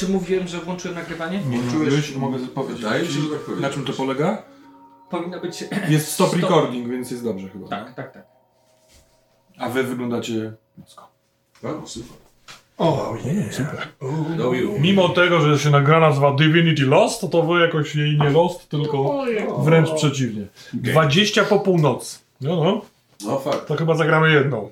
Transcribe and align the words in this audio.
czy 0.00 0.08
mówiłem, 0.08 0.48
że 0.48 0.58
włączyłem 0.58 0.94
nagrywanie? 0.98 1.38
Nie 1.44 1.58
Włączyłeś- 1.58 2.16
mogę 2.16 2.38
powiedzieć. 2.38 2.82
Wydaje 2.82 3.02
mi 3.02 3.08
się, 3.08 3.20
że 3.20 3.28
tak. 3.46 3.60
Na 3.60 3.70
czym 3.70 3.84
to 3.84 3.92
polega? 3.92 4.42
Powinno 5.10 5.40
być... 5.40 5.64
Jest 5.88 6.08
stop 6.12 6.28
Stop. 6.28 6.40
recording, 6.42 6.88
więc 6.88 7.10
jest 7.10 7.24
dobrze 7.24 7.48
chyba. 7.48 7.68
Tak, 7.68 7.94
tak, 7.94 8.12
tak. 8.12 8.26
A 9.58 9.68
wy 9.68 9.82
wyglądacie 9.84 10.52
nisko. 10.78 11.08
No, 11.62 11.82
super. 11.86 12.16
O, 12.78 13.16
nie, 13.24 13.52
super. 13.52 13.88
No. 14.38 14.50
Mimo 14.80 15.08
tego, 15.08 15.40
że 15.40 15.58
się 15.58 15.70
nagra 15.70 16.00
nazywa 16.00 16.32
Divinity 16.34 16.82
Lost, 16.86 17.20
to, 17.20 17.28
to 17.28 17.42
wy 17.42 17.60
jakoś 17.60 17.96
jej 17.96 18.18
nie 18.18 18.30
Lost, 18.30 18.68
tylko 18.68 19.24
wręcz 19.58 19.90
przeciwnie. 19.90 20.46
20 20.74 21.44
po 21.44 21.60
północy. 21.60 22.18
No, 22.40 22.64
no, 22.64 22.82
No 23.26 23.38
fakt, 23.38 23.66
to 23.66 23.76
chyba 23.76 23.94
zagramy 23.94 24.32
jedną. 24.32 24.70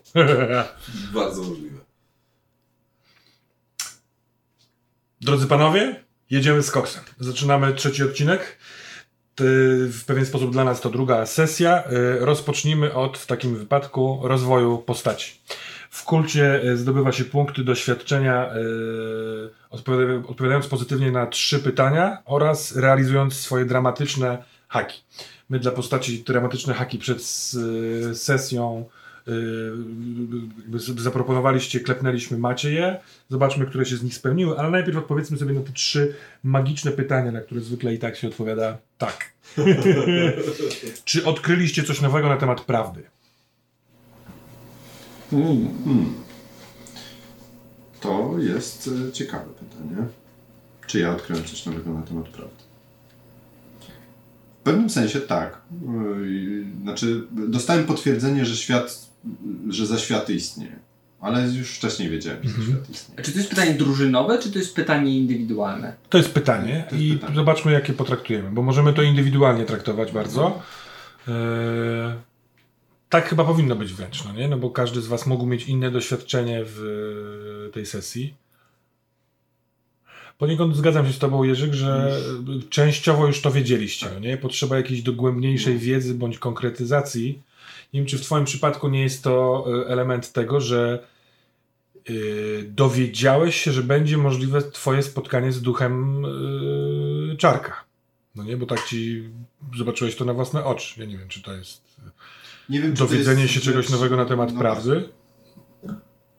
bardzo 1.15 1.43
możliwe. 1.43 1.78
Drodzy 5.20 5.47
panowie, 5.47 6.05
jedziemy 6.30 6.62
z 6.62 6.70
koksem. 6.70 7.02
Zaczynamy 7.20 7.74
trzeci 7.74 8.02
odcinek. 8.05 8.58
W 9.91 10.02
pewien 10.06 10.27
sposób 10.27 10.52
dla 10.52 10.64
nas 10.64 10.80
to 10.80 10.91
druga 10.91 11.27
sesja. 11.27 11.84
Y, 11.92 12.19
Rozpocznijmy 12.24 12.94
od 12.94 13.19
w 13.19 13.27
takim 13.27 13.56
wypadku 13.56 14.20
rozwoju 14.22 14.78
postaci. 14.78 15.41
W 15.91 16.05
kulcie 16.05 16.62
y, 16.64 16.77
zdobywa 16.77 17.12
się 17.12 17.24
punkty 17.24 17.64
doświadczenia, 17.64 18.50
y, 18.56 18.56
odpowiada- 19.70 20.28
odpowiadając 20.28 20.66
pozytywnie 20.66 21.11
na 21.12 21.27
trzy 21.27 21.58
pytania 21.58 22.19
oraz 22.24 22.77
realizując 22.77 23.34
swoje 23.34 23.64
dramatyczne 23.64 24.44
haki. 24.69 25.02
My 25.50 25.58
dla 25.58 25.72
postaci 25.72 26.24
dramatyczne 26.24 26.74
haki 26.74 26.98
przed 26.98 27.22
sesją 28.14 28.89
zaproponowaliście, 30.97 31.81
klepnęliśmy, 31.81 32.39
macie 32.39 32.73
je. 32.73 33.01
Zobaczmy, 33.29 33.67
które 33.67 33.87
się 33.87 33.97
z 33.97 34.03
nich 34.03 34.15
spełniły, 34.15 34.59
ale 34.59 34.70
najpierw 34.70 34.97
odpowiedzmy 34.97 35.39
sobie 35.39 35.55
na 35.55 35.61
te 35.61 35.73
trzy 35.73 36.15
magiczne 36.43 36.91
pytania, 36.91 37.33
na 37.33 37.41
które 37.41 37.61
zwykle 37.61 37.95
i 37.95 37.98
tak 37.98 38.17
się 38.17 38.29
odpowiada 38.29 38.79
tak. 38.98 39.33
Czy 41.05 41.25
odkryliście 41.25 41.83
coś 41.83 42.01
nowego 42.01 42.29
na 42.29 42.37
temat 42.37 42.61
prawdy? 42.61 43.03
To 48.01 48.35
jest 48.39 48.91
e, 49.09 49.13
ciekawe 49.13 49.45
pytanie. 49.45 50.07
Czy 50.87 50.98
ja 50.98 51.11
odkryłem 51.11 51.45
coś 51.45 51.67
nowego 51.67 51.92
na 51.92 52.03
temat 52.03 52.29
prawdy? 52.29 52.65
W 54.61 54.63
pewnym 54.63 54.91
sensie 54.91 55.20
tak. 55.20 55.61
Yy, 56.20 56.65
Znaczy, 56.83 57.27
dostałem 57.31 57.85
potwierdzenie, 57.85 58.45
że 58.45 58.57
świat, 58.57 59.08
że 59.69 59.87
zaświaty 59.87 60.34
istnieje. 60.34 60.77
Ale 61.21 61.48
już 61.48 61.71
wcześniej 61.71 62.11
wiedziałem, 62.11 62.43
że 62.45 62.48
zaświat 62.51 62.91
istnieje. 62.91 63.21
A 63.21 63.23
Czy 63.23 63.33
to 63.33 63.39
jest 63.39 63.51
pytanie 63.51 63.75
drużynowe, 63.75 64.39
czy 64.39 64.51
to 64.53 64.59
jest 64.59 64.75
pytanie 64.75 65.19
indywidualne? 65.19 65.97
To 66.09 66.19
jest 66.19 66.31
pytanie 66.35 66.85
To 66.91 66.95
jest 66.95 67.07
i 67.07 67.12
pytanie. 67.12 67.37
zobaczmy, 67.37 67.73
jakie 67.73 67.92
potraktujemy, 67.92 68.51
bo 68.51 68.63
możemy 68.63 68.92
to 68.92 69.02
indywidualnie 69.02 69.64
traktować 69.64 70.13
bardzo. 70.13 70.63
Eee, 71.29 71.35
tak 73.08 73.29
chyba 73.29 73.45
powinno 73.45 73.77
być 73.77 73.92
wręcz, 73.92 74.25
no 74.25 74.33
nie? 74.33 74.48
No 74.48 74.58
bo 74.58 74.70
każdy 74.70 75.01
z 75.01 75.07
was 75.07 75.27
mógł 75.27 75.47
mieć 75.47 75.69
inne 75.69 75.91
doświadczenie 75.91 76.61
w 76.64 76.83
e, 77.69 77.73
tej 77.73 77.86
sesji. 77.86 78.35
Poniekąd 80.39 80.77
zgadzam 80.77 81.07
się 81.07 81.13
z 81.13 81.19
tobą, 81.19 81.42
Jerzyk, 81.45 81.73
że 81.75 82.20
częściowo 82.70 83.27
już 83.27 83.41
to 83.41 83.51
wiedzieliście, 83.51 84.07
no 84.14 84.20
nie? 84.20 84.36
Potrzeba 84.36 84.77
jakiejś 84.77 85.02
dogłębniejszej 85.02 85.79
wiedzy 85.79 86.14
bądź 86.14 86.39
konkretyzacji. 86.39 87.42
Nie 87.93 88.01
wiem, 88.01 88.07
czy 88.07 88.19
w 88.19 88.23
twoim 88.23 88.45
przypadku 88.45 88.89
nie 88.89 89.03
jest 89.03 89.25
to 89.25 89.65
e, 89.67 89.87
element 89.89 90.33
tego, 90.33 90.61
że 90.61 91.07
Yy, 92.09 92.65
dowiedziałeś 92.69 93.61
się, 93.61 93.73
że 93.73 93.83
będzie 93.83 94.17
możliwe 94.17 94.63
twoje 94.63 95.03
spotkanie 95.03 95.53
z 95.53 95.63
duchem 95.63 96.23
yy, 97.31 97.37
czarka. 97.37 97.73
No 98.35 98.45
nie, 98.45 98.57
bo 98.57 98.67
tak 98.67 98.85
ci 98.85 99.29
zobaczyłeś 99.77 100.17
to 100.17 100.25
na 100.25 100.35
własne 100.35 100.65
oczy. 100.65 101.01
Ja 101.01 101.07
nie 101.07 101.19
wiem, 101.19 101.29
czy 101.29 101.43
to 101.43 101.53
jest 101.53 101.83
Nie 102.69 102.81
wiem, 102.81 102.93
czy 102.93 102.99
to 102.99 103.05
dowiedzenie 103.09 103.43
jest 103.43 103.55
się 103.55 103.61
czegoś 103.61 103.85
rzecz- 103.85 103.93
nowego 103.93 104.17
na 104.17 104.25
temat 104.25 104.53
no, 104.55 104.61
prawdy. 104.61 105.09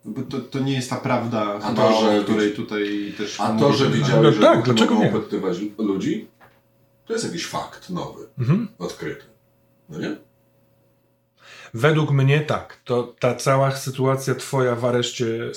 Bo 0.06 0.22
to, 0.22 0.40
to 0.40 0.60
nie 0.60 0.74
jest 0.74 0.90
ta 0.90 0.96
prawda, 0.96 1.60
A 1.64 1.74
to, 1.74 2.02
że- 2.02 2.20
o 2.20 2.24
której 2.24 2.54
tutaj 2.54 3.14
też 3.18 3.40
A 3.42 3.56
to, 3.60 3.74
że 3.74 3.86
tak? 3.86 3.94
widziałeś, 3.94 4.24
No 4.24 4.32
że 4.32 4.40
tak, 4.42 4.58
duchy 4.58 4.66
dlaczego 4.74 4.94
mogą 4.96 5.06
nie? 5.12 5.16
opytywać 5.18 5.58
ludzi, 5.78 6.28
to 7.06 7.14
jest 7.14 7.26
jakiś 7.26 7.46
fakt 7.46 7.90
nowy, 7.90 8.28
Mhm. 8.40 8.68
odkryty. 8.80 9.26
No 9.90 10.00
nie? 10.00 10.18
Według 11.74 12.12
mnie 12.12 12.40
tak. 12.40 12.80
To 12.86 13.16
ta 13.20 13.36
cała 13.36 13.72
sytuacja 13.72 14.36
twoja 14.36 14.76
w 14.76 14.86
areszcie 14.86 15.26
yy, 15.26 15.54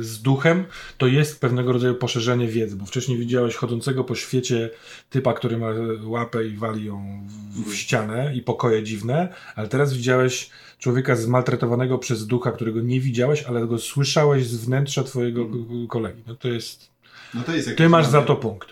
z 0.00 0.22
duchem 0.22 0.64
to 0.98 1.06
jest 1.06 1.40
pewnego 1.40 1.72
rodzaju 1.72 1.94
poszerzenie 1.94 2.48
wiedzy, 2.48 2.76
bo 2.76 2.86
wcześniej 2.86 3.18
widziałeś 3.18 3.54
chodzącego 3.54 4.04
po 4.04 4.14
świecie 4.14 4.70
typa, 5.10 5.32
który 5.32 5.58
ma 5.58 5.66
łapę 6.04 6.44
i 6.46 6.56
wali 6.56 6.84
ją 6.84 7.26
w, 7.26 7.70
w 7.70 7.74
ścianę 7.76 8.32
i 8.34 8.42
pokoje 8.42 8.82
dziwne, 8.82 9.28
ale 9.56 9.68
teraz 9.68 9.92
widziałeś 9.94 10.50
człowieka 10.78 11.16
zmaltretowanego 11.16 11.98
przez 11.98 12.26
ducha, 12.26 12.52
którego 12.52 12.80
nie 12.80 13.00
widziałeś, 13.00 13.42
ale 13.42 13.66
go 13.66 13.78
słyszałeś 13.78 14.46
z 14.46 14.64
wnętrza 14.64 15.02
twojego 15.04 15.44
k- 15.46 15.52
kolegi. 15.88 16.22
No 16.26 16.34
to 16.36 16.48
jest... 16.48 16.90
No 17.34 17.42
to 17.42 17.54
jest 17.54 17.76
Ty 17.76 17.88
masz 17.88 18.06
za 18.06 18.22
to 18.22 18.36
punkt. 18.36 18.68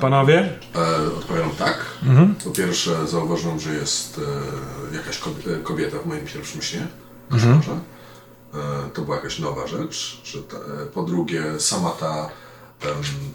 Panowie? 0.00 0.58
E, 0.74 1.06
odpowiadam 1.18 1.50
tak. 1.50 1.86
Mhm. 2.02 2.34
Po 2.34 2.50
pierwsze 2.50 3.06
zauważyłem, 3.08 3.60
że 3.60 3.74
jest 3.74 4.20
e, 4.92 4.96
jakaś 4.96 5.18
kobie- 5.18 5.62
kobieta 5.62 5.98
w 5.98 6.06
moim 6.06 6.26
pierwszym 6.26 6.62
śnie. 6.62 6.86
Mhm. 7.32 7.56
Może. 7.56 7.72
E, 7.72 8.90
to 8.94 9.02
była 9.02 9.16
jakaś 9.16 9.38
nowa 9.38 9.66
rzecz. 9.66 10.20
Że 10.24 10.42
ta, 10.42 10.56
e, 10.56 10.86
po 10.94 11.02
drugie, 11.02 11.42
sama 11.58 11.90
ta 11.90 12.30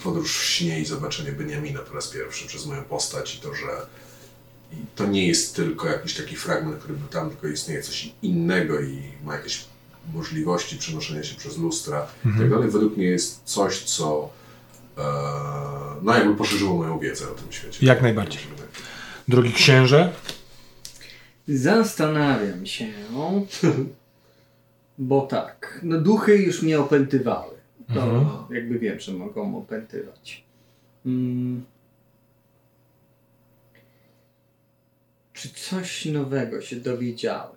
podróż 0.04 0.38
w 0.38 0.44
śnie 0.44 0.80
i 0.82 0.86
zobaczenie 0.86 1.32
Beniamina 1.32 1.80
po 1.80 1.94
raz 1.94 2.08
pierwszy 2.08 2.48
przez 2.48 2.66
moją 2.66 2.84
postać 2.84 3.36
i 3.36 3.40
to, 3.40 3.56
że 3.56 3.66
i 4.72 4.76
to 4.96 5.06
nie 5.06 5.28
jest 5.28 5.56
tylko 5.56 5.88
jakiś 5.88 6.14
taki 6.14 6.36
fragment, 6.36 6.78
który 6.78 6.94
był 6.94 7.08
tam, 7.08 7.30
tylko 7.30 7.48
istnieje 7.48 7.82
coś 7.82 8.10
innego 8.22 8.80
i 8.82 9.04
ma 9.24 9.36
jakieś 9.36 9.66
możliwości 10.14 10.78
przenoszenia 10.78 11.24
się 11.24 11.36
przez 11.36 11.58
lustra 11.58 12.08
i 12.26 12.40
tak 12.40 12.50
dalej. 12.50 12.70
Według 12.70 12.98
mnie 12.98 13.06
jest 13.06 13.42
coś, 13.46 13.84
co 13.84 14.30
e, 14.36 14.39
no 16.02 16.14
jakby 16.18 16.36
poszerzyło 16.36 16.78
moją 16.78 17.00
wiedzę 17.00 17.26
o 17.32 17.34
tym 17.34 17.52
świecie. 17.52 17.86
Jak 17.86 18.02
najbardziej. 18.02 18.42
Drogi 19.28 19.54
księże? 19.54 20.14
Zastanawiam 21.48 22.66
się, 22.66 22.88
bo 24.98 25.22
tak, 25.22 25.80
no 25.84 26.02
duchy 26.02 26.38
już 26.38 26.62
mnie 26.62 26.80
opętywały. 26.80 27.54
To 27.94 28.04
Mhm. 28.04 28.26
jakby 28.56 28.80
wiem, 28.80 29.00
że 29.00 29.14
mogą 29.14 29.58
opętywać. 29.58 30.44
Mm. 31.06 31.64
Czy 35.34 35.50
coś 35.50 36.06
nowego 36.06 36.62
się 36.62 36.76
dowiedziałem? 36.76 37.52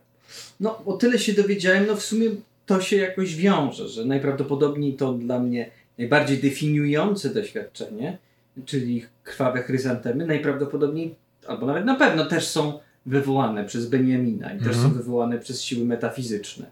No, 0.60 0.84
o 0.84 0.92
tyle 0.92 1.18
się 1.18 1.32
dowiedziałem, 1.32 1.86
no 1.86 1.96
w 1.96 2.02
sumie 2.02 2.30
to 2.66 2.80
się 2.80 2.96
jakoś 2.96 3.36
wiąże, 3.36 3.88
że 3.88 4.04
najprawdopodobniej 4.04 4.94
to 4.94 5.12
dla 5.12 5.38
mnie 5.38 5.70
najbardziej 5.98 6.38
definiujące 6.38 7.34
doświadczenie, 7.34 8.18
czyli 8.66 9.06
krwawe 9.24 9.62
chryzantemy, 9.62 10.26
najprawdopodobniej, 10.26 11.14
albo 11.46 11.66
nawet 11.66 11.84
na 11.84 11.94
pewno 11.94 12.24
też 12.26 12.46
są 12.48 12.78
wywołane 13.06 13.64
przez 13.64 13.86
Beniamina 13.86 14.52
i 14.54 14.58
też 14.58 14.66
Mhm. 14.66 14.82
są 14.88 14.92
wywołane 14.98 15.38
przez 15.38 15.62
siły 15.62 15.84
metafizyczne, 15.84 16.66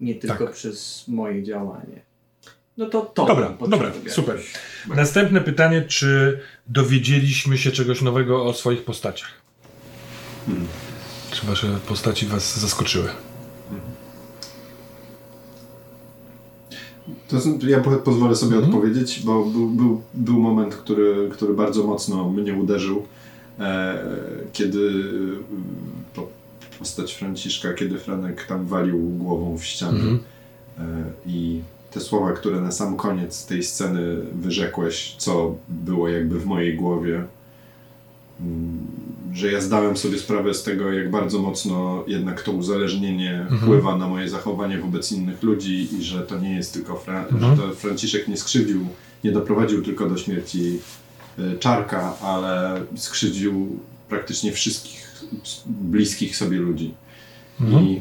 nie 0.00 0.14
tylko 0.14 0.44
Tak. 0.44 0.54
przez 0.54 1.04
moje 1.08 1.42
działanie. 1.42 2.00
No 2.76 2.86
to 2.86 3.00
to. 3.00 3.26
Dobra, 3.26 3.56
dobra, 3.68 3.92
super. 4.08 4.38
Następne 4.96 5.40
pytanie, 5.40 5.82
czy 5.82 6.40
dowiedzieliśmy 6.66 7.58
się 7.58 7.70
czegoś 7.70 8.02
nowego 8.02 8.44
o 8.44 8.54
swoich 8.54 8.84
postaciach? 8.84 9.28
Czy 11.30 11.46
wasze 11.46 11.66
postaci 11.88 12.26
was 12.26 12.58
zaskoczyły? 12.60 13.08
To 17.32 17.68
ja 17.68 17.80
po- 17.80 17.90
pozwolę 17.96 18.36
sobie 18.36 18.56
Mhm. 18.56 18.74
odpowiedzieć, 18.74 19.22
bo 19.24 19.44
był, 19.44 19.68
był, 19.68 20.02
był 20.14 20.38
moment, 20.40 20.74
który, 20.74 21.28
który 21.32 21.54
bardzo 21.54 21.84
mocno 21.86 22.30
mnie 22.30 22.54
uderzył, 22.54 23.02
e, 23.58 23.98
kiedy 24.52 25.04
po, 26.14 26.28
postać 26.78 27.14
Franciszka, 27.14 27.72
kiedy 27.72 27.98
Franek 27.98 28.46
tam 28.46 28.66
walił 28.66 28.98
głową 28.98 29.58
w 29.58 29.64
ścianę 29.64 29.92
Mhm. 30.00 30.18
e, 30.78 30.82
i 31.26 31.60
te 31.90 32.00
słowa, 32.00 32.32
które 32.32 32.60
na 32.60 32.72
sam 32.72 32.96
koniec 32.96 33.46
tej 33.46 33.62
sceny 33.62 34.16
wyrzekłeś, 34.32 35.14
co 35.18 35.54
było 35.68 36.08
jakby 36.08 36.38
w 36.40 36.46
mojej 36.46 36.76
głowie, 36.76 37.24
że 39.34 39.52
ja 39.52 39.60
zdałem 39.60 39.96
sobie 39.96 40.18
sprawę 40.18 40.54
z 40.54 40.62
tego, 40.62 40.92
jak 40.92 41.10
bardzo 41.10 41.38
mocno 41.38 42.04
jednak 42.06 42.42
to 42.42 42.52
uzależnienie 42.52 43.40
Mhm. 43.40 43.60
wpływa 43.60 43.96
na 43.96 44.08
moje 44.08 44.28
zachowanie 44.28 44.78
wobec 44.78 45.12
innych 45.12 45.42
ludzi 45.42 45.88
i 45.98 46.02
że 46.02 46.20
to 46.22 46.38
nie 46.38 46.54
jest 46.54 46.72
tylko, 46.72 46.96
Fra- 46.96 47.26
Mhm. 47.32 47.56
że 47.56 47.62
to 47.62 47.74
Franciszek 47.74 48.28
nie 48.28 48.36
skrzywdził, 48.36 48.86
nie 49.24 49.32
doprowadził 49.32 49.82
tylko 49.82 50.08
do 50.08 50.16
śmierci 50.16 50.78
y, 51.38 51.58
Czarka, 51.58 52.16
ale 52.22 52.80
skrzywdził 52.96 53.78
praktycznie 54.08 54.52
wszystkich 54.52 55.24
bliskich 55.66 56.36
sobie 56.36 56.58
ludzi. 56.58 56.94
Mhm. 57.60 57.84
I 57.84 58.00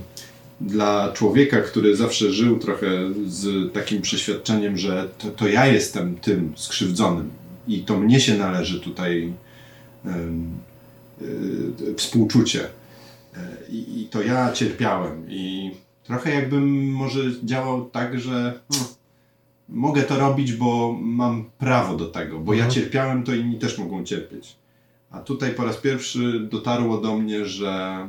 dla 0.61 1.11
człowieka, 1.13 1.61
który 1.61 1.95
zawsze 1.95 2.31
żył 2.31 2.59
trochę 2.59 2.87
z 3.27 3.73
takim 3.73 4.01
przeświadczeniem, 4.01 4.77
że 4.77 5.09
to, 5.17 5.27
to 5.29 5.47
ja 5.47 5.65
jestem 5.67 6.15
tym 6.15 6.53
skrzywdzonym 6.55 7.29
i 7.67 7.79
to 7.79 7.99
mnie 7.99 8.19
się 8.19 8.37
należy 8.37 8.79
tutaj 8.79 9.33
współczucie. 11.97 12.63
E, 13.37 13.57
I, 13.69 14.01
I 14.01 14.05
to 14.07 14.21
ja 14.21 14.51
cierpiałem. 14.51 15.25
I 15.29 15.71
trochę 16.03 16.33
jakbym 16.35 16.91
może 16.91 17.19
działał 17.43 17.85
tak, 17.89 18.19
że 18.19 18.31
hmm, 18.71 18.89
mogę 19.69 20.03
to 20.03 20.19
robić, 20.19 20.53
bo 20.53 20.95
mam 21.01 21.45
prawo 21.57 21.95
do 21.97 22.05
tego, 22.05 22.39
bo 22.39 22.53
ja 22.53 22.65
Mhm. 22.65 22.71
cierpiałem, 22.81 23.23
to 23.23 23.33
inni 23.35 23.59
też 23.59 23.77
mogą 23.77 24.03
cierpieć. 24.03 24.55
A 25.11 25.19
tutaj 25.19 25.51
po 25.53 25.65
raz 25.65 25.77
pierwszy 25.77 26.39
dotarło 26.51 26.97
do 26.97 27.17
mnie, 27.17 27.45
że 27.45 28.07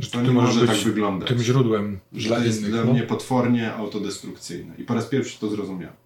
Że 0.00 0.10
to 0.10 0.22
nie 0.22 0.30
może 0.30 0.66
tak 0.66 0.76
wyglądać. 0.76 1.28
tym 1.28 1.42
źródłem 1.42 1.98
Że 2.12 2.28
dla 2.28 2.36
to 2.38 2.44
jest 2.44 2.58
innych. 2.58 2.72
dla 2.72 2.84
no. 2.84 2.92
mnie 2.92 3.02
potwornie 3.02 3.74
autodestrukcyjne. 3.74 4.74
I 4.78 4.84
po 4.84 4.94
raz 4.94 5.06
pierwszy 5.06 5.40
to 5.40 5.48
zrozumiałem. 5.48 5.96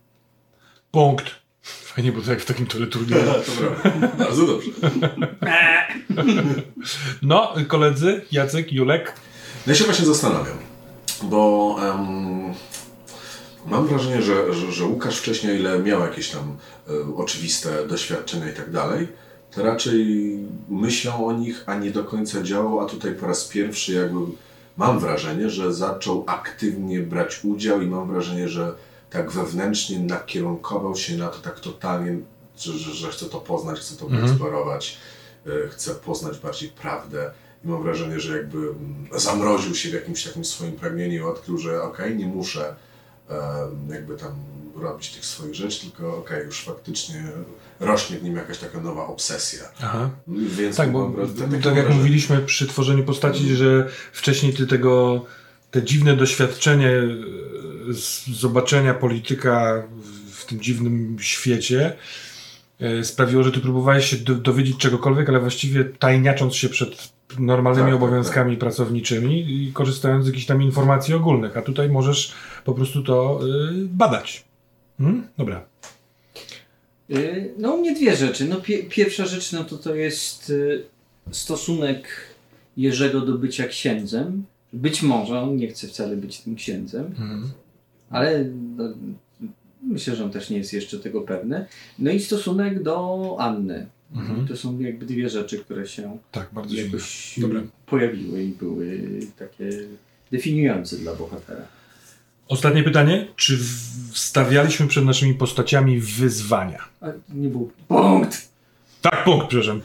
Punkt. 0.91 1.25
Fajnie, 1.65 2.13
bo 2.13 2.23
to 2.23 2.31
jak 2.31 2.41
w 2.41 2.47
takim 2.47 2.67
teleturnieju. 2.67 3.23
Bardzo 4.19 4.47
dobrze. 4.47 4.71
No, 7.23 7.55
koledzy, 7.69 8.25
Jacek, 8.33 8.73
Julek. 8.73 9.13
No 9.67 9.73
ja 9.73 9.79
się 9.79 9.85
właśnie 9.85 10.07
zastanawiam, 10.07 10.59
bo 11.23 11.77
em, 11.83 12.55
mam 13.67 13.87
wrażenie, 13.87 14.23
że, 14.23 14.55
że, 14.55 14.73
że 14.73 14.85
Łukasz 14.85 15.19
wcześniej, 15.19 15.53
o 15.53 15.57
ile 15.57 15.79
miał 15.79 16.01
jakieś 16.01 16.31
tam 16.31 16.57
e, 16.89 17.17
oczywiste 17.17 17.87
doświadczenia 17.87 18.51
i 18.51 18.55
tak 18.55 18.71
dalej, 18.71 19.09
to 19.51 19.63
raczej 19.63 20.39
myślał 20.69 21.27
o 21.27 21.33
nich, 21.33 21.63
a 21.67 21.75
nie 21.75 21.91
do 21.91 22.05
końca 22.05 22.43
działał, 22.43 22.81
a 22.81 22.87
tutaj 22.87 23.15
po 23.15 23.27
raz 23.27 23.45
pierwszy 23.45 23.93
jakby 23.93 24.21
mam 24.77 24.99
wrażenie, 24.99 25.51
że 25.51 25.75
zaczął 25.75 26.25
aktywnie 26.27 27.01
brać 27.01 27.41
udział 27.45 27.83
i 27.83 27.87
mam 27.87 28.09
wrażenie, 28.09 28.49
że 28.49 28.75
tak 29.15 29.31
wewnętrznie 29.31 29.99
nakierunkował 29.99 30.97
się 30.97 31.17
na 31.17 31.29
to 31.29 31.39
tak 31.39 31.61
totalnie, 31.61 32.19
że, 32.59 32.73
że, 32.73 32.95
że 32.95 33.09
chce 33.11 33.27
to 33.27 33.41
poznać, 33.41 33.79
chce 33.81 33.97
to 33.97 34.05
Mhm. 34.05 34.23
wyeksplorować, 34.23 34.99
e, 35.47 35.69
chce 35.69 35.95
poznać 35.95 36.39
bardziej 36.39 36.69
prawdę. 36.69 37.31
I 37.65 37.69
mam 37.69 37.83
wrażenie, 37.83 38.21
że 38.21 38.37
jakby 38.37 38.59
mm, 38.59 39.07
zamroził 39.17 39.75
się 39.75 39.91
w 39.91 39.95
jakimś 39.95 40.25
takim 40.25 40.45
swoim 40.45 40.73
pragnieniu 40.73 41.15
i 41.15 41.21
odkrył, 41.21 41.59
że 41.59 41.83
okej, 41.83 42.17
nie 42.17 42.27
muszę 42.27 42.75
jakby 43.91 44.17
tam 44.17 44.35
robić 44.77 45.11
tych 45.13 45.25
swoich 45.27 45.55
rzeczy, 45.55 45.81
tylko 45.81 46.17
okej, 46.19 46.47
już 46.47 46.65
faktycznie 46.65 47.25
rośnie 47.81 48.19
w 48.19 48.23
nim 48.23 48.37
jakaś 48.37 48.59
taka 48.59 48.81
nowa 48.81 49.07
obsesja. 49.07 49.63
Aha. 49.81 50.11
Więc 50.29 50.77
Tak, 50.77 50.93
bo 50.93 51.13
tak 51.63 51.77
jak 51.77 51.91
mówiliśmy 51.91 52.41
przy 52.41 52.67
tworzeniu 52.67 53.05
postaci, 53.05 53.57
że 53.57 53.89
wcześniej 54.13 54.53
ty 54.55 54.67
tego, 54.67 55.25
te 55.71 55.83
dziwne 55.83 56.17
doświadczenie 56.17 56.93
z 57.93 58.27
zobaczenia 58.27 58.95
polityka 58.95 59.83
w- 60.31 60.45
tym 60.45 60.61
dziwnym 60.61 61.17
świecie 61.21 61.97
e, 62.81 63.05
sprawiło, 63.05 63.43
że 63.43 63.53
ty 63.53 63.61
próbowałeś 63.61 64.07
się 64.11 64.17
do, 64.17 64.35
dowiedzieć 64.35 64.77
czegokolwiek, 64.77 65.29
ale 65.29 65.41
właściwie 65.41 65.85
tajniacząc 65.85 66.55
się 66.55 66.69
przed 66.69 67.13
normalnymi 67.39 67.87
Tak, 67.91 67.95
tak, 68.01 68.03
obowiązkami 68.03 68.57
pracowniczymi 68.57 69.63
i 69.67 69.73
korzystając 69.73 70.25
z 70.25 70.29
jakichś 70.29 70.47
tam 70.47 70.63
informacji 70.63 71.15
ogólnych, 71.15 71.57
a 71.57 71.63
tutaj 71.63 71.89
możesz 71.89 72.33
po 72.65 72.75
prostu 72.75 73.03
to 73.03 73.41
e, 73.43 73.73
badać. 73.85 74.45
Hmm? 74.99 75.27
Dobra. 75.39 75.65
Y, 77.11 77.55
No 77.59 77.77
mnie 77.77 77.95
dwie 77.95 78.17
rzeczy. 78.17 78.45
No, 78.45 78.57
pie- 78.57 78.89
pierwsza 78.89 79.27
rzecz 79.27 79.53
no 79.53 79.65
to 79.65 79.79
to 79.79 79.95
jest 79.95 80.51
y, 80.51 80.85
stosunek 81.31 82.09
Jerzego 82.77 83.21
do 83.21 83.33
bycia 83.39 83.67
księdzem. 83.67 84.45
Być 84.73 85.03
może 85.03 85.41
on 85.41 85.57
nie 85.57 85.69
chce 85.69 85.89
wcale 85.89 86.17
być 86.17 86.39
tym 86.41 86.57
księdzem, 86.57 87.05
Mhm. 87.07 87.51
Ale 88.11 88.45
no, 88.77 88.85
myślę, 89.83 90.17
że 90.17 90.25
on 90.25 90.31
też 90.31 90.51
nie 90.51 90.59
jest 90.59 90.73
jeszcze 90.73 90.99
tego 90.99 91.21
pewny. 91.21 91.67
No 91.99 92.11
i 92.11 92.21
stosunek 92.21 92.83
do 92.83 93.37
Anny. 93.39 93.87
Mhm. 94.15 94.49
To 94.49 94.57
są 94.57 94.81
jakby 94.81 95.07
dwie 95.07 95.31
rzeczy, 95.31 95.59
które 95.59 95.87
się 95.87 96.19
Tak, 96.33 96.51
jakoś 96.69 97.35
Dobra. 97.41 97.61
pojawiły 97.87 98.43
i 98.43 98.49
były 98.49 99.01
takie 99.39 99.71
definiujące 100.33 100.97
dla 100.97 101.15
bohatera. 101.15 101.63
Ostatnie 102.49 102.83
pytanie. 102.83 103.27
Czy 103.37 103.59
stawialiśmy 104.15 104.87
przed 104.87 105.05
naszymi 105.05 105.35
postaciami 105.35 106.01
wyzwania? 106.01 106.85
A 107.01 107.07
nie 107.35 107.49
był 107.49 107.71
punkt! 107.89 108.49
Tak, 109.03 109.25
punkt, 109.25 109.47
przepraszam. 109.49 109.81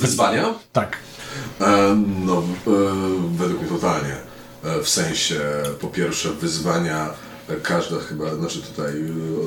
Wyzwania? 0.00 0.54
Tak. 0.72 0.96
E, 1.60 1.96
No, 2.26 2.42
e, 2.66 2.70
według 3.36 3.60
mnie 3.60 3.70
totalnie. 3.70 4.16
E, 4.64 4.82
W 4.82 4.88
sensie, 4.88 5.40
po 5.80 5.86
pierwsze, 5.88 6.32
wyzwania 6.32 7.14
każda 7.62 7.98
chyba, 8.00 8.34
znaczy 8.34 8.62
tutaj 8.62 8.92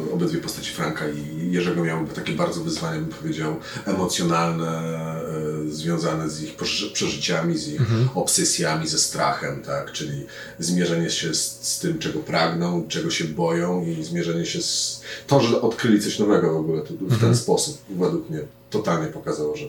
e, 0.10 0.14
obydwie 0.14 0.40
postaci 0.42 0.72
Franka 0.74 1.06
i 1.10 1.52
Jerzego 1.52 1.84
miałyby 1.84 2.14
takie 2.16 2.34
bardzo 2.34 2.62
wyzwania, 2.64 3.00
bym 3.02 3.10
powiedział, 3.10 3.56
emocjonalne, 3.86 4.68
e, 5.68 5.72
związane 5.72 6.30
z 6.30 6.42
ich 6.42 6.56
przeży- 6.56 6.92
przeżyciami, 6.94 7.58
z 7.58 7.68
ich 7.68 7.82
obsesjami, 8.16 8.88
ze 8.88 9.00
strachem, 9.00 9.62
tak? 9.64 9.92
Czyli 9.92 10.26
zmierzenie 10.60 11.10
się 11.10 11.34
z, 11.34 11.60
z 11.62 11.80
tym, 11.80 12.00
czego 12.00 12.20
pragną, 12.20 12.88
czego 12.88 13.10
się 13.12 13.24
boją 13.26 13.86
i 13.86 14.04
zmierzenie 14.04 14.46
się 14.46 14.62
z... 14.64 15.02
To, 15.28 15.42
że 15.42 15.62
odkryli 15.62 16.02
coś 16.02 16.20
nowego 16.20 16.54
w 16.54 16.58
ogóle 16.58 16.82
to, 16.82 16.94
w 17.02 17.20
ten 17.20 17.36
sposób, 17.36 17.78
według 17.90 18.30
mnie 18.30 18.40
totalnie 18.70 19.08
pokazało, 19.08 19.56
że, 19.56 19.66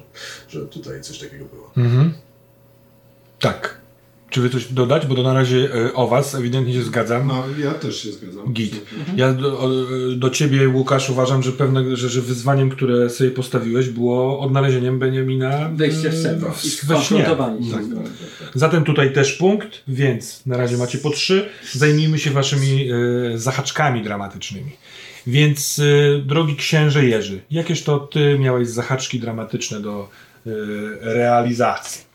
że 0.49 0.61
tutaj 0.67 1.03
coś 1.03 1.19
takiego 1.19 1.45
było. 1.45 1.71
Mhm. 1.77 2.15
Tak. 3.41 3.80
Czy 4.31 4.41
wy 4.41 4.51
coś 4.51 4.73
dodać? 4.73 5.07
Bo 5.07 5.15
to 5.15 5.23
na 5.23 5.33
razie 5.35 5.69
e, 5.75 5.95
o 5.95 6.09
was 6.09 6.35
ewidentnie 6.35 6.75
się 6.75 6.83
zgadzam. 6.83 7.27
No, 7.27 7.45
ja 7.59 7.71
też 7.75 8.03
się 8.03 8.13
zgadzam. 8.13 8.53
Git. 8.53 8.81
Ja 9.17 9.33
do, 9.33 9.71
do 10.17 10.31
ciebie, 10.31 10.69
Łukasz, 10.69 11.11
uważam, 11.11 11.43
że 11.43 11.53
pewne, 11.53 11.97
że, 11.97 12.09
że 12.09 12.21
wyzwaniem, 12.21 12.71
które 12.71 13.11
sobie 13.11 13.31
postawiłeś, 13.31 13.89
było 13.89 14.41
odnalezieniem 14.41 14.99
Beniamina 14.99 15.71
Wejście 15.75 16.11
w 16.11 16.23
sen 16.23 16.45
e, 16.45 16.67
i 16.67 16.71
skonfrontowanie 16.71 17.67
się 17.67 17.73
Tak. 17.73 17.85
z 17.85 17.89
nim. 17.89 17.99
Zatem 18.55 18.85
tutaj 18.85 19.13
też 19.13 19.33
punkt, 19.33 19.83
więc 19.89 20.47
na 20.47 20.57
razie 20.57 20.77
macie 20.77 20.99
po 20.99 21.11
trzy. 21.11 21.49
Zajmijmy 21.73 22.19
się 22.19 22.31
waszymi 22.31 22.89
e, 22.91 23.39
zahaczkami 23.39 24.03
dramatycznymi. 24.03 24.71
Więc, 25.27 25.79
e, 25.79 26.19
drogi 26.19 26.57
księże 26.57 27.05
Jerzy, 27.05 27.41
jakież 27.51 27.83
to 27.83 27.99
ty 27.99 28.39
miałeś 28.39 28.69
zahaczki 28.69 29.21
dramatyczne 29.21 29.81
do 29.81 30.09
e, 30.47 30.51
realizacji? 31.01 32.10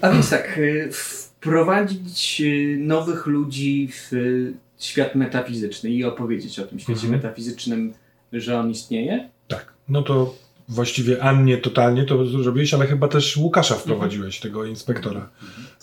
A 0.00 0.10
więc 0.10 0.30
tak, 0.30 0.58
y, 0.58 0.88
wprowadzić 0.92 2.40
y, 2.40 2.76
nowych 2.80 3.26
ludzi 3.26 3.88
w 3.92 4.12
y, 4.12 4.52
świat 4.78 5.14
metafizyczny 5.14 5.90
i 5.90 6.04
opowiedzieć 6.04 6.58
o 6.58 6.66
tym 6.66 6.78
świecie 6.78 7.00
Mhm. 7.02 7.12
metafizycznym, 7.12 7.94
że 8.32 8.58
on 8.60 8.70
istnieje. 8.70 9.28
Tak, 9.48 9.72
no 9.88 10.02
to 10.02 10.34
właściwie 10.68 11.22
Annie 11.22 11.58
totalnie 11.58 12.04
to 12.04 12.26
zrobiłeś, 12.26 12.74
ale 12.74 12.86
chyba 12.86 13.08
też 13.08 13.36
Łukasza 13.36 13.74
wprowadziłeś, 13.74 14.40
tego 14.40 14.64
inspektora. 14.64 15.30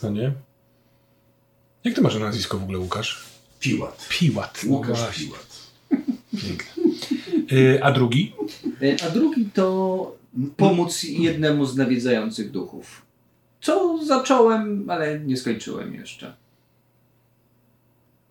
No 0.04 0.10
nie? 0.10 0.32
Jak 1.84 1.96
ty 1.96 2.02
masz 2.02 2.14
na 2.14 2.20
nazwisko 2.26 2.58
w 2.58 2.64
ogóle, 2.64 2.80
Łukasz? 2.80 3.24
Piłat. 3.60 4.08
Piłat. 4.10 4.62
No 4.66 4.72
Łukasz 4.76 5.00
właśnie, 5.00 5.26
Piłat. 5.26 5.48
Pięknie. 6.42 6.84
Y, 7.58 7.84
A 7.84 7.92
drugi? 7.92 8.34
A 9.08 9.10
drugi 9.10 9.46
to 9.54 10.16
pomóc 10.58 11.04
jednemu 11.04 11.66
z 11.66 11.76
nawiedzających 11.76 12.52
duchów. 12.52 13.07
Co 13.62 14.00
zacząłem, 14.06 14.90
ale 14.90 15.20
nie 15.20 15.38
skończyłem 15.38 15.94
jeszcze. 15.96 16.36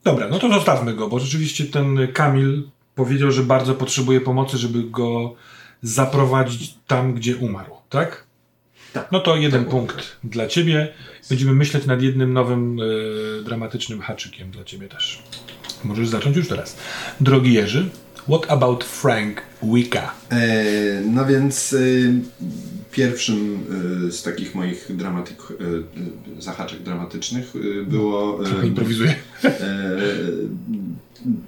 Dobra, 0.05 0.29
no 0.29 0.39
to 0.39 0.49
zostawmy 0.49 0.95
go, 0.95 1.09
bo 1.09 1.19
rzeczywiście 1.19 1.65
ten 1.65 1.99
Kamil 2.13 2.63
powiedział, 2.95 3.31
że 3.31 3.43
bardzo 3.43 3.75
potrzebuje 3.75 4.21
pomocy, 4.21 4.59
żeby 4.59 4.83
go 4.83 5.35
zaprowadzić 5.83 6.75
tam, 6.87 7.15
gdzie 7.15 7.37
umarł, 7.37 7.75
tak? 7.89 8.27
Tak. 8.93 9.13
No 9.13 9.21
to 9.21 9.37
jeden 9.37 9.61
Tak, 9.63 9.71
punkt 9.71 10.17
dla 10.25 10.47
ciebie. 10.47 10.93
Będziemy 11.29 11.53
myśleć 11.53 11.87
nad 11.87 12.03
jednym 12.03 12.33
nowym 12.33 12.79
e, 13.41 13.43
dramatycznym 13.43 14.01
haczykiem 14.01 14.51
dla 14.51 14.65
ciebie 14.65 14.89
też. 14.89 15.23
Możesz 15.85 16.09
zacząć 16.09 16.37
już 16.37 16.49
teraz. 16.49 16.77
Drogi 17.21 17.53
Jerzy, 17.53 17.89
what 18.29 18.51
about 18.51 18.85
Frank 18.85 19.43
Wicca? 19.63 20.13
E, 20.31 20.55
no 21.01 21.27
więc 21.27 21.73
e, 21.73 21.77
pierwszym 22.97 23.59
e, 24.09 24.13
z 24.13 24.23
takich 24.23 24.55
moich 24.55 24.87
dramatyk, 24.97 25.39
e, 25.51 25.65
e, 26.39 26.43
zahaczek 26.43 26.83
dramatycznych 26.83 27.53
było, 27.89 28.43
e, 28.43 28.45
Trochę 28.49 28.67
improwizuję. 28.67 29.15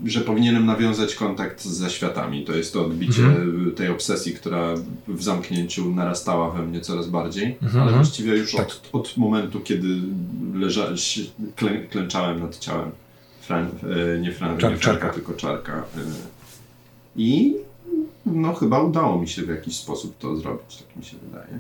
że 0.07 0.21
powinienem 0.21 0.67
nawiązać 0.67 1.15
kontakt 1.15 1.63
z 1.63 1.67
zaświatami. 1.67 2.45
To 2.45 2.53
jest 2.57 2.73
to 2.73 2.85
odbicie 2.87 3.23
Mhm. 3.23 3.73
tej 3.77 3.89
obsesji, 3.89 4.33
która 4.35 4.75
w 5.09 5.23
zamknięciu 5.23 5.95
narastała 5.95 6.51
we 6.51 6.63
mnie 6.67 6.81
coraz 6.81 7.09
bardziej, 7.09 7.57
Mhm. 7.63 7.83
ale 7.85 7.93
właściwie 7.93 8.37
już 8.37 8.53
Tak. 8.53 8.67
od, 8.67 8.89
od 8.93 9.17
momentu, 9.17 9.61
kiedy 9.61 9.89
leża, 10.55 10.87
klę, 11.57 11.71
klęczałem 11.91 12.41
nad 12.41 12.59
ciałem 12.59 12.91
Fran, 13.41 13.67
e, 13.67 14.19
nie, 14.19 14.33
Fran, 14.33 14.57
Czar- 14.59 14.71
nie 14.73 14.77
Franka, 14.79 15.01
czarka. 15.01 15.09
tylko 15.15 15.33
czarka. 15.33 15.73
e. 15.97 16.01
I 17.17 17.55
no 18.35 18.55
chyba 18.55 18.81
udało 18.83 19.21
mi 19.21 19.29
się 19.29 19.43
w 19.43 19.49
jakiś 19.49 19.77
sposób 19.77 20.19
to 20.19 20.37
zrobić, 20.37 20.77
tak 20.77 20.97
mi 20.97 21.05
się 21.05 21.17
wydaje. 21.27 21.59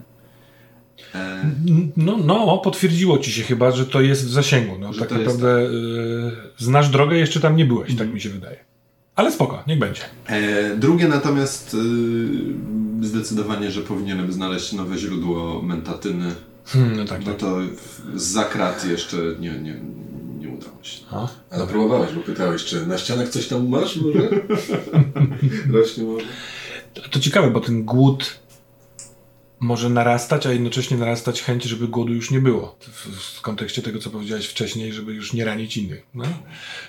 E, 1.14 1.50
No, 1.96 2.16
no, 2.24 2.58
potwierdziło 2.58 3.18
ci 3.18 3.32
się 3.32 3.42
chyba, 3.42 3.70
że 3.70 3.86
to 3.86 4.00
jest 4.00 4.24
w 4.26 4.30
zasięgu. 4.30 4.76
No, 4.80 4.92
Że 4.92 5.00
tak 5.00 5.08
to 5.08 5.14
jest 5.18 5.26
naprawdę 5.26 5.70
y, 5.70 6.32
znasz 6.58 6.88
drogę, 6.88 7.16
jeszcze 7.16 7.40
tam 7.40 7.56
nie 7.56 7.64
byłeś, 7.64 7.90
Mhm. 7.90 7.98
tak 8.08 8.14
mi 8.14 8.20
się 8.20 8.28
wydaje. 8.28 8.56
Ale 9.16 9.32
spoko, 9.32 9.62
niech 9.66 9.78
będzie. 9.78 10.02
e, 10.26 10.76
drugie 10.76 11.08
natomiast 11.08 11.74
y, 13.02 13.06
zdecydowanie, 13.06 13.70
że 13.70 13.80
powinienem 13.82 14.32
znaleźć 14.32 14.72
nowe 14.72 14.98
źródło 14.98 15.62
mentatyny. 15.62 16.34
Hmm, 16.64 16.96
no 16.96 17.04
tak, 17.04 17.20
No 17.20 17.26
tak. 17.26 17.36
to 17.40 17.56
za 18.14 18.44
krat 18.44 18.84
jeszcze 18.90 19.16
nie, 19.40 19.50
nie 19.60 19.80
udało 20.58 20.78
się. 20.82 21.00
A? 21.10 21.28
Ale 21.50 21.66
próbowałeś, 21.66 22.12
bo 22.12 22.20
pytałeś, 22.20 22.64
czy 22.64 22.86
na 22.86 22.98
ścianach 22.98 23.28
coś 23.28 23.48
tam 23.48 23.68
masz 23.68 23.96
może? 23.96 24.28
Rośnie 25.72 26.04
może? 26.04 26.26
To, 26.94 27.02
to 27.10 27.20
ciekawe, 27.20 27.50
bo 27.50 27.60
ten 27.60 27.84
głód 27.84 28.38
może 29.60 29.90
narastać, 29.90 30.46
a 30.46 30.52
jednocześnie 30.52 30.96
narastać 30.96 31.42
chęć, 31.42 31.64
żeby 31.64 31.88
głodu 31.88 32.12
już 32.14 32.30
nie 32.30 32.40
było. 32.40 32.76
W, 32.80 33.36
w 33.38 33.40
kontekście 33.40 33.82
tego, 33.82 33.98
co 33.98 34.10
powiedziałeś 34.10 34.46
wcześniej, 34.46 34.92
żeby 34.92 35.12
już 35.12 35.32
nie 35.32 35.44
ranić 35.44 35.76
innych. 35.76 36.06
No? 36.14 36.24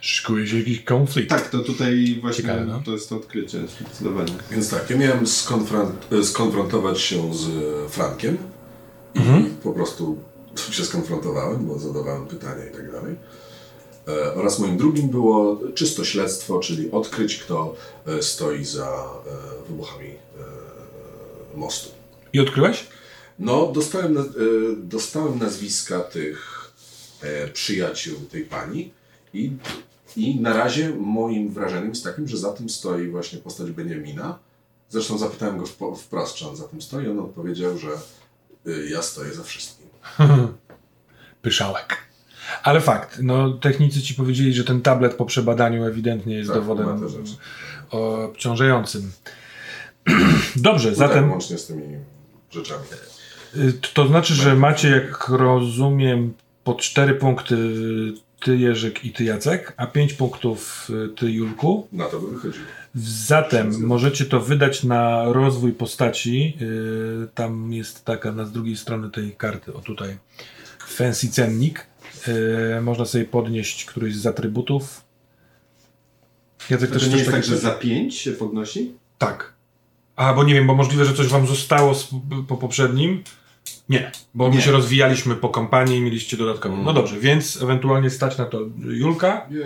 Szykuje 0.02 0.48
się 0.48 0.60
jakiś 0.60 0.84
konflikt. 0.84 1.30
Tak, 1.30 1.50
to 1.50 1.60
tutaj 1.60 2.18
właśnie 2.22 2.42
Ciekawe, 2.44 2.66
no. 2.66 2.82
to 2.86 2.92
jest 2.92 3.10
to 3.10 3.16
odkrycie 3.16 3.60
zdecydowanie. 3.68 4.34
Więc 4.52 4.70
tak, 4.70 4.90
ja 4.90 4.98
miałem 4.98 5.26
skonfront- 5.26 6.24
skonfrontować 6.24 7.02
się 7.02 7.34
z 7.34 7.48
Frankiem 7.92 8.38
i 9.16 9.20
Mhm. 9.20 9.46
po 9.64 9.74
prostu 9.74 10.18
się 10.72 10.86
skonfrontowałem, 10.86 11.66
bo 11.68 11.80
zadawałem 11.80 12.28
pytania 12.28 12.66
i 12.66 12.72
tak 12.76 12.92
dalej. 12.92 13.16
E, 14.10 14.34
oraz 14.34 14.60
moim 14.60 14.78
drugim 14.78 15.10
było 15.10 15.60
czysto 15.76 16.06
śledztwo, 16.06 16.60
czyli 16.60 16.92
odkryć, 16.92 17.38
kto 17.38 17.76
e, 18.06 18.24
stoi 18.24 18.66
za 18.66 18.88
e, 18.88 19.68
wybuchami 19.68 20.10
mostu. 21.56 21.90
I 22.34 22.40
odkryłeś? 22.40 22.88
No, 23.40 23.72
dostałem, 23.72 24.34
dostałem 24.78 25.40
nazwiska 25.40 26.00
tych 26.00 26.72
przyjaciół 27.54 28.20
tej 28.32 28.44
pani 28.44 28.92
i, 29.34 29.52
i 30.16 30.42
na 30.42 30.54
razie 30.54 30.90
moim 30.90 31.54
wrażeniem 31.54 31.90
jest 31.90 32.04
takim, 32.04 32.28
że 32.28 32.38
za 32.38 32.54
tym 32.54 32.70
stoi 32.70 33.08
właśnie 33.08 33.40
postać 33.40 33.72
Beniamina. 33.72 34.40
Zresztą 34.90 35.18
zapytałem 35.18 35.58
go 35.58 35.96
wprost, 35.96 36.36
czy 36.36 36.48
on 36.48 36.56
za 36.56 36.68
tym 36.68 36.82
stoi. 36.82 37.08
On 37.08 37.20
odpowiedział, 37.20 37.78
że 37.78 37.90
e, 38.68 38.90
ja 38.90 39.02
stoję 39.02 39.34
za 39.34 39.44
wszystkim. 39.44 39.88
Pyszałek. 41.42 42.09
Ale 42.64 42.82
fakt, 42.82 43.20
no 43.22 43.50
technicy 43.52 44.02
ci 44.02 44.14
powiedzieli, 44.14 44.54
że 44.54 44.64
ten 44.64 44.82
tablet 44.82 45.14
po 45.14 45.26
przebadaniu 45.26 45.86
ewidentnie 45.86 46.36
jest 46.36 46.50
Tak, 46.50 46.60
dowodem 46.60 46.88
obciążającym. 47.92 49.12
Dobrze, 50.56 50.96
Zatem... 50.96 51.16
zatem 51.16 51.32
Łącznie 51.32 51.58
z 51.58 51.68
tymi 51.68 51.84
rzeczami. 52.52 52.84
y, 53.56 53.74
to 53.94 54.08
znaczy, 54.08 54.34
że 54.34 54.56
macie, 54.56 54.90
jak 54.90 55.28
rozumiem, 55.28 56.34
po 56.64 56.74
cztery 56.74 57.16
punkty 57.16 57.56
ty 58.40 58.58
Jerzyk 58.58 59.06
i 59.06 59.12
ty 59.12 59.24
Jacek, 59.24 59.74
a 59.78 59.88
pięć 59.88 60.14
punktów 60.14 60.90
y, 61.06 61.10
ty 61.16 61.32
Julku. 61.32 61.88
Na 61.92 62.06
to 62.06 62.20
by 62.20 62.28
wychodziło. 62.32 62.66
Zatem 62.96 63.86
możecie 63.86 64.26
to 64.26 64.40
wydać 64.40 64.84
na 64.84 65.24
rozwój 65.26 65.72
postaci. 65.74 66.58
Yy, 66.60 67.28
tam 67.36 67.74
jest 67.74 68.06
taka 68.06 68.32
na 68.32 68.46
z 68.46 68.52
drugiej 68.52 68.78
strony 68.78 69.10
tej 69.10 69.36
karty, 69.36 69.74
o 69.74 69.80
tutaj, 69.80 70.18
fancy 70.88 71.30
cennik. 71.30 71.89
Yy, 72.28 72.82
można 72.82 73.06
sobie 73.06 73.26
podnieść 73.26 73.86
któryś 73.86 74.16
z 74.16 74.26
atrybutów. 74.26 75.04
To 76.70 76.78
też 76.88 77.08
nie 77.08 77.18
jest 77.18 77.32
tak, 77.32 77.44
że 77.44 77.58
za 77.58 77.72
5 77.72 78.16
się 78.16 78.32
podnosi? 78.32 78.94
Tak. 79.18 79.54
A, 80.16 80.34
bo 80.34 80.44
nie 80.44 80.54
wiem, 80.54 80.68
bo 80.68 80.76
możliwe, 80.76 81.06
że 81.06 81.14
coś 81.14 81.28
wam 81.28 81.48
zostało 81.48 81.96
z, 81.96 82.08
po 82.48 82.58
poprzednim. 82.58 83.24
Nie, 83.90 84.12
bo 84.34 84.50
my 84.50 84.56
Nie. 84.56 84.62
się 84.62 84.72
rozwijaliśmy 84.72 85.36
po 85.36 85.50
kampanii 85.50 85.98
i 85.98 86.02
mieliście 86.02 86.38
dodatkowo. 86.38 86.76
No 86.76 86.82
Mm. 86.82 86.96
dobrze, 86.96 87.20
więc 87.20 87.62
ewentualnie 87.62 88.10
stać 88.10 88.38
na 88.38 88.46
to 88.46 88.60
Julka. 88.80 89.48
Jej. 89.50 89.64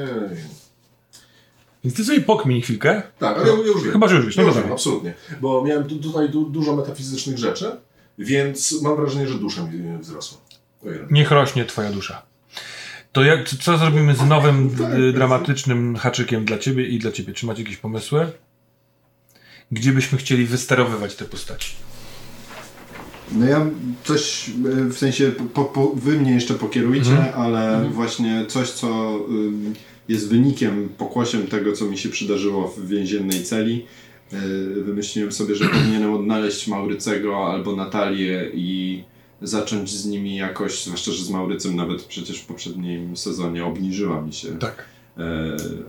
Więc 1.83 1.95
ty 1.95 2.05
sobie 2.05 2.22
pokmiń 2.22 2.62
chwilkę. 2.62 3.01
Tak, 3.19 3.38
ale 3.38 3.48
ja 3.50 3.53
już 3.55 3.83
wiem. 3.83 3.91
Chyba, 3.93 4.07
że 4.07 4.15
już 4.15 4.25
wiesz. 4.25 4.36
No 4.36 4.43
Już 4.43 4.51
dobra. 4.51 4.63
wiem, 4.63 4.74
absolutnie. 4.74 5.13
Bo 5.41 5.63
miałem 5.63 5.83
tu, 5.83 5.95
tutaj 6.00 6.29
du, 6.29 6.45
dużo 6.45 6.75
metafizycznych 6.75 7.38
rzeczy, 7.38 7.72
więc 8.17 8.81
mam 8.81 8.95
wrażenie, 8.95 9.27
że 9.27 9.39
dusza 9.39 9.63
mi 9.63 9.98
wzrosła. 10.00 10.38
Niech 11.12 11.31
rośnie 11.31 11.65
twoja 11.65 11.91
dusza. 11.91 12.22
To 13.13 13.24
jak, 13.24 13.50
co- 13.50 13.77
zrobimy 13.77 14.15
z 14.15 14.22
nowym 14.25 14.70
y, 15.10 15.13
dramatycznym 15.13 15.96
haczykiem 15.96 16.46
dla 16.46 16.58
ciebie 16.58 16.88
i 16.88 17.00
dla 17.00 17.12
ciebie? 17.12 17.34
Czy 17.34 17.46
macie 17.46 17.62
jakieś 17.62 17.77
pomysły? 17.77 18.32
Gdzie 19.72 19.91
byśmy 19.91 20.17
chcieli 20.17 20.46
wysterowywać 20.46 21.15
te 21.15 21.25
postaci? 21.25 21.74
No 23.32 23.46
ja 23.46 23.65
coś, 24.03 24.50
e, 24.50 24.86
w 24.89 24.98
sensie, 24.98 25.32
po, 25.53 25.65
po, 25.65 25.91
wy 25.96 26.20
mnie 26.20 26.32
jeszcze 26.32 26.53
pokierujcie, 26.53 27.12
Mhm. 27.12 27.34
ale 27.41 27.89
właśnie 27.89 28.46
coś, 28.48 28.70
co 28.70 29.20
ym, 29.29 29.74
jest 30.10 30.29
wynikiem, 30.29 30.89
pokłosiem 30.98 31.48
tego, 31.48 31.72
co 31.74 31.86
mi 31.86 31.98
się 31.98 32.10
przydarzyło 32.10 32.67
w 32.77 32.88
więziennej 32.88 33.43
celi. 33.43 33.86
Wymyśliłem 34.86 35.32
sobie, 35.32 35.55
że 35.55 35.65
powinienem 35.70 36.13
odnaleźć 36.13 36.67
Maurycego 36.67 37.48
albo 37.53 37.75
Natalię 37.75 38.50
i 38.53 39.03
zacząć 39.43 39.91
z 39.91 40.05
nimi 40.05 40.35
jakoś, 40.35 40.83
zwłaszcza, 40.85 41.12
że 41.12 41.23
z 41.25 41.29
Maurycem 41.29 41.75
nawet 41.75 42.03
przecież 42.03 42.39
w 42.39 42.45
poprzednim 42.45 43.17
sezonie 43.17 43.65
obniżyła 43.65 44.21
mi 44.21 44.33
się 44.33 44.47
Tak. 44.59 44.85
e, 45.17 45.23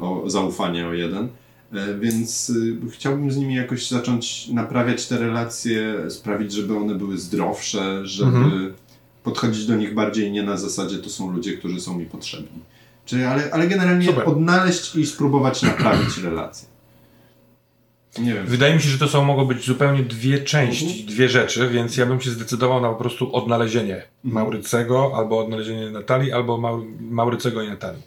o 0.01 0.31
zaufanie 0.31 0.87
o 0.89 0.93
jeden. 0.93 1.29
E, 1.73 1.99
Więc 1.99 2.51
y, 2.51 2.77
chciałbym 2.91 3.31
z 3.33 3.37
nimi 3.37 3.55
jakoś 3.55 3.89
zacząć 3.89 4.49
naprawiać 4.49 5.07
te 5.07 5.19
relacje, 5.19 5.95
sprawić, 6.11 6.53
żeby 6.53 6.77
one 6.77 6.95
były 6.95 7.19
zdrowsze, 7.19 8.07
żeby 8.07 8.37
Mhm. 8.37 8.75
podchodzić 9.23 9.67
do 9.67 9.77
nich 9.77 9.95
bardziej 9.95 10.33
nie 10.33 10.43
na 10.43 10.57
zasadzie 10.57 10.99
to 10.99 11.11
są 11.11 11.33
ludzie, 11.33 11.57
którzy 11.57 11.81
są 11.81 11.99
mi 11.99 12.07
potrzebni. 12.07 12.59
Czyli, 13.07 13.25
ale, 13.25 13.51
ale 13.53 13.69
generalnie 13.69 14.07
Super. 14.07 14.29
odnaleźć 14.29 14.97
i 14.97 15.07
spróbować 15.07 15.63
naprawić 15.63 16.19
relacje. 16.19 16.69
Nie 18.19 18.35
wiem. 18.35 18.47
Wydaje 18.47 18.75
mi 18.75 18.81
się, 18.83 18.89
że 18.89 18.99
to 18.99 19.09
są 19.09 19.25
mogą 19.25 19.45
być 19.45 19.67
zupełnie 19.67 20.03
dwie 20.03 20.39
części, 20.39 21.05
dwie 21.05 21.29
rzeczy, 21.29 21.69
więc 21.69 21.97
ja 21.97 22.07
bym 22.07 22.21
się 22.21 22.31
zdecydował 22.31 22.81
na 22.81 22.89
po 22.89 22.95
prostu 22.95 23.37
odnalezienie 23.37 24.03
Maurycego, 24.25 25.13
albo 25.17 25.39
odnalezienie 25.45 25.91
Natalii, 25.91 26.33
albo 26.33 26.59
Mau- 26.59 26.85
Maurycego 27.01 27.63
i 27.63 27.69
Natalii. 27.69 28.03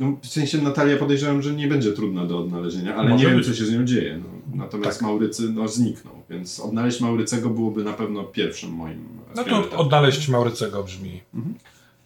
No, 0.00 0.16
w 0.22 0.26
sensie 0.26 0.58
Natalia 0.58 0.96
podejrzewam, 0.96 1.42
że 1.42 1.52
nie 1.52 1.68
będzie 1.68 1.92
trudna 1.92 2.26
do 2.26 2.38
odnalezienia, 2.38 2.94
ale 2.96 3.10
Może 3.10 3.24
nie 3.24 3.30
wiem, 3.30 3.38
być. 3.38 3.46
co 3.46 3.54
się 3.54 3.64
z 3.66 3.72
nią 3.72 3.84
dzieje. 3.84 4.18
No, 4.18 4.64
natomiast 4.64 4.98
Tak. 4.98 5.02
Maurycy 5.08 5.42
no, 5.42 5.68
zniknął, 5.68 6.14
więc 6.30 6.60
odnaleźć 6.60 7.00
Maurycego 7.00 7.50
byłoby 7.50 7.84
na 7.84 7.92
pewno 7.92 8.24
pierwszym 8.24 8.70
moim 8.70 9.08
No 9.36 9.44
to 9.44 9.70
odnaleźć 9.78 10.28
Maurycego 10.28 10.84
brzmi 10.84 11.22
Mhm. 11.34 11.54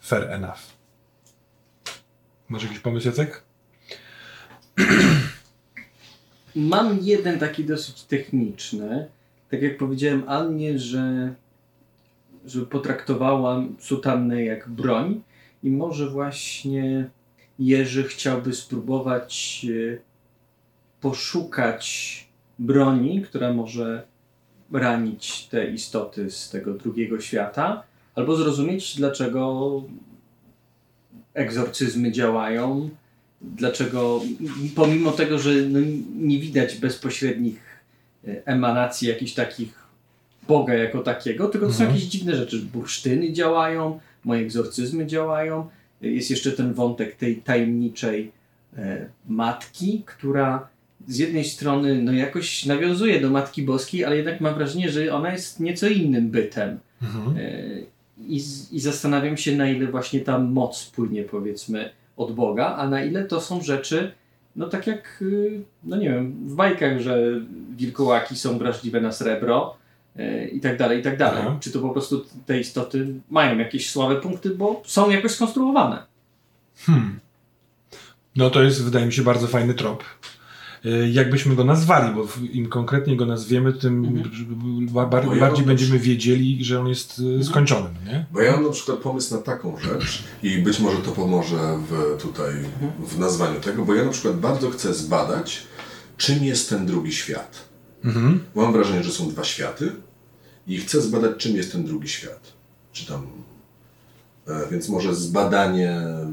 fair 0.00 0.30
enough. 0.30 0.58
Masz 2.48 2.62
jakiś 2.62 2.78
pomysł, 2.78 3.06
Jacek? 3.08 3.42
Mam 6.58 6.98
jeden 7.02 7.38
taki 7.38 7.64
dosyć 7.64 8.02
techniczny. 8.02 9.08
Tak 9.50 9.62
jak 9.62 9.78
powiedziałem 9.78 10.22
Annie, 10.26 10.78
że, 10.78 11.34
że 12.46 12.66
potraktowałam 12.66 13.76
sutannę 13.80 14.44
jak 14.44 14.68
broń 14.68 15.22
i 15.62 15.70
może 15.70 16.10
właśnie 16.10 17.10
Jerzy 17.58 18.04
chciałby 18.04 18.54
spróbować 18.54 19.66
e, 19.94 19.98
poszukać 21.00 22.28
broni, 22.58 23.22
która 23.22 23.52
może 23.52 24.02
ranić 24.72 25.46
te 25.46 25.70
istoty 25.70 26.30
z 26.30 26.50
tego 26.50 26.74
drugiego 26.74 27.20
świata, 27.20 27.82
albo 28.14 28.36
zrozumieć, 28.36 28.96
dlaczego 28.96 29.82
egzorcyzmy 31.34 32.12
działają, 32.12 32.90
dlaczego 33.40 34.22
pomimo 34.74 35.12
tego, 35.12 35.38
że 35.38 35.50
no, 35.54 35.78
nie 36.16 36.38
widać 36.38 36.76
bezpośrednich 36.76 37.60
e, 38.28 38.46
emanacji 38.46 39.08
jakichś 39.08 39.32
takich 39.32 39.88
Boga 40.48 40.74
jako 40.74 41.02
takiego, 41.02 41.48
tylko 41.48 41.66
to 41.66 41.72
są 41.72 41.78
Mhm. 41.80 41.94
jakieś 41.94 42.08
dziwne 42.10 42.36
rzeczy. 42.36 42.58
Bursztyny 42.58 43.32
działają, 43.32 44.00
moje 44.24 44.40
egzorcyzmy 44.40 45.06
działają. 45.06 45.68
Jest 46.00 46.30
jeszcze 46.30 46.52
ten 46.52 46.74
wątek 46.74 47.14
tej 47.16 47.36
tajemniczej 47.36 48.32
e, 48.78 49.06
matki, 49.28 50.02
która 50.06 50.68
z 51.08 51.18
jednej 51.18 51.44
strony 51.44 52.02
no 52.02 52.12
jakoś 52.12 52.66
nawiązuje 52.66 53.20
do 53.20 53.30
Matki 53.30 53.62
Boskiej, 53.62 54.04
ale 54.04 54.16
jednak 54.16 54.40
mam 54.40 54.54
wrażenie, 54.54 54.90
że 54.90 55.14
ona 55.14 55.32
jest 55.32 55.60
nieco 55.60 55.88
innym 55.88 56.30
bytem. 56.30 56.78
Mhm. 57.02 57.36
E, 57.38 57.60
I, 58.28 58.36
I 58.72 58.80
zastanawiam 58.80 59.36
się, 59.36 59.56
na 59.56 59.70
ile 59.70 59.86
właśnie 59.86 60.20
ta 60.20 60.38
moc 60.38 60.84
płynie, 60.84 61.22
powiedzmy, 61.24 61.90
od 62.18 62.32
Boga, 62.32 62.76
a 62.76 62.88
na 62.88 63.02
ile 63.04 63.24
to 63.24 63.40
są 63.40 63.62
rzeczy, 63.62 64.12
no 64.56 64.68
tak 64.68 64.86
jak, 64.86 65.18
y, 65.22 65.62
no 65.84 65.96
nie 65.96 66.10
wiem, 66.10 66.32
w 66.46 66.54
bajkach, 66.54 67.00
że 67.00 67.18
wilkołaki 67.76 68.36
są 68.36 68.58
wrażliwe 68.58 69.00
na 69.00 69.12
srebro 69.12 69.76
e, 70.16 70.48
i 70.48 70.60
tak 70.60 70.78
dalej, 70.78 71.00
i 71.00 71.02
tak 71.02 71.16
dalej. 71.16 71.42
Aha. 71.46 71.56
Czy 71.60 71.72
to 71.72 71.80
po 71.80 71.90
prostu 71.90 72.24
te 72.46 72.60
istoty 72.60 73.06
mają 73.30 73.58
jakieś 73.58 73.90
słabe 73.90 74.16
punkty, 74.16 74.50
bo 74.50 74.82
są 74.86 75.10
jakoś 75.10 75.32
skonstruowane. 75.32 76.02
Hmm. 76.78 77.20
No 78.36 78.50
to 78.50 78.62
jest, 78.62 78.84
wydaje 78.84 79.06
mi 79.06 79.12
się, 79.12 79.22
bardzo 79.22 79.46
fajny 79.46 79.74
trop. 79.74 80.04
Y, 80.86 81.08
jakbyśmy 81.12 81.54
go 81.56 81.64
nazwali, 81.64 82.14
bo 82.14 82.26
im 82.52 82.68
konkretniej 82.68 83.16
go 83.16 83.26
nazwiemy, 83.26 83.72
tym 83.72 84.04
Mhm. 84.04 84.88
ja 84.94 85.06
bardziej 85.06 85.40
mam 85.40 85.66
będziemy 85.66 85.98
wiedzieli, 85.98 86.64
że 86.64 86.80
on 86.80 86.88
jest 86.88 87.18
Mhm. 87.18 87.40
y, 87.40 87.44
skończony, 87.44 87.88
nie? 88.06 88.26
Bo 88.32 88.40
ja 88.40 88.52
mam 88.52 88.64
na 88.64 88.70
przykład 88.70 88.98
pomysł 88.98 89.34
na 89.34 89.40
taką 89.42 89.78
rzecz 89.78 90.22
i 90.42 90.58
być 90.58 90.80
może 90.80 90.96
to 90.98 91.12
pomoże 91.12 91.78
w, 91.90 92.22
tutaj 92.22 92.54
w 93.06 93.18
nazwaniu 93.18 93.60
tego, 93.60 93.84
bo 93.84 93.94
ja 93.94 94.04
na 94.04 94.10
przykład 94.10 94.40
bardzo 94.40 94.70
chcę 94.70 94.94
zbadać, 94.94 95.62
czym 96.16 96.44
jest 96.44 96.68
ten 96.70 96.86
drugi 96.86 97.12
świat. 97.12 97.68
Mhm. 98.04 98.40
Bo 98.54 98.62
Mam 98.62 98.72
wrażenie, 98.72 99.02
że 99.02 99.12
są 99.12 99.28
dwa 99.28 99.44
światy 99.44 99.92
i 100.66 100.78
chcę 100.78 101.00
zbadać, 101.00 101.36
czym 101.38 101.56
jest 101.56 101.72
ten 101.72 101.84
drugi 101.84 102.08
świat. 102.08 102.52
Czy 102.92 103.06
tam. 103.06 103.26
E, 104.48 104.70
więc 104.70 104.88
może 104.88 105.14
zbadanie 105.14 105.90
e, 105.90 106.30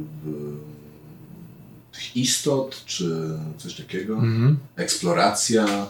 tych 1.96 2.18
istot, 2.18 2.84
czy 2.86 3.30
coś 3.58 3.76
takiego. 3.76 4.14
Mhm. 4.14 4.58
Eksploracja. 4.76 5.88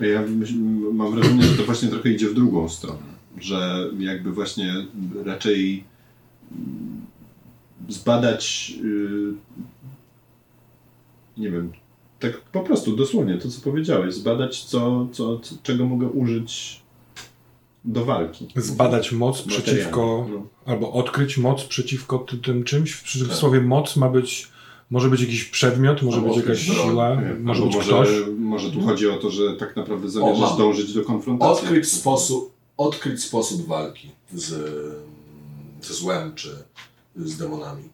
Ja 0.00 0.22
myśl, 0.22 0.54
mam 0.92 1.14
wrażenie, 1.14 1.42
że 1.42 1.56
to 1.56 1.64
właśnie 1.64 1.88
trochę 1.88 2.10
idzie 2.10 2.28
w 2.28 2.34
drugą 2.34 2.68
stronę. 2.68 3.14
Że 3.40 3.90
jakby 3.98 4.32
właśnie 4.32 4.74
raczej 5.24 5.84
mm, 6.52 7.00
zbadać, 7.88 8.70
yy, 8.70 9.34
nie 11.36 11.50
wiem, 11.50 11.72
tak 12.20 12.40
po 12.40 12.60
prostu, 12.60 12.96
dosłownie 12.96 13.38
to, 13.38 13.48
co 13.48 13.60
powiedziałeś, 13.60 14.14
zbadać, 14.14 14.64
co, 14.64 15.08
co, 15.12 15.38
co, 15.38 15.54
czego 15.62 15.86
mogę 15.86 16.06
użyć 16.06 16.83
do 17.84 18.04
walki. 18.04 18.48
Zbadać 18.56 19.12
moc 19.12 19.42
przeciwko, 19.42 20.26
no. 20.30 20.46
albo 20.72 20.92
odkryć 20.92 21.38
moc 21.38 21.64
przeciwko 21.64 22.18
ty- 22.18 22.38
tym 22.38 22.64
czymś. 22.64 23.12
Tym 23.18 23.26
Tak. 23.28 23.36
słowie 23.36 23.60
moc 23.60 23.96
ma 23.96 24.08
być, 24.08 24.48
może 24.90 25.08
być 25.10 25.20
jakiś 25.20 25.44
przedmiot, 25.44 26.02
może 26.02 26.16
Albo 26.18 26.28
być 26.28 26.36
jakaś 26.36 26.70
broń, 26.70 26.88
siła, 26.90 27.14
Nie, 27.14 27.34
może 27.34 27.62
albo 27.62 27.76
być 27.78 27.86
może, 27.88 28.04
ktoś. 28.04 28.08
może 28.38 28.70
tu 28.70 28.80
chodzi 28.80 29.08
o 29.08 29.16
to, 29.16 29.30
że 29.30 29.56
tak 29.56 29.76
naprawdę 29.76 30.06
O, 30.06 30.10
zamierzasz 30.10 30.40
mam. 30.48 30.58
dążyć 30.58 30.92
do 30.94 31.04
konfrontacji. 31.04 31.64
Odkryć 31.64 31.88
sposób, 31.88 32.52
odkryć 32.76 33.22
sposób 33.22 33.66
walki 33.66 34.10
z, 34.34 34.48
ze 35.82 35.94
złem 35.94 36.34
czy 36.34 36.48
z 37.16 37.36
demonami. 37.36 37.93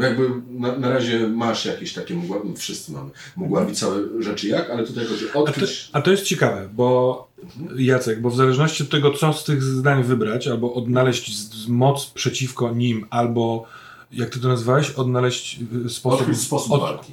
Bo 0.00 0.06
jakby 0.06 0.28
na, 0.50 0.76
na 0.78 0.88
razie 0.90 1.28
masz 1.28 1.64
jakieś 1.66 1.92
takie 1.92 2.14
mgła, 2.14 2.36
no 2.44 2.54
wszyscy 2.56 2.92
mamy 2.92 3.10
mgławicowe 3.36 4.00
rzeczy 4.22 4.48
jak, 4.48 4.70
ale 4.70 4.86
tutaj 4.86 5.04
chodzi 5.06 5.24
o 5.26 5.28
A 5.30 5.32
to, 5.32 5.40
odkryć. 5.40 5.90
a 5.92 6.02
to 6.02 6.10
jest 6.10 6.22
ciekawe, 6.22 6.68
bo 6.72 7.28
Jacek, 7.76 8.20
bo 8.20 8.30
w 8.30 8.36
zależności 8.36 8.82
od 8.82 8.88
tego, 8.90 9.10
co 9.10 9.32
z 9.32 9.44
tych 9.44 9.62
zdań 9.62 10.04
wybrać, 10.04 10.48
albo 10.48 10.74
odnaleźć 10.74 11.36
z, 11.38 11.68
moc 11.68 12.06
przeciwko 12.06 12.70
nim, 12.74 13.06
albo 13.10 13.66
jak 14.12 14.30
ty 14.30 14.40
to 14.40 14.48
nazwałeś, 14.48 14.90
odnaleźć 14.90 15.60
y, 15.86 15.90
sposób, 15.90 16.20
Odkryć 16.20 16.38
sposób 16.40 16.72
od- 16.72 16.80
walki. 16.80 17.12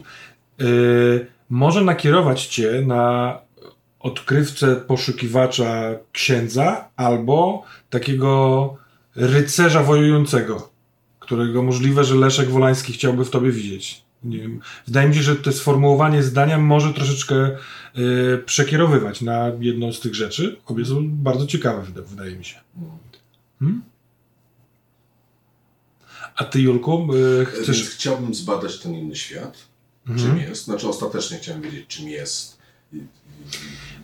y, 0.61 1.27
może 1.49 1.81
nakierować 1.81 2.45
cię 2.45 2.83
na 2.87 3.37
odkrywcę 3.99 4.75
poszukiwacza 4.75 5.81
księdza, 6.11 6.89
albo 6.95 7.63
takiego 7.89 8.73
rycerza 9.15 9.83
wojującego, 9.83 10.69
którego 11.27 11.63
możliwe, 11.63 12.03
że 12.03 12.15
Leszek 12.15 12.49
Wolański 12.49 12.93
chciałby 12.93 13.25
w 13.25 13.29
tobie 13.29 13.51
widzieć. 13.51 14.01
Nie 14.23 14.37
wiem. 14.37 14.59
Wydaje 14.87 15.09
mi 15.09 15.15
się, 15.15 15.21
że 15.21 15.35
to 15.35 15.51
sformułowanie 15.51 16.23
zdania 16.23 16.57
może 16.57 16.93
troszeczkę 16.93 17.35
y, 17.97 18.43
przekierowywać 18.45 19.21
na 19.21 19.51
jedną 19.59 19.93
z 19.93 19.99
tych 19.99 20.15
rzeczy. 20.15 20.57
Obie 20.65 20.85
są 20.85 21.09
bardzo 21.09 21.47
ciekawe, 21.47 21.83
wyda- 21.83 22.01
wydaje 22.01 22.35
mi 22.35 22.45
się. 22.45 22.55
Hmm? 23.59 23.81
A 26.35 26.43
ty, 26.43 26.61
Julku, 26.61 27.13
y, 27.15 27.45
Więc 27.45 27.49
chcesz... 27.63 27.89
chciałbym 27.89 28.33
zbadać 28.33 28.79
ten 28.79 28.93
inny 28.95 29.15
świat. 29.15 29.57
Mhm. 30.07 30.27
Czym 30.29 30.49
jest? 30.49 30.63
Znaczy 30.65 30.87
ostatecznie 30.87 31.37
chciałem 31.37 31.61
wiedzieć, 31.61 31.85
czym 31.87 32.07
jest. 32.07 32.57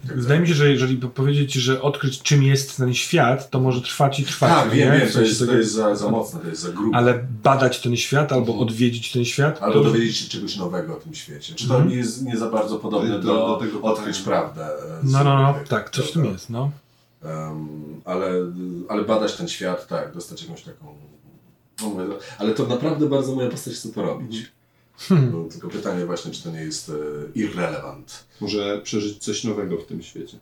Tak 0.08 0.20
Wydaje 0.22 0.40
mi 0.40 0.48
się, 0.48 0.54
że 0.54 0.70
jeżeli 0.70 0.98
po- 0.98 1.08
powiedzieć, 1.10 1.54
że 1.54 1.82
odkryć 1.82 2.22
czym 2.22 2.44
jest 2.44 2.78
ten 2.78 2.94
świat, 2.94 3.50
to 3.50 3.60
może 3.60 3.82
trwać 3.82 4.20
i 4.20 4.24
trwać. 4.24 4.50
Tak, 4.52 4.70
nie? 4.70 4.78
wiem, 4.92 5.12
to 5.14 5.22
jest, 5.22 5.40
tego- 5.40 5.52
to 5.52 5.58
jest 5.58 5.72
za, 5.72 5.96
za 5.96 6.10
mocne, 6.12 6.40
to 6.40 6.48
jest 6.48 6.62
za 6.62 6.70
grube. 6.70 6.98
Ale 6.98 7.28
badać 7.44 7.80
ten 7.82 7.96
świat 7.98 8.32
albo 8.32 8.58
odwiedzić 8.60 9.12
ten 9.12 9.26
świat, 9.26 9.62
Albo 9.62 9.74
to 9.80 9.84
dowiedzieć 9.84 10.18
się 10.18 10.30
czegoś 10.30 10.58
nowego 10.58 10.98
o 10.98 11.00
tym 11.00 11.16
świecie. 11.16 11.56
Czy 11.56 11.68
to 11.68 11.74
Mhm. 11.74 11.92
nie 11.92 11.96
jest 11.98 12.22
nie 12.26 12.38
za 12.38 12.50
bardzo 12.50 12.76
podobne 12.80 13.20
Do- 13.20 13.34
do, 13.34 13.58
tego 13.62 13.82
odkryć 13.82 14.18
pytania. 14.18 14.42
prawdę? 14.42 14.66
e, 14.66 15.00
No, 15.04 15.24
no, 15.24 15.42
no, 15.42 15.52
innych, 15.54 15.68
tak, 15.68 15.90
coś 15.90 16.06
w 16.10 16.12
tym 16.12 16.26
jest, 16.26 16.50
no. 16.50 16.72
Em, 17.24 17.68
ale, 18.06 18.32
ale 18.90 19.04
badać 19.04 19.34
ten 19.34 19.48
świat, 19.48 19.88
tak, 19.88 20.14
dostać 20.14 20.42
jakąś 20.44 20.62
taką. 20.62 20.86
No 21.82 21.90
mówię, 21.90 22.04
ale 22.38 22.52
to 22.54 22.68
naprawdę 22.68 23.10
bardzo 23.10 23.36
moja 23.36 23.50
postać 23.50 23.74
chce 23.74 23.90
to 23.90 24.02
robić. 24.02 24.52
Hmm. 24.98 25.32
No, 25.32 25.50
tylko 25.50 25.70
pytanie 25.70 26.06
właśnie, 26.06 26.32
czy 26.32 26.44
to 26.44 26.52
nie 26.52 26.62
jest 26.62 26.90
e, 26.90 26.94
irrelevant. 27.36 28.26
Może 28.42 28.82
przeżyć 28.82 29.18
coś 29.24 29.44
nowego 29.44 29.78
w 29.78 29.86
tym 29.86 30.04
świecie. 30.04 30.38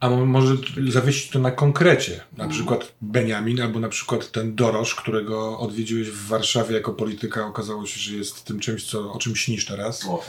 A 0.00 0.10
mo- 0.10 0.26
może 0.26 0.54
zawiesić 0.88 1.30
to 1.30 1.38
na 1.38 1.50
konkrecie, 1.50 2.20
na 2.36 2.48
przykład 2.48 2.92
Beniamin, 3.02 3.60
albo 3.60 3.80
na 3.80 3.88
przykład 3.88 4.30
ten 4.30 4.54
Dorosz, 4.54 4.94
którego 4.94 5.58
odwiedziłeś 5.58 6.10
w 6.10 6.26
Warszawie 6.28 6.74
jako 6.74 6.92
polityka, 6.92 7.46
okazało 7.46 7.86
się, 7.86 8.00
że 8.00 8.16
jest 8.16 8.44
tym 8.44 8.60
czymś, 8.60 8.90
co, 8.90 9.12
o 9.12 9.18
czym 9.18 9.36
śnisz 9.36 9.66
teraz. 9.66 10.04
O, 10.08 10.22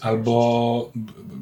Albo 0.00 0.92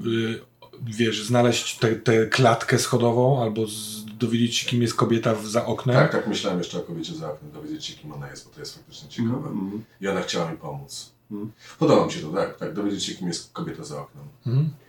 y, 0.06 0.08
y, 0.08 0.40
wiesz, 0.82 1.22
znaleźć 1.24 1.78
tę 2.04 2.26
klatkę 2.26 2.78
schodową, 2.78 3.42
albo 3.42 3.66
z, 3.66 4.04
dowiedzieć 4.18 4.56
się, 4.56 4.66
kim 4.70 4.82
jest 4.82 4.94
kobieta 4.94 5.34
w, 5.34 5.46
za 5.46 5.66
oknem. 5.66 5.96
Tak, 5.96 6.12
tak 6.12 6.26
myślałem 6.26 6.58
jeszcze 6.58 6.78
o 6.78 6.80
kobiecie 6.82 7.14
za 7.14 7.32
oknem, 7.32 7.52
dowiedzieć 7.52 7.84
się, 7.84 7.94
kim 7.94 8.12
ona 8.12 8.30
jest, 8.30 8.44
bo 8.44 8.54
to 8.54 8.60
jest 8.60 8.74
faktycznie 8.74 9.08
ciekawe. 9.08 9.36
Mhm. 9.36 9.84
I 10.00 10.08
ona 10.08 10.20
chciała 10.22 10.50
mi 10.52 10.58
pomóc. 10.58 11.12
Mhm. 11.30 11.52
Podoba 11.78 12.06
mi 12.06 12.12
się 12.12 12.20
to, 12.20 12.32
tak, 12.32 12.58
tak, 12.58 12.74
dowiedzieć 12.74 13.04
się, 13.04 13.14
kim 13.14 13.28
jest 13.28 13.52
kobieta 13.52 13.84
za 13.84 14.00
oknem. 14.02 14.24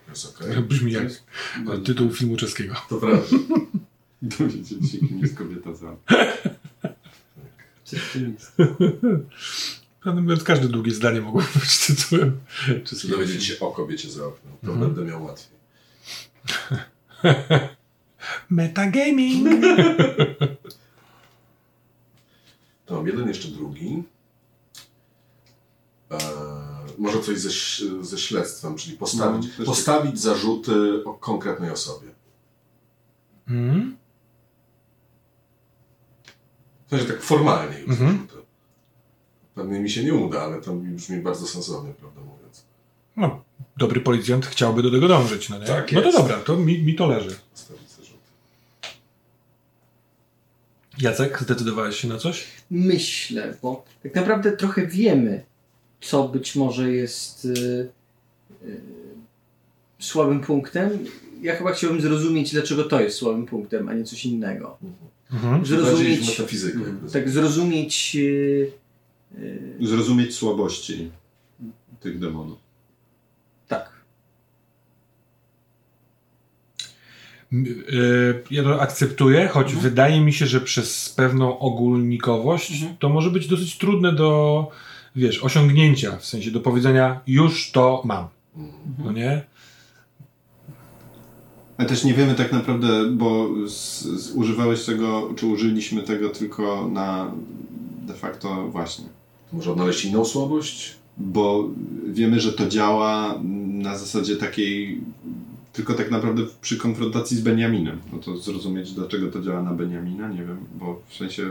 To 0.06 0.10
jest 0.10 0.40
okej. 0.40 0.62
Brzmi 0.68 0.92
jak 0.92 1.08
tytuł 1.84 2.10
filmu 2.12 2.36
czeskiego. 2.36 2.74
To 2.88 2.96
prawda. 2.96 3.22
Dowiedzieć 4.22 4.92
się, 4.92 4.98
kim 4.98 5.18
jest 5.18 5.36
kobieta 5.36 5.74
za. 5.74 5.96
Jest. 7.92 8.56
Prawdę 10.00 10.20
mówiąc, 10.22 10.44
każde 10.44 10.68
długie 10.68 10.94
zdanie 10.94 11.20
mogło 11.20 11.42
być 11.60 11.86
tytułem 11.86 12.40
Czy 12.84 13.08
dowiedzieć 13.08 13.44
się 13.44 13.60
o 13.60 13.70
kobiecie 13.72 14.10
za 14.10 14.26
oknem, 14.26 14.52
to 14.64 14.72
Mhm. 14.72 14.94
będę 14.94 15.10
miał 15.10 15.24
łatwiej. 15.24 15.58
Metagaming! 18.50 19.48
To 22.86 22.94
mam 22.96 23.06
jeden, 23.06 23.28
jeszcze 23.28 23.48
drugi. 23.48 24.02
Może 26.98 27.20
coś 27.20 27.38
ze, 27.38 27.50
ze 28.04 28.18
śledztwem, 28.18 28.76
czyli 28.76 28.96
postawić, 28.96 29.46
No, 29.58 29.64
postawić 29.64 30.20
zarzuty 30.20 31.04
o 31.04 31.14
konkretnej 31.14 31.70
osobie. 31.70 32.08
Mhm. 33.48 33.96
W 36.86 36.90
sensie 36.90 37.04
tak 37.06 37.22
formalnie 37.22 37.78
już 37.80 37.90
Mhm. 37.90 38.12
zarzuty. 38.12 38.34
Pewnie 39.54 39.80
mi 39.80 39.90
się 39.90 40.04
nie 40.04 40.14
uda, 40.14 40.42
ale 40.42 40.60
to 40.60 40.74
mi 40.74 40.94
brzmi 40.96 41.18
bardzo 41.22 41.46
sensownie, 41.46 41.92
prawdę 41.94 42.20
mówiąc. 42.20 42.64
No, 43.16 43.44
dobry 43.76 44.00
policjant 44.00 44.46
chciałby 44.46 44.82
do 44.82 44.90
tego 44.90 45.08
dążyć, 45.08 45.48
no 45.48 45.58
nie? 45.58 45.66
Tak 45.66 45.92
no 45.92 46.00
to 46.00 46.06
jest. 46.06 46.18
dobra, 46.18 46.36
to 46.40 46.56
mi, 46.56 46.82
mi 46.82 46.94
to 46.94 47.06
leży. 47.06 47.36
Postawić 47.52 47.90
zarzuty. 47.90 48.18
Jacek, 50.98 51.40
zdecydowałeś 51.42 51.96
się 51.96 52.08
na 52.08 52.18
coś? 52.18 52.46
Myślę, 52.70 53.56
bo 53.62 53.84
tak 54.02 54.14
naprawdę 54.14 54.56
trochę 54.56 54.86
wiemy, 54.86 55.44
co 56.02 56.28
być 56.28 56.56
może 56.56 56.92
jest 56.92 57.44
y, 57.44 57.88
y, 58.66 58.80
słabym 59.98 60.40
punktem. 60.40 60.90
Ja 61.42 61.56
chyba 61.56 61.72
chciałbym 61.72 62.00
zrozumieć, 62.00 62.52
dlaczego 62.52 62.84
to 62.84 63.00
jest 63.00 63.16
słabym 63.16 63.46
punktem, 63.46 63.88
a 63.88 63.94
nie 63.94 64.04
coś 64.04 64.24
innego. 64.26 64.78
Mhm. 65.32 65.66
Zrozumieć, 65.66 66.28
metafizykę. 66.28 66.78
tak, 67.12 67.30
zrozumieć 67.30 68.16
y, 68.16 68.72
Zrozumieć 69.80 70.34
słabości 70.34 71.10
tych 72.00 72.18
demonów. 72.18 72.58
tak. 73.68 73.92
Ja 78.50 78.62
to 78.62 78.80
akceptuję, 78.80 79.48
choć 79.48 79.74
wydaje 79.74 80.20
mi 80.20 80.32
się, 80.32 80.46
że 80.46 80.60
przez 80.60 81.08
pewną 81.08 81.58
ogólnikowość 81.58 82.72
Mhm. 82.72 82.96
to 82.98 83.08
może 83.08 83.30
być 83.30 83.48
dosyć 83.48 83.78
trudne 83.78 84.12
do, 84.12 84.70
wiesz, 85.16 85.44
osiągnięcia, 85.44 86.16
w 86.16 86.24
sensie 86.24 86.50
do 86.50 86.60
powiedzenia 86.60 87.20
już 87.26 87.70
to 87.70 88.02
mam, 88.04 88.26
Mhm. 88.56 88.72
no 89.04 89.12
nie? 89.12 89.42
Ale 91.78 91.88
też 91.88 92.04
nie 92.04 92.14
wiemy 92.14 92.34
tak 92.34 92.52
naprawdę, 92.52 93.10
bo 93.10 93.48
z, 93.68 94.00
z, 94.02 94.30
używałeś 94.32 94.84
tego, 94.84 95.30
czy 95.36 95.46
użyliśmy 95.46 96.02
tego 96.02 96.28
tylko 96.28 96.88
na 96.88 97.32
de 98.06 98.14
facto 98.14 98.68
właśnie. 98.68 99.04
Może 99.52 99.72
odnaleźć 99.72 100.04
inną 100.04 100.24
słabość? 100.24 100.94
Bo 101.18 101.68
wiemy, 102.06 102.40
że 102.40 102.52
to 102.52 102.68
działa 102.68 103.40
na 103.68 103.98
zasadzie 103.98 104.36
takiej 104.36 105.00
tylko 105.72 105.94
tak 105.94 106.10
naprawdę 106.10 106.42
przy 106.60 106.76
konfrontacji 106.76 107.36
z 107.36 107.40
Beniaminem. 107.40 108.00
No 108.12 108.18
to 108.18 108.36
zrozumieć, 108.36 108.92
dlaczego 108.92 109.30
to 109.32 109.42
działa 109.42 109.62
na 109.62 109.72
Beniamina, 109.74 110.28
nie 110.28 110.44
wiem, 110.44 110.56
bo 110.74 111.00
w 111.08 111.14
sensie 111.16 111.50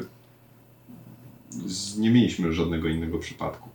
nie 1.97 2.09
mieliśmy 2.09 2.53
żadnego 2.53 2.87
innego 2.89 3.19
przypadku. 3.19 3.69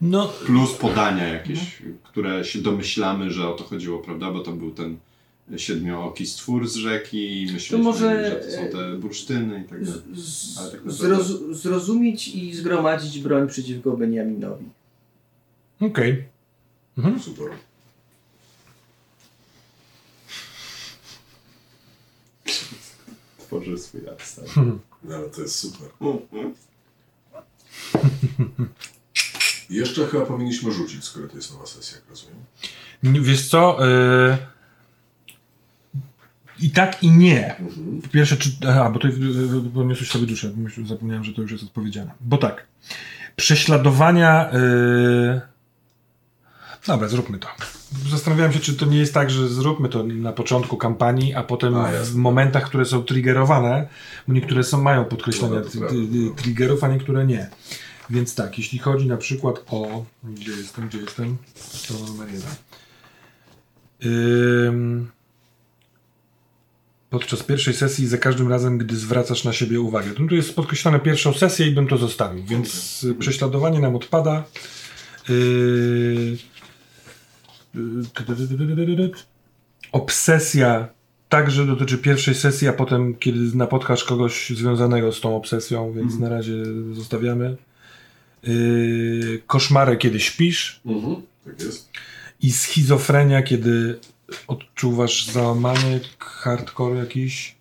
No, 0.00 0.28
Plus 0.28 0.72
podania 0.72 1.28
jakieś, 1.28 1.82
które 2.02 2.44
się 2.44 2.58
domyślamy, 2.58 3.30
że 3.30 3.48
o 3.48 3.52
to 3.54 3.64
chodziło, 3.64 3.98
prawda? 3.98 4.30
Bo 4.30 4.40
to 4.40 4.52
był 4.52 4.70
ten 4.70 4.96
siedmiooki 5.56 6.26
stwór 6.26 6.68
z 6.68 6.74
rzeki 6.74 7.42
i 7.42 7.52
myśleliśmy, 7.52 7.78
może, 7.78 8.30
że 8.30 8.36
to 8.36 8.50
są 8.56 8.78
te 8.78 8.96
bursztyny 8.98 9.64
i 9.66 9.68
tak 9.68 9.84
dalej. 9.84 10.00
Tak 10.72 10.84
naprawdę- 10.84 11.54
zrozumieć 11.54 12.28
i 12.28 12.54
zgromadzić 12.54 13.18
broń 13.18 13.48
przeciwko 13.48 13.90
Beniaminowi. 13.96 14.64
okej. 15.80 16.24
Mhm. 16.98 17.20
Super. 17.20 17.48
Tworzy 23.38 23.78
swój 23.78 24.00
arsenał. 24.08 24.78
No, 25.04 25.14
ale 25.16 25.28
to 25.30 25.40
jest 25.40 25.54
super. 25.58 25.88
I 29.70 29.74
Jeszcze 29.74 30.06
chyba 30.06 30.26
powinniśmy 30.26 30.72
rzucić, 30.72 31.04
skoro 31.04 31.28
to 31.28 31.36
jest 31.36 31.52
nowa 31.52 31.66
sesja, 31.66 31.98
jak 31.98 32.08
rozumiem. 32.10 32.36
Nie- 33.02 33.20
Wiesz 33.20 33.48
co? 33.48 33.86
y, 33.88 34.36
I 36.60 36.70
tak 36.70 37.02
i 37.02 37.10
nie. 37.10 37.56
Mhm. 37.56 38.00
Po 38.02 38.08
pierwsze, 38.08 38.36
czy. 38.36 38.50
Aha, 38.68 38.90
bo 38.90 38.98
to 38.98 39.08
podniosłeś 39.74 40.10
sobie 40.10 40.26
duszę. 40.26 40.52
Zapomniałem, 40.86 41.24
że 41.24 41.32
to 41.32 41.42
już 41.42 41.52
jest 41.52 41.64
odpowiedziane. 41.64 42.10
Bo 42.20 42.38
tak. 42.38 42.66
Prześladowania. 43.36 44.50
y, 44.54 45.51
Dobra, 46.86 47.08
zróbmy 47.08 47.38
to. 47.38 47.48
Zastanawiałem 48.10 48.52
się, 48.52 48.60
czy 48.60 48.74
to 48.74 48.86
nie 48.86 48.98
jest 48.98 49.14
tak, 49.14 49.30
że 49.30 49.48
zróbmy 49.48 49.88
to 49.88 50.02
na 50.02 50.32
początku 50.32 50.76
kampanii, 50.76 51.34
a 51.34 51.42
potem 51.42 51.74
A, 51.74 51.88
w 51.92 52.14
momentach, 52.14 52.64
które 52.64 52.84
są 52.84 53.02
triggerowane, 53.02 53.88
bo 54.28 54.34
niektóre 54.34 54.64
są, 54.64 54.82
mają 54.82 55.04
podkreślenia 55.04 55.60
no. 55.74 56.34
triggerów, 56.34 56.84
a 56.84 56.88
niektóre 56.88 57.26
nie. 57.26 57.50
Więc 58.10 58.34
tak, 58.34 58.58
jeśli 58.58 58.78
chodzi 58.78 59.06
na 59.06 59.16
przykład 59.16 59.64
o. 59.66 60.04
Gdzie 60.24 60.52
jestem, 60.52 60.88
gdzie 60.88 60.98
jestem? 60.98 61.36
Strona 61.54 62.06
numer 62.06 62.28
jeden. 62.28 62.50
Ym... 64.04 65.10
Podczas 67.10 67.42
pierwszej 67.42 67.74
sesji 67.74 68.06
za 68.06 68.18
każdym 68.18 68.48
razem, 68.48 68.78
gdy 68.78 68.96
zwracasz 68.96 69.44
na 69.44 69.52
siebie 69.52 69.80
uwagę. 69.80 70.10
No 70.18 70.28
tu 70.28 70.34
jest 70.34 70.56
podkreślone 70.56 71.00
pierwszą 71.00 71.32
sesję 71.32 71.66
i 71.66 71.70
bym 71.70 71.88
to 71.88 71.98
zostawił, 71.98 72.44
więc 72.44 73.06
prześladowanie 73.18 73.80
nam 73.80 73.96
odpada. 73.96 74.44
Yy... 75.28 75.34
Yy, 75.34 76.38
ty, 76.38 76.38
ty, 76.38 76.38
ty, 76.38 76.38
ty, 76.38 76.38
ty, 76.38 76.38
ty, 76.38 76.38
ty. 76.38 76.52
Obsesja 79.92 80.88
także 81.28 81.66
dotyczy 81.66 81.98
pierwszej 81.98 82.34
sesji, 82.34 82.68
a 82.68 82.72
potem 82.72 83.14
kiedy 83.14 83.56
napotkasz 83.56 84.04
kogoś 84.04 84.50
związanego 84.50 85.12
z 85.12 85.20
tą 85.20 85.36
obsesją, 85.36 85.92
więc 85.92 86.18
na 86.18 86.28
razie 86.28 86.52
zostawiamy. 86.92 87.56
Yy, 88.42 89.42
koszmary, 89.46 89.96
kiedy 89.96 90.20
śpisz 90.20 90.80
Mhm. 90.86 91.16
Tak 91.44 91.60
jest. 91.60 91.90
i 92.42 92.52
schizofrenia, 92.52 93.42
kiedy 93.42 93.98
odczuwasz 94.46 95.26
załamanie, 95.26 96.00
hardcore 96.18 96.98
jakiś 96.98 97.54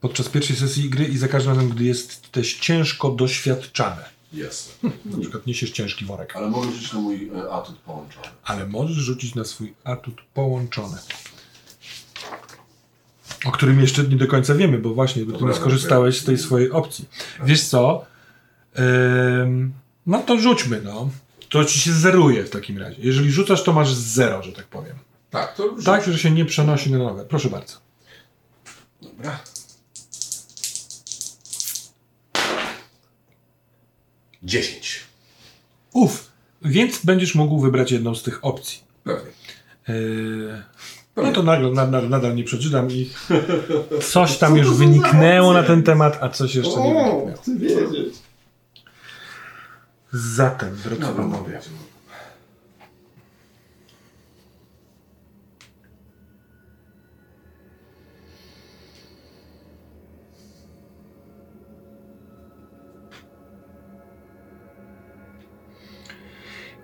podczas 0.00 0.28
pierwszej 0.28 0.56
sesji 0.56 0.90
gry 0.90 1.04
i 1.04 1.18
za 1.18 1.28
każdym 1.28 1.54
razem, 1.54 1.68
gdy 1.68 1.84
jest 1.84 2.32
też 2.32 2.54
ciężko 2.54 3.10
doświadczane. 3.10 4.15
Jasne. 4.36 4.90
Na 5.04 5.18
przykład 5.20 5.46
niesiesz 5.46 5.70
ciężki 5.70 6.04
worek. 6.04 6.36
Ale 6.36 6.50
mogę 6.50 6.70
rzucić 6.70 6.92
na 6.92 7.00
mój 7.00 7.30
e, 7.34 7.50
atut 7.50 7.76
połączony. 7.76 8.26
Ale 8.44 8.66
możesz 8.66 8.96
rzucić 8.96 9.34
na 9.34 9.44
swój 9.44 9.74
atut 9.84 10.22
połączony. 10.34 10.96
O 13.44 13.50
którym 13.50 13.80
jeszcze 13.80 14.02
nie 14.02 14.16
do 14.16 14.26
końca 14.26 14.54
wiemy, 14.54 14.78
bo 14.78 14.94
właśnie 14.94 15.26
ty 15.26 15.32
Dobra, 15.32 15.48
nie 15.48 15.54
skorzystałeś 15.54 16.20
z 16.20 16.24
tej 16.24 16.38
swojej 16.38 16.70
opcji. 16.70 17.08
Wiesz 17.44 17.62
co? 17.64 18.04
Ym, 19.42 19.72
no 20.06 20.18
to 20.22 20.38
rzućmy, 20.38 20.80
no. 20.84 21.10
To 21.48 21.64
ci 21.64 21.80
się 21.80 21.92
zeruje 21.92 22.44
w 22.44 22.50
takim 22.50 22.78
razie. 22.78 22.96
Jeżeli 22.98 23.30
rzucasz, 23.30 23.64
to 23.64 23.72
masz 23.72 23.94
zero, 23.94 24.42
że 24.42 24.52
tak 24.52 24.66
powiem. 24.66 24.96
Tak, 25.30 25.56
to 25.56 25.68
rzuć. 25.68 25.84
Tak, 25.84 26.04
że 26.04 26.18
się 26.18 26.30
nie 26.30 26.44
przenosi 26.44 26.92
na 26.92 26.98
nowe. 26.98 27.24
Proszę 27.24 27.50
bardzo. 27.50 27.76
Dobra. 29.02 29.38
Dziesięć. 34.46 35.00
Uf, 35.92 36.30
więc 36.62 37.04
będziesz 37.04 37.34
mógł 37.34 37.60
wybrać 37.60 37.92
jedną 37.92 38.14
z 38.14 38.22
tych 38.22 38.44
opcji. 38.44 38.78
Pewnie. 39.04 39.30
Yy, 39.88 40.62
no 41.16 41.32
to 41.32 41.42
nagle, 41.42 41.70
nadal, 41.70 42.08
nadal 42.08 42.34
nie 42.34 42.44
przeczytam 42.44 42.90
i 42.90 43.10
coś 44.12 44.38
tam 44.38 44.56
już 44.56 44.74
wyniknęło 44.74 45.52
na 45.52 45.62
ten 45.62 45.82
temat, 45.82 46.18
a 46.20 46.28
coś 46.28 46.54
jeszcze 46.54 46.70
nie 46.80 46.82
wyniknęło. 46.94 47.32
chcę 47.42 47.56
wiedzieć. 47.56 48.14
Zatem, 50.12 50.76
drodzy 50.84 51.00
No, 51.00 51.08
no, 51.08 51.14
panowie, 51.14 51.60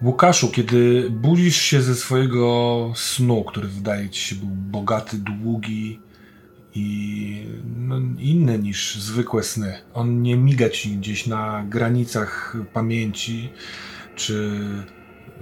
Łukaszu, 0.02 0.50
kiedy 0.50 1.10
budzisz 1.10 1.56
się 1.56 1.82
ze 1.82 1.94
swojego 1.94 2.92
snu, 2.96 3.44
który 3.44 3.68
wydaje 3.68 4.10
ci 4.10 4.20
się 4.20 4.36
był 4.36 4.48
bogaty, 4.48 5.18
długi 5.18 6.00
i 6.74 7.46
no, 7.76 7.96
inny 8.18 8.58
niż 8.58 8.94
zwykłe 8.94 9.42
sny. 9.42 9.78
On 9.94 10.22
nie 10.22 10.36
miga 10.36 10.68
ci 10.68 10.96
gdzieś 10.96 11.26
na 11.26 11.64
granicach 11.68 12.56
pamięci, 12.72 13.50
czy 14.16 14.60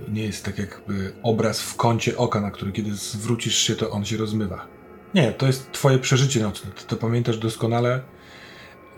nie 0.09 0.23
jest 0.23 0.45
tak 0.45 0.59
jakby 0.59 1.13
obraz 1.23 1.61
w 1.61 1.77
kącie 1.77 2.17
oka, 2.17 2.41
na 2.41 2.51
który 2.51 2.73
kiedy 2.73 2.95
zwrócisz 2.95 3.59
się, 3.59 3.75
to 3.75 3.91
on 3.91 4.05
się 4.05 4.17
rozmywa. 4.17 4.67
Nie, 5.15 5.33
to 5.33 5.47
jest 5.47 5.73
twoje 5.73 5.99
przeżycie 5.99 6.41
nocne. 6.41 6.71
Ty 6.71 6.85
to 6.87 6.97
pamiętasz 6.97 7.39
doskonale 7.39 8.01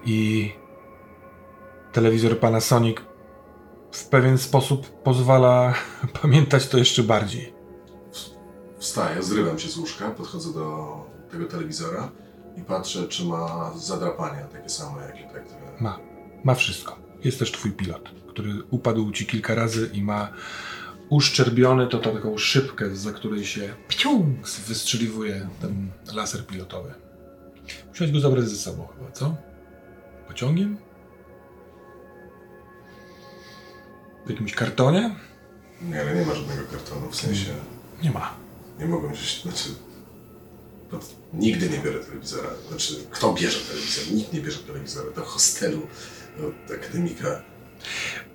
i 0.06 0.50
telewizor 1.92 2.38
Panasonic 2.38 2.96
w 3.92 4.08
pewien 4.08 4.38
sposób 4.38 5.02
pozwala 5.02 5.74
pamiętać 6.22 6.68
to 6.68 6.78
jeszcze 6.78 7.02
bardziej. 7.02 7.54
Wstaję, 8.78 9.22
zrywam 9.22 9.58
się 9.58 9.68
z 9.68 9.76
łóżka, 9.76 10.10
podchodzę 10.10 10.52
do 10.52 10.96
tego 11.30 11.44
telewizora 11.44 12.12
i 12.56 12.62
patrzę, 12.62 13.08
czy 13.08 13.24
ma 13.24 13.72
zadrapania 13.76 14.46
takie 14.46 14.68
same, 14.68 15.02
jakie 15.02 15.24
tak. 15.24 15.42
Ma. 15.80 15.98
Ma 16.44 16.54
wszystko. 16.54 16.98
Jest 17.24 17.38
też 17.38 17.52
twój 17.52 17.72
pilot, 17.72 18.10
który 18.28 18.62
upadł 18.70 19.12
ci 19.12 19.26
kilka 19.26 19.54
razy 19.54 19.90
i 19.92 20.02
ma 20.02 20.32
uszczerbiony 21.08 21.86
to 21.86 21.98
taką 21.98 22.38
szybkę, 22.38 22.96
za 22.96 23.12
której 23.12 23.44
się 23.44 23.74
piung, 23.88 24.48
wystrzeliwuje 24.66 25.48
ten 25.60 25.90
laser 26.14 26.46
pilotowy. 26.46 26.94
Musiałeś 27.88 28.12
go 28.12 28.20
zabrać 28.20 28.44
ze 28.44 28.56
sobą 28.56 28.86
chyba, 28.86 29.10
co? 29.10 29.36
Pociągiem? 30.28 30.76
W 34.26 34.30
jakimś 34.30 34.54
kartonie? 34.54 35.14
Nie, 35.82 36.00
ale 36.00 36.14
nie 36.14 36.26
ma 36.26 36.34
żadnego 36.34 36.62
kartonu, 36.70 37.10
w 37.10 37.16
sensie 37.16 37.50
Nie 38.02 38.10
ma. 38.10 38.34
nie 38.78 38.86
mogłem 38.86 39.14
się, 39.16 39.42
znaczy 39.42 39.68
no, 40.92 40.98
nigdy 41.34 41.68
nie 41.70 41.78
biorę 41.78 41.98
telewizora. 42.04 42.48
Znaczy, 42.68 42.94
kto 43.10 43.32
bierze 43.34 43.58
telewizor? 43.60 44.14
Nikt 44.14 44.32
nie 44.32 44.40
bierze 44.40 44.58
telewizora 44.58 45.10
do 45.10 45.22
hostelu, 45.22 45.80
do 46.68 46.74
akademika. 46.74 47.42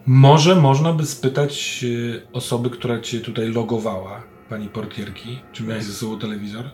Może 0.06 0.56
można 0.56 0.93
by 0.93 1.06
spytać 1.06 1.86
e, 2.23 2.32
osoby, 2.34 2.69
która 2.69 3.02
cię 3.02 3.19
tutaj 3.19 3.47
logowała, 3.47 4.23
pani 4.50 4.69
portierki, 4.69 5.39
czy 5.54 5.63
miałeś 5.63 5.84
ze 5.84 5.93
sobą 5.93 6.19
telewizor? 6.19 6.65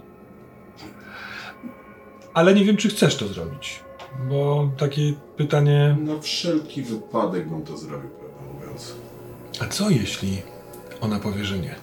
Ale 2.34 2.54
nie 2.54 2.66
wiem, 2.66 2.78
czy 2.78 2.90
chcesz 2.90 3.16
to 3.18 3.28
zrobić. 3.28 3.80
Bo 4.30 4.72
takie 4.78 5.14
pytanie. 5.38 5.98
Na 6.00 6.20
wszelki 6.22 6.82
wypadek 6.84 7.50
bym 7.50 7.62
to 7.64 7.78
zrobił. 7.78 8.10
A 9.60 9.68
co 9.68 9.90
jeśli 9.90 10.42
ona 11.02 11.20
powie, 11.20 11.46
że 11.46 11.60
nie? 11.60 11.76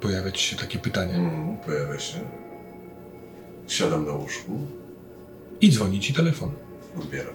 Pojawia 0.00 0.30
ci 0.32 0.42
się 0.46 0.56
takie 0.56 0.78
pytanie. 0.78 1.14
Mm, 1.14 1.56
pojawia 1.56 1.98
się. 1.98 2.18
Siadam 3.68 4.06
na 4.06 4.12
łóżku, 4.12 4.58
I 5.60 5.70
dzwoni 5.72 6.00
ci 6.00 6.14
telefon. 6.14 6.50
odbieram. 6.98 7.34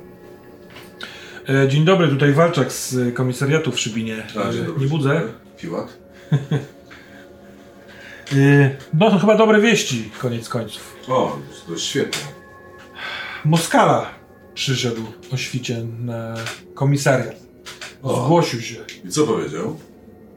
E, 1.50 1.68
dzień 1.68 1.86
dobry, 1.86 2.08
tutaj 2.08 2.34
Walczak 2.34 2.72
z 2.72 2.96
e, 2.98 3.12
komisariatu 3.12 3.72
w 3.72 3.80
Szybinie. 3.80 4.24
A, 4.30 4.52
dzień 4.52 4.62
E, 4.62 4.66
dobry, 4.66 4.74
nie 4.74 4.80
dzień 4.80 4.98
budzę. 4.98 5.14
dobry. 5.14 5.34
Piłat? 5.58 5.88
E, 8.34 8.76
no 8.94 9.10
to 9.12 9.20
chyba 9.20 9.36
dobre 9.38 9.62
wieści, 9.62 10.12
koniec 10.20 10.50
końców. 10.50 10.96
O, 11.08 11.38
to 11.68 11.78
świetnie. 11.78 12.22
Moskala 13.46 14.10
przyszedł 14.62 15.02
o 15.34 15.38
świcie 15.38 15.84
na 16.00 16.36
komisariat. 16.74 17.36
O. 18.04 18.26
Zgłosił 18.26 18.62
się. 18.62 18.76
I 19.06 19.10
co 19.10 19.28
powiedział? 19.28 19.80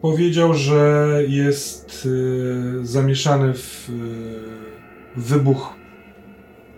Powiedział, 0.03 0.55
że 0.55 1.21
jest 1.29 2.07
y, 2.07 2.87
zamieszany 2.87 3.55
w 3.55 3.89
y, 5.17 5.21
wybuch 5.21 5.75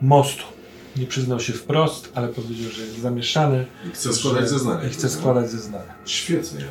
mostu 0.03 0.45
Nie 0.97 1.07
przyznał 1.07 1.41
się 1.41 1.53
wprost, 1.53 2.13
ale 2.15 2.29
powiedział, 2.29 2.71
że 2.71 2.83
jest 2.83 2.99
zamieszany 2.99 3.67
I 3.89 3.91
chcę 3.91 4.13
składać 4.13 4.49
zeznania. 4.49 4.89
i 4.89 4.91
chce 4.91 5.09
składać 5.09 5.51
zeznania. 5.51 5.95
Świetnie. 6.05 6.65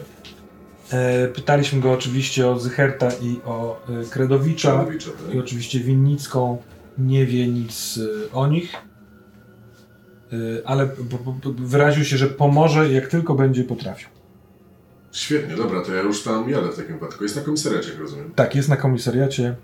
E, 0.92 1.28
pytaliśmy 1.28 1.80
go 1.82 1.92
oczywiście 1.92 2.48
o 2.48 2.60
Zycherta 2.60 3.10
i 3.22 3.40
o 3.46 3.82
e, 3.90 4.06
Kredowicza 4.06 4.70
Czarnowicza, 4.72 5.12
tak? 5.12 5.36
i 5.36 5.40
oczywiście 5.40 5.80
Winnicką. 5.80 6.62
Nie 6.98 7.26
wie 7.26 7.48
nic 7.48 8.00
e, 8.28 8.32
o 8.32 8.48
nich, 8.48 8.76
ale 10.66 10.86
b- 10.86 10.94
b- 11.44 11.54
wyraził 11.58 12.04
się, 12.06 12.18
że 12.18 12.28
pomoże 12.28 12.92
jak 12.92 13.08
tylko 13.08 13.36
będzie 13.36 13.64
potrafił. 13.64 14.10
Świetnie, 15.12 15.56
dobra, 15.56 15.82
to 15.82 15.94
ja 15.94 16.02
już 16.02 16.24
tam 16.24 16.50
jadę 16.50 16.72
w 16.72 16.76
takim 16.76 16.94
wypadku. 16.94 17.24
Jest 17.24 17.36
na 17.36 17.42
komisariacie, 17.42 17.90
jak 17.90 18.00
rozumiem. 18.00 18.34
Tak, 18.36 18.56
jest 18.56 18.70
na 18.70 18.78
komisariacie. 18.78 19.56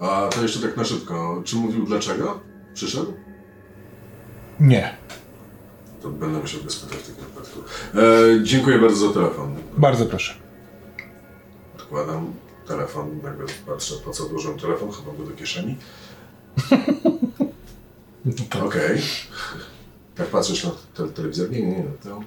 A 0.00 0.28
to 0.34 0.42
jeszcze 0.42 0.60
tak 0.60 0.76
na 0.76 0.84
szybko. 0.84 1.42
Czy 1.44 1.56
mówił 1.56 1.86
dlaczego? 1.86 2.40
Przyszedł? 2.74 3.12
Nie. 4.60 4.94
To 6.02 6.08
będę 6.10 6.38
musiał 6.38 6.62
go 6.62 6.70
spytać 6.70 6.98
w 6.98 7.08
takim 7.10 7.24
wypadku. 7.24 7.60
E, 8.40 8.44
dziękuję 8.44 8.78
bardzo 8.78 9.08
za 9.08 9.14
telefon. 9.14 9.54
Bardzo 9.76 10.06
proszę. 10.06 10.34
Odkładam 11.76 12.32
telefon, 12.68 13.20
nagle 13.22 13.46
patrzę, 13.66 13.94
po 14.04 14.10
co 14.10 14.26
odłożyłem 14.26 14.58
telefon, 14.58 14.90
chyba 14.92 15.12
go 15.18 15.24
do 15.24 15.36
kieszeni. 15.36 15.76
Okej. 18.66 19.02
Tak 20.14 20.26
patrzysz 20.26 20.64
na 20.64 20.70
te, 20.94 21.08
telewizor? 21.08 21.50
Nie, 21.50 21.60
nie, 21.60 21.66
nie. 21.66 21.84
To, 22.02 22.22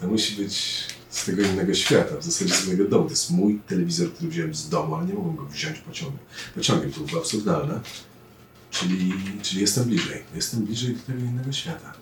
to 0.00 0.08
musi 0.08 0.42
być 0.42 0.84
z 1.10 1.24
tego 1.24 1.42
innego 1.42 1.74
świata, 1.74 2.16
w 2.16 2.24
zasadzie 2.24 2.54
z 2.54 2.66
mojego 2.66 2.84
domu. 2.84 3.04
To 3.04 3.10
jest 3.10 3.30
mój 3.30 3.60
telewizor, 3.68 4.12
który 4.12 4.30
wziąłem 4.30 4.54
z 4.54 4.68
domu, 4.68 4.94
ale 4.94 5.06
nie 5.06 5.14
mogłem 5.14 5.36
go 5.36 5.46
wziąć 5.46 5.78
pociągiem. 5.78 6.18
Pociągiem 6.54 6.92
to 6.92 7.00
było 7.00 7.20
absurdalne. 7.20 7.80
Czyli, 8.70 9.12
czyli 9.42 9.60
jestem 9.60 9.84
bliżej. 9.84 10.22
Jestem 10.34 10.64
bliżej 10.64 10.94
do 10.94 11.02
tego 11.02 11.18
innego 11.18 11.52
świata. 11.52 11.92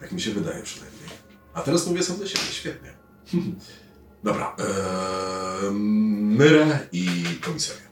Jak 0.00 0.12
mi 0.12 0.20
się 0.20 0.30
wydaje 0.30 0.62
przynajmniej. 0.62 1.10
A 1.54 1.62
teraz 1.62 1.86
mówię 1.86 2.02
sam 2.02 2.18
do 2.18 2.26
siebie. 2.26 2.44
Świetnie. 2.50 2.90
Dobra. 4.24 4.56
Eee, 4.58 5.70
Myrę 5.70 6.86
i 6.92 7.24
komisariat. 7.40 7.90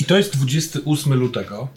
I 0.00 0.04
to 0.04 0.16
jest 0.16 0.36
28 0.36 1.14
lutego. 1.14 1.68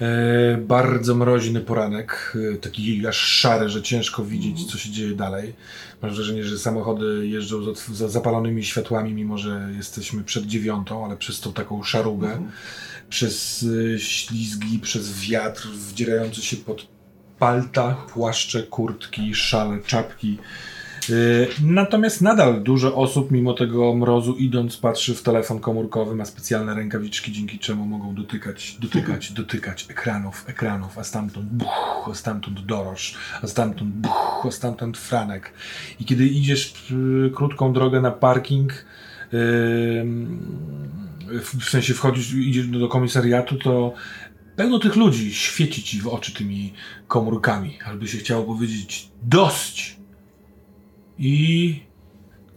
E, 0.00 0.56
bardzo 0.56 1.14
mroźny 1.14 1.60
poranek, 1.60 2.36
e, 2.54 2.56
taki 2.56 3.06
aż 3.06 3.16
szary, 3.16 3.68
że 3.68 3.82
ciężko 3.82 4.24
widzieć, 4.24 4.64
co 4.64 4.78
się 4.78 4.90
dzieje 4.90 5.14
dalej. 5.14 5.54
Mam 6.02 6.14
wrażenie, 6.14 6.44
że 6.44 6.58
samochody 6.58 7.26
jeżdżą 7.26 7.74
za 7.74 8.08
zapalonymi 8.08 8.64
światłami, 8.64 9.12
mimo 9.14 9.38
że 9.38 9.68
jesteśmy 9.76 10.24
przed 10.24 10.46
dziewiątą, 10.46 11.04
ale 11.04 11.16
przez 11.16 11.40
tą 11.40 11.52
taką 11.52 11.82
szarugę, 11.82 12.28
Mhm. 12.28 12.50
przez 13.08 13.66
e, 13.94 13.98
ślizgi, 13.98 14.78
przez 14.78 15.20
wiatr 15.20 15.68
wdzierający 15.68 16.42
się 16.42 16.56
pod 16.56 16.86
palta, 17.38 17.94
płaszcze, 17.94 18.62
kurtki, 18.62 19.34
szale, 19.34 19.78
czapki. 19.86 20.38
Yy, 21.08 21.48
Natomiast 21.62 22.22
nadal 22.22 22.62
dużo 22.62 22.94
osób, 22.94 23.30
mimo 23.30 23.54
tego 23.54 23.94
mrozu, 23.94 24.36
idąc, 24.36 24.76
patrzy 24.76 25.14
w 25.14 25.22
telefon 25.22 25.60
komórkowy, 25.60 26.14
ma 26.14 26.24
specjalne 26.24 26.74
rękawiczki, 26.74 27.32
dzięki 27.32 27.58
czemu 27.58 27.86
mogą 27.86 28.14
dotykać, 28.14 28.76
dotykać, 28.80 29.32
dotykać 29.32 29.86
ekranów, 29.90 30.44
ekranów, 30.46 30.98
a 30.98 31.04
stamtąd 31.04 31.46
buch, 31.46 32.08
a 32.10 32.14
stamtąd 32.14 32.60
doroż, 32.60 33.14
a 33.42 33.46
stamtąd 33.46 33.90
buch, 33.90 34.46
a 34.48 34.50
stamtąd 34.50 34.98
franek. 34.98 35.52
I 36.00 36.04
kiedy 36.04 36.26
idziesz 36.26 36.90
yy, 36.90 37.30
krótką 37.34 37.72
drogę 37.72 38.00
na 38.00 38.10
parking, 38.10 38.72
w 41.32 41.70
sensie 41.70 41.94
wchodzisz, 41.94 42.32
idziesz 42.32 42.66
do, 42.66 42.78
do 42.78 42.88
komisariatu, 42.88 43.56
to 43.56 43.94
pełno 44.56 44.78
tych 44.78 44.96
ludzi 44.96 45.34
świeci 45.34 45.82
ci 45.82 46.00
w 46.00 46.08
oczy 46.08 46.34
tymi 46.34 46.72
komórkami, 47.08 47.78
albo 47.86 48.06
się 48.06 48.18
chciało 48.18 48.44
powiedzieć 48.44 49.08
dość. 49.22 49.97
I 51.18 51.80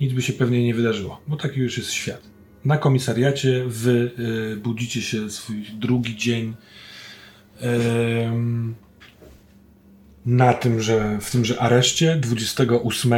nic 0.02 0.14
by 0.14 0.22
się 0.22 0.34
pewnie 0.34 0.64
nie 0.64 0.74
wydarzyło, 0.74 1.22
bo 1.28 1.38
taki 1.38 1.60
już 1.60 1.78
jest 1.78 1.92
świat. 1.92 2.22
Na 2.66 2.78
komisariacie 2.78 3.64
wy 3.68 4.12
y, 4.54 4.58
budzicie 4.58 5.02
się 5.02 5.30
swój 5.30 5.66
drugi 5.80 6.16
dzień 6.16 6.54
na 10.26 10.54
tym, 10.54 10.82
że 10.82 11.18
w 11.22 11.32
tymże 11.32 11.60
areszcie 11.60 12.16
28 12.16 13.14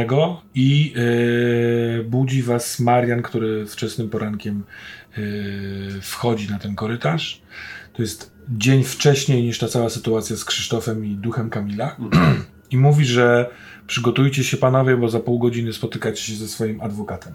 i 0.54 0.94
y, 0.96 2.04
budzi 2.04 2.42
was 2.42 2.80
Marian, 2.80 3.22
który 3.22 3.66
wczesnym 3.66 4.10
porankiem 4.10 4.64
y, 5.18 6.00
wchodzi 6.02 6.50
na 6.50 6.58
ten 6.58 6.74
korytarz. 6.74 7.42
To 7.92 8.02
jest 8.02 8.32
dzień 8.48 8.84
wcześniej 8.84 9.42
niż 9.42 9.58
ta 9.58 9.68
cała 9.68 9.90
sytuacja 9.90 10.36
z 10.36 10.44
Krzysztofem 10.44 11.04
i 11.04 11.16
duchem 11.16 11.50
Kamila. 11.50 11.96
I 12.70 12.76
mówi, 12.76 13.04
że 13.04 13.50
przygotujcie 13.86 14.44
się 14.44 14.56
panowie, 14.56 14.96
bo 14.96 15.08
za 15.08 15.20
pół 15.20 15.38
godziny 15.38 15.72
spotykacie 15.72 16.22
się 16.22 16.34
ze 16.34 16.48
swoim 16.48 16.80
adwokatem. 16.80 17.34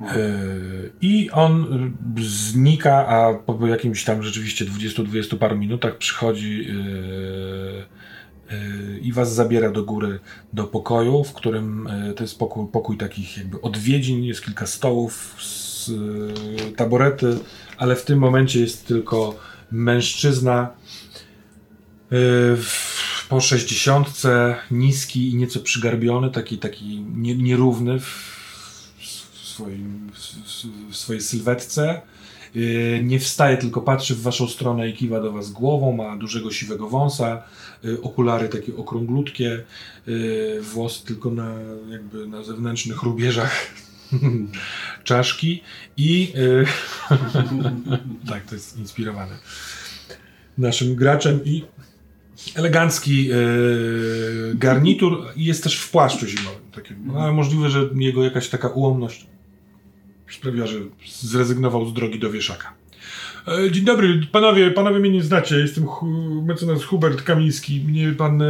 Yy, 0.00 0.92
I 1.00 1.30
on 1.30 1.62
y, 2.18 2.24
znika, 2.24 3.06
a 3.06 3.34
po 3.34 3.66
jakimś 3.66 4.04
tam 4.04 4.22
rzeczywiście 4.22 4.64
20-20 4.64 5.36
paru 5.38 5.58
minutach 5.58 5.98
przychodzi 5.98 6.58
yy, 6.58 7.86
i 9.02 9.12
was 9.12 9.34
zabiera 9.34 9.70
do 9.70 9.84
góry 9.84 10.18
do 10.52 10.64
pokoju, 10.64 11.24
w 11.24 11.32
którym 11.32 11.88
to 12.16 12.24
jest 12.24 12.38
pokój, 12.38 12.66
pokój 12.72 12.96
takich 12.96 13.38
jakby 13.38 13.60
odwiedzin, 13.60 14.24
jest 14.24 14.44
kilka 14.44 14.66
stołów, 14.66 15.36
taborety, 16.76 17.38
ale 17.76 17.96
w 17.96 18.04
tym 18.04 18.18
momencie 18.18 18.60
jest 18.60 18.86
tylko 18.86 19.38
mężczyzna. 19.70 20.68
W, 22.10 23.15
po 23.28 23.40
60, 23.40 24.22
niski 24.70 25.30
i 25.30 25.36
nieco 25.36 25.60
przygarbiony, 25.60 26.30
taki, 26.30 26.58
taki 26.58 27.00
nie, 27.14 27.36
nierówny 27.36 28.00
w, 28.00 28.36
swoim, 29.34 30.10
w, 30.90 30.96
swojej 30.96 31.22
sylwetce. 31.22 32.02
Yy, 32.54 33.00
Nie 33.04 33.20
wstaje, 33.20 33.56
tylko 33.56 33.80
patrzy 33.80 34.14
w 34.14 34.22
waszą 34.22 34.48
stronę 34.48 34.88
i 34.88 34.94
kiwa 34.94 35.20
do 35.20 35.32
was 35.32 35.50
głową, 35.50 35.92
ma 35.92 36.16
dużego 36.16 36.50
siwego 36.50 36.88
wąsa, 36.88 37.42
yy, 37.82 38.02
okulary 38.02 38.48
takie 38.48 38.76
okrąglutkie, 38.76 39.64
yy, 40.06 40.62
włosy 40.62 41.06
tylko 41.06 41.30
na, 41.30 41.54
jakby 41.90 42.26
na 42.26 42.42
zewnętrznych 42.42 43.02
rubieżach 43.02 43.74
czaszki 45.04 45.62
i 45.96 46.32
tak, 48.30 48.44
to 48.46 48.54
jest 48.54 48.78
inspirowane 48.78 49.36
naszym 50.58 50.94
graczem 50.94 51.44
i 51.44 51.64
elegancki 52.54 53.30
e, 53.30 53.36
garnitur 54.54 55.26
i 55.36 55.44
jest 55.44 55.62
też 55.62 55.78
w 55.80 55.90
płaszczu 55.90 56.26
zimowym. 56.26 56.60
Takim. 56.74 56.96
No, 57.06 57.20
ale 57.20 57.32
możliwe, 57.32 57.70
że 57.70 57.88
jego 57.94 58.24
jakaś 58.24 58.48
taka 58.48 58.68
ułomność 58.68 59.26
sprawiła, 60.30 60.66
że 60.66 60.78
zrezygnował 61.06 61.86
z 61.88 61.92
drogi 61.94 62.18
do 62.18 62.30
wieszaka. 62.30 62.72
E, 63.48 63.70
Dzień 63.70 63.84
dobry, 63.84 64.26
panowie, 64.32 64.70
panowie 64.70 64.98
mnie 65.00 65.10
nie 65.10 65.22
znacie. 65.22 65.56
Jestem 65.56 65.86
hu, 65.86 66.06
mecenas 66.46 66.84
Hubert 66.84 67.22
Kamiński. 67.22 67.80
Mnie 67.80 68.12
pan, 68.12 68.42
e, 68.42 68.46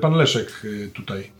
pan 0.00 0.12
Leszek 0.12 0.62
e, 0.64 0.88
tutaj 0.88 1.30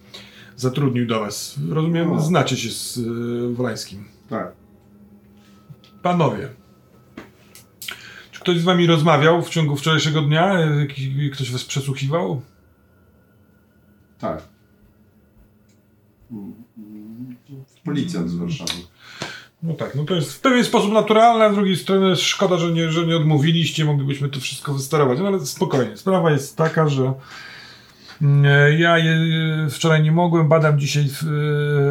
zatrudnił 0.56 1.06
do 1.06 1.20
was. 1.20 1.56
Rozumiem, 1.70 2.12
O. 2.12 2.20
znacie 2.20 2.56
się 2.56 2.70
z 2.70 2.98
e, 2.98 3.54
Wolańskim. 3.54 4.04
Tak. 4.30 4.52
Panowie, 6.02 6.48
ktoś 8.46 8.58
z 8.58 8.64
wami 8.64 8.86
rozmawiał 8.86 9.42
w 9.42 9.50
ciągu 9.50 9.76
wczorajszego 9.76 10.22
dnia? 10.22 10.58
E, 10.58 10.86
Ktoś 11.32 11.52
was 11.52 11.64
przesłuchiwał? 11.64 12.42
Tak. 14.18 14.42
Policjant 17.84 18.30
z 18.30 18.34
Warszawy. 18.34 18.72
No 19.62 19.74
tak, 19.74 19.94
no 19.94 20.04
to 20.04 20.14
jest 20.14 20.32
w 20.32 20.40
pewien 20.40 20.64
sposób 20.64 20.92
naturalne, 20.92 21.44
a 21.44 21.52
z 21.52 21.54
drugiej 21.54 21.76
strony 21.76 22.16
szkoda, 22.16 22.56
że 22.56 22.72
nie, 22.72 22.92
że 22.92 23.06
nie 23.06 23.16
odmówiliście, 23.16 23.84
moglibyśmy 23.84 24.28
to 24.28 24.40
wszystko 24.40 24.74
wysterować. 24.74 25.18
No 25.18 25.26
ale 25.26 25.46
spokojnie, 25.46 25.96
sprawa 25.96 26.30
jest 26.30 26.56
taka, 26.56 26.88
że 26.88 27.12
mm, 28.22 28.44
ja 28.78 28.98
je, 28.98 29.18
wczoraj 29.70 30.02
nie 30.02 30.12
mogłem, 30.12 30.48
badam 30.48 30.78
dzisiaj 30.78 31.04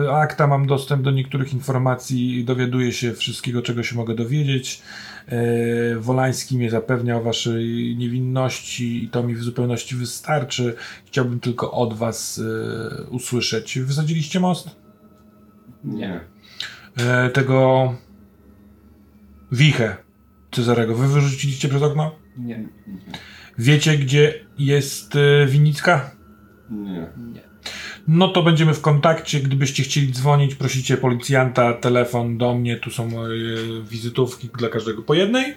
e, 0.05 0.17
akta, 0.17 0.47
mam 0.47 0.67
dostęp 0.67 1.01
do 1.01 1.11
niektórych 1.11 1.53
informacji, 1.53 2.43
dowiaduję 2.45 2.91
się 2.91 3.13
wszystkiego, 3.13 3.61
czego 3.61 3.83
się 3.83 3.95
mogę 3.95 4.15
dowiedzieć. 4.15 4.81
E, 5.27 5.99
Wolański 5.99 6.57
mnie 6.57 6.69
zapewnia 6.69 7.17
o 7.17 7.21
waszej 7.21 7.95
niewinności 7.97 9.03
i 9.03 9.09
to 9.09 9.23
mi 9.23 9.35
w 9.35 9.43
zupełności 9.43 9.95
wystarczy. 9.95 10.75
Chciałbym 11.05 11.39
tylko 11.39 11.71
od 11.71 11.93
was 11.93 12.41
e, 12.99 13.03
usłyszeć. 13.03 13.79
Wysadziliście 13.79 14.39
most? 14.39 14.75
Nie. 15.83 16.19
e, 16.97 17.29
tego 17.29 17.93
wichę 19.51 19.97
Cezarego. 20.51 20.95
Wy 20.95 21.07
wyrzuciliście 21.07 21.69
przez 21.69 21.81
okno? 21.81 22.15
Nie, 22.37 22.67
Wiecie, 23.57 23.97
gdzie 23.97 24.45
jest 24.57 25.13
Winicka? 25.47 26.11
Nie. 26.69 27.07
nie. 27.33 27.44
No 28.07 28.27
to 28.27 28.43
będziemy 28.43 28.73
w 28.73 28.81
kontakcie. 28.81 29.39
Gdybyście 29.39 29.83
chcieli 29.83 30.11
dzwonić, 30.11 30.55
prosicie 30.55 30.97
policjanta, 30.97 31.73
telefon 31.73 32.37
do 32.37 32.53
mnie. 32.53 32.77
Tu 32.77 32.91
są 32.91 33.09
moje 33.09 33.57
wizytówki 33.89 34.49
dla 34.57 34.69
każdego 34.69 35.01
po 35.01 35.13
jednej. 35.13 35.53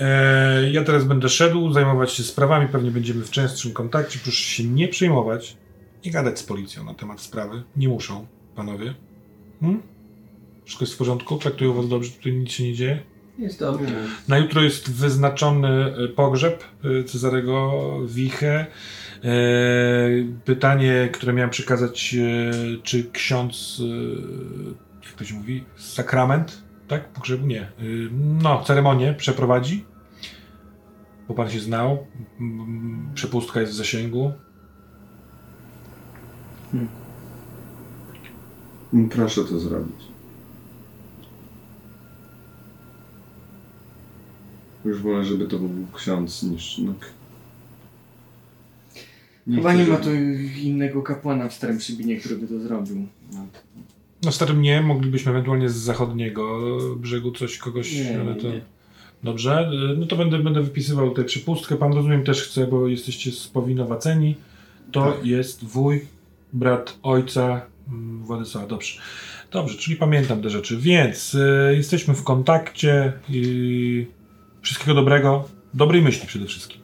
E, 0.00 0.70
ja 0.70 0.84
teraz 0.84 1.04
będę 1.04 1.28
szedł, 1.28 1.72
zajmować 1.72 2.12
się 2.12 2.22
sprawami, 2.22 2.68
pewnie 2.68 2.90
będziemy 2.90 3.24
w 3.24 3.30
częstszym 3.30 3.72
kontakcie. 3.72 4.18
Proszę 4.22 4.42
się 4.42 4.64
nie 4.64 4.88
przejmować 4.88 5.56
i 6.04 6.10
gadać 6.10 6.38
z 6.38 6.42
policją 6.42 6.84
na 6.84 6.94
temat 6.94 7.20
sprawy. 7.20 7.62
Nie 7.76 7.88
muszą, 7.88 8.26
panowie. 8.56 8.94
Hmm? 9.60 9.82
Wszystko 10.64 10.84
jest 10.84 10.94
w 10.94 10.98
porządku? 10.98 11.38
Traktują 11.38 11.72
was 11.72 11.88
dobrze, 11.88 12.10
tutaj 12.10 12.32
nic 12.32 12.50
się 12.50 12.64
nie 12.64 12.74
dzieje? 12.74 13.02
Jest 13.38 13.60
dobrze. 13.60 13.94
Na 14.28 14.38
jutro 14.38 14.62
jest 14.62 14.92
wyznaczony 14.92 15.94
pogrzeb 16.16 16.64
Cezarego 17.06 17.72
Wiche. 18.06 18.66
E, 19.24 19.30
Pytanie, 20.44 21.08
które 21.12 21.32
miałem 21.32 21.50
przekazać, 21.50 22.14
e, 22.14 22.82
czy 22.82 23.10
ksiądz, 23.10 23.82
e, 25.02 25.06
jak 25.06 25.12
to 25.12 25.24
się 25.24 25.34
mówi, 25.34 25.64
sakrament, 25.76 26.62
tak? 26.88 27.08
Pogrzebu? 27.08 27.46
Nie. 27.46 27.72
No, 28.42 28.64
ceremonię 28.64 29.14
przeprowadzi. 29.14 29.84
Bo 31.28 31.34
pan 31.34 31.50
się 31.50 31.60
znał. 31.60 32.06
Przepustka 33.14 33.60
jest 33.60 33.72
w 33.72 33.76
zasięgu. 33.76 34.32
Proszę 39.10 39.44
to 39.44 39.58
zrobić. 39.58 39.96
Już 44.84 45.02
wolę, 45.02 45.24
żeby 45.24 45.46
to 45.46 45.58
był 45.58 45.86
ksiądz 45.92 46.42
niż... 46.42 46.78
No, 46.78 46.94
Chyba 49.54 49.72
nie 49.74 49.84
ma 49.84 49.96
tu 49.96 50.14
innego 50.62 51.02
kapłana 51.02 51.48
w 51.48 51.54
Starym 51.54 51.78
Przybinie, 51.78 52.16
który 52.16 52.36
by 52.36 52.46
to 52.48 52.60
zrobił. 52.60 53.06
No, 54.22 54.32
starym 54.32 54.62
nie, 54.62 54.80
moglibyśmy 54.80 55.30
ewentualnie 55.30 55.68
z 55.68 55.76
zachodniego 55.76 56.58
brzegu 56.96 57.32
coś, 57.32 57.58
kogoś, 57.58 57.94
Nie, 57.94 58.20
ale 58.20 58.34
to... 58.34 58.48
nie. 58.48 58.60
Dobrze, 59.22 59.70
y, 59.92 59.96
no 59.96 60.06
to 60.06 60.16
będę, 60.16 60.38
będę 60.38 60.62
wypisywał 60.62 61.10
tę 61.10 61.24
przypustkę. 61.24 61.76
Pan 61.76 61.92
rozumiem 61.92 62.24
też 62.24 62.42
chce, 62.42 62.66
bo 62.66 62.88
jesteście 62.88 63.32
spowinowaceni. 63.32 64.34
To 64.92 65.12
Tak. 65.12 65.26
jest 65.26 65.64
wuj, 65.64 66.00
brat 66.52 66.98
ojca 67.02 67.60
mm, 67.88 68.24
Władysława. 68.24 68.66
Dobrze. 68.66 69.00
Dobrze, 69.52 69.78
czyli 69.78 69.96
pamiętam 69.96 70.42
te 70.42 70.50
rzeczy. 70.50 70.76
Więc 70.76 71.34
y, 71.34 71.74
jesteśmy 71.76 72.14
w 72.14 72.22
kontakcie 72.22 73.12
i 73.28 74.06
wszystkiego 74.62 74.94
dobrego. 74.94 75.48
Dobrej 75.74 76.02
myśli 76.02 76.26
przede 76.26 76.46
wszystkim. 76.46 76.80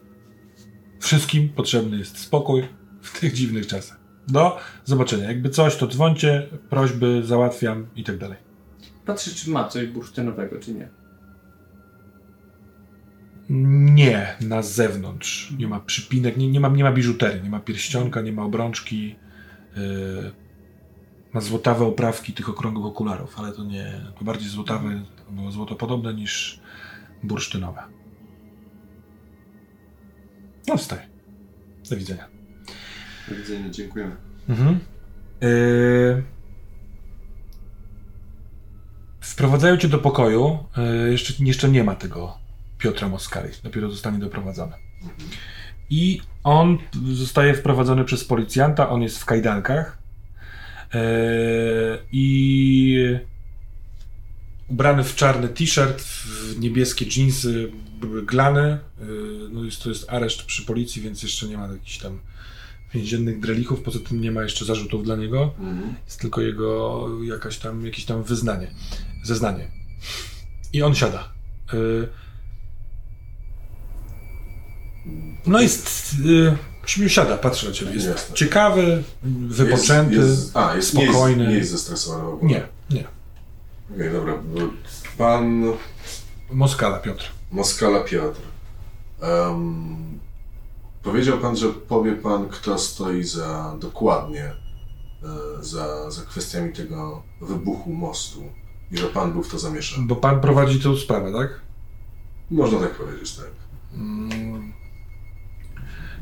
Wszystkim 1.05 1.49
potrzebny 1.49 1.99
jest 1.99 2.19
spokój 2.19 2.63
w 3.03 3.21
tych 3.21 3.33
dziwnych 3.33 3.67
czasach. 3.67 3.99
Do 4.29 4.59
zobaczenia. 4.85 5.29
Jakby 5.29 5.51
coś, 5.51 5.77
to 5.77 5.87
dzwońcie, 5.87 6.49
prośby 6.71 7.23
załatwiam 7.25 7.87
i 7.97 8.05
tak 8.05 8.19
dalej. 8.19 8.39
Patrzę, 9.07 9.31
czy 9.31 9.51
ma 9.51 9.69
coś 9.69 9.87
bursztynowego, 9.87 10.61
czy 10.61 10.75
nie. 10.75 10.89
Nie, 13.95 14.37
na 14.41 14.63
zewnątrz. 14.63 15.53
Nie 15.59 15.69
ma 15.69 15.81
przypinek, 15.81 16.37
nie, 16.37 16.51
nie, 16.51 16.61
ma, 16.61 16.69
nie 16.69 16.85
ma 16.85 16.93
biżuterii, 16.93 17.43
nie 17.43 17.51
ma 17.51 17.61
pierścionka, 17.61 18.21
nie 18.21 18.33
ma 18.33 18.43
obrączki. 18.43 19.17
Yy, 19.77 20.33
ma 21.33 21.41
złotawe 21.41 21.85
oprawki 21.85 22.33
tych 22.33 22.49
okrągłych 22.49 22.87
okularów, 22.87 23.39
ale 23.39 23.53
to 23.53 23.65
nie, 23.65 24.01
to 24.19 24.25
bardziej 24.25 24.49
złotawe, 24.49 25.03
no, 25.31 25.53
złotopodobne 25.53 26.15
niż 26.15 26.61
bursztynowe. 27.23 27.83
No 30.69 30.77
wstań. 30.77 30.99
Do 31.91 31.97
widzenia. 31.97 32.29
Do 33.29 33.35
widzenia, 33.35 33.71
dziękujemy. 33.71 34.17
Mhm. 34.49 34.81
Yy... 35.41 36.23
Wprowadzają 39.21 39.77
cię 39.77 39.89
do 39.89 39.99
pokoju. 39.99 40.59
Yy, 40.77 41.11
jeszcze, 41.11 41.45
jeszcze 41.45 41.69
nie 41.69 41.85
ma 41.85 41.95
tego 41.95 42.39
Piotra 42.79 43.09
Moskali. 43.09 43.49
Dopiero 43.63 43.91
zostanie 43.91 44.19
doprowadzony. 44.19 44.73
I 45.91 46.21
on 46.45 46.79
zostaje 47.13 47.55
wprowadzony 47.55 48.05
przez 48.05 48.25
policjanta. 48.25 48.89
On 48.89 49.03
jest 49.03 49.19
w 49.19 49.25
kajdankach. 49.25 49.99
Yy, 50.95 51.01
I 52.13 53.19
ubrany 54.75 55.05
w 55.05 55.15
czarny 55.15 55.49
t-shirt, 55.49 56.03
w 56.03 56.59
niebieskie 56.61 57.07
dżinsy, 57.07 57.73
były 58.01 58.23
glany. 58.27 58.79
No 59.53 59.65
jest, 59.65 59.83
to 59.83 59.89
jest 59.89 60.11
areszt 60.11 60.43
przy 60.45 60.63
policji, 60.63 61.03
więc 61.03 61.23
jeszcze 61.23 61.47
nie 61.49 61.59
ma 61.59 61.67
jakichś 61.69 61.99
tam 61.99 62.19
więziennych 62.95 63.41
drelichów, 63.41 63.81
poza 63.83 63.99
tym 64.09 64.21
nie 64.21 64.33
ma 64.33 64.43
jeszcze 64.43 64.65
zarzutów 64.65 65.05
dla 65.05 65.17
niego, 65.17 65.55
Mhm. 65.59 65.95
jest 66.07 66.21
tylko 66.21 66.41
jego 66.41 67.09
jakaś 67.23 67.59
tam, 67.59 67.87
jakieś 67.87 68.05
tam 68.05 68.23
wyznanie, 68.23 68.71
zeznanie. 69.25 69.69
I 70.73 70.83
on 70.83 70.95
siada. 70.95 71.33
Y... 71.75 72.09
No 75.47 75.61
jest, 75.61 76.15
y... 76.27 77.09
Siada, 77.09 77.37
patrzy 77.39 77.67
na 77.69 77.73
ciebie, 77.73 77.93
jest 77.93 78.07
Jasne. 78.07 78.37
ciekawy, 78.37 79.03
wypoczęty, 79.49 80.15
Jest, 80.15 80.29
jest, 80.29 80.57
a, 80.57 80.77
jest, 80.77 80.89
spokojny. 80.89 81.37
Nie 81.37 81.43
jest, 81.43 81.51
nie 81.53 81.59
jest 81.59 81.71
zestresowany 81.71 82.25
w 82.25 82.29
ogóle. 82.29 82.51
nie, 82.53 82.63
nie, 82.91 83.05
Okej, 83.93 84.13
dobra. 84.13 84.35
Pan 85.19 85.63
Moskala 86.51 86.99
Piotr. 86.99 87.33
Moskala 87.53 88.01
Piotr. 88.05 88.41
Em, 89.21 90.19
powiedział 91.03 91.39
pan, 91.39 91.57
że 91.57 91.69
powie 91.69 92.13
pan, 92.13 92.49
kto 92.49 92.79
stoi 92.79 93.25
za 93.25 93.77
dokładnie 93.81 94.45
e, 94.45 94.55
za, 95.61 96.11
za 96.11 96.23
kwestiami 96.23 96.73
tego 96.73 97.23
wybuchu 97.41 97.93
mostu 97.93 98.43
i 98.91 98.99
że 98.99 99.07
pan 99.07 99.33
był 99.33 99.43
w 99.43 99.49
to 99.51 99.59
zamieszany. 99.59 100.07
Bo 100.07 100.17
pan 100.17 100.41
prowadzi 100.41 100.81
tę 100.81 100.97
sprawę, 100.97 101.33
tak? 101.33 101.61
Można 102.51 102.79
tak 102.81 102.91
powiedzieć, 102.95 103.37
tak. 103.37 103.47
Mm. 103.95 104.73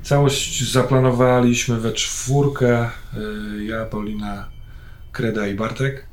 Całość 0.03 0.72
zaplanowaliśmy 0.72 1.81
we 1.81 1.92
czwórkę. 1.92 2.90
y, 3.59 3.64
Ja, 3.64 3.85
Paulina, 3.85 4.48
Kreda 5.12 5.46
i 5.46 5.55
Bartek. 5.55 6.07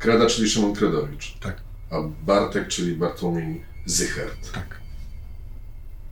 Kreda, 0.00 0.26
czyli 0.26 0.50
Szymon 0.50 0.74
Kredowicz, 0.74 1.38
Tak, 1.40 1.60
a 1.90 1.96
Bartek, 2.22 2.68
czyli 2.68 2.96
Bartłomiej 2.96 3.64
Zychert. 3.86 4.52
tak. 4.52 4.80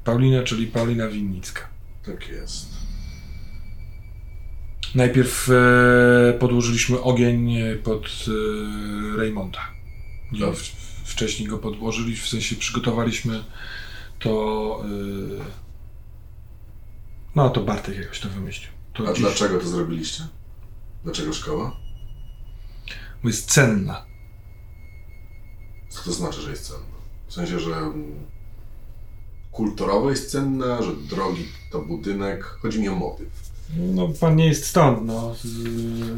Paulina, 0.04 0.42
czyli 0.42 0.66
Paulina 0.66 1.08
Winnicka. 1.08 1.68
Tak 2.06 2.28
jest. 2.28 2.66
Najpierw 4.94 5.48
e, 5.50 6.32
podłożyliśmy 6.38 7.00
ogień 7.00 7.54
pod 7.84 8.24
e. 9.18 9.60
Nie, 10.32 10.40
Dobrze. 10.40 10.62
w, 11.04 11.08
wcześniej 11.10 11.48
go 11.48 11.58
podłożyliśmy, 11.58 12.24
w 12.24 12.28
sensie 12.28 12.56
przygotowaliśmy 12.56 13.44
to. 14.18 14.84
E, 15.40 15.44
no 17.36 17.50
to 17.50 17.60
Bartek 17.60 17.96
jakoś 17.98 18.20
to 18.20 18.28
wymyślił. 18.28 18.70
To 18.94 19.04
A 19.08 19.12
dziś- 19.12 19.20
dlaczego 19.20 19.58
to 19.58 19.68
zrobiliście? 19.68 20.22
Dlaczego 21.04 21.32
szkoła? 21.32 21.76
Bo 23.22 23.28
jest 23.28 23.50
cenna. 23.50 24.04
Co 25.88 26.02
to 26.04 26.12
znaczy, 26.12 26.40
że 26.40 26.50
jest 26.50 26.66
cenna? 26.66 26.82
W 27.28 27.32
sensie, 27.34 27.60
że 27.60 27.76
mm, 27.76 28.04
kulturowo 29.52 30.10
jest 30.10 30.30
cenna, 30.30 30.82
że 30.82 30.92
drogi 30.96 31.44
to 31.72 31.80
budynek. 31.82 32.44
Chodzi 32.44 32.80
mi 32.80 32.88
o 32.88 32.94
motyw. 32.94 33.28
No, 33.76 34.08
pan 34.20 34.36
nie 34.36 34.46
jest 34.46 34.66
stąd. 34.66 35.04
No. 35.06 35.34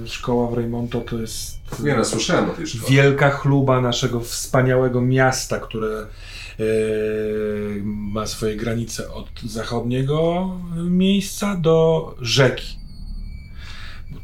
Szkoła 0.07 0.51
w 0.51 0.55
Raymonto 0.55 1.01
to 1.01 1.19
jest 1.21 1.59
Nie, 1.85 1.97
no, 1.97 2.05
słyszałem 2.05 2.51
o 2.51 2.53
tej 2.53 2.67
szkole. 2.67 2.91
wielka 2.91 3.31
chluba 3.31 3.81
naszego 3.81 4.21
wspaniałego 4.21 5.01
miasta, 5.01 5.61
które 5.61 5.99
e, 5.99 6.65
ma 7.85 8.27
swoje 8.27 8.57
granice 8.57 9.13
od 9.13 9.27
zachodniego 9.47 10.49
miejsca 10.77 11.57
do 11.57 12.15
rzeki. 12.21 12.80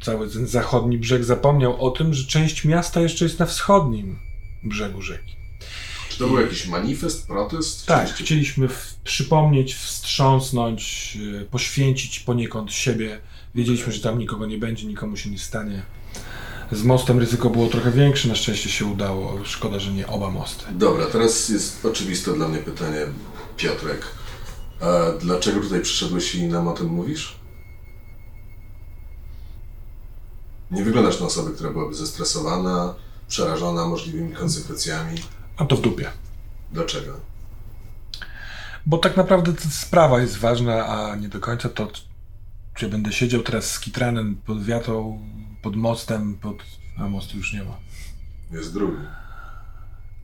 Cały 0.03 0.30
ten 0.30 0.47
zachodni 0.47 0.99
brzeg 0.99 1.24
zapomniał 1.24 1.84
o 1.86 1.90
tym, 1.90 2.14
że 2.14 2.26
część 2.26 2.64
miasta 2.64 3.01
jeszcze 3.01 3.24
jest 3.24 3.38
na 3.38 3.47
wschodnim 3.47 4.18
brzegu 4.64 5.03
rzeki. 5.03 5.36
Czy 6.09 6.18
to 6.18 6.28
był 6.28 6.40
jakiś 6.40 6.66
manifest, 6.66 7.26
protest? 7.26 7.86
Tak, 7.86 8.09
chcieliśmy 8.14 8.68
w, 8.68 8.94
przypomnieć, 9.05 9.74
wstrząsnąć, 9.74 11.18
e, 11.40 11.44
poświęcić 11.44 12.20
poniekąd 12.20 12.72
siebie. 12.72 13.20
Wiedzieliśmy, 13.55 13.92
że 13.92 14.01
tam 14.01 14.18
nikogo 14.18 14.47
nie 14.47 14.59
będzie, 14.59 14.86
nikomu 14.86 15.16
się 15.16 15.30
nie 15.30 15.38
stanie. 15.38 15.82
Z 16.72 16.82
mostem 16.82 17.18
ryzyko 17.18 17.51
było 17.51 17.66
trochę 17.68 17.92
większe, 17.92 18.28
na 18.28 18.34
szczęście 18.34 18.70
się 18.70 18.84
udało. 18.84 19.44
Szkoda, 19.44 19.78
że 19.78 19.92
nie 19.92 20.07
oba 20.07 20.30
mosty. 20.30 20.64
Dobra, 20.72 21.07
teraz 21.07 21.49
jest 21.49 21.86
oczywiste 21.86 22.32
dla 22.32 22.49
mnie 22.49 22.59
pytanie, 22.59 23.07
Piotrek. 23.57 24.07
A 24.80 25.18
dlaczego 25.20 25.61
tutaj 25.61 25.80
przyszedłeś 25.80 26.34
i 26.34 26.42
nam 26.42 26.68
o 26.68 26.72
tym 26.72 26.86
mówisz? 26.86 27.36
Nie 30.70 30.84
wyglądasz 30.84 31.20
na 31.20 31.26
osobę, 31.26 31.50
która 31.50 31.70
byłaby 31.70 31.94
zestresowana, 31.94 32.94
przerażona 33.28 33.86
możliwymi 33.86 34.34
konsekwencjami. 34.34 35.18
A 35.56 35.64
to 35.64 35.76
w 35.76 35.80
dupie. 35.80 36.10
Dlaczego? 36.72 37.20
Bo 38.86 38.98
tak 38.98 39.16
naprawdę 39.16 39.52
sprawa 39.70 40.20
jest 40.20 40.38
ważna, 40.38 40.86
a 40.86 41.16
nie 41.16 41.28
do 41.28 41.40
końca 41.40 41.68
to, 41.68 41.88
czy 42.74 42.88
będę 42.88 43.12
siedział 43.12 43.42
teraz 43.42 43.70
z 43.70 43.80
kitranem 43.80 44.36
pod 44.46 44.64
wiatą, 44.64 45.20
pod 45.62 45.76
mostem, 45.76 46.34
pod... 46.34 46.56
a 46.98 47.08
mostu 47.08 47.36
już 47.36 47.52
nie 47.52 47.64
ma. 47.64 47.76
Jest 48.50 48.74
drugi. 48.74 49.02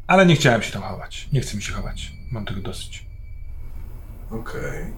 Ale 0.06 0.26
nie 0.26 0.36
chciałem 0.36 0.62
się 0.62 0.72
tam 0.72 0.82
chować. 0.82 1.28
Nie 1.32 1.40
chcę 1.40 1.56
mi 1.56 1.62
się 1.62 1.72
chować. 1.72 2.12
Mam 2.32 2.44
tego 2.44 2.60
dosyć. 2.60 3.06
Okej. 4.30 4.92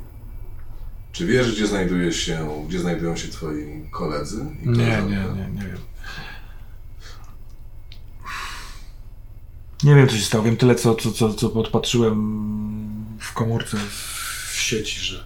Czy 1.14 1.26
wiesz, 1.26 1.52
gdzie 1.52 1.66
znajduje 1.66 2.12
się, 2.12 2.64
gdzie 2.68 2.78
znajdują 2.80 3.16
się 3.16 3.28
twoi 3.28 3.84
koledzy? 3.90 4.44
Nie, 4.62 4.72
nie, 4.76 5.02
nie, 5.06 5.48
nie 5.54 5.66
wiem. 5.66 5.78
Nie 9.84 9.94
wiem, 9.94 10.08
co 10.08 10.16
się 10.16 10.22
stało. 10.24 10.44
Wiem 10.44 10.56
tyle, 10.56 10.74
co, 10.74 10.94
co, 10.94 11.12
co, 11.12 11.34
co 11.34 11.48
podpatrzyłem 11.48 12.16
w 13.20 13.32
komórce 13.32 13.76
w 14.50 14.56
sieci, 14.56 15.00
że 15.00 15.24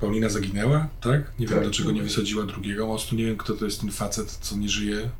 Paulina 0.00 0.28
zaginęła, 0.28 0.88
tak? 1.00 1.32
Nie 1.38 1.46
wiem, 1.46 1.54
Tak. 1.54 1.64
dlaczego 1.64 1.90
nie 1.92 2.02
wysadziła 2.02 2.46
drugiego 2.46 2.86
mostu. 2.86 3.16
Nie 3.16 3.24
wiem, 3.24 3.36
kto 3.36 3.54
to 3.54 3.64
jest 3.64 3.80
ten 3.80 3.90
facet, 3.90 4.30
co 4.40 4.56
nie 4.56 4.68
żyje. 4.68 5.10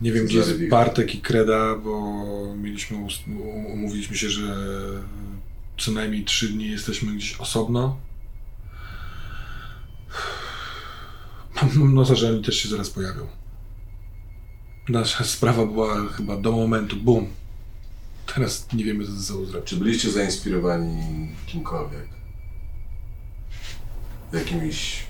Nie 0.00 0.12
wiem, 0.12 0.24
gdzie 0.26 0.38
jest. 0.38 0.68
Bartek 0.70 1.14
i 1.14 1.20
Kreda, 1.20 1.76
bo 1.76 2.14
mieliśmy, 2.56 2.96
umówiliśmy 3.72 4.16
się, 4.16 4.30
że 4.30 4.56
co 5.78 5.92
najmniej 5.92 6.24
trzy 6.24 6.48
dni 6.48 6.70
jesteśmy 6.70 7.12
gdzieś 7.16 7.36
osobno. 7.36 7.96
Mam 11.62 11.94
nadzieję, 11.94 12.16
że 12.16 12.30
oni 12.30 12.44
też 12.44 12.56
się 12.56 12.68
zaraz 12.68 12.90
pojawią. 12.90 13.26
Nasza 14.88 15.24
sprawa 15.24 15.66
była 15.66 16.08
chyba 16.08 16.36
do 16.36 16.52
momentu, 16.52 16.96
bum. 16.96 17.26
Teraz 18.34 18.72
nie 18.72 18.84
wiemy, 18.84 19.06
co 19.06 19.12
ze 19.12 19.22
sobą 19.22 19.44
zrobić. 19.44 19.70
Czy 19.70 19.76
byliście 19.76 20.10
zainspirowani 20.10 21.28
kimkolwiek? 21.46 22.08
Jakimiś... 24.32 25.02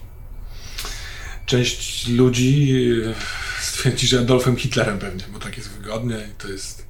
Część 1.46 2.08
ludzi 2.08 2.82
e, 3.06 3.14
stwierdzi, 3.60 4.06
że 4.06 4.20
Adolfem 4.20 4.56
Hitlerem 4.56 4.98
pewnie, 4.98 5.24
bo 5.32 5.38
tak 5.38 5.56
jest 5.56 5.70
wygodnie 5.70 6.16
i 6.32 6.42
to 6.42 6.48
jest 6.48 6.86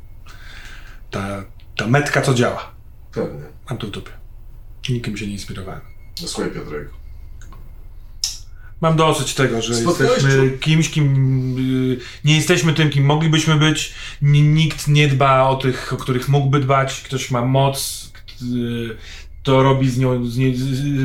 ta, 1.10 1.44
ta 1.76 1.86
metka, 1.86 2.22
co 2.22 2.34
działa. 2.34 2.74
Pewnie. 3.12 3.42
Mam 3.70 3.78
to 3.78 3.86
w 3.86 3.90
dupie. 3.90 4.10
Nikim 4.88 5.16
się 5.16 5.26
nie 5.26 5.32
inspirowałem. 5.32 5.80
No 6.22 6.28
słuchaj 6.28 6.50
Piotrek, 6.50 6.88
Mam 8.83 8.97
dosyć 8.97 9.35
tego, 9.35 9.62
że 9.62 9.74
Spotkałeś 9.74 10.12
jesteśmy 10.12 10.51
czł- 10.51 10.59
kimś, 10.59 10.91
kim 10.91 11.07
y, 11.93 11.99
nie 12.24 12.37
jesteśmy 12.37 12.72
tym, 12.74 12.91
kim 12.91 13.05
moglibyśmy 13.05 13.57
być. 13.57 13.95
Nikt 14.22 14.89
nie 14.89 15.09
dba 15.09 15.49
o 15.49 15.57
tych, 15.57 15.93
o 15.93 15.97
których 15.97 16.28
mógłby 16.28 16.61
dbać. 16.61 17.01
Ktoś 17.01 17.30
ma 17.30 17.45
moc, 17.45 18.11
y, 18.43 18.97
to 19.43 19.62
robi 19.62 19.91
z 19.91 19.99
nią 19.99 20.26
z 20.26 20.37
niej, 20.37 20.57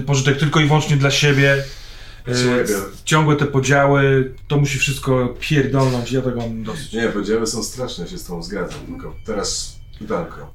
pożytek 0.05 0.37
tylko 0.37 0.59
i 0.59 0.65
wyłącznie 0.65 0.97
dla 0.97 1.11
siebie. 1.11 1.63
Y, 2.27 2.35
Słuchaj, 2.35 2.65
Ciągłe 3.05 3.35
te 3.35 3.45
podziały, 3.45 4.33
to 4.47 4.57
musi 4.57 4.79
wszystko 4.79 5.35
pierdolnąć. 5.39 6.11
Ja 6.11 6.21
tego 6.21 6.41
mam 6.41 6.63
dosyć. 6.63 6.93
Nie, 6.93 7.07
podziały 7.07 7.47
są 7.47 7.63
straszne, 7.63 8.03
ja 8.03 8.09
się 8.09 8.17
z 8.17 8.23
tobą 8.23 8.43
zgadzam. 8.43 8.79
Tylko 8.87 9.15
teraz 9.25 9.75
pytanko. 9.99 10.53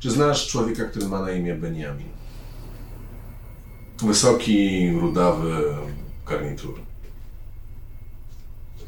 Czy 0.00 0.10
znasz 0.10 0.48
człowieka, 0.48 0.84
który 0.84 1.08
ma 1.08 1.22
na 1.22 1.32
imię 1.32 1.54
Benjamin? 1.54 2.08
Wysoki, 4.02 4.90
rudawy, 5.00 5.64
garnitur. 6.26 6.80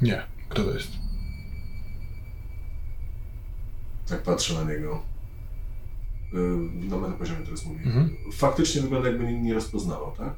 Nie. 0.02 0.22
Kto 0.48 0.64
to 0.64 0.70
jest? 0.74 0.88
Tak 4.08 4.22
patrzę 4.22 4.54
na 4.54 4.72
niego. 4.72 5.02
Yy, 6.32 6.88
Na 6.88 6.96
metapoziomie 6.96 7.44
teraz 7.44 7.64
mówię. 7.66 7.80
Mhm. 7.84 8.16
Faktycznie 8.32 8.82
wygląda 8.82 9.08
jakby 9.08 9.24
nie, 9.24 9.40
nie 9.42 9.54
rozpoznawał, 9.54 10.12
tak? 10.18 10.34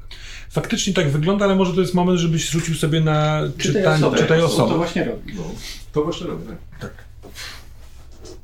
Faktycznie 0.49 0.93
tak 0.93 1.09
wygląda, 1.11 1.45
ale 1.45 1.55
może 1.55 1.73
to 1.73 1.81
jest 1.81 1.93
moment, 1.93 2.19
żebyś 2.19 2.49
rzucił 2.49 2.75
sobie 2.75 3.01
na 3.01 3.41
czytań, 3.57 4.01
czytaj 4.17 4.39
To 4.39 4.45
osobę. 4.45 4.75
właśnie 4.75 5.03
robi. 5.05 5.33
No. 5.35 5.43
To 5.91 6.03
właśnie 6.03 6.27
robię, 6.27 6.45
tak. 6.79 6.91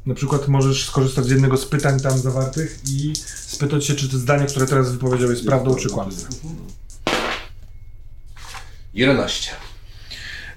Na 0.06 0.16
przykład 0.16 0.48
możesz 0.48 0.86
skorzystać 0.88 1.26
z 1.26 1.30
jednego 1.30 1.58
z 1.58 1.66
pytań 1.66 2.00
tam 2.00 2.18
zawartych 2.18 2.80
i 2.88 3.14
spytać 3.26 3.86
się, 3.86 3.96
czy 3.96 4.10
to 4.10 4.18
zdanie, 4.18 4.46
które 4.46 4.66
teraz 4.68 4.92
wypowiedział, 4.92 5.30
jest 5.30 5.46
prawdą 5.46 5.76
czy 5.76 5.90
kłamstwem. 5.90 6.32
Mhm. 6.52 6.70
11. 8.96 9.52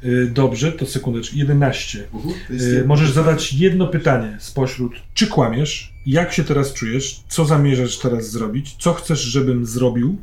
Y, 0.05 0.31
Dobrze, 0.35 0.73
to 0.73 0.87
sekundeczkę. 0.87 1.37
11. 1.37 2.09
Mhm. 2.15 2.35
Y, 2.61 2.85
Możesz 2.87 3.11
zadać 3.11 3.53
jedno 3.53 3.87
pytanie 3.87 4.37
spośród, 4.41 4.93
czy 5.15 5.27
kłamiesz, 5.27 5.93
jak 6.07 6.33
się 6.33 6.45
teraz 6.45 6.73
czujesz, 6.73 7.21
co 7.29 7.45
zamierzasz 7.45 7.99
teraz 7.99 8.31
zrobić, 8.31 8.77
co 8.79 8.95
chcesz, 8.95 9.21
żebym 9.21 9.67
zrobił, 9.67 10.19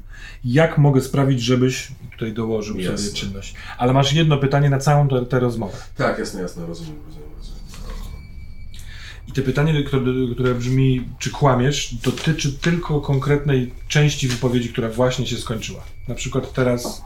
jak 0.45 0.78
mogę 0.78 1.01
sprawić, 1.01 1.41
żebyś, 1.41 1.88
tutaj 2.11 2.34
dołożył 2.34 2.78
Jasne. 2.78 2.97
sobie 2.97 3.18
czynność, 3.18 3.53
ale 3.78 3.93
masz 3.93 4.13
jedno 4.13 4.38
pytanie 4.38 4.70
na 4.70 4.78
całą 4.80 5.07
tę 5.07 5.26
tę 5.26 5.39
rozmowę. 5.39 5.78
Tak, 5.97 6.20
jasne, 6.20 6.41
jasne, 6.41 6.66
rozumiem, 6.66 6.95
rozumiem, 7.07 7.30
rozumiem. 7.38 7.59
I 9.28 9.32
te 9.32 9.41
pytanie, 9.41 9.84
które, 9.84 10.01
które 10.34 10.55
brzmi, 10.55 11.07
czy 11.20 11.30
kłamiesz, 11.30 11.95
dotyczy 12.03 12.53
tylko 12.53 13.01
konkretnej 13.01 13.74
części 13.88 14.28
wypowiedzi, 14.28 14.70
która 14.70 14.89
właśnie 14.89 15.28
się 15.28 15.38
skończyła. 15.38 15.84
Na 16.07 16.16
przykład 16.16 16.53
teraz. 16.53 17.01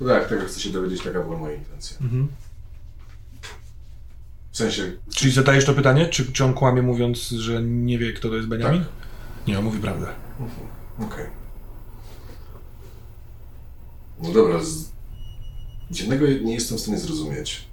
No 0.00 0.08
tak, 0.08 0.28
tego 0.28 0.46
chcę 0.46 0.60
się 0.60 0.70
dowiedzieć, 0.70 1.02
taka 1.02 1.20
była 1.20 1.38
moja 1.38 1.54
intencja. 1.54 1.96
Mhm. 2.00 2.28
W 4.52 4.56
sensie, 4.56 4.92
Czyli 5.14 5.32
zadajesz 5.32 5.64
to 5.64 5.74
pytanie, 5.74 6.06
czy, 6.08 6.32
czy 6.32 6.44
on 6.44 6.54
kłamie 6.54 6.82
mówiąc, 6.82 7.18
że 7.28 7.62
nie 7.62 7.98
wie, 7.98 8.12
kto 8.12 8.28
to 8.28 8.36
jest 8.36 8.48
Benjamin? 8.48 8.80
Tak. 8.80 8.90
Nie, 9.46 9.58
on 9.58 9.64
mówi 9.64 9.78
prawdę. 9.78 10.06
okej. 10.98 11.26
No 14.22 14.32
dobra, 14.32 14.64
z... 14.64 14.84
jednego 15.90 16.26
nie 16.26 16.54
jestem 16.54 16.78
w 16.78 16.80
stanie 16.80 16.98
zrozumieć. 16.98 17.64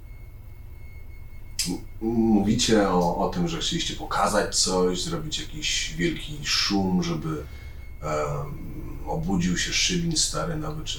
M- 1.68 1.78
Mówicie 2.00 2.88
o, 2.88 3.16
o 3.16 3.28
tym, 3.28 3.48
że 3.48 3.58
chcieliście 3.58 3.94
pokazać 3.94 4.56
coś, 4.56 5.02
zrobić 5.02 5.38
jakiś 5.40 5.94
wielki 5.98 6.38
szum, 6.44 7.02
żeby 7.02 7.28
em, 8.02 8.58
obudził 9.06 9.56
się 9.58 9.72
szybin 9.72 10.16
stary 10.16 10.56
nowy, 10.56 10.84
czy 10.84 10.98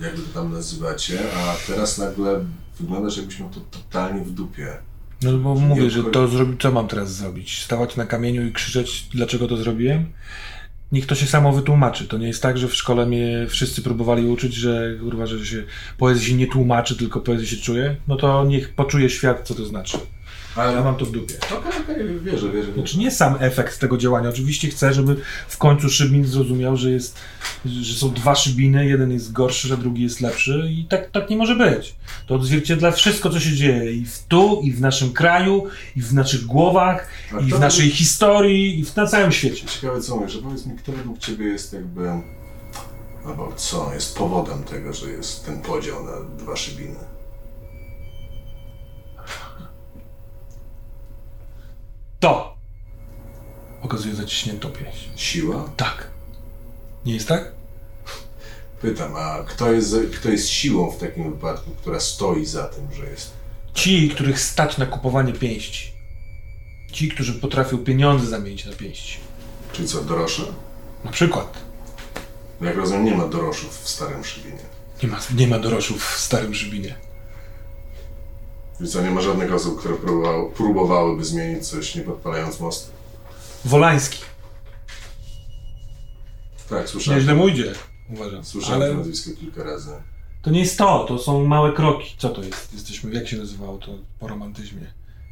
jak 0.00 0.16
wy 0.16 0.22
to 0.22 0.40
tam 0.40 0.52
nazywacie, 0.52 1.18
a 1.36 1.54
teraz 1.66 1.98
nagle 1.98 2.44
wygląda, 2.80 3.10
że 3.10 3.20
jakbyś 3.20 3.40
miał 3.40 3.50
to 3.50 3.60
totalnie 3.60 4.20
w 4.20 4.30
dupie. 4.30 4.78
No 5.22 5.38
bo 5.38 5.54
Nie 5.54 5.60
mówię, 5.60 5.90
że 5.90 6.04
to 6.04 6.28
zrobi, 6.28 6.58
co 6.58 6.72
mam 6.72 6.88
teraz 6.88 7.14
zrobić? 7.14 7.62
Stawać 7.62 7.96
na 7.96 8.06
kamieniu 8.06 8.46
i 8.46 8.52
krzyczeć, 8.52 9.08
dlaczego 9.14 9.48
to 9.48 9.56
zrobiłem? 9.56 10.06
Niech 10.92 11.06
to 11.06 11.14
się 11.14 11.26
samo 11.26 11.52
wytłumaczy. 11.52 12.08
To 12.08 12.18
nie 12.18 12.26
jest 12.26 12.42
tak, 12.42 12.58
że 12.58 12.68
w 12.68 12.74
szkole 12.74 13.06
mnie 13.06 13.46
wszyscy 13.48 13.82
próbowali 13.82 14.26
uczyć, 14.26 14.54
że 14.54 14.94
kurwa, 15.00 15.26
że 15.26 15.46
się 15.46 15.64
poezji 15.98 16.34
nie 16.34 16.46
tłumaczy, 16.46 16.96
tylko 16.96 17.20
poezji 17.20 17.46
się 17.46 17.56
czuje. 17.56 17.96
No 18.08 18.16
to 18.16 18.44
niech 18.44 18.74
poczuje 18.74 19.10
świat, 19.10 19.48
co 19.48 19.54
to 19.54 19.64
znaczy. 19.64 19.98
Ale 20.56 20.72
Ja 20.72 20.82
mam 20.82 20.96
to 20.96 21.06
w 21.06 21.10
dupie. 21.10 21.34
Okej, 21.58 21.82
okej, 21.82 22.20
wierzę, 22.20 22.50
wierzę. 22.50 22.72
Znaczy 22.72 22.98
nie 22.98 23.10
sam 23.10 23.34
efekt 23.40 23.78
tego 23.78 23.96
działania. 23.96 24.28
Oczywiście 24.28 24.68
chcę, 24.68 24.94
żeby 24.94 25.16
w 25.48 25.58
końcu 25.58 25.88
Szybin 25.88 26.24
zrozumiał, 26.26 26.76
że, 26.76 26.90
jest, 26.90 27.18
że 27.66 27.94
są 27.94 28.12
dwa 28.12 28.34
Szybiny, 28.34 28.86
jeden 28.86 29.12
jest 29.12 29.32
gorszy, 29.32 29.74
a 29.74 29.76
drugi 29.76 30.02
jest 30.02 30.20
lepszy 30.20 30.68
i 30.70 30.84
tak, 30.84 31.10
tak 31.10 31.30
nie 31.30 31.36
może 31.36 31.56
być. 31.56 31.94
To 32.26 32.34
odzwierciedla 32.34 32.90
wszystko, 32.90 33.30
co 33.30 33.40
się 33.40 33.52
dzieje 33.52 33.92
i 33.92 34.04
w 34.04 34.22
tu, 34.28 34.60
i 34.62 34.72
w 34.72 34.80
naszym 34.80 35.12
kraju, 35.12 35.66
i 35.96 36.02
w 36.02 36.14
naszych 36.14 36.44
głowach, 36.44 37.08
A 37.36 37.40
i 37.40 37.44
w 37.44 37.60
naszej 37.60 37.90
historii, 37.90 38.80
i 38.80 38.84
w, 38.84 38.96
na 38.96 39.06
całym 39.06 39.32
świecie. 39.32 39.66
Ciekawe 39.66 40.00
co 40.00 40.16
mówisz, 40.16 40.32
że 40.32 40.42
powiedz 40.42 40.66
mi, 40.66 40.78
kto 40.78 40.92
według 40.92 41.18
Ciebie 41.18 41.44
jest 41.44 41.72
jakby, 41.72 42.10
albo 43.26 43.52
co 43.56 43.90
jest 43.94 44.16
powodem 44.18 44.62
tego, 44.62 44.92
że 44.92 45.10
jest 45.10 45.46
ten 45.46 45.62
podział 45.62 46.04
na 46.04 46.36
dwa 46.38 46.56
szybiny? 46.56 47.15
To 52.20 52.56
okazuje 53.82 54.14
zaciśniętą 54.14 54.70
pięść. 54.70 55.10
Siła? 55.16 55.70
Tak. 55.76 56.10
Nie 57.04 57.14
jest 57.14 57.28
tak? 57.28 57.52
Pytam, 58.80 59.16
a 59.16 59.44
kto 59.46 59.72
jest, 59.72 59.96
kto 60.14 60.28
jest 60.28 60.48
siłą 60.48 60.90
w 60.90 60.98
takim 60.98 61.32
wypadku, 61.32 61.70
która 61.70 62.00
stoi 62.00 62.46
za 62.46 62.64
tym, 62.64 62.88
że 62.94 63.10
jest... 63.10 63.30
Ci, 63.74 64.08
których 64.08 64.40
stać 64.40 64.78
na 64.78 64.86
kupowanie 64.86 65.32
pięści. 65.32 65.92
Ci, 66.92 67.08
którzy 67.08 67.34
potrafią 67.34 67.78
pieniądze 67.78 68.26
zamienić 68.26 68.64
na 68.64 68.72
pięści. 68.72 69.18
Czyli 69.72 69.88
co, 69.88 70.04
dorosze? 70.04 70.42
Na 71.04 71.10
przykład. 71.10 71.58
Jak 72.60 72.76
rozumiem, 72.76 73.04
nie 73.04 73.14
ma 73.14 73.28
doroszów 73.28 73.80
w 73.82 73.88
starym 73.88 74.24
szybinie. 74.24 74.58
Nie 75.02 75.08
ma, 75.08 75.18
nie 75.34 75.46
ma 75.46 75.58
doroszów 75.58 76.04
w 76.04 76.20
starym 76.20 76.54
Żybinie. 76.54 76.94
Co, 78.88 79.02
nie 79.02 79.10
ma 79.10 79.20
żadnych 79.20 79.54
osób, 79.54 79.78
które 79.78 79.94
próbowały, 79.94 80.50
próbowałyby 80.52 81.24
zmienić 81.24 81.66
coś, 81.68 81.94
nie 81.94 82.02
podpalając 82.02 82.60
mostu? 82.60 82.90
Wolański. 83.64 84.18
Tak, 86.70 86.88
słyszałem. 86.88 87.18
Nieźle 87.20 87.34
mu 87.34 87.48
idzie, 87.48 87.72
uważam. 88.10 88.44
Słyszałem 88.44 88.80
to 88.80 88.86
Ale 88.86 88.94
nazwisko 88.94 89.30
kilka 89.40 89.62
razy. 89.64 89.90
to 90.42 90.50
nie 90.50 90.60
jest 90.60 90.78
to, 90.78 91.04
to 91.08 91.18
są 91.18 91.44
małe 91.44 91.72
kroki. 91.72 92.14
Co 92.18 92.28
to 92.28 92.42
jest? 92.42 92.72
Jesteśmy, 92.72 93.14
jak 93.14 93.28
się 93.28 93.36
nazywało 93.36 93.78
to 93.78 93.98
po 94.18 94.28
romantyzmie? 94.28 94.82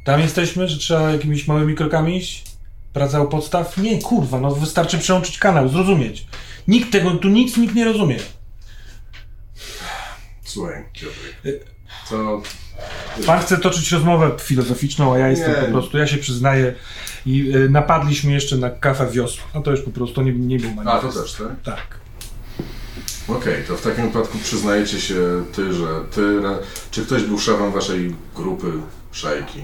Tam 0.05 0.19
jesteśmy, 0.21 0.67
że 0.67 0.77
trzeba 0.77 1.11
jakimiś 1.11 1.47
małymi 1.47 1.75
krokami 1.75 2.17
iść? 2.17 2.43
Praca 2.93 3.21
u 3.21 3.27
podstaw? 3.27 3.77
Nie, 3.77 4.01
kurwa, 4.01 4.39
no 4.39 4.55
wystarczy 4.55 4.97
przełączyć 4.99 5.37
kanał, 5.37 5.69
zrozumieć. 5.69 6.27
Nikt 6.67 6.91
tego, 6.91 7.11
tu 7.11 7.29
nic 7.29 7.57
nikt 7.57 7.75
nie 7.75 7.85
rozumie. 7.85 8.17
Słuchaj, 10.43 10.85
Piotrek, 10.93 11.45
Y- 11.45 11.65
to 12.09 12.41
Pan 13.25 13.39
chce 13.39 13.57
toczyć 13.57 13.91
rozmowę 13.91 14.31
filozoficzną, 14.41 15.13
a 15.13 15.17
ja 15.17 15.27
jestem 15.27 15.51
Nie. 15.51 15.61
po 15.61 15.71
prostu, 15.71 15.97
ja 15.97 16.07
się 16.07 16.17
przyznaję 16.17 16.73
i 17.25 17.55
y, 17.55 17.69
napadliśmy 17.69 18.31
jeszcze 18.31 18.57
na 18.57 18.69
kafę 18.69 19.09
wiosło. 19.11 19.43
A 19.53 19.61
to 19.61 19.71
już 19.71 19.81
po 19.81 19.91
prostu 19.91 20.21
nie, 20.21 20.33
nie 20.33 20.59
był 20.59 20.69
A, 20.69 20.75
to 20.75 20.83
manifest. 20.83 21.17
też, 21.17 21.33
tak? 21.33 21.75
Tak. 21.75 21.99
Okej, 23.27 23.63
to 23.67 23.77
w 23.77 23.81
takim 23.81 24.07
wypadku 24.07 24.37
przyznajecie 24.37 25.01
się 25.01 25.45
ty, 25.53 25.73
że 25.73 25.87
ty... 26.11 26.41
Czy 26.91 27.05
ktoś 27.05 27.23
był 27.23 27.39
szefem 27.39 27.71
waszej 27.71 28.15
grupy 28.35 28.71
szajki? 29.11 29.61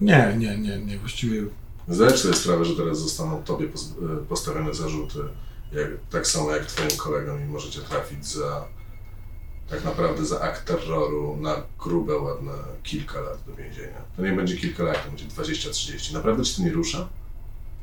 Nie, 0.00 0.34
nie, 0.38 0.58
nie, 0.58 0.78
nie, 0.78 0.98
właściwie 0.98 1.42
Zdajesz 1.88 2.20
sobie 2.20 2.34
sprawę, 2.34 2.64
że 2.64 2.76
teraz 2.76 2.98
zostaną 2.98 3.42
tobie 3.42 3.66
e, 3.66 4.26
postawione 4.28 4.74
zarzuty, 4.74 5.18
jak, 5.72 5.88
tak 6.10 6.26
samo 6.26 6.52
jak 6.52 6.66
twoim 6.66 6.90
kolegom 6.98 7.40
i 7.42 7.44
możecie 7.44 7.80
trafić 7.80 8.26
za 8.26 8.64
tak 9.70 9.84
naprawdę 9.84 10.26
za 10.26 10.40
akt 10.40 10.64
terroru 10.64 11.36
na 11.40 11.62
grube, 11.78 12.18
ładne 12.18 12.52
kilka 12.82 13.20
lat 13.20 13.38
do 13.46 13.54
więzienia. 13.56 14.02
To 14.16 14.22
nie 14.22 14.32
będzie 14.32 14.56
kilka 14.56 14.82
lat, 14.82 15.04
to 15.04 15.08
będzie 15.10 15.24
20-30. 15.24 16.12
Naprawdę 16.12 16.44
cię 16.44 16.56
to 16.56 16.62
nie 16.62 16.72
rusza? 16.72 17.08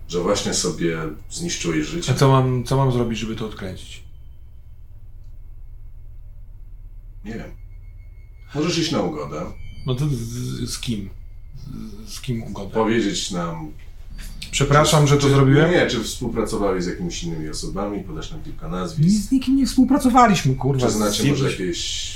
Że 0.07 0.19
właśnie 0.19 0.53
sobie 0.53 0.97
zniszczyłeś 1.29 1.87
życie? 1.87 2.11
A 2.11 2.15
co 2.15 2.27
mam, 2.29 2.63
co 2.63 2.77
mam 2.77 2.91
zrobić, 2.91 3.19
żeby 3.19 3.35
to 3.35 3.45
odkręcić? 3.45 4.03
Nie 7.25 7.33
wiem. 7.33 7.51
Możesz 8.55 8.77
iść 8.77 8.91
na 8.91 9.01
ugodę, 9.01 9.41
No 9.85 9.95
to 9.95 10.05
z, 10.09 10.69
z 10.69 10.79
kim? 10.79 11.09
Z, 12.07 12.13
z 12.13 12.21
kim 12.21 12.43
ugodę? 12.43 12.71
powiedzieć 12.73 13.31
nam... 13.31 13.71
Przepraszam, 14.55 15.07
że 15.07 15.15
to 15.15 15.21
czy, 15.21 15.29
zrobiłem. 15.29 15.71
Nie, 15.71 15.87
czy 15.87 16.03
współpracowałeś 16.03 16.83
z 16.83 16.87
jakimiś 16.87 17.23
innymi 17.23 17.49
osobami, 17.49 18.03
podać 18.03 18.31
nam 18.31 18.43
kilka 18.43 18.67
nazwisk. 18.67 19.27
z 19.27 19.31
nikim 19.31 19.55
nie 19.55 19.65
współpracowaliśmy, 19.67 20.55
kurwa. 20.55 20.87
Czy 20.87 20.93
znacie 20.93 21.23
z- 21.23 21.25
może 21.25 21.51
jakieś 21.51 22.11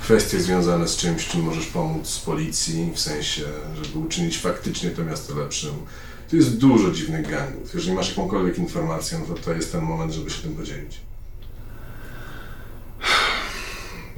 kwestie 0.00 0.40
związane 0.40 0.88
z 0.88 0.96
czymś, 0.96 1.28
czym 1.28 1.42
możesz 1.42 1.66
pomóc 1.66 2.18
policji, 2.26 2.90
w 2.94 3.00
sensie, 3.00 3.42
żeby 3.84 3.98
uczynić 3.98 4.38
faktycznie 4.38 4.90
to 4.90 5.04
miasto 5.04 5.34
lepszym? 5.38 5.70
Tu 6.30 6.36
jest 6.36 6.58
dużo 6.58 6.90
dziwnych 6.90 7.30
gangów. 7.30 7.74
Jeżeli 7.74 7.92
masz 7.96 8.08
jakąkolwiek 8.08 8.58
informację, 8.58 9.18
no 9.18 9.34
to 9.34 9.42
to 9.42 9.52
jest 9.52 9.72
ten 9.72 9.82
moment, 9.82 10.12
żeby 10.12 10.30
się 10.30 10.42
tym 10.42 10.54
podzielić. 10.54 11.00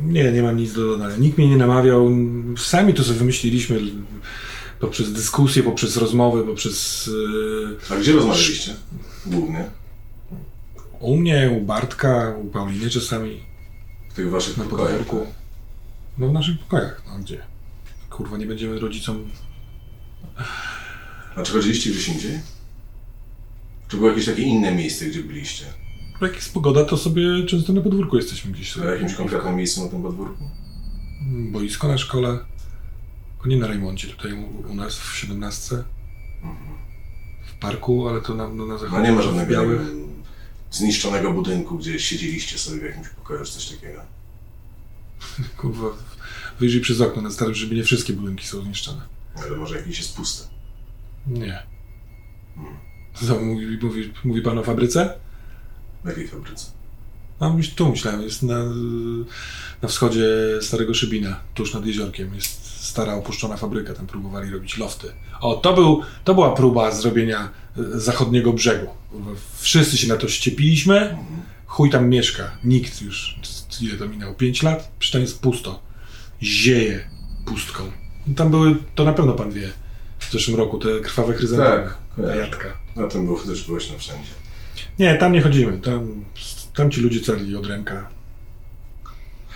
Nie, 0.00 0.32
nie 0.32 0.42
mam 0.42 0.56
nic 0.56 0.72
do 0.72 0.86
dodania. 0.86 1.16
Nikt 1.16 1.38
mnie 1.38 1.48
nie 1.48 1.56
namawiał. 1.56 2.10
Sami 2.58 2.94
to 2.94 3.04
sobie 3.04 3.18
wymyśliliśmy 3.18 3.80
poprzez 4.83 5.12
dyskusje, 5.12 5.62
poprzez 5.62 5.97
rozmowy, 5.97 6.45
poprzez... 6.45 7.07
Yy, 7.91 7.97
A 7.97 7.97
gdzie 8.01 8.12
rozmawialiście? 8.12 8.74
Głównie? 9.26 9.64
u 11.01 11.16
mnie, 11.16 11.59
u 11.59 11.64
Bartka, 11.64 12.35
u 12.43 12.47
Pauliny 12.51 12.91
czasami. 12.91 13.41
W 14.11 14.14
tych 14.14 14.30
waszych 14.30 14.57
Na 14.57 14.64
pokojach? 14.64 14.99
podwórku. 14.99 15.26
No 16.18 16.28
w 16.28 16.33
naszych 16.33 16.59
pokojach, 16.59 17.03
no 17.07 17.18
gdzie? 17.18 17.41
Kurwa, 18.11 18.37
nie 18.37 18.47
będziemy 18.47 18.78
rodzicom... 18.78 19.30
A 21.37 21.43
czy 21.43 21.53
chodziliście 21.53 21.91
gdzieś 21.91 22.09
indziej? 22.09 22.41
Czy 23.89 23.97
było 23.97 24.09
jakieś 24.09 24.26
takie 24.26 24.43
inne 24.43 24.74
miejsce, 24.74 25.07
gdzie 25.07 25.22
byliście? 25.22 25.64
Jak 26.22 26.35
jest 26.35 26.55
pogoda, 26.55 26.85
to 26.85 26.97
sobie 26.97 27.47
często 27.47 27.72
na 27.72 27.80
podwórku 27.80 28.16
jesteśmy 28.16 28.53
gdzieś 28.53 28.72
sobie. 28.72 28.87
jakimś 28.87 29.14
konkretnym 29.14 29.57
miejscu 29.57 29.85
na 29.85 29.89
tym 29.89 30.03
podwórku? 30.03 30.45
Boisko 31.53 31.89
na 31.89 31.99
szkole. 31.99 32.39
Nie 33.47 33.57
na 33.57 33.66
Rejmoncie, 33.66 34.09
tutaj 34.09 34.32
u, 34.32 34.70
u 34.70 34.74
nas 34.74 34.99
w 34.99 35.16
17. 35.16 35.76
W 37.47 37.59
parku, 37.61 38.09
ale 38.09 38.20
to 38.20 38.34
na, 38.34 38.49
no, 38.49 38.66
na 38.66 38.78
zachodzie. 38.78 39.03
No 39.03 39.09
nie 39.09 39.12
ma 39.12 39.22
żadnego 39.22 39.51
białych. 39.51 39.80
zniszczonego 40.70 41.32
budynku, 41.32 41.78
gdzie 41.78 42.01
siedzieliście 42.01 42.59
sobie 42.59 42.80
w 42.80 42.84
jakimś 42.84 43.09
pokoju, 43.09 43.45
czy 43.45 43.53
coś 43.53 43.68
takiego. 43.68 44.01
Kurwa, 45.59 45.86
wyjrzyj 46.61 46.80
przez 46.80 47.01
okno 47.01 47.22
na 47.22 47.30
starym 47.30 47.55
żeby 47.55 47.74
nie 47.74 47.84
wszystkie 47.84 48.12
budynki 48.12 48.47
są 48.47 48.62
zniszczone. 48.62 49.01
Ale 49.34 49.57
może 49.57 49.76
jakiś 49.76 49.99
jest 49.99 50.16
pusty. 50.16 50.49
Nie. 51.26 51.62
Hmm. 52.55 52.76
Co, 53.14 53.40
mówi, 53.40 53.78
mówi, 53.82 54.12
mówi 54.24 54.43
pan 54.43 54.59
o 54.59 54.62
fabryce? 54.62 55.14
W 56.05 56.09
jakiej 56.09 56.28
fabryce? 56.28 56.66
A 57.40 57.49
myśl- 57.49 57.74
tu 57.74 57.90
myślałem, 57.90 58.22
jest 58.22 58.43
na, 58.43 58.64
na 59.82 59.88
wschodzie 59.88 60.28
Starego 60.61 60.95
Szybina, 60.95 61.40
tuż 61.55 61.74
nad 61.74 61.86
jeziorkiem. 61.86 62.34
Jest 62.34 62.72
stara 62.83 63.14
opuszczona 63.14 63.57
fabryka, 63.57 63.95
tam 63.95 64.07
próbowali 64.07 64.51
robić 64.51 64.78
lofty. 64.78 65.12
O, 65.41 65.55
to, 65.55 65.74
był, 65.74 66.03
to 66.24 66.35
była 66.35 66.55
próba 66.55 66.91
zrobienia 66.91 67.49
e, 67.78 68.01
zachodniego 68.01 68.53
brzegu. 68.53 68.87
Wszyscy 69.59 69.99
się 69.99 70.09
na 70.09 70.16
to 70.16 70.28
ściepiliśmy, 70.28 71.16
chuj 71.66 71.91
tam 71.91 72.09
mieszka, 72.09 72.51
nikt 72.64 73.03
już, 73.03 73.39
ile 73.80 73.97
to 73.97 74.09
minęło, 74.09 74.35
5 74.35 74.62
lat? 74.62 74.93
Przecież 74.99 75.12
tam 75.12 75.20
jest 75.20 75.41
pusto. 75.41 75.80
Zieje 76.43 77.09
pustką. 77.47 77.83
Tam 78.37 78.51
były, 78.51 78.76
to 78.95 79.05
na 79.05 79.12
pewno 79.12 79.33
pan 79.33 79.51
wie, 79.51 79.70
w 80.18 80.33
zeszłym 80.33 80.57
roku 80.57 80.78
te 80.78 81.01
krwawe 81.01 81.35
chryzantemy. 81.35 81.91
Tak, 82.16 82.37
jadka. 82.37 82.68
Na 82.97 83.09
tym 83.09 83.26
było, 83.26 83.39
też 83.39 83.91
na 83.93 83.99
wszędzie. 83.99 84.30
Nie, 84.99 85.14
tam 85.14 85.33
nie 85.33 85.43
chodzimy. 85.43 85.78
Tam, 85.78 86.24
tam 86.74 86.91
ci 86.91 87.01
ludzie 87.01 87.20
cali 87.20 87.57
od 87.57 87.66
ręka. 87.66 88.09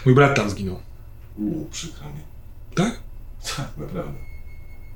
Mój 0.07 0.15
brat 0.15 0.37
tam 0.37 0.51
zginął. 0.51 0.81
Uuu, 1.37 1.69
przykro 1.73 2.07
mi. 2.07 2.21
Tak? 2.75 3.06
Tak, 3.57 3.77
naprawdę. 3.77 4.19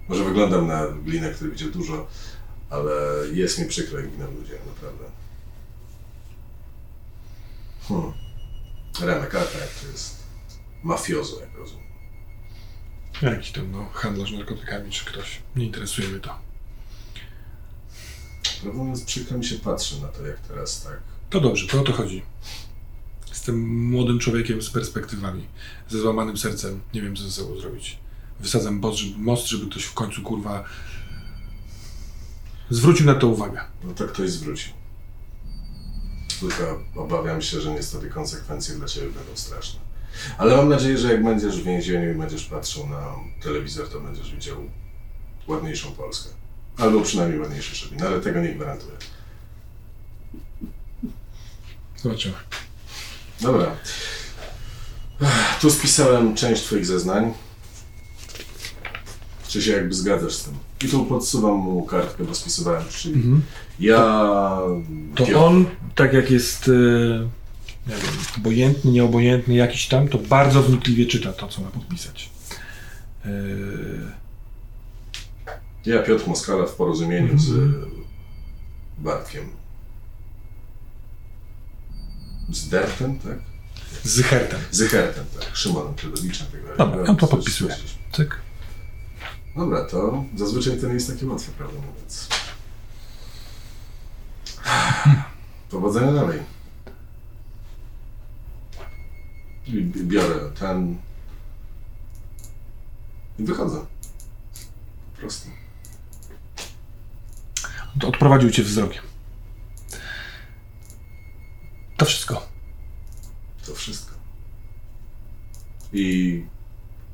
Może 0.09 0.25
wyglądam 0.25 0.67
na 0.67 0.87
glinę, 0.87 1.31
który 1.31 1.51
widział 1.51 1.71
dużo, 1.71 2.07
ale 2.71 2.93
jest 3.33 3.59
mi 3.59 3.67
przykro, 3.67 4.01
jak 4.01 4.11
giną 4.11 4.31
ludzie, 4.31 4.59
naprawdę. 4.67 5.05
Hmm. 7.89 8.13
Remek, 9.01 9.35
ale 9.35 9.47
tak, 9.47 9.69
to 9.81 9.87
jest 9.87 10.17
mafiozo, 10.83 11.41
jak 11.41 11.55
rozumiem. 11.55 11.91
Jakiś 13.23 13.53
tam 13.53 13.73
no, 13.73 13.89
handlarz 13.93 14.33
narkotykami 14.33 14.91
czy 14.91 15.05
ktoś. 15.05 15.41
Nie 15.57 15.67
interesuje 15.67 16.09
mnie 16.09 16.21
to. 16.21 16.39
Prawdę 18.43 18.79
mówiąc, 18.79 19.05
przykro 19.05 19.39
mi 19.39 19.45
się 19.45 19.57
patrzy 19.57 20.03
na 20.03 20.09
to, 20.09 20.27
jak 20.27 20.41
teraz 20.41 20.83
tak. 20.83 21.01
To 21.31 21.41
dobrze, 21.41 21.67
to 21.67 21.81
o 21.81 21.85
to 21.85 21.93
chodzi. 21.93 22.23
Jestem 23.29 23.69
młodym 23.91 24.19
człowiekiem 24.19 24.63
z 24.63 24.71
perspektywami, 24.71 25.47
ze 25.89 26.01
złamanym 26.01 26.37
sercem. 26.37 26.81
Nie 26.95 27.03
wiem, 27.03 27.17
co 27.17 27.23
ze 27.23 27.31
sobą 27.31 27.61
zrobić. 27.61 27.99
Wysadzam 28.41 28.81
most 29.17 29.47
żeby, 29.47 29.71
ktoś 29.71 29.85
w 29.85 29.95
końcu, 29.95 30.23
kurwa, 30.23 30.65
zwrócił 32.71 33.07
na 33.07 33.15
to 33.15 33.27
uwagę. 33.27 33.61
No 33.85 33.95
to 33.95 34.05
ktoś 34.09 34.31
zwrócił. 34.31 34.73
Tylko 36.41 36.83
obawiam 36.97 37.43
się, 37.43 37.61
że 37.61 37.75
niestety 37.75 38.11
konsekwencje 38.11 38.75
dla 38.75 38.87
Ciebie 38.87 39.07
będą 39.07 39.37
straszne. 39.37 39.81
Ale 40.39 40.57
mam 40.57 40.69
nadzieję, 40.69 40.99
że 40.99 41.13
jak 41.13 41.25
będziesz 41.25 41.61
w 41.61 41.65
więzieniu 41.65 42.13
i 42.13 42.15
będziesz 42.15 42.45
patrzył 42.45 42.87
na 42.87 43.15
telewizor, 43.43 43.89
to 43.89 44.01
będziesz 44.01 44.35
widział 44.35 44.57
ładniejszą 45.49 45.93
Polskę. 45.93 46.31
Albo 46.77 47.01
przynajmniej 47.01 47.41
ładniejszy 47.41 47.77
Szybin, 47.77 48.03
ale 48.03 48.21
tego 48.21 48.41
nie 48.41 48.55
gwarantuję. 48.55 48.93
Zobaczymy. 51.97 52.35
Dobra. 53.41 53.77
Tu 55.61 55.71
spisałem 55.71 56.35
część 56.35 56.63
Twoich 56.63 56.87
zeznań. 56.87 57.35
Czy 59.51 59.63
się 59.63 59.73
jakby 59.73 59.95
zgadzasz 59.95 60.33
z 60.35 60.45
tym? 60.45 60.55
I 60.85 60.89
tu 60.89 61.05
podsuwam 61.05 61.55
mu 61.57 61.83
kartkę, 61.83 62.25
bo 62.25 62.35
spisywałem, 62.35 62.83
czyli 62.91 63.15
Mhm. 63.15 63.43
ja... 63.81 63.97
To 65.15 65.25
Piotr- 65.25 65.37
on, 65.37 65.65
tak 65.95 66.13
jak 66.13 66.31
jest 66.31 66.69
e, 66.69 66.73
nie 67.87 67.95
wiem, 67.97 68.13
obojętny, 68.39 68.91
nieobojętny, 68.91 69.55
jakiś 69.55 69.87
tam, 69.89 70.09
to 70.09 70.19
bardzo 70.19 70.63
wnikliwie 70.63 71.07
czyta 71.07 71.33
to, 71.33 71.49
co 71.49 71.63
ma 71.63 71.69
podpisać. 71.71 72.31
E, 73.25 73.31
Ja, 75.87 76.03
Piotr 76.03 76.27
Moskala, 76.29 76.67
w 76.67 76.75
porozumieniu 76.75 77.39
z 77.39 77.51
Bartkiem. 78.99 79.45
Z 82.53 82.69
Dertem, 82.69 83.19
tak? 83.19 83.39
z 84.05 84.21
Hertem. 84.23 84.61
Z 84.71 84.83
Hertem, 84.83 85.25
tak. 85.41 85.57
Szymonem 85.57 85.95
Kledowiczem, 85.95 86.47
tak. 86.53 86.77
Dobra, 86.79 87.03
on 87.11 87.17
to 87.17 87.27
podpisuje. 87.27 87.77
Cyk. 88.13 88.37
Dobra, 89.57 89.85
to 89.85 90.25
zazwyczaj 90.37 90.81
to 90.81 90.87
nie 90.87 90.95
jest 90.95 91.13
takie 91.13 91.27
łatwe, 91.27 91.53
prawdę 91.53 91.79
mówiąc. 91.79 92.29
Powodzenia 95.71 96.13
dalej. 96.13 96.41
I 99.67 99.83
biorę 99.83 100.51
ten 100.59 100.99
i 103.41 103.45
wychodzę. 103.45 103.87
Po 105.15 105.21
prostu. 105.21 105.49
Odprowadził 108.05 108.51
cię 108.51 108.63
wzrokiem. 108.63 109.03
To 111.97 112.05
wszystko. 112.05 112.49
To 113.67 113.75
wszystko. 113.75 114.15
I 115.93 116.45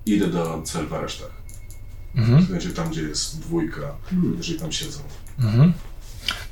idę 0.06 0.26
do 0.26 0.62
cel 0.62 0.86
w 0.86 0.94
aresztach. 0.94 1.45
Mhm. 2.16 2.46
Sensie 2.46 2.70
tam, 2.70 2.90
gdzie 2.90 3.02
jest 3.02 3.40
dwójka, 3.40 3.94
jeżeli 4.36 4.60
tam 4.60 4.72
siedzą. 4.72 5.00
Mhm. 5.38 5.72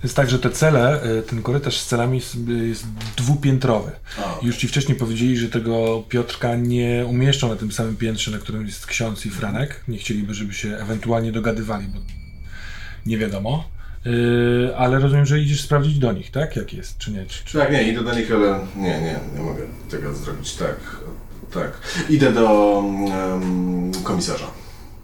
Jest 0.02 0.16
tak, 0.16 0.30
że 0.30 0.38
te 0.38 0.50
cele, 0.50 1.04
y, 1.18 1.22
ten 1.22 1.42
korytarz 1.42 1.80
z 1.80 1.86
celami 1.86 2.18
jest, 2.18 2.36
jest 2.48 2.84
dwupiętrowy. 3.16 3.92
A, 4.18 4.38
Już 4.42 4.56
ci 4.56 4.68
wcześniej 4.68 4.98
powiedzieli, 4.98 5.36
że 5.36 5.48
tego 5.48 6.04
Piotrka 6.08 6.56
nie 6.56 7.06
umieszczą 7.08 7.48
na 7.48 7.56
tym 7.56 7.72
samym 7.72 7.96
piętrze, 7.96 8.30
na 8.30 8.38
którym 8.38 8.66
jest 8.66 8.86
ksiądz 8.86 9.26
i 9.26 9.30
Franek. 9.30 9.84
Nie 9.88 9.98
chcieliby, 9.98 10.34
żeby 10.34 10.54
się 10.54 10.76
ewentualnie 10.76 11.32
dogadywali, 11.32 11.86
bo 11.86 11.98
nie 13.06 13.18
wiadomo. 13.18 13.68
Yy, 14.04 14.76
ale 14.76 14.98
rozumiem, 14.98 15.26
że 15.26 15.40
idziesz 15.40 15.62
sprawdzić 15.62 15.98
do 15.98 16.12
nich, 16.12 16.30
tak? 16.30 16.56
Jak 16.56 16.74
jest, 16.74 16.98
czy 16.98 17.10
nie? 17.10 17.26
Czy, 17.26 17.44
czy... 17.44 17.58
Tak, 17.58 17.72
nie, 17.72 17.88
idę 17.88 18.04
do 18.04 18.14
nich, 18.14 18.32
ale 18.32 18.66
nie, 18.76 19.00
nie, 19.00 19.20
nie 19.34 19.42
mogę 19.42 19.62
tego 19.90 20.14
zrobić. 20.14 20.54
Tak, 20.54 20.76
tak. 21.54 21.80
Idę 22.10 22.32
do 22.32 22.82
em, 23.12 23.92
komisarza 24.02 24.46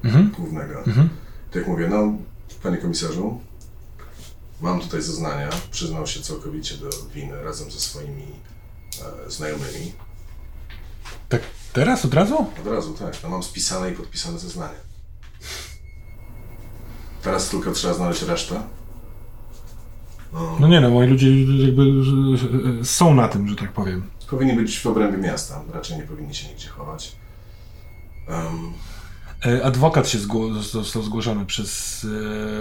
Mhm. 0.04 0.30
głównego. 0.30 0.78
Mhm. 0.78 1.08
Tak 1.46 1.56
jak 1.56 1.66
mówię, 1.66 1.88
no, 1.88 2.12
panie 2.62 2.76
komisarzu, 2.76 3.40
mam 4.60 4.80
tutaj 4.80 5.02
zeznania. 5.02 5.48
Przyznał 5.70 6.06
się 6.06 6.20
całkowicie 6.20 6.76
do 6.76 6.90
winy 7.14 7.42
razem 7.42 7.70
ze 7.70 7.80
swoimi 7.80 8.26
e, 9.26 9.30
znajomymi. 9.30 9.92
Tak 11.28 11.42
teraz, 11.72 12.04
od 12.04 12.14
razu? 12.14 12.46
Od 12.60 12.66
razu, 12.66 12.94
tak. 12.94 13.22
No, 13.22 13.28
mam 13.28 13.42
spisane 13.42 13.90
i 13.90 13.94
podpisane 13.94 14.38
zeznania. 14.38 14.90
Teraz 17.22 17.48
tylko 17.48 17.72
trzeba 17.72 17.94
znaleźć 17.94 18.22
resztę. 18.22 18.62
No, 20.32 20.56
No 20.60 20.68
nie 20.68 20.80
no, 20.80 20.90
moi 20.90 21.06
ludzie 21.06 21.44
jakby 21.64 21.82
są 22.84 23.14
na 23.14 23.28
tym, 23.28 23.48
że 23.48 23.56
tak 23.56 23.72
powiem. 23.72 24.02
Powinni 24.30 24.52
być 24.52 24.78
w 24.78 24.86
obrębie 24.86 25.18
miasta. 25.18 25.62
Raczej 25.72 25.96
nie 25.96 26.02
powinni 26.02 26.34
się 26.34 26.48
nigdzie 26.48 26.68
chować. 26.68 27.16
Adwokat 29.64 30.08
się 30.08 30.18
zgło- 30.18 30.62
został 30.62 31.02
zgłoszony 31.02 31.46
przez 31.46 32.06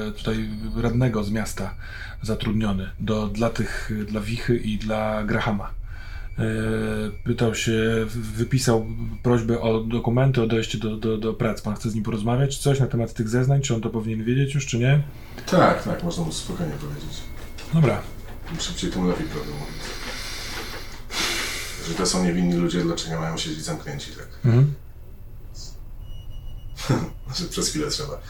e, 0.08 0.12
tutaj 0.12 0.50
radnego 0.82 1.24
z 1.24 1.32
miasta, 1.32 1.76
zatrudniony 2.22 2.90
do, 3.00 3.28
dla 3.28 3.50
tych, 3.50 3.92
dla 4.08 4.22
Wichy 4.22 4.58
i 4.58 4.78
dla 4.78 5.24
Grahama. 5.24 5.72
E, 6.40 6.44
Pytał 7.24 7.56
się, 7.56 8.06
wypisał 8.16 8.86
prośbę 9.24 9.62
o 9.62 9.80
dokumenty, 9.80 10.42
o 10.42 10.48
dojście 10.48 10.78
do, 10.78 10.98
do, 10.98 11.18
do 11.18 11.34
prac. 11.34 11.62
Pan 11.62 11.76
chce 11.76 11.90
z 11.90 11.96
nim 11.96 12.04
porozmawiać? 12.04 12.58
Coś 12.58 12.80
na 12.80 12.88
temat 12.88 13.14
tych 13.14 13.30
zeznań? 13.30 13.62
Czy 13.62 13.76
on 13.76 13.82
to 13.82 13.90
powinien 13.90 14.24
wiedzieć 14.26 14.56
już, 14.56 14.66
czy 14.66 14.80
nie? 14.80 15.04
tak, 15.52 15.84
tak, 15.84 16.04
można 16.04 16.24
mu 16.24 16.32
spokojnie 16.32 16.74
powiedzieć. 16.74 17.20
Dobra. 17.74 18.02
Im 18.54 18.60
szybciej, 18.60 18.92
tym 18.92 19.08
lepiej, 19.08 19.26
prawdę 19.28 19.52
mówiąc. 19.52 19.84
Że 21.88 21.94
to 21.94 22.06
są 22.06 22.24
niewinni 22.24 22.54
ludzie, 22.56 22.82
dlaczego 22.82 23.20
mają 23.20 23.38
siedzieć 23.38 23.64
zamknięci, 23.64 24.12
tak? 24.12 24.28
Mhm. 24.46 24.74
Znaczy 27.28 27.46
przez 27.50 27.70
chwilę 27.70 27.90
trzeba, 27.90 28.22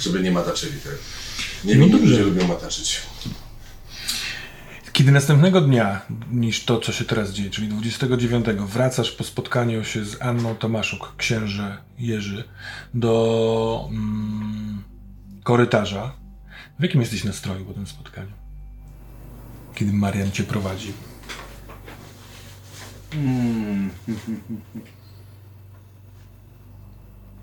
żeby 0.00 0.20
nie 0.20 0.30
mataczyli, 0.30 0.80
tak? 0.80 0.94
Niewinni 1.64 1.90
No 1.90 1.98
ludzie 1.98 2.22
lubią 2.22 2.46
mataczyć. 2.46 3.02
Kiedy 4.92 5.12
następnego 5.12 5.60
dnia 5.60 6.00
niż 6.30 6.64
to, 6.64 6.80
co 6.80 6.92
się 6.92 7.04
teraz 7.04 7.30
dzieje, 7.32 7.50
czyli 7.50 7.68
29, 7.68 8.46
wracasz 8.46 9.10
po 9.10 9.24
spotkaniu 9.24 9.84
się 9.84 10.04
z 10.04 10.22
Anną 10.22 10.54
Tomaszuk, 10.54 11.14
księże 11.16 11.78
Jerzy, 11.98 12.44
do 12.94 13.88
mm, 13.90 14.82
korytarza. 15.42 16.12
W 16.78 16.82
jakim 16.82 17.00
jesteś 17.00 17.24
nastroju 17.24 17.64
po 17.64 17.72
tym 17.72 17.86
spotkaniu? 17.86 18.32
Kiedy 19.74 19.92
Marian 19.92 20.30
cię 20.30 20.44
prowadzi. 20.44 20.92
Mm. 23.12 23.90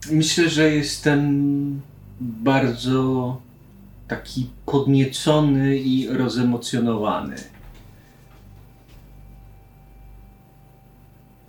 Myślę, 0.09 0.49
że 0.49 0.69
jestem 0.69 1.81
bardzo 2.21 3.37
taki 4.07 4.49
podniecony 4.65 5.77
i 5.77 6.07
rozemocjonowany. 6.09 7.35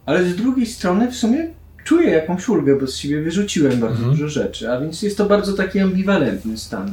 Ale 0.06 0.24
z 0.30 0.36
drugiej 0.36 0.66
strony 0.66 1.10
w 1.10 1.16
sumie 1.16 1.48
czuję 1.84 2.10
jakąś 2.10 2.48
ulgę, 2.48 2.76
bo 2.80 2.86
z 2.86 2.96
siebie 2.96 3.22
wyrzuciłem 3.22 3.80
bardzo 3.80 3.96
Mhm. 3.96 4.10
dużo 4.10 4.28
rzeczy, 4.28 4.72
a 4.72 4.80
więc 4.80 5.02
jest 5.02 5.16
to 5.18 5.26
bardzo 5.26 5.52
taki 5.52 5.80
ambiwalentny 5.80 6.58
stan. 6.58 6.92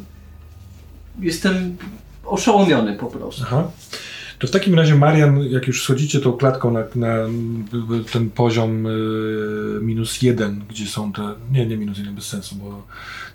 Jestem 1.20 1.78
oszołomiony 2.26 2.94
po 2.96 3.06
prostu. 3.08 3.44
Aha. 3.46 3.72
To 4.40 4.48
w 4.48 4.52
takim 4.52 4.76
razie 4.76 4.96
Marian, 4.96 5.44
jak 5.50 5.68
już 5.68 5.84
schodzicie 5.84 6.20
tą 6.20 6.34
klatką 6.34 6.72
na, 6.72 6.84
na 6.96 7.16
ten 8.12 8.30
poziom 8.30 8.86
y, 8.88 8.90
minus 9.82 10.22
jeden, 10.22 10.62
gdzie 10.70 10.88
są 10.88 11.14
te, 11.14 11.34
nie, 11.52 11.66
nie 11.66 11.78
minus 11.78 11.98
jeden, 11.98 12.16
bez 12.16 12.26
sensu, 12.26 12.56
bo 12.56 12.84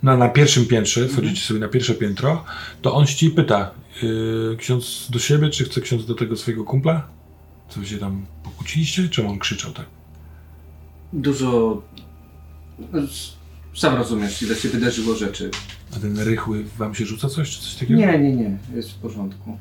na, 0.02 0.16
na 0.16 0.28
pierwszym 0.28 0.66
piętrze, 0.66 1.09
wchodzicie 1.09 1.40
sobie 1.40 1.61
na 1.61 1.68
pierwsze 1.68 1.94
piętro, 1.94 2.44
to 2.82 2.94
on 2.94 3.07
cię 3.07 3.30
pyta, 3.30 3.70
y, 4.02 4.57
ksiądz 4.57 5.09
do 5.11 5.18
siebie, 5.18 5.50
czy 5.50 5.64
chce 5.64 5.80
ksiądz 5.80 6.07
do 6.07 6.14
tego 6.14 6.36
swojego 6.36 6.64
kumpla? 6.64 7.07
Co 7.68 7.80
wy 7.80 7.86
się 7.86 7.98
tam 7.98 8.26
pokłóciliście? 8.44 9.09
Czemu 9.09 9.30
on 9.30 9.38
krzyczał 9.38 9.72
tak? 9.72 9.86
Dużo. 11.12 11.82
Sam 13.74 13.94
rozumiesz, 13.94 14.42
ile 14.42 14.57
się 14.57 14.68
wydarzyło 14.68 15.14
rzeczy. 15.14 15.50
A 15.96 16.00
ten 16.00 16.18
rychły 16.18 16.64
wam 16.78 16.94
się 16.94 17.07
rzuca 17.07 17.28
coś, 17.28 17.50
czy 17.50 17.62
coś 17.62 17.74
takiego? 17.74 18.00
Nie, 18.00 18.18
nie, 18.18 18.36
nie, 18.36 18.59
jest 18.74 18.90
w 18.90 18.94
porządku. 18.94 19.59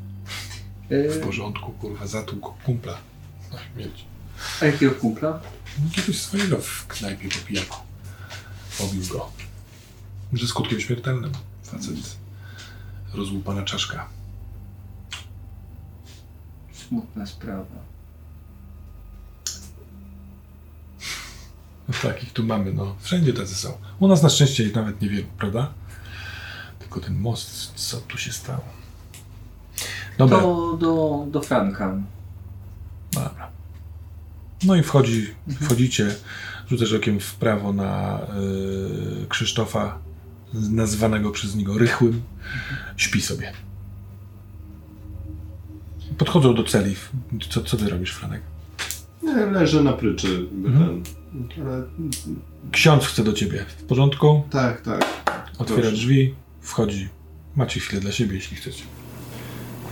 W 0.94 1.20
porządku, 1.24 1.72
kurwa, 1.72 2.08
zatłukł 2.08 2.54
kumpla. 2.66 2.98
No, 3.52 3.58
mieć. 3.78 4.06
A 4.62 4.66
jakiego 4.66 4.96
kumpla? 4.96 5.42
Jakiegoś 5.86 6.22
swojego 6.22 6.58
w 6.58 6.88
knajpie 6.88 7.30
po 7.30 7.48
pijaku. 7.48 7.78
Pobił 8.78 9.08
go. 9.08 9.32
Ze 10.34 10.48
skutkiem 10.48 10.80
śmiertelnym. 10.80 11.32
Facet. 11.64 12.18
Rozłupana 13.14 13.64
czaszka. 13.64 14.10
Smutna 16.74 17.26
sprawa. 17.26 17.66
No, 21.88 21.94
takich 22.02 22.34
tu 22.34 22.44
mamy, 22.44 22.74
no. 22.74 22.96
Wszędzie 23.00 23.34
tacy 23.34 23.56
są. 23.56 23.78
U 24.00 24.08
nas 24.08 24.24
na 24.24 24.30
szczęście 24.30 24.64
ich 24.64 24.76
nawet 24.76 25.02
niewielu, 25.02 25.28
prawda? 25.38 25.74
Tylko 26.80 27.00
ten 27.00 27.20
most, 27.20 27.74
co 27.76 28.02
tu 28.02 28.18
się 28.18 28.32
stało? 28.32 28.83
Dobra, 30.18 30.40
To 30.40 30.78
do, 30.80 31.26
do 31.32 31.42
Franka. 31.42 31.98
dobra. 33.14 33.48
No 34.66 34.76
i 34.76 34.84
wchodzi, 34.84 35.28
wchodzicie, 35.62 36.16
rzucasz 36.70 36.94
okiem 36.94 37.20
w 37.20 37.36
prawo 37.36 37.74
na 37.74 38.20
y, 39.24 39.28
Krzysztofa, 39.30 39.98
nazwanego 40.54 41.32
przez 41.32 41.56
niego 41.56 41.78
Rychłym. 41.78 42.22
Śpi 42.98 43.22
sobie. 43.22 43.52
Podchodzą 46.18 46.56
do 46.56 46.64
celi. 46.64 46.96
Co, 47.50 47.62
co 47.62 47.78
ty 47.78 47.90
robisz, 47.90 48.12
Franek? 48.12 48.42
Nie, 49.24 49.36
leżę 49.46 49.84
na 49.84 49.94
pryczy. 49.94 50.48
Mhm. 50.66 51.04
Ten, 51.56 51.68
ale 51.68 51.84
Ksiądz 52.72 53.06
chce 53.06 53.24
do 53.24 53.34
ciebie. 53.34 53.66
W 53.78 53.84
porządku? 53.84 54.44
tak, 54.50 54.82
tak. 54.82 55.06
Otwiera 55.58 55.82
Proszę. 55.82 55.96
drzwi, 55.96 56.36
wchodzi. 56.62 57.10
Macie 57.56 57.80
chwilę 57.80 58.02
dla 58.02 58.12
siebie, 58.12 58.36
jeśli 58.36 58.58
chcecie. 58.58 58.84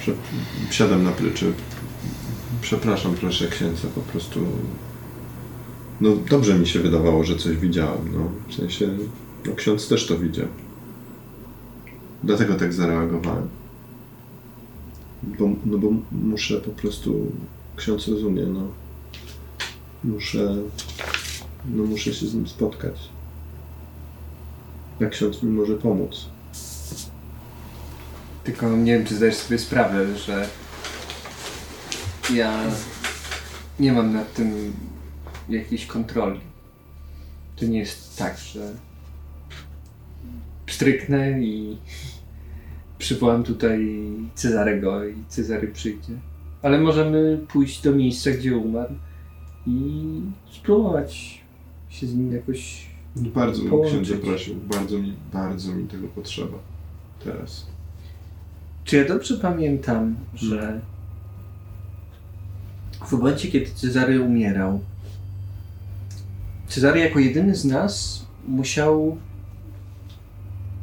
Prze, 0.01 0.13
siadam 0.71 1.03
na 1.03 1.11
pryczy. 1.11 1.53
Przepraszam, 2.61 3.15
proszę 3.15 3.47
księdza, 3.47 3.87
po 3.95 4.01
prostu. 4.01 4.39
No 6.01 6.09
dobrze 6.29 6.59
mi 6.59 6.67
się 6.67 6.79
wydawało, 6.79 7.23
że 7.23 7.35
coś 7.35 7.57
widziałem. 7.57 8.13
No, 8.13 8.31
w 8.47 8.55
sensie, 8.55 8.89
no 9.45 9.55
ksiądz 9.55 9.87
też 9.87 10.07
to 10.07 10.17
widział. 10.17 10.47
Dlatego 12.23 12.55
tak 12.55 12.73
zareagowałem. 12.73 13.47
Bo, 15.23 15.49
no 15.65 15.77
bo 15.77 15.87
muszę 16.11 16.61
po 16.61 16.71
prostu, 16.71 17.31
ksiądz 17.75 18.07
rozumie, 18.07 18.45
no. 18.45 18.67
Muszę, 20.03 20.55
no 21.75 21.83
muszę 21.83 22.13
się 22.13 22.25
z 22.25 22.33
nim 22.33 22.47
spotkać. 22.47 23.09
Jak 24.99 25.11
ksiądz 25.11 25.43
mi 25.43 25.51
może 25.51 25.75
pomóc? 25.75 26.25
Tylko 28.43 28.69
nie 28.77 28.93
wiem, 28.97 29.05
czy 29.05 29.15
zdajesz 29.15 29.35
sobie 29.35 29.57
sprawę, 29.59 30.17
że 30.17 30.47
ja 32.33 32.59
nie 33.79 33.93
mam 33.93 34.13
nad 34.13 34.33
tym 34.33 34.73
jakiejś 35.49 35.85
kontroli. 35.85 36.39
To 37.55 37.65
nie 37.65 37.79
jest 37.79 38.17
tak, 38.17 38.37
że 38.37 38.73
pstryknę 40.65 41.41
i 41.41 41.77
przywołam 42.97 43.43
tutaj 43.43 43.97
Cezarego 44.35 45.05
i 45.05 45.15
Cezary 45.27 45.67
przyjdzie. 45.67 46.13
Ale 46.61 46.79
możemy 46.79 47.37
pójść 47.53 47.81
do 47.81 47.91
miejsca, 47.91 48.31
gdzie 48.31 48.57
umarł 48.57 48.93
i 49.67 50.03
spróbować 50.51 51.41
się 51.89 52.07
z 52.07 52.15
nim 52.15 52.33
jakoś 52.33 52.85
Bardzo 53.15 53.61
bym 53.61 53.69
Połączyć. 53.71 54.01
księdza 54.01 54.25
prosił. 54.25 54.55
Bardzo 54.55 54.99
mi, 54.99 55.13
bardzo 55.33 55.73
mi 55.75 55.87
tego 55.87 56.07
potrzeba. 56.07 56.57
Teraz. 57.23 57.65
Czy 58.83 58.97
ja 58.97 59.05
dobrze 59.05 59.37
pamiętam, 59.37 60.15
że 60.33 60.81
w 63.07 63.11
momencie, 63.11 63.47
kiedy 63.47 63.71
Cezary 63.71 64.21
umierał, 64.21 64.81
Cezary 66.67 66.99
jako 66.99 67.19
jedyny 67.19 67.55
z 67.55 67.65
nas 67.65 68.25
musiał 68.47 69.17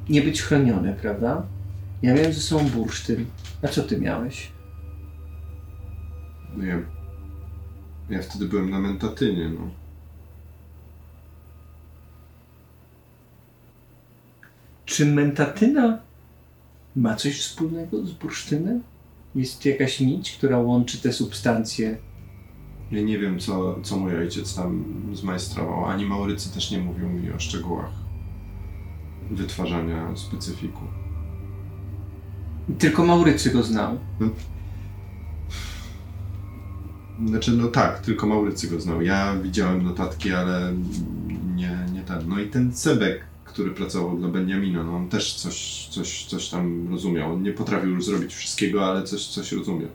nie 0.09 0.23
być 0.23 0.43
chroniony, 0.43 0.97
prawda? 1.03 1.43
Ja 2.03 2.15
miałem 2.15 2.33
ze 2.33 2.41
sobą 2.41 2.69
bursztyn. 2.69 3.27
A 3.63 3.69
co 3.69 3.83
ty 3.83 4.01
miałeś? 4.01 4.53
No 6.57 6.65
ja, 6.65 6.79
ja 8.11 8.23
wtedy 8.23 8.45
byłem 8.45 8.71
na 8.71 8.81
mentatynie, 8.81 9.49
no. 9.49 9.71
Czy 14.87 15.07
mentatyna 15.07 15.99
ma 16.99 17.17
coś 17.17 17.41
wspólnego 17.41 18.07
z 18.07 18.13
bursztynem? 18.13 18.83
Jest 19.35 19.65
jakaś 19.65 20.01
nić, 20.01 20.33
która 20.33 20.59
łączy 20.59 21.03
te 21.03 21.13
substancje? 21.13 21.99
Ja 22.91 23.03
nie 23.03 23.19
wiem, 23.19 23.39
co, 23.39 23.79
co 23.83 23.97
mój 23.97 24.17
ojciec 24.17 24.55
tam 24.55 24.85
zmajstrował, 25.13 25.85
ani 25.85 26.07
Maurycy 26.07 26.55
też 26.55 26.71
nie 26.71 26.79
mówił 26.79 27.09
mi 27.09 27.33
o 27.33 27.39
szczegółach 27.39 27.91
wytwarzania 29.31 30.17
specyfiku. 30.17 30.85
Tylko 32.79 33.05
Maurycy 33.05 33.51
go 33.51 33.63
znał. 33.63 33.99
Znaczy, 37.27 37.53
no 37.53 37.69
tak, 37.69 38.01
tylko 38.01 38.27
Maurycy 38.27 38.69
go 38.69 38.81
znał. 38.81 39.03
Ja 39.03 39.37
widziałem 39.43 39.83
notatki, 39.83 40.33
ale 40.33 40.73
nie, 41.55 41.87
nie 41.93 42.03
ten. 42.03 42.29
No 42.29 42.41
i 42.41 42.49
ten 42.49 42.75
Sebek, 42.75 43.25
który 43.59 43.71
pracował 43.71 44.19
dla 44.19 44.29
Benjamina, 44.29 44.85
no 44.85 44.97
on 44.97 45.09
też 45.09 45.35
coś, 45.35 45.89
coś, 45.91 46.25
coś 46.25 46.49
tam 46.49 46.89
rozumiał. 46.91 47.33
On 47.33 47.43
nie 47.43 47.53
potrafił 47.53 47.91
już 47.91 48.05
zrobić 48.05 48.35
wszystkiego, 48.35 48.87
ale 48.87 49.03
coś, 49.03 49.27
coś 49.27 49.53
rozumiał. 49.53 49.89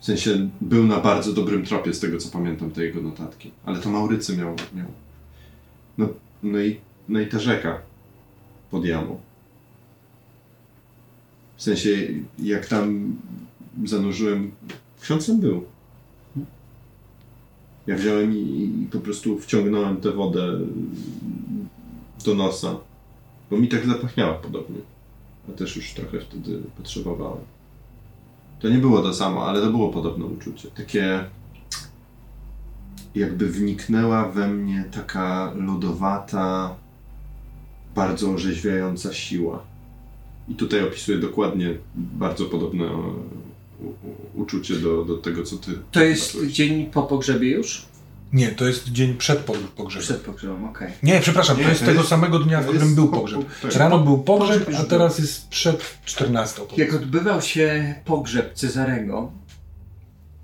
W 0.00 0.04
sensie 0.04 0.50
był 0.60 0.84
na 0.84 1.00
bardzo 1.00 1.32
dobrym 1.32 1.64
tropie 1.64 1.94
z 1.94 2.00
tego, 2.00 2.18
co 2.18 2.28
pamiętam, 2.28 2.70
te 2.70 2.84
jego 2.84 3.02
notatki. 3.02 3.50
Ale 3.64 3.80
to 3.80 3.90
Maurycy 3.90 4.36
miał. 4.36 4.56
miał. 4.74 4.86
No, 5.98 6.08
no, 6.42 6.60
i, 6.60 6.80
no 7.08 7.20
i 7.20 7.26
ta 7.26 7.38
rzeka 7.38 7.80
pod 8.70 8.84
jamą. 8.84 9.20
W 11.56 11.62
sensie, 11.62 11.90
jak 12.38 12.66
tam 12.66 13.16
zanurzyłem, 13.84 14.50
ksiądz 15.00 15.26
tam 15.26 15.40
był. 15.40 15.64
Ja 17.86 17.96
wziąłem 17.96 18.36
i, 18.36 18.82
i 18.82 18.86
po 18.92 18.98
prostu 18.98 19.38
wciągnąłem 19.38 19.96
tę 19.96 20.10
wodę 20.10 20.60
do 22.24 22.34
nosa, 22.34 22.76
bo 23.50 23.56
mi 23.56 23.68
tak 23.68 23.86
zapachniała 23.86 24.34
podobnie. 24.34 24.78
A 25.48 25.52
też 25.52 25.76
już 25.76 25.92
trochę 25.92 26.20
wtedy 26.20 26.62
potrzebowałem. 26.76 27.44
To 28.60 28.68
nie 28.68 28.78
było 28.78 29.02
to 29.02 29.14
samo, 29.14 29.46
ale 29.46 29.60
to 29.60 29.70
było 29.70 29.88
podobne 29.88 30.24
uczucie. 30.24 30.68
Takie 30.68 31.24
jakby 33.14 33.48
wniknęła 33.48 34.28
we 34.28 34.48
mnie 34.48 34.84
taka 34.92 35.52
lodowata, 35.56 36.76
bardzo 37.94 38.30
orzeźwiająca 38.30 39.12
siła. 39.12 39.62
I 40.48 40.54
tutaj 40.54 40.84
opisuję 40.84 41.18
dokładnie 41.18 41.74
bardzo 41.94 42.44
podobne 42.44 42.84
e, 42.84 42.90
uczucie 44.34 44.74
do, 44.74 45.04
do 45.04 45.16
tego, 45.16 45.42
co 45.42 45.56
ty. 45.56 45.70
To 45.92 46.02
jest 46.02 46.46
dzień 46.46 46.86
po 46.86 47.02
pogrzebie 47.02 47.50
już? 47.50 47.86
Nie, 48.32 48.48
to 48.48 48.66
jest 48.68 48.88
dzień 48.88 49.14
przed 49.16 49.38
po- 49.38 49.52
pogrzebem. 49.52 50.04
Przed 50.04 50.20
pogrzebem, 50.20 50.64
okej. 50.64 50.92
Nie, 51.02 51.20
przepraszam, 51.20 51.56
Nie, 51.58 51.62
to 51.62 51.68
jest 51.68 51.80
to 51.80 51.86
tego 51.86 51.98
jest- 51.98 52.10
samego 52.10 52.38
dnia, 52.38 52.60
w 52.60 52.66
którym 52.66 52.94
był 52.94 53.08
po- 53.08 53.16
pogrzeb. 53.16 53.40
po- 53.44 53.68
tak. 53.68 53.76
Rano 53.76 53.98
był 53.98 54.18
Pogrzeb 54.18 54.70
a 54.80 54.84
teraz 54.84 55.18
jest 55.18 55.48
przed 55.48 55.82
14. 56.04 56.62
Jak 56.76 56.94
odbywał 56.94 57.42
się 57.42 57.94
pogrzeb 58.04 58.54
Cezarego, 58.54 59.32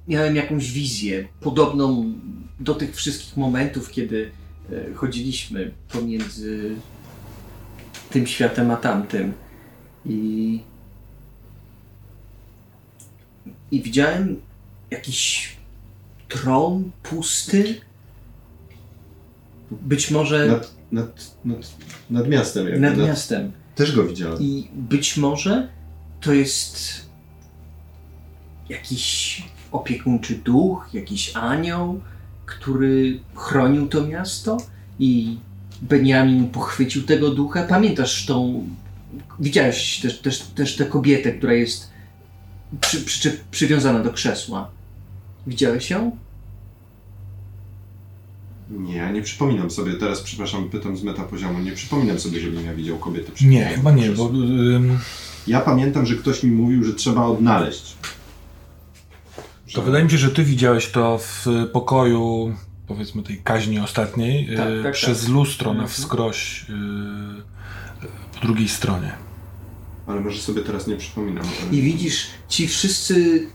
miałem 0.09 0.37
jakąś 0.37 0.71
wizję 0.73 1.29
podobną 1.41 2.13
do 2.61 2.75
tych 2.75 2.97
wszystkich 2.97 3.37
momentów, 3.37 3.91
kiedy 3.91 4.31
e, 4.73 4.95
chodziliśmy 4.95 5.73
pomiędzy 5.93 6.75
tym 8.11 8.27
światem 8.27 8.71
a 8.71 8.77
tamtym. 8.77 9.33
I, 10.07 10.61
i 13.71 13.83
widziałem 13.83 14.41
jakiś 14.91 15.51
tron 16.31 16.91
pusty. 17.03 17.81
Być 19.71 20.11
może 20.11 20.47
Nad, 20.47 20.75
nad, 20.93 21.35
nad, 21.45 21.59
nad 22.11 22.29
miastem. 22.29 22.65
Jakby, 22.65 22.81
nad 22.81 22.99
miastem. 22.99 23.53
Też 23.75 23.97
go 23.97 24.05
widziałem. 24.05 24.39
I 24.41 24.69
być 24.75 25.17
może 25.17 25.69
to 26.21 26.33
jest 26.33 27.07
jakiś 28.69 29.43
opiekuńczy 29.73 30.35
duch, 30.35 30.89
jakiś 30.93 31.37
anioł, 31.37 32.01
który 32.47 33.21
chronił 33.35 33.89
to 33.89 34.07
miasto 34.07 34.57
i 34.99 35.39
Beniamin 35.83 36.49
pochwycił 36.49 37.03
tego 37.03 37.31
ducha. 37.31 37.63
Pamiętasz 37.63 38.27
tą. 38.27 38.67
Widziałeś 39.41 40.01
też, 40.01 40.19
też, 40.19 40.39
też 40.39 40.77
tę 40.77 40.85
kobietę, 40.85 41.33
która 41.33 41.53
jest 41.53 41.91
przy, 42.81 43.01
przy, 43.01 43.41
przywiązana 43.51 44.01
do 44.01 44.11
krzesła. 44.11 44.71
Widziałeś 45.55 45.91
ją? 45.91 46.17
Nie, 48.71 48.97
ja 48.97 49.13
nie 49.13 49.23
przypominam 49.23 49.71
sobie, 49.71 49.93
teraz 49.95 50.21
przepraszam, 50.21 50.69
pytam 50.71 50.97
z 50.97 51.03
metapoziomu, 51.03 51.59
nie 51.59 51.73
przypominam 51.73 52.19
sobie, 52.19 52.41
żebym 52.41 52.65
ja 52.67 52.75
widział 52.75 52.99
kobietę. 52.99 53.33
przy- 53.33 53.47
Nie, 53.47 53.65
chyba 53.67 53.91
nie, 53.93 54.11
bo 54.11 54.29
ym, 54.29 54.99
Ja 55.47 55.61
pamiętam, 55.61 56.07
że 56.07 56.15
ktoś 56.15 56.43
mi 56.43 56.51
mówił, 56.51 56.85
że 56.85 56.95
trzeba 56.95 57.25
odnaleźć. 57.27 57.97
to 59.75 59.83
wydaje 59.83 60.05
mi 60.05 60.11
się, 60.11 60.19
że 60.19 60.31
ty 60.31 60.45
widziałeś 60.45 60.91
to 60.91 61.19
w 61.19 61.47
pokoju, 61.73 62.55
powiedzmy 62.87 63.23
tej 63.23 63.39
kaźni 63.39 63.79
ostatniej, 63.81 64.57
Tak, 64.57 64.69
y, 64.69 64.83
tak, 64.83 64.93
przez 64.95 65.21
tak. 65.21 65.31
lustro 65.31 65.67
na 65.75 65.81
Mhm. 65.83 65.89
wskroś 65.89 66.63
y, 66.71 66.73
po 68.35 68.41
drugiej 68.47 68.69
stronie. 68.69 69.13
Ale 70.07 70.21
może 70.21 70.41
sobie 70.41 70.63
teraz 70.63 70.87
nie 70.87 70.97
przypominam. 70.97 71.45
I 71.73 71.83
widzisz, 71.83 72.27
ci 72.49 72.69
wszyscy 72.69 73.47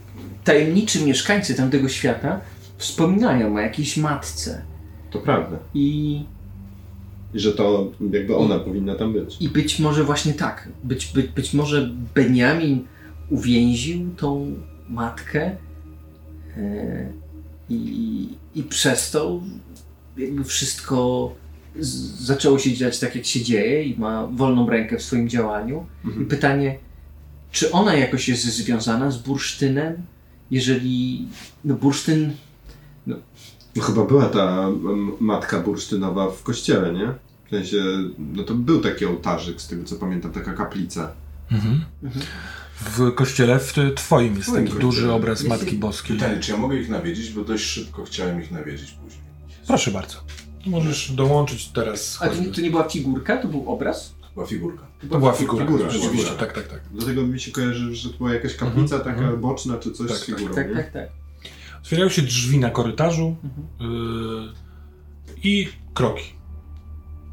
tajemniczy 0.46 1.04
mieszkańcy 1.04 1.54
tamtego 1.54 1.88
świata 1.88 2.40
wspominają 2.78 3.54
o 3.56 3.60
jakiejś 3.60 3.96
matce. 3.96 4.62
To 5.10 5.18
prawda. 5.18 5.58
I 5.74 6.24
I 7.34 7.40
że 7.40 7.52
to 7.52 7.92
jakby 8.12 8.36
ona 8.36 8.58
powinna 8.58 8.94
tam 8.94 9.12
być. 9.12 9.36
I 9.40 9.48
być 9.48 9.78
może 9.78 10.04
właśnie 10.04 10.32
tak. 10.34 10.68
Być, 10.84 11.06
być, 11.06 11.26
być 11.26 11.54
może 11.54 11.90
Beniamin 12.14 12.84
uwięził 13.30 14.10
tą 14.16 14.54
matkę 14.88 15.56
e, 16.56 17.12
i, 17.70 18.28
i 18.54 18.62
przez 18.62 19.10
to 19.10 19.40
jakby 20.16 20.44
wszystko 20.44 21.32
zaczęło 22.20 22.58
się 22.58 22.72
dziać 22.74 22.98
tak, 22.98 23.16
jak 23.16 23.24
się 23.26 23.42
dzieje 23.42 23.84
i 23.84 23.98
ma 23.98 24.26
wolną 24.26 24.70
rękę 24.70 24.96
w 24.98 25.02
swoim 25.02 25.28
działaniu. 25.28 25.86
I 26.04 26.08
Mhm. 26.08 26.26
pytanie, 26.26 26.78
czy 27.52 27.72
ona 27.72 27.94
jakoś 27.94 28.28
jest 28.28 28.44
związana 28.44 29.10
z 29.10 29.18
bursztynem? 29.18 29.96
Jeżeli 30.50 31.28
no 31.64 31.74
bursztyn 31.74 32.32
No 33.76 33.82
chyba 33.82 34.04
była 34.04 34.26
ta 34.26 34.68
matka 35.20 35.60
bursztynowa 35.60 36.30
w 36.30 36.42
kościele, 36.42 36.92
nie? 36.92 37.12
W 37.46 37.50
sensie, 37.50 37.82
no 38.18 38.42
to 38.42 38.54
był 38.54 38.80
taki 38.80 39.06
ołtarzyk, 39.06 39.60
z 39.60 39.68
tego 39.68 39.84
co 39.84 39.96
pamiętam, 39.96 40.32
taka 40.32 40.52
kaplica. 40.52 41.12
Mhm. 41.52 41.84
W 42.80 43.14
kościele 43.14 43.58
w 43.58 43.72
twoim 43.96 44.36
jest 44.36 44.48
taki 44.48 44.62
kościele. 44.62 44.80
duży 44.80 45.12
obraz 45.12 45.40
Jest- 45.40 45.48
Matki 45.48 45.76
Boskiej. 45.76 46.16
Pytanie, 46.16 46.40
czy 46.40 46.52
ja 46.52 46.58
mogę 46.58 46.76
ich 46.76 46.88
nawiedzić, 46.88 47.30
bo 47.30 47.44
dość 47.44 47.64
szybko 47.64 48.04
chciałem 48.04 48.42
ich 48.42 48.50
nawiedzić 48.50 48.90
później. 48.90 49.22
Proszę 49.66 49.90
bardzo. 49.90 50.16
Możesz 50.66 51.12
dołączyć 51.12 51.68
teraz. 51.68 52.18
A 52.20 52.28
to 52.28 52.34
nie, 52.34 52.46
to 52.46 52.60
nie 52.60 52.70
była 52.70 52.88
figurka, 52.88 53.36
to 53.36 53.48
był 53.48 53.70
obraz? 53.70 54.14
Była 54.36 54.46
figurka. 54.46 54.86
To 55.10 55.18
była 55.18 55.32
figura, 55.32 55.66
Figura, 55.66 55.90
rzeczywiście, 55.90 56.26
figura. 56.26 56.46
tak, 56.46 56.52
tak, 56.54 56.68
tak. 56.68 56.80
Dlatego 56.92 57.22
mi 57.22 57.40
się 57.40 57.50
kojarzy, 57.52 57.94
że 57.94 58.10
to 58.10 58.16
była 58.18 58.34
jakaś 58.34 58.56
kaplica 58.56 58.96
Mhm, 58.96 59.14
taka 59.14 59.22
mhm. 59.26 59.40
boczna, 59.40 59.78
czy 59.78 59.92
coś 59.92 60.08
Tak, 60.08 60.16
z 60.18 60.24
figurą, 60.26 60.54
Tak, 60.54 60.68
nie? 60.68 60.74
tak, 60.74 60.92
tak. 60.92 61.08
Otwierają 61.82 62.08
się 62.08 62.22
drzwi 62.22 62.58
na 62.58 62.70
korytarzu 62.70 63.36
Mhm. 63.44 63.90
yy, 63.92 64.52
i 65.44 65.68
kroki. 65.94 66.24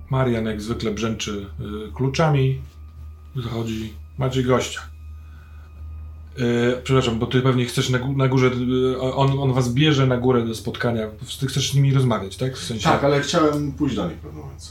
Marian 0.09 0.45
jak 0.45 0.61
zwykle 0.61 0.91
brzęczy 0.91 1.45
yy, 1.59 1.91
kluczami. 1.93 2.61
Zachodzi. 3.43 3.93
Macie 4.17 4.43
gościa. 4.43 4.81
Yy, 6.37 6.81
przepraszam, 6.83 7.19
bo 7.19 7.27
ty 7.27 7.41
pewnie 7.41 7.65
chcesz 7.65 7.89
na, 7.89 7.99
gó- 7.99 8.15
na 8.15 8.27
górze, 8.27 8.47
yy, 8.47 9.01
on, 9.01 9.39
on 9.39 9.53
was 9.53 9.73
bierze 9.73 10.07
na 10.07 10.17
górę 10.17 10.45
do 10.45 10.55
spotkania. 10.55 11.07
Ty 11.39 11.47
chcesz 11.47 11.71
z 11.71 11.75
nimi 11.75 11.93
rozmawiać, 11.93 12.37
tak? 12.37 12.57
W 12.57 12.63
sensie... 12.63 12.83
Tak, 12.83 13.03
ale 13.03 13.21
chciałem 13.21 13.71
pójść 13.71 13.95
do 13.95 14.07
nich 14.07 14.17
w 14.17 14.19
pewnym 14.21 14.41
momencie. 14.43 14.67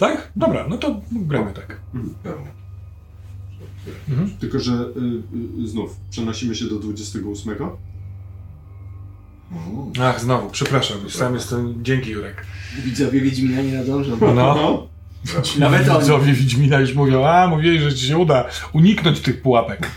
Tak? 0.00 0.32
Dobra, 0.36 0.66
no 0.68 0.78
to 0.78 1.00
gramy 1.10 1.52
tak. 1.52 1.80
Pewnie. 2.22 2.46
Mhm. 4.08 4.30
Tylko, 4.38 4.60
że 4.60 4.72
y, 4.72 5.62
y, 5.62 5.68
znów 5.68 5.96
przenosimy 6.10 6.54
się 6.54 6.64
do 6.64 6.78
28. 6.78 7.52
Mm. 7.52 7.70
Ach, 10.02 10.20
znowu, 10.20 10.50
przepraszam, 10.50 11.02
już 11.02 11.14
sam 11.14 11.34
jestem. 11.34 11.84
Dzięki, 11.84 12.10
Jurek. 12.10 12.46
Widzowie 12.84 13.20
Wiedźmina 13.20 13.62
nie 13.62 13.72
nadążą. 13.72 14.16
No. 14.20 14.88
Nawet. 15.58 15.82
Widzowie 16.00 16.32
Wiedźmina 16.32 16.80
już 16.80 16.94
mówią, 16.94 17.26
a 17.26 17.48
mówili, 17.48 17.80
że 17.80 17.94
ci 17.94 18.06
się 18.06 18.18
uda 18.18 18.44
uniknąć 18.72 19.20
tych 19.20 19.42
pułapek. 19.42 19.90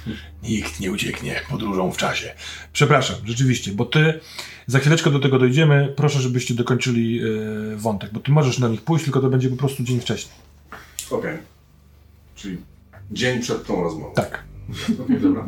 Nikt 0.43 0.79
nie 0.79 0.91
ucieknie 0.91 1.41
podróżą 1.49 1.91
w 1.91 1.97
czasie. 1.97 2.33
Przepraszam, 2.73 3.15
rzeczywiście, 3.25 3.71
bo 3.71 3.85
ty, 3.85 4.19
za 4.67 4.79
chwileczkę 4.79 5.11
do 5.11 5.19
tego 5.19 5.39
dojdziemy, 5.39 5.93
proszę, 5.95 6.19
żebyście 6.19 6.53
dokończyli 6.53 7.19
e, 7.19 7.75
wątek, 7.75 8.13
bo 8.13 8.19
ty 8.19 8.31
możesz 8.31 8.59
na 8.59 8.67
nich 8.67 8.81
pójść, 8.81 9.03
tylko 9.03 9.19
to 9.19 9.29
będzie 9.29 9.49
po 9.49 9.55
prostu 9.55 9.83
dzień 9.83 9.99
wcześniej. 9.99 10.35
Okej. 11.11 11.37
Czyli 12.35 12.57
dzień 13.11 13.41
przed 13.41 13.65
tą 13.65 13.83
rozmową. 13.83 14.13
Tak. 14.13 14.43
Okej, 15.03 15.19
dobra. 15.19 15.45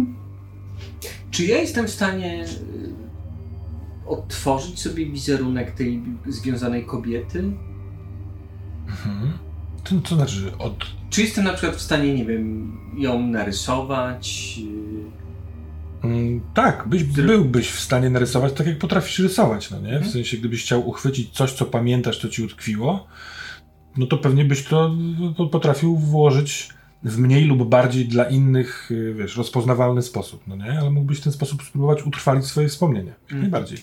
Czy 1.32 1.46
ja 1.46 1.58
jestem 1.58 1.88
w 1.88 1.92
stanie 1.92 2.46
y, 2.46 4.08
odtworzyć 4.08 4.82
sobie 4.82 5.06
wizerunek 5.06 5.72
tej 5.72 6.02
związanej 6.28 6.86
kobiety? 6.86 7.44
Mhm. 8.88 9.45
To, 9.90 9.96
to 10.10 10.16
znaczy 10.16 10.52
od... 10.60 10.86
Czy 11.10 11.22
jestem 11.22 11.44
na 11.44 11.54
przykład 11.54 11.76
w 11.76 11.82
stanie, 11.82 12.14
nie 12.14 12.26
wiem, 12.26 12.78
ją 12.98 13.22
narysować? 13.28 14.60
Mm, 16.04 16.42
tak, 16.54 16.88
byś, 16.88 17.04
byłbyś 17.04 17.70
w 17.72 17.80
stanie 17.80 18.10
narysować 18.10 18.54
tak, 18.54 18.68
jak 18.68 18.78
potrafisz 18.78 19.20
rysować, 19.20 19.72
no 19.72 19.80
nie? 19.80 20.00
W 20.00 20.08
sensie, 20.08 20.38
gdybyś 20.38 20.64
chciał 20.64 20.88
uchwycić 20.90 21.30
coś, 21.32 21.52
co 21.54 21.66
pamiętasz, 21.66 22.20
co 22.22 22.30
ci 22.30 22.44
utkwiło, 22.44 23.08
no 23.98 24.06
to 24.06 24.18
pewnie 24.18 24.46
byś 24.46 24.64
to 24.64 24.96
po- 25.38 25.48
potrafił 25.48 25.98
włożyć 25.98 26.70
w 27.04 27.18
mniej 27.18 27.46
lub 27.46 27.70
bardziej 27.70 28.06
dla 28.08 28.24
innych, 28.24 28.92
y, 28.92 29.14
wiesz, 29.14 29.38
rozpoznawalny 29.38 30.02
sposób, 30.02 30.44
no 30.48 30.56
nie? 30.56 30.80
Ale 30.80 30.92
mógłbyś 30.92 31.18
w 31.20 31.24
ten 31.24 31.34
sposób 31.34 31.64
spróbować 31.64 32.04
utrwalić 32.04 32.46
swoje 32.46 32.68
wspomnienie. 32.70 33.10
Jak 33.10 33.22
Mhm. 33.32 33.42
najbardziej. 33.42 33.78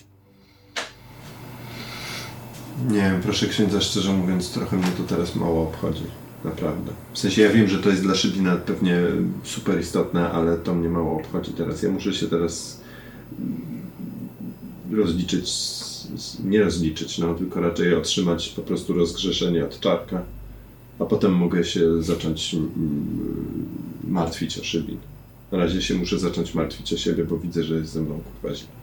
Nie 2.89 3.01
wiem, 3.01 3.21
proszę 3.21 3.47
księdza, 3.47 3.81
szczerze 3.81 4.13
mówiąc, 4.13 4.51
trochę 4.51 4.77
mnie 4.77 4.91
to 4.97 5.03
teraz 5.03 5.35
mało 5.35 5.63
obchodzi. 5.63 6.03
Naprawdę. 6.45 6.91
W 7.13 7.19
sensie 7.19 7.41
ja 7.41 7.49
wiem, 7.49 7.67
że 7.67 7.79
to 7.79 7.89
jest 7.89 8.01
dla 8.01 8.15
Szybina 8.15 8.55
pewnie 8.55 8.99
super 9.43 9.79
istotne, 9.79 10.31
ale 10.31 10.57
to 10.57 10.75
mnie 10.75 10.89
mało 10.89 11.19
obchodzi 11.19 11.51
teraz. 11.51 11.83
Ja 11.83 11.91
muszę 11.91 12.13
się 12.13 12.27
teraz 12.27 12.81
rozliczyć, 14.91 15.51
nie 16.43 16.63
rozliczyć, 16.63 17.17
no, 17.17 17.33
tylko 17.33 17.61
raczej 17.61 17.95
otrzymać 17.95 18.49
po 18.49 18.61
prostu 18.61 18.93
rozgrzeszenie 18.93 19.65
od 19.65 19.79
czarka, 19.79 20.21
a 20.99 21.05
potem 21.05 21.33
mogę 21.33 21.63
się 21.63 22.03
zacząć 22.03 22.53
mm, 22.53 22.69
martwić 24.03 24.59
o 24.59 24.63
Szybin. 24.63 24.97
Na 25.51 25.57
razie 25.57 25.81
się 25.81 25.93
muszę 25.93 26.19
zacząć 26.19 26.53
martwić 26.53 26.93
o 26.93 26.97
siebie, 26.97 27.23
bo 27.23 27.37
widzę, 27.37 27.63
że 27.63 27.75
jest 27.75 27.91
ze 27.91 28.01
mną 28.01 28.19
kurwa 28.41 28.55
źle. 28.55 28.82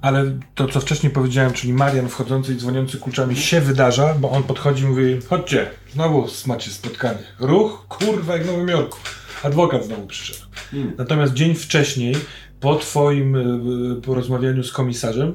Ale 0.00 0.38
to, 0.54 0.68
co 0.68 0.80
wcześniej 0.80 1.12
powiedziałem, 1.12 1.52
czyli 1.52 1.72
Marian 1.72 2.08
wchodzący 2.08 2.52
i 2.52 2.56
dzwoniący 2.56 2.98
kluczami 2.98 3.36
się 3.36 3.60
wydarza, 3.60 4.14
bo 4.14 4.30
on 4.30 4.42
podchodzi 4.42 4.84
i 4.84 4.86
mówi, 4.86 5.18
chodźcie, 5.28 5.70
znowu 5.92 6.26
macie 6.46 6.70
spotkanie. 6.70 7.18
Ruch, 7.38 7.86
kurwa, 7.88 8.32
jak 8.32 8.42
w 8.42 8.46
Nowym 8.46 8.68
Jorku. 8.68 8.98
Adwokat 9.42 9.84
znowu 9.84 10.06
przyszedł. 10.06 10.46
Hmm. 10.70 10.92
Natomiast 10.98 11.32
dzień 11.32 11.54
wcześniej, 11.54 12.14
po 12.60 12.76
twoim 12.76 13.36
y, 13.36 13.98
y, 13.98 14.02
porozmawianiu 14.02 14.64
z 14.64 14.72
komisarzem, 14.72 15.34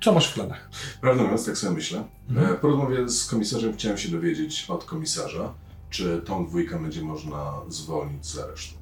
co 0.00 0.12
masz 0.12 0.30
w 0.30 0.34
planach? 0.34 0.70
Prawdę 1.00 1.22
mówiąc, 1.22 1.46
tak 1.46 1.56
sobie 1.56 1.74
myślę. 1.74 2.04
E, 2.36 2.54
Po 2.54 2.68
rozmowie 2.68 3.08
z 3.08 3.26
komisarzem 3.26 3.72
chciałem 3.74 3.98
się 3.98 4.08
dowiedzieć 4.08 4.64
od 4.68 4.84
komisarza, 4.84 5.54
czy 5.90 6.22
tą 6.24 6.46
dwójkę 6.46 6.82
będzie 6.82 7.02
można 7.02 7.52
zwolnić 7.68 8.26
z 8.26 8.38
aresztu. 8.38 8.79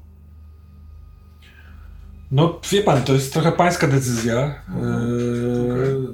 No, 2.30 2.60
wie 2.72 2.82
pan, 2.82 3.02
to 3.02 3.12
jest 3.12 3.32
trochę 3.32 3.52
pańska 3.52 3.88
decyzja. 3.88 4.54
Mhm. 4.68 5.18
Yy, 5.18 6.08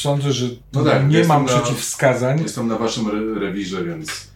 Sądzę, 0.00 0.32
że 0.32 0.46
No 0.72 0.84
tak, 0.84 1.08
nie 1.10 1.24
mam 1.24 1.44
na- 1.46 1.48
przeciwwskazań. 1.48 2.42
Jestem 2.42 2.68
na 2.68 2.78
waszym 2.78 3.08
re 3.08 3.40
rewirze, 3.40 3.84
więc 3.84 4.30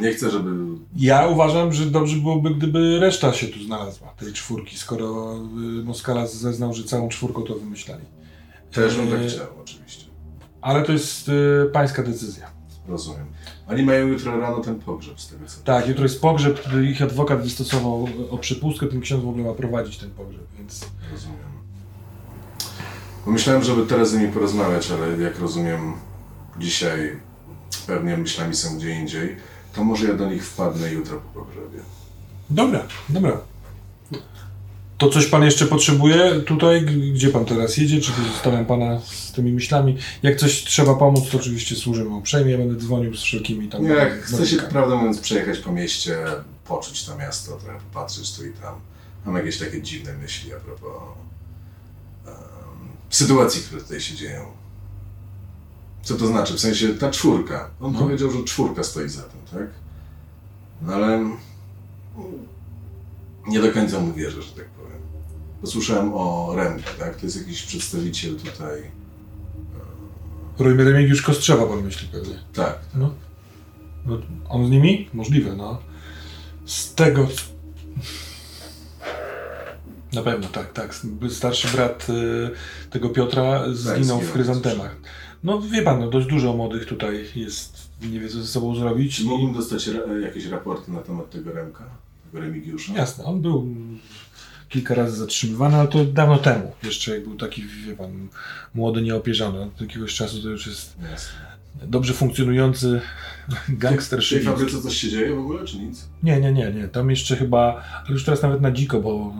nie 0.00 0.12
chcę, 0.12 0.30
żeby... 0.30 0.50
Ja 0.96 1.26
uważam, 1.26 1.72
że 1.72 1.86
dobrze 1.86 2.16
byłoby, 2.16 2.50
gdyby 2.54 2.98
reszta 3.00 3.32
się 3.32 3.46
tu 3.46 3.62
znalazła, 3.64 4.08
tej 4.18 4.32
czwórki, 4.32 4.78
skoro 4.78 5.34
y, 5.80 5.84
Moskala 5.84 6.26
zeznał, 6.26 6.74
że 6.74 6.84
całą 6.84 7.08
czwórką 7.08 7.42
to 7.42 7.54
wymyślali. 7.54 8.04
Też 8.72 8.96
bym 8.96 9.08
tak 9.10 9.20
Yy, 9.20 9.28
chciał, 9.28 9.46
oczywiście. 9.62 10.04
Ale 10.60 10.82
to 10.82 10.92
jest 10.92 11.28
y, 11.28 11.32
pańska 11.72 12.02
decyzja. 12.02 12.50
Rozumiem. 12.88 13.26
Oni 13.68 13.82
mają 13.82 14.06
jutro 14.06 14.40
rano 14.40 14.60
ten 14.60 14.80
pogrzeb 14.80 15.20
z 15.20 15.28
tego 15.28 15.46
co... 15.46 15.60
Tak, 15.64 15.88
jutro 15.88 16.02
jest 16.02 16.20
pogrzeb, 16.20 16.60
ich 16.90 17.02
adwokat 17.02 17.42
wystosował 17.42 18.08
o 18.30 18.38
przepustkę, 18.38 18.86
ten 18.86 19.00
ksiądz 19.00 19.24
w 19.24 19.28
ogóle 19.28 19.44
ma 19.44 19.54
prowadzić 19.54 19.98
ten 19.98 20.10
pogrzeb, 20.10 20.42
więc... 20.58 20.86
Rozumiem. 21.12 21.38
Pomyślałem, 23.24 23.62
żeby 23.62 23.86
teraz 23.86 24.10
z 24.10 24.14
nimi 24.14 24.32
porozmawiać, 24.32 24.90
ale 24.90 25.22
jak 25.22 25.38
rozumiem, 25.38 25.92
dzisiaj 26.58 27.20
pewnie 27.86 28.16
myślami 28.16 28.54
są 28.54 28.76
gdzie 28.76 28.90
indziej, 28.90 29.36
to 29.72 29.84
może 29.84 30.08
ja 30.08 30.14
do 30.14 30.30
nich 30.30 30.46
wpadnę 30.46 30.92
jutro 30.92 31.20
po 31.20 31.40
pogrzebie. 31.40 31.78
Dobra, 32.50 32.82
dobra. 33.08 33.51
To 35.02 35.10
coś 35.10 35.26
pan 35.26 35.42
jeszcze 35.42 35.66
potrzebuje 35.66 36.40
tutaj? 36.40 36.84
Gdzie 36.86 37.28
pan 37.28 37.44
teraz 37.44 37.76
jedzie? 37.76 38.00
Czy 38.00 38.12
zostawiam 38.32 38.66
pana 38.66 39.00
z 39.00 39.32
tymi 39.32 39.52
myślami? 39.52 39.96
Jak 40.22 40.36
coś 40.36 40.64
trzeba 40.64 40.94
pomóc, 40.94 41.30
to 41.30 41.38
oczywiście 41.38 41.76
służymy 41.76 42.10
uprzejmie. 42.16 42.52
Ja 42.52 42.58
będę 42.58 42.76
dzwonił 42.76 43.14
z 43.16 43.22
wszelkimi 43.22 43.68
tam... 43.68 43.82
Nie, 43.82 44.10
chcę 44.22 44.36
się 44.36 44.40
nowinkami. 44.42 44.72
prawdę 44.72 44.96
mówiąc 44.96 45.20
przejechać 45.20 45.58
po 45.58 45.72
mieście, 45.72 46.18
poczuć 46.64 47.04
to 47.04 47.16
miasto, 47.16 47.52
trochę 47.56 47.78
popatrzeć 47.78 48.32
tu 48.36 48.46
i 48.46 48.52
tam. 48.52 48.74
Mam 49.26 49.36
jakieś 49.36 49.58
takie 49.58 49.82
dziwne 49.82 50.12
myśli 50.18 50.54
a 50.54 50.56
propos 50.60 50.92
em, 52.26 52.32
sytuacji, 53.10 53.62
które 53.62 53.82
tutaj 53.82 54.00
się 54.00 54.14
dzieją. 54.14 54.44
Co 56.02 56.14
to 56.14 56.26
znaczy? 56.26 56.54
W 56.54 56.60
sensie 56.60 56.88
ta 56.88 57.10
czwórka. 57.10 57.70
On 57.80 57.92
No. 57.92 57.98
powiedział, 57.98 58.30
że 58.30 58.44
czwórka 58.44 58.82
stoi 58.82 59.08
za 59.08 59.22
tym, 59.22 59.40
tak? 59.58 59.68
No 60.82 60.94
ale 60.94 61.30
nie 63.48 63.60
do 63.60 63.72
końca 63.72 64.00
mu 64.00 64.12
wierzę, 64.12 64.42
że 64.42 64.52
tak 64.52 64.64
powiem. 64.64 64.81
Posłyszałem 65.62 66.10
o 66.14 66.52
Remie, 66.56 66.82
tak? 66.98 67.16
To 67.16 67.26
jest 67.26 67.36
jakiś 67.36 67.62
przedstawiciel 67.62 68.36
tutaj. 68.36 68.82
Rojmy 70.58 70.84
Remigiusz 70.92 71.22
Kostrzewa, 71.22 71.66
pan 71.66 71.82
myśli 71.82 72.08
pewnie. 72.12 72.34
Tak, 72.54 72.78
No. 72.94 73.10
no. 74.06 74.18
On 74.48 74.66
z 74.66 74.70
nimi? 74.70 75.08
Możliwe, 75.14 75.56
no. 75.56 75.78
Z 76.66 76.94
tego... 76.94 77.28
Na 80.12 80.22
pewno, 80.22 80.48
tak, 80.48 80.72
tak. 80.72 80.94
Starszy 81.30 81.68
brat 81.76 82.06
y, 82.10 82.90
tego 82.90 83.08
Piotra 83.08 83.64
zginął 83.72 84.20
w 84.20 84.32
chryzantemach. 84.32 84.96
No 85.44 85.60
wie 85.60 85.82
pan, 85.82 86.00
no, 86.00 86.10
dość 86.10 86.26
dużo 86.26 86.52
młodych 86.52 86.86
tutaj 86.86 87.26
jest, 87.36 87.76
nie 88.02 88.20
wie 88.20 88.28
co 88.28 88.40
ze 88.40 88.46
sobą 88.46 88.74
zrobić. 88.74 89.16
Czy 89.16 89.24
mógłbym 89.24 89.54
dostać 89.54 89.86
ra- 89.86 90.18
jakieś 90.18 90.46
raporty 90.46 90.92
na 90.92 91.00
temat 91.00 91.30
tego 91.30 91.52
Remka? 91.52 91.84
Tego 92.24 92.44
Remigiusza? 92.44 92.92
Jasne, 92.94 93.24
on 93.24 93.40
był 93.40 93.74
kilka 94.72 94.94
razy 94.94 95.16
zatrzymywany, 95.16 95.76
ale 95.76 95.88
to 95.88 96.04
dawno 96.04 96.38
temu. 96.38 96.72
Jeszcze 96.82 97.14
jak 97.14 97.24
był 97.24 97.36
taki, 97.36 97.62
wie 97.62 97.96
pan, 97.96 98.28
młody, 98.74 99.02
nieopierzony. 99.02 99.62
Od 99.62 99.80
jakiegoś 99.80 100.14
czasu 100.14 100.42
to 100.42 100.48
już 100.48 100.66
jest 100.66 100.96
dobrze 101.82 102.12
funkcjonujący 102.12 103.00
gangster 103.68 104.22
W 104.22 104.28
tej 104.28 104.42
fabryce 104.42 104.82
coś 104.82 104.96
się 104.96 105.08
dzieje 105.08 105.34
w 105.34 105.38
ogóle, 105.38 105.64
czy 105.64 105.78
nic? 105.78 106.08
Nie, 106.22 106.40
nie, 106.40 106.52
nie, 106.52 106.72
nie. 106.72 106.88
Tam 106.88 107.10
jeszcze 107.10 107.36
chyba, 107.36 107.84
ale 108.04 108.12
już 108.12 108.24
teraz 108.24 108.42
nawet 108.42 108.60
na 108.60 108.70
dziko, 108.70 109.00
bo 109.00 109.34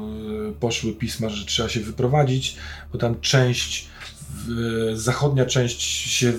y, 0.50 0.52
poszły 0.52 0.92
pisma, 0.92 1.28
że 1.28 1.46
trzeba 1.46 1.68
się 1.68 1.80
wyprowadzić, 1.80 2.56
bo 2.92 2.98
tam 2.98 3.20
część, 3.20 3.88
zachodnia 4.94 5.46
część 5.46 5.82
się 6.10 6.32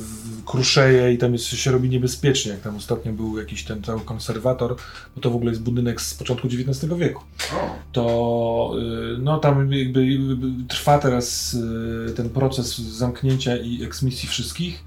kruszeje 0.45 1.13
i 1.13 1.17
tam 1.17 1.33
jest, 1.33 1.45
się 1.45 1.71
robi 1.71 1.89
niebezpiecznie. 1.89 2.51
Jak 2.51 2.61
tam 2.61 2.75
ostatnio 2.75 3.13
był 3.13 3.37
jakiś 3.37 3.63
ten 3.63 3.83
cały 3.83 4.01
konserwator, 4.01 4.75
bo 5.15 5.21
to 5.21 5.29
w 5.29 5.35
ogóle 5.35 5.51
jest 5.51 5.63
budynek 5.63 6.01
z 6.01 6.13
początku 6.13 6.47
XIX 6.47 6.93
wieku. 6.97 7.23
To 7.91 8.75
y, 9.15 9.17
no 9.17 9.39
tam 9.39 9.71
jakby 9.71 10.17
trwa 10.67 10.99
teraz 10.99 11.53
y, 11.53 12.13
ten 12.15 12.29
proces 12.29 12.77
zamknięcia 12.77 13.57
i 13.57 13.83
eksmisji 13.83 14.29
wszystkich. 14.29 14.83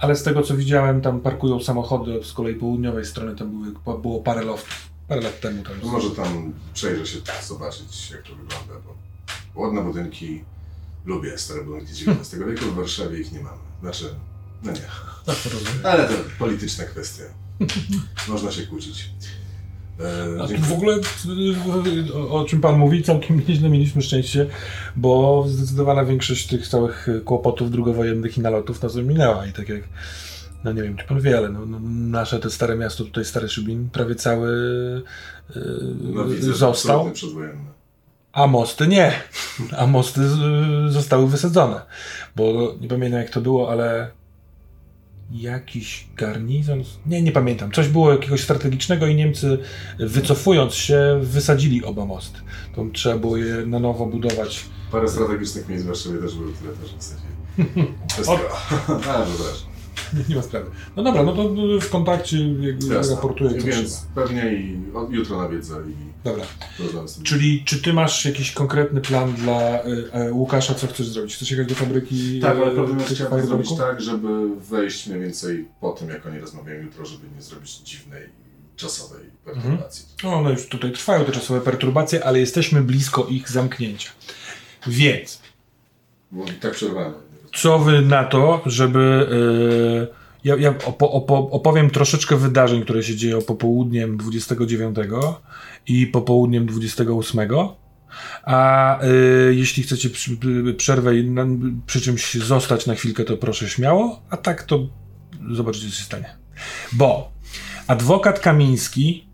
Ale 0.00 0.16
z 0.16 0.22
tego 0.22 0.42
co 0.42 0.56
widziałem, 0.56 1.00
tam 1.00 1.20
parkują 1.20 1.60
samochody 1.60 2.18
od 2.18 2.26
z 2.26 2.32
kolei 2.32 2.54
południowej 2.54 3.04
strony, 3.04 3.36
tam 3.36 3.50
były, 3.50 3.98
było 3.98 4.20
parę 4.20 4.44
loftów. 4.44 4.90
Parę 5.08 5.20
lat 5.20 5.40
temu 5.40 5.62
tam. 5.62 5.90
może 5.90 6.10
tam 6.10 6.52
przejrzę 6.74 7.06
się, 7.06 7.18
zobaczyć 7.42 8.10
jak 8.10 8.22
to 8.22 8.28
wygląda, 8.28 8.74
bo 8.86 9.62
ładne 9.62 9.82
budynki 9.82 10.44
lubię, 11.04 11.38
stare 11.38 11.64
budynki 11.64 11.92
XIX 11.92 12.44
wieku, 12.48 12.64
w 12.64 12.74
Warszawie 12.74 13.18
ich 13.18 13.32
nie 13.32 13.40
mamy. 13.40 13.58
Znaczy, 13.80 14.04
no 14.62 14.72
nie. 14.72 14.80
Tak. 15.26 15.36
Ale 15.84 16.08
to 16.08 16.14
polityczna 16.38 16.84
kwestia. 16.84 17.24
Można 18.28 18.50
się 18.50 18.66
kłócić. 18.66 19.10
E, 20.00 20.58
w 20.58 20.72
ogóle 20.72 20.96
y, 22.08 22.14
o, 22.14 22.44
czym 22.44 22.60
Pan 22.60 22.78
mówi, 22.78 23.02
całkiem 23.02 23.42
nieźle 23.48 23.68
mieliśmy 23.68 24.02
szczęście, 24.02 24.46
bo 24.96 25.44
zdecydowana 25.48 26.04
większość 26.04 26.46
tych 26.46 26.68
całych 26.68 27.08
kłopotów 27.24 27.70
drugowojennych 27.70 28.38
i 28.38 28.40
nalotów 28.40 28.82
nas 28.82 28.96
minęła 28.96 29.46
i 29.46 29.52
tak 29.52 29.68
jak, 29.68 29.82
no 30.64 30.72
nie 30.72 30.82
wiem 30.82 30.96
czy 30.96 31.06
Pan 31.06 31.20
wie, 31.20 31.38
ale 31.38 31.48
no, 31.48 31.66
no, 31.66 31.80
nasze 31.90 32.38
te 32.38 32.50
stare 32.50 32.76
miasto, 32.76 33.04
tutaj 33.04 33.24
Stary 33.24 33.48
Szybin, 33.48 33.90
prawie 33.90 34.14
cały 34.14 34.48
y, 35.56 35.62
No 36.00 36.24
widzę, 36.24 36.54
został. 36.54 37.12
A 38.32 38.46
mosty 38.46 38.88
nie, 38.88 39.12
a 39.78 39.86
mosty 39.86 40.20
zostały 40.88 41.28
wysadzone, 41.28 41.80
bo 42.36 42.74
nie 42.80 42.88
pamiętam 42.88 43.20
jak 43.20 43.30
to 43.30 43.40
było, 43.40 43.70
ale 43.70 44.10
jakiś 45.32 46.08
garnizon, 46.16 46.82
nie, 47.06 47.22
nie 47.22 47.32
pamiętam, 47.32 47.72
coś 47.72 47.88
było 47.88 48.12
jakiegoś 48.12 48.42
strategicznego 48.42 49.06
i 49.06 49.14
Niemcy 49.14 49.58
wycofując 49.98 50.74
się 50.74 51.20
wysadzili 51.22 51.84
oba 51.84 52.04
mosty. 52.04 52.40
To 52.74 52.84
trzeba 52.92 53.18
było 53.18 53.36
je 53.36 53.66
na 53.66 53.78
nowo 53.78 54.06
budować. 54.06 54.64
Parę 54.92 55.08
strategicznych 55.08 55.68
miejsc 55.68 55.84
w 55.84 55.88
Warszawie 55.88 56.18
też 56.18 56.34
były, 56.34 56.52
które 56.52 56.72
też 56.72 56.94
wysadzili. 56.94 57.30
Wszystko. 58.12 58.38
A, 58.88 59.24
przepraszam. 59.24 59.69
Nie, 60.28 60.36
ma 60.36 60.42
sprawy. 60.42 60.70
No 60.96 61.02
dobra, 61.02 61.22
no 61.22 61.32
to 61.32 61.74
y, 61.76 61.80
w 61.80 61.90
kontakcie 61.90 62.36
Jasne. 62.94 63.14
raportuję, 63.14 63.50
co 63.50 63.66
Więc 63.66 63.96
trzeba. 63.96 64.14
pewnie 64.14 64.54
i 64.54 64.82
jutro 65.10 65.38
nawiedzę 65.38 65.74
i 65.88 66.10
Dobra. 66.24 66.44
Czyli 67.22 67.64
czy 67.64 67.82
ty 67.82 67.92
masz 67.92 68.24
jakiś 68.24 68.52
konkretny 68.52 69.00
plan 69.00 69.34
dla 69.34 69.84
y, 69.84 70.12
e, 70.12 70.32
Łukasza, 70.32 70.74
co 70.74 70.86
chcesz 70.86 71.08
zrobić? 71.08 71.36
Chcesz 71.36 71.50
jechać 71.50 71.66
do 71.66 71.74
fabryki 71.74 72.40
Tak, 72.40 72.56
ale 72.56 72.66
e, 72.66 72.74
problem 72.74 72.98
jest, 72.98 73.14
chciałbym 73.14 73.46
zrobić 73.46 73.76
tak, 73.78 74.00
żeby 74.00 74.56
wejść 74.56 75.06
mniej 75.06 75.20
więcej 75.20 75.68
po 75.80 75.92
tym, 75.92 76.08
jak 76.08 76.26
oni 76.26 76.38
rozmawiają 76.38 76.82
jutro, 76.82 77.06
żeby 77.06 77.26
nie 77.36 77.42
zrobić 77.42 77.78
dziwnej, 77.78 78.22
czasowej 78.76 79.24
perturbacji. 79.44 80.06
No, 80.24 80.34
one 80.34 80.50
już 80.50 80.66
tutaj 80.66 80.92
trwają 80.92 81.24
te 81.24 81.32
czasowe 81.32 81.60
perturbacje, 81.60 82.24
ale 82.24 82.40
jesteśmy 82.40 82.82
blisko 82.82 83.26
ich 83.26 83.50
zamknięcia. 83.50 84.10
Więc 84.86 85.40
Bo 86.30 86.44
tak 86.60 86.72
przerwałem. 86.72 87.12
Co 87.54 87.78
wy 87.78 88.02
na 88.02 88.24
to, 88.24 88.62
żeby. 88.66 89.26
e, 90.16 90.20
ja 90.44 90.56
ja 90.56 90.74
opo, 90.86 91.10
opo, 91.10 91.50
opowiem 91.50 91.90
troszeczkę 91.90 92.36
wydarzeń, 92.36 92.82
które 92.82 93.02
się 93.02 93.16
dzieją 93.16 93.42
popołudniem 93.42 94.16
29 94.16 94.96
i 95.86 96.06
popołudniem 96.06 96.66
28. 96.66 97.40
A 98.44 99.00
e, 99.00 99.06
jeśli 99.50 99.82
chcecie 99.82 100.10
przy, 100.10 100.36
przerwę 100.76 101.16
i 101.16 101.30
na, 101.30 101.46
przy 101.86 102.00
czymś 102.00 102.34
zostać 102.34 102.86
na 102.86 102.94
chwilkę, 102.94 103.24
to 103.24 103.36
proszę 103.36 103.68
śmiało. 103.68 104.22
A 104.30 104.36
tak 104.36 104.62
to 104.62 104.88
zobaczycie, 105.50 105.86
co 105.86 105.94
się 105.96 106.04
stanie. 106.04 106.36
Bo 106.92 107.32
adwokat 107.86 108.40
Kamiński. 108.40 109.28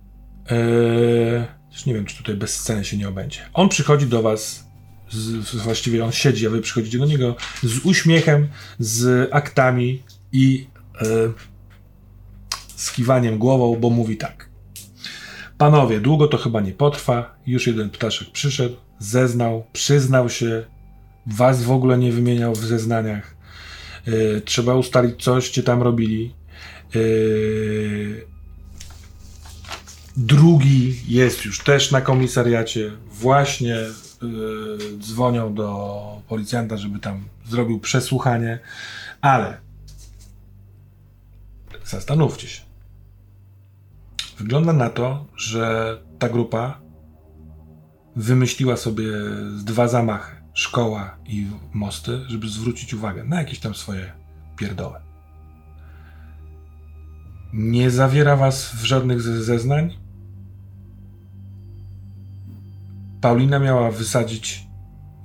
już 1.73 1.87
nie 1.87 1.95
wiem, 1.95 2.05
czy 2.05 2.17
tutaj 2.17 2.35
bez 2.35 2.55
sceny 2.55 2.85
się 2.85 2.97
nie 2.97 3.09
obędzie. 3.09 3.41
On 3.55 3.69
przychodzi 3.69 4.07
do 4.07 4.23
was 4.23 4.66
właściwie 5.55 6.05
on 6.05 6.13
siedzi, 6.13 6.47
a 6.47 6.51
wy 6.51 6.61
przychodzicie 6.61 6.99
do 6.99 7.07
niego 7.07 7.37
z 7.63 7.79
uśmiechem, 7.79 8.49
z 8.79 9.29
aktami 9.33 10.03
i 10.33 10.67
e, 13.29 13.39
głową, 13.39 13.77
bo 13.81 13.91
mówi 13.91 14.17
tak. 14.17 14.49
Panowie, 15.59 16.01
długo 16.01 16.29
to 16.29 16.39
chyba 16.39 16.61
nie 16.61 16.73
potrwa. 16.73 17.37
Już 17.47 17.67
jeden 17.67 17.91
ptaszek 17.91 18.31
przyszedł, 18.31 18.77
zeznał, 18.99 19.65
przyznał 19.73 20.31
się, 20.31 20.65
was 21.27 21.63
w 21.63 21.71
ogóle 21.71 21.99
nie 21.99 22.13
wymieniał 22.13 22.55
w 22.55 22.65
zeznaniach. 22.65 23.37
E, 24.07 24.41
trzeba 24.41 24.75
ustalić 24.75 25.23
coś, 25.23 25.51
gdzie 25.51 25.63
tam 25.63 25.83
robili. 25.83 26.35
E, 26.95 26.99
Drugi 30.17 30.97
jest 31.09 31.45
już 31.45 31.61
też 31.61 31.91
na 31.91 32.01
komisariacie. 32.01 32.93
Właśnie 33.13 33.77
dzwonią 34.99 35.55
do 35.55 36.23
policjanta, 36.29 36.77
żeby 36.77 36.99
tam 36.99 37.25
zrobił 37.49 37.81
przesłuchanie, 37.81 38.59
ale 39.21 39.61
zastanówcie 41.85 42.49
się. 42.49 42.63
Wygląda 44.39 44.73
na 44.73 44.91
to, 44.91 45.27
że 45.37 45.99
ta 46.19 46.29
grupa 46.29 46.81
wymyśliła 48.17 48.77
sobie 48.77 49.07
dwa 49.65 49.89
zamachy. 49.89 50.37
Szkoła 50.55 51.17
i 51.27 51.47
mosty, 51.73 52.21
żeby 52.29 52.49
zwrócić 52.49 52.95
uwagę 52.95 53.25
na 53.25 53.39
jakieś 53.39 53.59
tam 53.59 53.75
swoje 53.75 54.13
pierdoły. 54.57 54.99
Nie 57.53 57.91
zawiera 57.91 58.37
was 58.37 58.75
w 58.75 58.85
żadnych 58.85 59.23
ze 59.23 59.43
zeznań. 59.43 60.06
Paulina 63.27 63.59
miała 63.59 63.91
wysadzić 63.91 64.67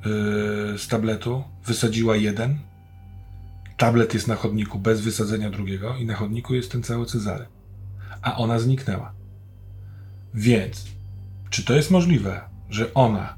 yy, 0.06 0.78
z 0.78 0.88
tabletu. 0.88 1.44
Wysadziła 1.66 2.16
jeden. 2.16 2.60
Tablet 3.78 4.14
jest 4.14 4.28
na 4.28 4.36
chodniku 4.36 4.80
bez 4.80 5.02
wysadzenia 5.02 5.50
drugiego 5.50 5.96
i 5.96 6.06
na 6.06 6.16
chodniku 6.16 6.54
jest 6.56 6.72
ten 6.72 6.84
cały 6.84 7.06
Cezary. 7.06 7.46
A 8.22 8.38
ona 8.38 8.60
zniknęła. 8.60 9.14
Więc, 10.34 10.86
czy 11.50 11.66
to 11.66 11.74
jest 11.74 11.92
możliwe, 11.92 12.42
że 12.70 12.94
ona 12.94 13.36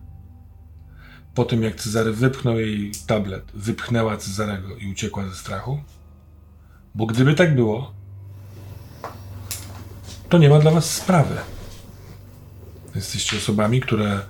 po 1.36 1.46
tym 1.46 1.64
jak 1.64 1.76
Cezary 1.76 2.14
wypchnął 2.14 2.60
jej 2.60 2.92
tablet, 3.08 3.52
wypchnęła 3.54 4.18
Cezarego 4.18 4.76
i 4.76 4.92
uciekła 4.92 5.28
ze 5.30 5.36
strachu? 5.36 5.80
Bo 6.96 7.06
gdyby 7.06 7.34
tak 7.34 7.56
było, 7.56 7.94
to 10.30 10.38
nie 10.38 10.50
ma 10.50 10.60
dla 10.60 10.72
was 10.72 10.92
sprawy. 10.92 11.36
Jesteście 12.96 13.38
osobami, 13.38 13.82
które 13.82 14.22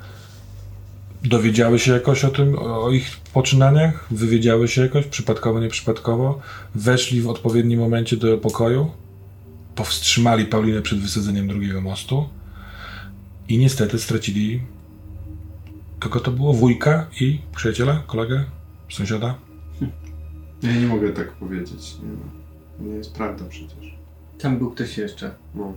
dowiedziały 1.24 1.80
się 1.80 1.91
jakoś 1.91 2.26
o 2.26 2.30
tym, 2.30 2.59
o 2.59 2.91
ich 2.91 3.17
poczynaniach, 3.34 4.07
wywiedziały 4.11 4.67
się 4.67 4.82
jakoś, 4.82 5.05
przypadkowo, 5.05 5.59
nieprzypadkowo, 5.59 6.39
weszli 6.76 7.21
w 7.21 7.30
odpowiednim 7.30 7.80
momencie 7.80 8.17
do 8.17 8.38
pokoju, 8.38 8.91
powstrzymali 9.76 10.45
Paulinę 10.45 10.82
przed 10.82 10.99
wysadzeniem 10.99 11.47
drugiego 11.47 11.82
mostu 11.82 12.30
i 13.49 13.57
niestety 13.57 13.99
stracili 13.99 14.61
kogo 16.03 16.19
to 16.19 16.32
było? 16.32 16.53
Wujka 16.53 17.07
i 17.21 17.39
przyjaciela, 17.55 18.03
kolegę, 18.07 18.43
sąsiada? 18.89 19.36
Ja 20.63 20.76
nie 20.76 20.88
mogę 20.88 21.09
tak 21.09 21.32
powiedzieć. 21.32 21.95
Nie, 22.03 22.17
to 22.78 22.84
nie 22.84 22.95
jest 22.95 23.13
prawda 23.13 23.45
przecież. 23.49 23.95
Tam 24.39 24.57
był 24.57 24.71
ktoś 24.71 24.97
jeszcze. 24.97 25.36
No. 25.55 25.74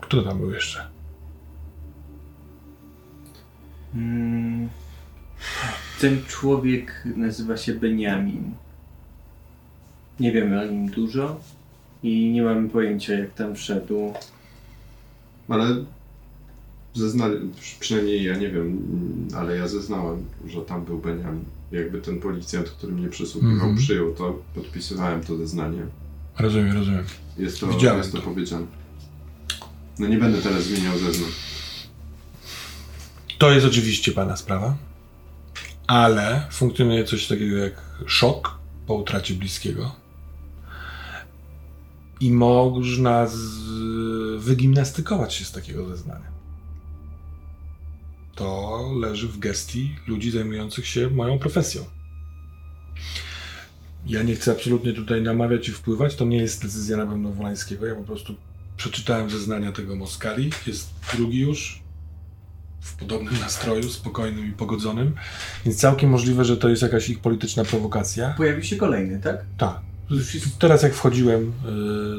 Kto 0.00 0.22
tam 0.22 0.38
był 0.38 0.50
jeszcze? 0.50 0.93
Mm. 3.94 4.68
Ten 6.00 6.24
człowiek 6.28 7.02
nazywa 7.16 7.56
się 7.56 7.74
Beniamin. 7.74 8.50
Nie 10.20 10.32
wiemy 10.32 10.62
o 10.62 10.66
nim 10.66 10.90
dużo 10.90 11.40
i 12.02 12.30
nie 12.30 12.42
mamy 12.42 12.68
pojęcia 12.68 13.12
jak 13.18 13.34
tam 13.34 13.54
wszedł. 13.54 14.12
Ale 15.48 15.66
zeznali, 16.94 17.36
przynajmniej 17.80 18.24
ja 18.24 18.36
nie 18.36 18.48
wiem, 18.50 18.62
mm, 18.66 19.28
ale 19.36 19.56
ja 19.56 19.68
zeznałem, 19.68 20.24
że 20.46 20.60
tam 20.62 20.84
był 20.84 20.98
Beniamin. 20.98 21.44
Jakby 21.72 22.00
ten 22.00 22.20
policjant, 22.20 22.68
który 22.70 22.92
mnie 22.92 23.08
przesłuchiwał, 23.08 23.54
Mhm. 23.54 23.76
przyjął 23.76 24.14
to, 24.14 24.42
podpisywałem 24.54 25.20
to 25.24 25.36
zeznanie. 25.36 25.82
Rozumiem, 26.38 26.72
rozumiem. 26.76 27.04
Jest 27.38 27.60
to, 27.60 27.66
Widziałem 27.66 27.98
jest 27.98 28.12
to, 28.12 28.18
to. 28.18 28.24
powiedziane. 28.24 28.66
No 29.98 30.06
nie 30.08 30.18
będę 30.18 30.38
teraz 30.42 30.62
zmieniał 30.64 30.98
zeznań. 30.98 31.30
To 33.44 33.50
jest 33.50 33.66
oczywiście 33.66 34.12
pana 34.12 34.36
sprawa, 34.36 34.76
ale 35.86 36.46
funkcjonuje 36.50 37.04
coś 37.04 37.26
takiego 37.26 37.56
jak 37.56 37.82
szok 38.06 38.58
po 38.86 38.94
utracie 38.94 39.34
bliskiego. 39.34 39.96
I 42.20 42.30
można 42.30 43.26
z... 43.26 43.38
wygimnastykować 44.38 45.34
się 45.34 45.44
z 45.44 45.52
takiego 45.52 45.88
zeznania. 45.88 46.32
To 48.34 48.80
leży 49.00 49.28
w 49.28 49.38
gestii 49.38 49.96
ludzi 50.06 50.30
zajmujących 50.30 50.86
się 50.86 51.10
moją 51.10 51.38
profesją. 51.38 51.84
Ja 54.06 54.22
nie 54.22 54.34
chcę 54.34 54.52
absolutnie 54.52 54.92
tutaj 54.92 55.22
namawiać 55.22 55.68
i 55.68 55.72
wpływać, 55.72 56.14
to 56.14 56.24
nie 56.24 56.38
jest 56.38 56.62
decyzja 56.62 56.96
na 56.96 57.06
pewno 57.06 57.32
Wolańskiego. 57.32 57.86
Ja 57.86 57.94
po 57.94 58.04
prostu 58.04 58.34
przeczytałem 58.76 59.30
zeznania 59.30 59.72
tego 59.72 59.96
Moskali. 59.96 60.50
Jest 60.66 60.90
drugi 61.16 61.38
już, 61.38 61.83
w 62.84 62.94
podobnym 62.96 63.40
nastroju, 63.40 63.82
spokojnym 63.90 64.48
i 64.48 64.52
pogodzonym. 64.52 65.14
Więc 65.64 65.76
całkiem 65.80 66.10
możliwe, 66.10 66.44
że 66.44 66.56
to 66.56 66.68
jest 66.68 66.82
jakaś 66.82 67.08
ich 67.08 67.20
polityczna 67.20 67.64
prowokacja. 67.64 68.34
Pojawi 68.36 68.66
się 68.66 68.76
kolejny, 68.76 69.20
tak? 69.20 69.36
Tak. 69.58 69.80
Teraz 70.58 70.82
jak 70.82 70.94
wchodziłem 70.94 71.52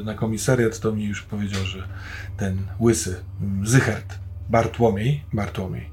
y, 0.00 0.04
na 0.04 0.14
komisariat, 0.14 0.80
to 0.80 0.92
mi 0.92 1.04
już 1.04 1.22
powiedział, 1.22 1.64
że 1.64 1.88
ten 2.36 2.58
łysy 2.80 3.16
mm, 3.42 3.66
Zychert, 3.66 4.18
Bartłomiej, 4.50 5.24
Bartłomiej, 5.32 5.90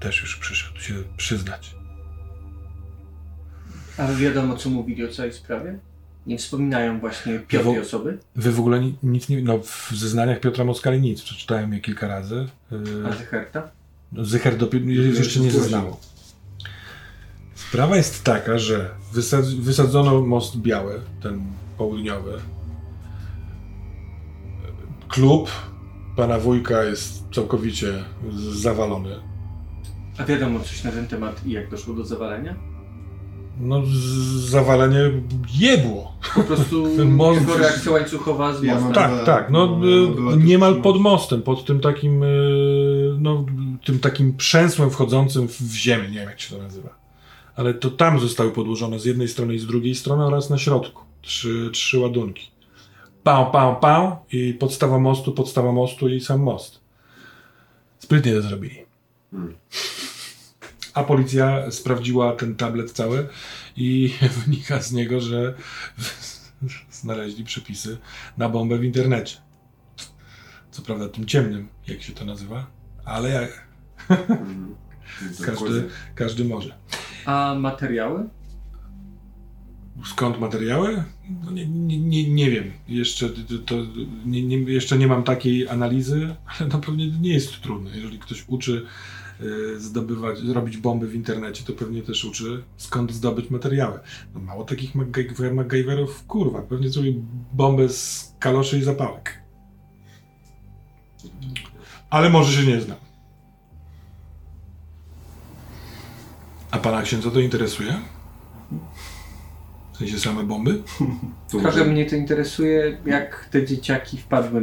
też 0.00 0.20
już 0.20 0.36
przyszedł 0.36 0.80
się 0.80 0.94
przyznać. 1.16 1.74
Ale 3.96 4.16
wiadomo 4.16 4.56
co 4.56 4.70
mówili 4.70 5.04
o 5.04 5.08
całej 5.08 5.32
sprawie? 5.32 5.78
Nie 6.26 6.38
wspominają 6.38 7.00
właśnie 7.00 7.38
piątej 7.38 7.78
osoby? 7.78 8.18
Wy 8.36 8.52
w 8.52 8.60
ogóle 8.60 8.80
ni- 8.80 8.96
nic 9.02 9.28
nie... 9.28 9.42
No 9.42 9.58
w 9.58 9.90
zeznaniach 9.94 10.40
Piotra 10.40 10.64
Moskali 10.64 11.00
nic. 11.00 11.22
Przeczytałem 11.22 11.72
je 11.72 11.80
kilka 11.80 12.08
razy. 12.08 12.46
Y, 12.72 12.76
A 13.08 13.12
Zycherta? 13.12 13.70
Zychert 14.18 14.56
dopiero 14.56 14.84
jeszcze 14.86 15.40
nie 15.40 15.50
zeznało. 15.50 16.00
Sprawa 17.54 17.96
jest 17.96 18.24
taka, 18.24 18.58
że 18.58 18.90
wysadz, 19.12 19.50
wysadzono 19.50 20.20
most 20.20 20.56
biały, 20.56 21.00
ten 21.22 21.42
południowy. 21.78 22.40
Klub 25.08 25.50
pana 26.16 26.38
wujka 26.38 26.84
jest 26.84 27.24
całkowicie 27.34 28.04
zawalony. 28.52 29.16
A 30.18 30.24
wiadomo 30.24 30.60
coś 30.60 30.84
na 30.84 30.92
ten 30.92 31.06
temat 31.06 31.46
i 31.46 31.50
jak 31.50 31.70
doszło 31.70 31.94
do 31.94 32.04
zawalenia? 32.04 32.69
No, 33.60 33.82
zawalenie 34.36 35.10
jebło. 35.54 36.12
Po 36.34 36.42
prostu 36.42 36.88
jako 37.40 37.58
reakcja 37.58 37.92
łańcuchowa 37.92 38.54
z 38.54 38.62
mostem. 38.62 38.92
Tak, 38.92 39.24
tak. 39.24 39.50
No, 39.50 39.68
była 39.76 40.36
niemal 40.36 40.82
pod 40.82 41.00
most. 41.00 41.02
mostem, 41.02 41.42
pod 41.42 41.64
tym 41.64 41.80
takim, 41.80 42.22
y, 42.22 43.16
no, 43.20 43.46
tym 43.84 43.98
takim 43.98 44.36
przęsłem 44.36 44.90
wchodzącym 44.90 45.48
w 45.48 45.62
w 45.62 45.74
ziemię. 45.74 46.08
Nie 46.08 46.18
wiem, 46.18 46.28
jak 46.28 46.40
się 46.40 46.56
to 46.56 46.62
nazywa. 46.62 46.88
Ale 47.56 47.74
to 47.74 47.90
tam 47.90 48.20
zostały 48.20 48.50
podłożone 48.50 48.98
z 48.98 49.04
jednej 49.04 49.28
strony 49.28 49.54
i 49.54 49.58
z 49.58 49.66
drugiej 49.66 49.94
strony 49.94 50.26
oraz 50.26 50.50
na 50.50 50.58
środku. 50.58 51.02
Trzy, 51.22 51.70
trzy 51.72 51.98
ładunki. 51.98 52.50
Pał, 53.22 53.50
pał, 53.50 53.80
pał 53.80 54.16
i 54.32 54.54
podstawa 54.54 54.98
mostu, 54.98 55.32
podstawa 55.32 55.72
mostu 55.72 56.08
i 56.08 56.20
sam 56.20 56.40
most. 56.40 56.80
Sprytnie 57.98 58.32
to 58.32 58.42
zrobili. 58.42 58.76
Hmm. 59.30 59.54
A 61.00 61.04
policja 61.04 61.70
sprawdziła 61.70 62.32
ten 62.32 62.54
tablet 62.54 62.92
cały 62.92 63.28
i 63.76 64.14
wynika 64.44 64.82
z 64.82 64.92
niego, 64.92 65.20
że 65.20 65.54
znaleźli 67.00 67.44
przepisy 67.44 67.98
na 68.38 68.48
bombę 68.48 68.78
w 68.78 68.84
internecie. 68.84 69.36
Co 70.70 70.82
prawda 70.82 71.08
tym 71.08 71.26
ciemnym, 71.26 71.68
jak 71.86 72.02
się 72.02 72.12
to 72.12 72.24
nazywa, 72.24 72.66
ale 73.04 73.28
jak 73.30 73.68
każdy, 75.46 75.88
każdy 76.14 76.44
może. 76.44 76.74
A 77.26 77.54
materiały? 77.58 78.28
Skąd 80.04 80.40
materiały? 80.40 81.04
No 81.44 81.50
nie, 81.50 81.66
nie, 81.66 81.98
nie, 81.98 82.30
nie 82.30 82.50
wiem. 82.50 82.72
Jeszcze, 82.88 83.28
to, 83.28 83.58
to, 83.66 83.74
nie, 84.26 84.42
nie, 84.42 84.56
jeszcze 84.56 84.98
nie 84.98 85.06
mam 85.06 85.22
takiej 85.22 85.68
analizy, 85.68 86.36
ale 86.46 86.68
na 86.68 86.78
pewno 86.78 87.04
nie 87.20 87.32
jest 87.32 87.54
to 87.54 87.62
trudne. 87.62 87.90
Jeżeli 87.96 88.18
ktoś 88.18 88.44
uczy 88.48 88.86
zdobywać, 89.76 90.42
robić 90.42 90.76
bomby 90.76 91.06
w 91.06 91.14
internecie, 91.14 91.64
to 91.64 91.72
pewnie 91.72 92.02
też 92.02 92.24
uczy 92.24 92.62
skąd 92.76 93.12
zdobyć 93.12 93.50
materiały. 93.50 93.98
No 94.34 94.40
mało 94.40 94.64
takich 94.64 94.94
MacGy- 94.94 95.54
MacGyverów, 95.54 96.26
kurwa, 96.26 96.62
pewnie 96.62 96.88
zrobi 96.88 97.22
bombę 97.52 97.88
z 97.88 98.32
kaloszy 98.38 98.78
i 98.78 98.82
zapałek. 98.82 99.42
Ale 102.10 102.30
może 102.30 102.62
się 102.62 102.70
nie 102.70 102.80
znam. 102.80 102.96
A 106.70 106.78
pana 106.78 107.02
księdza 107.02 107.30
to 107.30 107.40
interesuje? 107.40 107.94
W 109.92 109.96
sensie 109.96 110.18
same 110.18 110.44
bomby? 110.44 110.82
Trochę 111.50 111.84
mnie 111.84 112.06
to 112.06 112.16
interesuje, 112.16 112.98
jak 113.06 113.48
te 113.50 113.66
dzieciaki 113.66 114.18
wpadły 114.18 114.60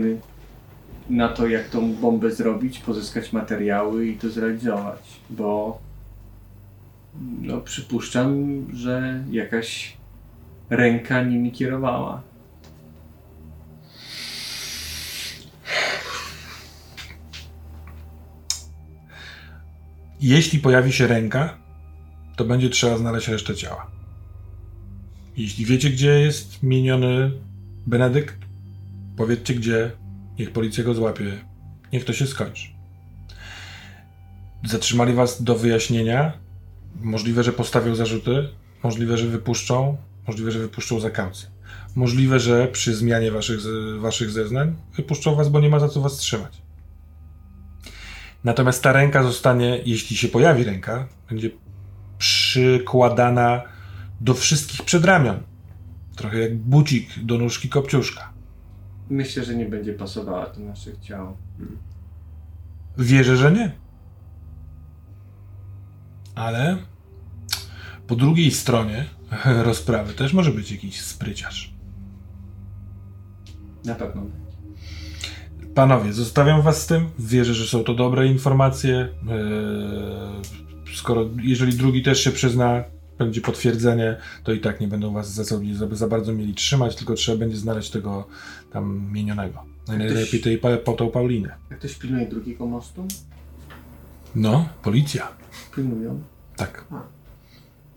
na 1.10 1.28
to, 1.28 1.48
jak 1.48 1.70
tą 1.70 1.94
bombę 1.94 2.32
zrobić, 2.32 2.80
pozyskać 2.80 3.34
materiały 3.34 4.08
i 4.08 4.18
to 4.18 4.30
zrealizować, 4.30 5.00
bo 5.30 5.80
no 7.42 7.62
przypuszczam, 7.62 8.66
że 8.74 9.24
jakaś 9.32 9.98
ręka 10.70 11.24
nimi 11.24 11.52
kierowała. 11.52 12.22
Jeśli 20.22 20.60
pojawi 20.60 20.94
się 20.94 21.08
ręka, 21.08 21.58
to 22.36 22.46
będzie 22.46 22.70
trzeba 22.70 22.98
znaleźć 22.98 23.28
resztę 23.28 23.56
ciała. 23.56 23.92
Jeśli 25.38 25.66
wiecie, 25.66 25.90
gdzie 25.90 26.20
jest 26.20 26.64
miniony 26.64 27.32
Benedykt, 27.88 28.38
powiedzcie 29.18 29.54
gdzie, 29.54 29.92
niech 30.40 30.52
policja 30.52 30.84
go 30.84 30.94
złapie, 30.94 31.40
niech 31.94 32.06
to 32.06 32.14
się 32.14 32.28
skończy. 32.28 32.68
Zatrzymali 34.66 35.14
was 35.14 35.44
do 35.44 35.56
wyjaśnienia. 35.56 36.34
Możliwe, 37.02 37.44
że 37.44 37.54
postawią 37.54 37.96
zarzuty, 37.96 38.50
możliwe, 38.84 39.18
że 39.18 39.28
wypuszczą, 39.28 39.98
możliwe, 40.28 40.52
że 40.52 40.60
wypuszczą 40.60 41.00
za 41.00 41.10
kaucję. 41.10 41.50
Możliwe, 41.96 42.40
że 42.40 42.68
przy 42.68 42.96
zmianie 42.96 43.32
waszych, 43.32 43.60
waszych 44.00 44.32
zeznań 44.32 44.76
wypuszczą 44.96 45.36
was, 45.36 45.50
bo 45.50 45.60
nie 45.60 45.70
ma 45.70 45.80
za 45.80 45.90
co 45.90 46.02
was 46.02 46.18
trzymać. 46.18 46.62
Natomiast 48.44 48.84
ta 48.84 48.92
ręka 48.92 49.24
zostanie, 49.24 49.82
jeśli 49.86 50.18
się 50.18 50.28
pojawi 50.28 50.64
ręka, 50.64 51.08
będzie 51.30 51.50
przykładana 52.18 53.62
do 54.22 54.34
wszystkich 54.34 54.82
przedramion. 54.82 55.44
Trochę 56.16 56.40
jak 56.40 56.56
bucik 56.56 57.10
do 57.24 57.38
nóżki 57.38 57.70
kopciuszka. 57.70 58.37
Myślę, 59.10 59.44
że 59.44 59.56
nie 59.56 59.66
będzie 59.66 59.94
pasowała 59.94 60.50
do 60.50 60.60
naszych 60.60 61.00
ciał. 61.00 61.38
Wierzę, 62.98 63.38
że 63.38 63.52
nie. 63.52 63.72
Ale 66.36 66.78
po 68.08 68.16
drugiej 68.16 68.52
stronie 68.52 69.06
rozprawy 69.64 70.14
też 70.14 70.34
może 70.34 70.52
być 70.52 70.72
jakiś 70.72 71.02
spryciarz. 71.02 71.74
Na 73.86 73.96
pewno. 73.96 74.22
Panowie, 75.76 76.14
zostawiam 76.14 76.62
was 76.62 76.82
z 76.82 76.88
tym. 76.88 77.10
Wierzę, 77.20 77.54
że 77.54 77.66
są 77.66 77.84
to 77.84 77.94
dobre 77.94 78.28
informacje. 78.28 78.96
Eee, 78.96 80.96
skoro, 80.96 81.30
jeżeli 81.42 81.74
drugi 81.74 82.04
też 82.04 82.24
się 82.24 82.32
przyzna, 82.32 82.84
będzie 83.18 83.42
potwierdzenie, 83.42 84.18
to 84.44 84.52
i 84.52 84.60
tak 84.60 84.82
nie 84.82 84.88
będą 84.88 85.14
was 85.14 85.34
za, 85.34 85.44
za 85.92 86.08
bardzo 86.08 86.34
mieli 86.34 86.54
trzymać, 86.54 86.96
tylko 86.96 87.14
trzeba 87.14 87.38
będzie 87.38 87.58
znaleźć 87.58 87.92
tego 87.92 88.28
tam 88.78 89.12
mienionego. 89.12 89.64
Najlepiej 89.88 90.42
tej 90.42 90.62
po 90.86 90.94
tą 90.94 91.12
Paulinę. 91.12 91.56
Jak 91.70 91.80
ktoś 91.80 91.96
pilnuje 91.96 92.26
drugiego 92.26 92.66
mostu? 92.66 93.08
No, 94.36 94.70
policja. 94.84 95.28
Pilnują. 95.76 96.22
Tak. 96.56 96.86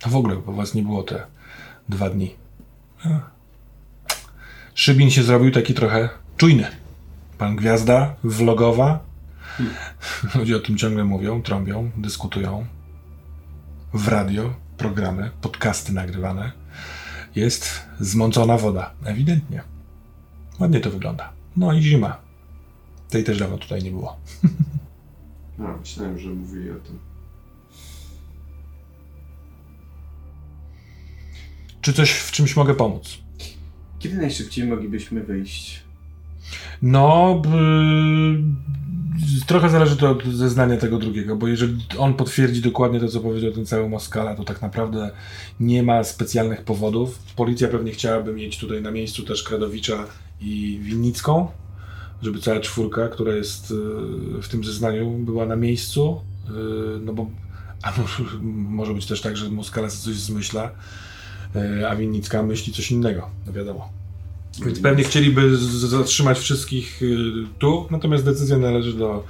A 0.02 0.08
w 0.08 0.16
ogóle, 0.16 0.36
bo 0.36 0.52
was 0.52 0.74
nie 0.74 0.82
było 0.82 1.02
te 1.02 1.26
dwa 1.88 2.10
dni. 2.10 2.34
A. 3.04 3.08
Szybin 4.74 5.10
się 5.10 5.22
zrobił 5.22 5.50
taki 5.50 5.74
trochę 5.74 6.08
czujny. 6.36 6.66
Pan 7.38 7.56
Gwiazda, 7.56 8.16
vlogowa. 8.24 9.00
Ludzie 10.34 10.56
o 10.56 10.60
tym 10.60 10.76
ciągle 10.76 11.04
mówią, 11.04 11.42
trąbią, 11.42 11.90
dyskutują. 11.96 12.66
W 13.92 14.08
radio, 14.08 14.54
programy, 14.76 15.30
podcasty 15.40 15.92
nagrywane. 15.92 16.52
Jest 17.34 17.82
zmącona 18.00 18.58
woda. 18.58 18.90
Ewidentnie. 19.04 19.62
Ładnie 20.60 20.80
to 20.80 20.90
wygląda. 20.90 21.32
No 21.56 21.72
i 21.72 21.82
zima. 21.82 22.16
Tej 23.10 23.24
też 23.24 23.38
dawno 23.38 23.58
tutaj 23.58 23.82
nie 23.82 23.90
było. 23.90 24.16
A, 25.58 25.76
myślałem, 25.80 26.18
że 26.18 26.28
mówili 26.28 26.70
o 26.70 26.74
tym. 26.74 26.98
Czy 31.80 31.92
coś 31.92 32.10
w 32.10 32.30
czymś 32.32 32.56
mogę 32.56 32.74
pomóc? 32.74 33.18
Kiedy 33.98 34.16
najszybciej 34.16 34.66
moglibyśmy 34.66 35.22
wyjść? 35.22 35.82
No, 36.82 37.42
trochę 39.46 39.70
zależy 39.70 39.96
to 39.96 40.10
od 40.10 40.24
zeznania 40.24 40.76
tego 40.76 40.98
drugiego, 40.98 41.36
bo 41.36 41.48
jeżeli 41.48 41.86
on 41.98 42.14
potwierdzi 42.14 42.60
dokładnie 42.60 43.00
to, 43.00 43.08
co 43.08 43.20
powiedział 43.20 43.52
ten 43.52 43.66
cały 43.66 43.88
Moskala, 43.88 44.34
to 44.34 44.44
tak 44.44 44.62
naprawdę 44.62 45.10
nie 45.60 45.82
ma 45.82 46.04
specjalnych 46.04 46.64
powodów. 46.64 47.18
Policja 47.36 47.68
pewnie 47.68 47.92
chciałaby 47.92 48.32
mieć 48.32 48.58
tutaj 48.58 48.82
na 48.82 48.90
miejscu 48.90 49.22
też 49.22 49.42
Kradowicza 49.42 50.06
i 50.40 50.80
Winnicką, 50.82 51.48
żeby 52.22 52.38
cała 52.38 52.60
czwórka, 52.60 53.08
która 53.08 53.34
jest 53.34 53.70
y, 53.70 53.74
w 54.42 54.48
tym 54.48 54.64
zeznaniu, 54.64 55.10
była 55.10 55.46
na 55.46 55.56
miejscu, 55.56 56.20
y, 56.48 56.52
no 57.00 57.12
bo 57.12 57.30
a 57.82 57.92
może, 58.00 58.24
może 58.42 58.94
być 58.94 59.06
też 59.06 59.20
tak, 59.20 59.36
że 59.36 59.50
Moskala 59.50 59.90
sobie 59.90 60.14
coś 60.14 60.22
zmyśla, 60.22 60.70
y, 61.80 61.88
a 61.88 61.96
Winnicka 61.96 62.42
myśli 62.42 62.72
coś 62.72 62.90
innego, 62.90 63.30
no 63.46 63.52
wiadomo. 63.52 63.88
Więc 64.64 64.80
pewnie 64.80 65.04
chcieliby 65.04 65.56
zatrzymać 65.56 66.38
wszystkich 66.38 67.00
tu, 67.58 67.86
natomiast 67.90 68.24
decyzja 68.24 68.58
należy 68.58 68.92
do 68.92 69.24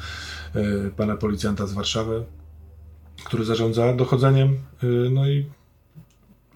pana 0.97 1.17
policjanta 1.17 1.67
z 1.67 1.73
Warszawy, 1.73 2.25
który 3.25 3.45
zarządza 3.45 3.93
dochodzeniem. 3.95 4.59
No 5.11 5.29
i 5.29 5.47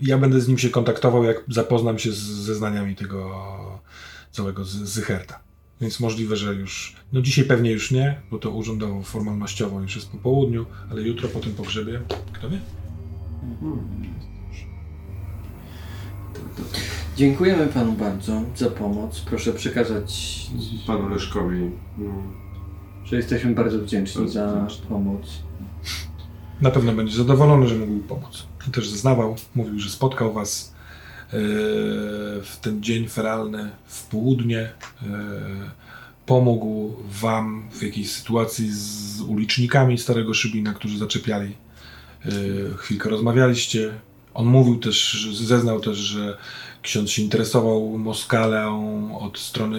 ja 0.01 0.19
będę 0.19 0.41
z 0.41 0.49
nim 0.49 0.59
się 0.59 0.71
kontaktował, 0.71 1.25
jak 1.25 1.45
zapoznam 1.49 1.99
się 1.99 2.13
z 2.13 2.17
zeznaniami 2.17 2.97
tego 2.97 3.31
całego 4.35 4.65
z- 4.65 4.77
Zycherta. 4.77 5.41
Więc 5.81 6.01
możliwe, 6.01 6.37
że 6.37 6.55
już, 6.55 6.97
no 7.13 7.23
dzisiaj 7.23 7.45
pewnie 7.45 7.71
już 7.71 7.91
nie, 7.91 8.21
bo 8.31 8.39
to 8.39 8.51
urzędowo, 8.51 9.03
formalnościowo 9.03 9.81
już 9.81 9.97
jest 9.97 10.09
po 10.11 10.19
południu, 10.19 10.67
ale 10.91 11.03
jutro 11.03 11.29
po 11.29 11.41
tym 11.41 11.53
pogrzebie, 11.55 12.01
kto 12.33 12.51
wie? 12.51 12.59
Dziękujemy 17.17 17.67
panu 17.67 17.93
bardzo 17.93 18.43
za 18.57 18.71
pomoc. 18.71 19.21
Proszę 19.21 19.53
przekazać, 19.53 20.41
Panu 20.87 21.09
Leszkowi. 21.09 21.57
mm, 21.57 22.33
że 23.05 23.17
jesteśmy 23.17 23.55
bardzo 23.55 23.79
wdzięczni 23.79 24.21
Bardzo 24.21 24.33
za 24.35 24.57
wdzięczni. 24.57 24.87
pomoc. 24.89 25.21
Na 26.61 26.71
pewno 26.71 26.93
będzie 26.93 27.17
zadowolony, 27.17 27.69
że 27.69 27.75
mógł 27.75 28.07
pomóc. 28.09 28.47
On 28.67 28.73
też 28.73 28.89
zeznawał, 28.89 29.37
mówił, 29.55 29.79
że 29.79 29.91
spotkał 29.91 30.33
was 30.33 30.74
w 32.43 32.57
ten 32.61 32.83
dzień 32.83 33.09
feralny 33.09 33.71
w 33.87 34.07
południe. 34.07 34.61
e, 34.61 35.85
pomógł 36.27 36.97
wam 37.21 37.69
w 37.73 37.83
jakiejś 37.83 38.11
sytuacji 38.11 38.69
z 38.73 39.21
ulicznikami 39.21 39.99
Starego 39.99 40.35
Szybina, 40.35 40.75
którzy 40.75 40.99
zaczepiali. 40.99 41.55
E, 42.27 42.31
chwilkę 42.77 43.11
rozmawialiście. 43.11 43.95
On 44.35 44.47
mówił 44.47 44.79
też, 44.79 45.29
zeznał 45.33 45.81
też, 45.81 45.99
że 45.99 46.39
ksiądz 46.83 47.11
się 47.11 47.23
interesował 47.23 47.99
Moskalę 47.99 48.69
od 49.21 49.39
strony 49.39 49.79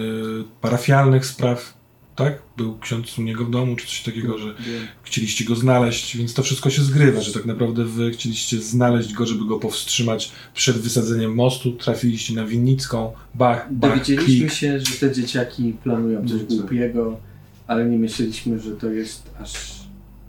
parafialnych 0.60 1.26
spraw. 1.26 1.74
Tak? 2.16 2.42
Był 2.56 2.78
ksiądz 2.78 3.18
u 3.18 3.22
niego 3.22 3.44
w 3.44 3.50
domu, 3.50 3.76
czy 3.76 3.86
coś 3.86 4.02
takiego, 4.02 4.38
że 4.38 4.54
chcieliście 5.02 5.44
go 5.44 5.56
znaleźć, 5.56 6.16
więc 6.16 6.34
to 6.34 6.42
wszystko 6.42 6.70
się 6.70 6.82
zgrywa, 6.82 7.20
że 7.20 7.32
tak 7.32 7.44
naprawdę 7.46 7.84
wy 7.84 8.10
chcieliście 8.10 8.60
znaleźć 8.60 9.12
go, 9.12 9.26
żeby 9.26 9.44
go 9.44 9.58
powstrzymać 9.58 10.32
przed 10.54 10.76
wysadzeniem 10.78 11.34
mostu, 11.34 11.72
trafiliście 11.72 12.34
na 12.34 12.44
Winnicką, 12.44 13.12
bach, 13.34 13.72
bach, 13.72 13.90
Dowiedzieliśmy 13.90 14.36
klik. 14.36 14.52
się, 14.52 14.80
że 14.80 14.92
te 15.00 15.12
dzieciaki 15.12 15.76
planują 15.82 16.28
coś 16.28 16.40
co? 16.40 16.56
głupiego, 16.56 17.20
ale 17.66 17.84
nie 17.84 17.98
myśleliśmy, 17.98 18.60
że 18.60 18.70
to 18.70 18.90
jest 18.90 19.30
aż 19.40 19.52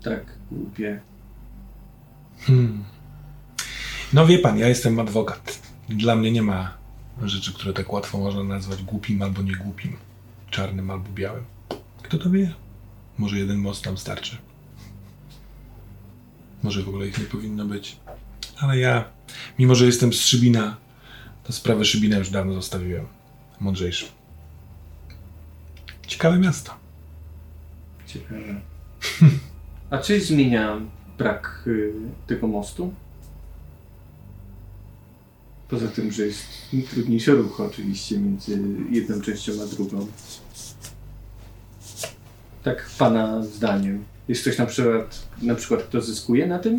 tak 0.03 0.25
głupie. 0.51 0.99
Hmm. 2.39 2.83
No 4.13 4.27
wie 4.27 4.39
pan, 4.39 4.57
ja 4.57 4.67
jestem 4.67 4.99
adwokat. 4.99 5.59
Dla 5.89 6.15
mnie 6.15 6.31
nie 6.31 6.41
ma 6.41 6.73
rzeczy, 7.23 7.53
które 7.53 7.73
tak 7.73 7.93
łatwo 7.93 8.17
można 8.17 8.43
nazwać 8.43 8.83
głupim 8.83 9.21
albo 9.21 9.41
niegłupim, 9.41 9.97
czarnym 10.49 10.91
albo 10.91 11.09
białym. 11.15 11.43
Kto 12.07 12.17
to 12.17 12.29
wie? 12.29 12.53
Może 13.17 13.37
jeden 13.37 13.57
most 13.57 13.85
nam 13.85 13.97
starczy. 13.97 14.37
Może 16.63 16.83
w 16.83 16.89
ogóle 16.89 17.07
ich 17.07 17.17
nie 17.19 17.25
powinno 17.25 17.65
być. 17.65 17.97
Ale 18.59 18.77
ja, 18.77 19.05
mimo 19.59 19.75
że 19.75 19.85
jestem 19.85 20.13
z 20.13 20.19
Szybina, 20.19 20.77
to 21.43 21.53
sprawę 21.53 21.85
Szybina 21.85 22.17
już 22.17 22.29
dawno 22.29 22.53
zostawiłem. 22.53 23.05
Mądrzejszy. 23.59 24.05
Ciekawe 26.07 26.39
miasto. 26.39 26.73
Ciekawe. 28.05 28.61
A 29.89 29.97
czy 29.97 30.21
zmienia 30.21 30.81
brak 31.17 31.63
y, 31.67 31.93
tego 32.27 32.47
mostu? 32.47 32.93
Poza 35.69 35.87
tym, 35.87 36.11
że 36.11 36.25
jest 36.25 36.47
trudniejszy 36.89 37.31
ruch 37.31 37.61
oczywiście 37.61 38.19
między 38.19 38.59
jedną 38.91 39.21
częścią 39.21 39.51
a 39.63 39.75
drugą. 39.75 40.07
Tak 42.67 42.89
pana 42.97 43.43
zdaniem. 43.43 44.05
Jest 44.27 44.41
ktoś 44.41 44.57
na 44.57 44.65
przykład, 44.65 45.27
na 45.41 45.55
przykład 45.55 45.83
kto 45.83 46.01
zyskuje 46.01 46.47
na 46.47 46.59
tym, 46.59 46.77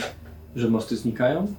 że 0.57 0.71
mosty 0.71 0.97
znikają? 0.97 1.55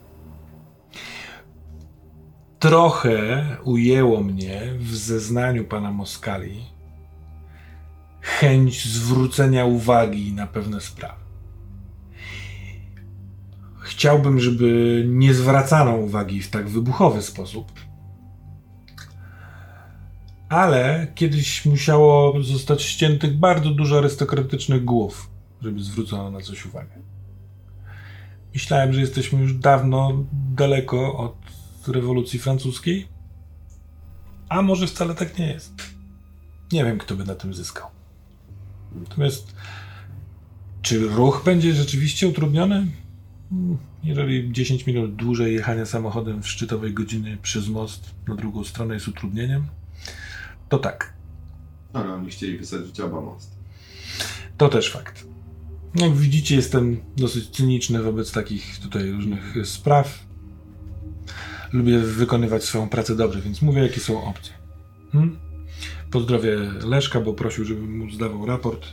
Trochę 2.59 3.45
ujęło 3.63 4.23
mnie 4.23 4.61
w 4.79 4.95
zeznaniu 4.95 5.65
pana 5.65 5.91
Moskali 5.91 6.65
chęć 8.21 8.87
zwrócenia 8.87 9.65
uwagi 9.65 10.33
na 10.33 10.47
pewne 10.47 10.81
sprawy. 10.81 11.21
Chciałbym, 13.81 14.39
żeby 14.39 15.03
nie 15.07 15.33
zwracano 15.33 15.95
uwagi 15.95 16.41
w 16.41 16.49
tak 16.49 16.69
wybuchowy 16.69 17.21
sposób. 17.21 17.88
Ale 20.49 21.07
kiedyś 21.15 21.65
musiało 21.65 22.43
zostać 22.43 22.81
ściętych 22.81 23.37
bardzo 23.37 23.69
dużo 23.69 23.97
arystokratycznych 23.97 24.85
głów, 24.85 25.29
żeby 25.61 25.83
zwrócono 25.83 26.31
na 26.31 26.41
coś 26.41 26.65
uwagę. 26.65 26.95
Myślałem, 28.53 28.93
że 28.93 29.01
jesteśmy 29.01 29.41
już 29.41 29.53
dawno 29.53 30.25
daleko 30.55 31.17
od 31.17 31.35
rewolucji 31.87 32.39
francuskiej. 32.39 33.07
A 34.49 34.61
może 34.61 34.87
wcale 34.87 35.15
tak 35.15 35.37
nie 35.37 35.47
jest. 35.47 35.73
Nie 36.71 36.85
wiem, 36.85 36.97
kto 36.97 37.15
by 37.15 37.25
na 37.25 37.35
tym 37.35 37.53
zyskał. 37.53 37.87
Natomiast, 38.95 39.55
czy 40.81 41.07
ruch 41.07 41.41
będzie 41.45 41.73
rzeczywiście 41.73 42.27
utrudniony? 42.27 42.87
Jeżeli 44.03 44.51
10 44.51 44.87
minut 44.87 45.15
dłużej 45.15 45.53
jechania 45.53 45.85
samochodem 45.85 46.43
w 46.43 46.47
szczytowej 46.47 46.93
godziny 46.93 47.37
przez 47.41 47.67
most 47.67 48.15
na 48.27 48.35
drugą 48.35 48.63
stronę 48.63 48.93
jest 48.93 49.07
utrudnieniem, 49.07 49.67
to 50.69 50.77
tak. 50.77 51.13
Ale 51.93 52.13
oni 52.13 52.29
chcieli 52.29 52.57
wysadzić 52.57 52.99
oba 52.99 53.21
mosty. 53.21 53.55
To 54.57 54.69
też 54.69 54.91
fakt. 54.91 55.25
Jak 55.95 56.15
widzicie, 56.15 56.55
jestem 56.55 56.97
dosyć 57.17 57.49
cyniczny 57.49 58.01
wobec 58.01 58.31
takich 58.31 58.79
tutaj 58.79 59.11
różnych 59.11 59.55
spraw. 59.63 60.19
Lubię 61.73 61.99
wykonywać 61.99 62.63
swoją 62.63 62.89
pracę 62.89 63.15
dobrze, 63.15 63.41
więc 63.41 63.61
mówię, 63.61 63.81
jakie 63.81 63.99
są 63.99 64.23
opcje. 64.23 64.53
Hmm? 65.11 65.39
Pozdrowię 66.11 66.57
Leszka, 66.83 67.21
bo 67.21 67.33
prosił, 67.33 67.65
żebym 67.65 67.97
mu 67.97 68.11
zdawał 68.11 68.45
raport. 68.45 68.87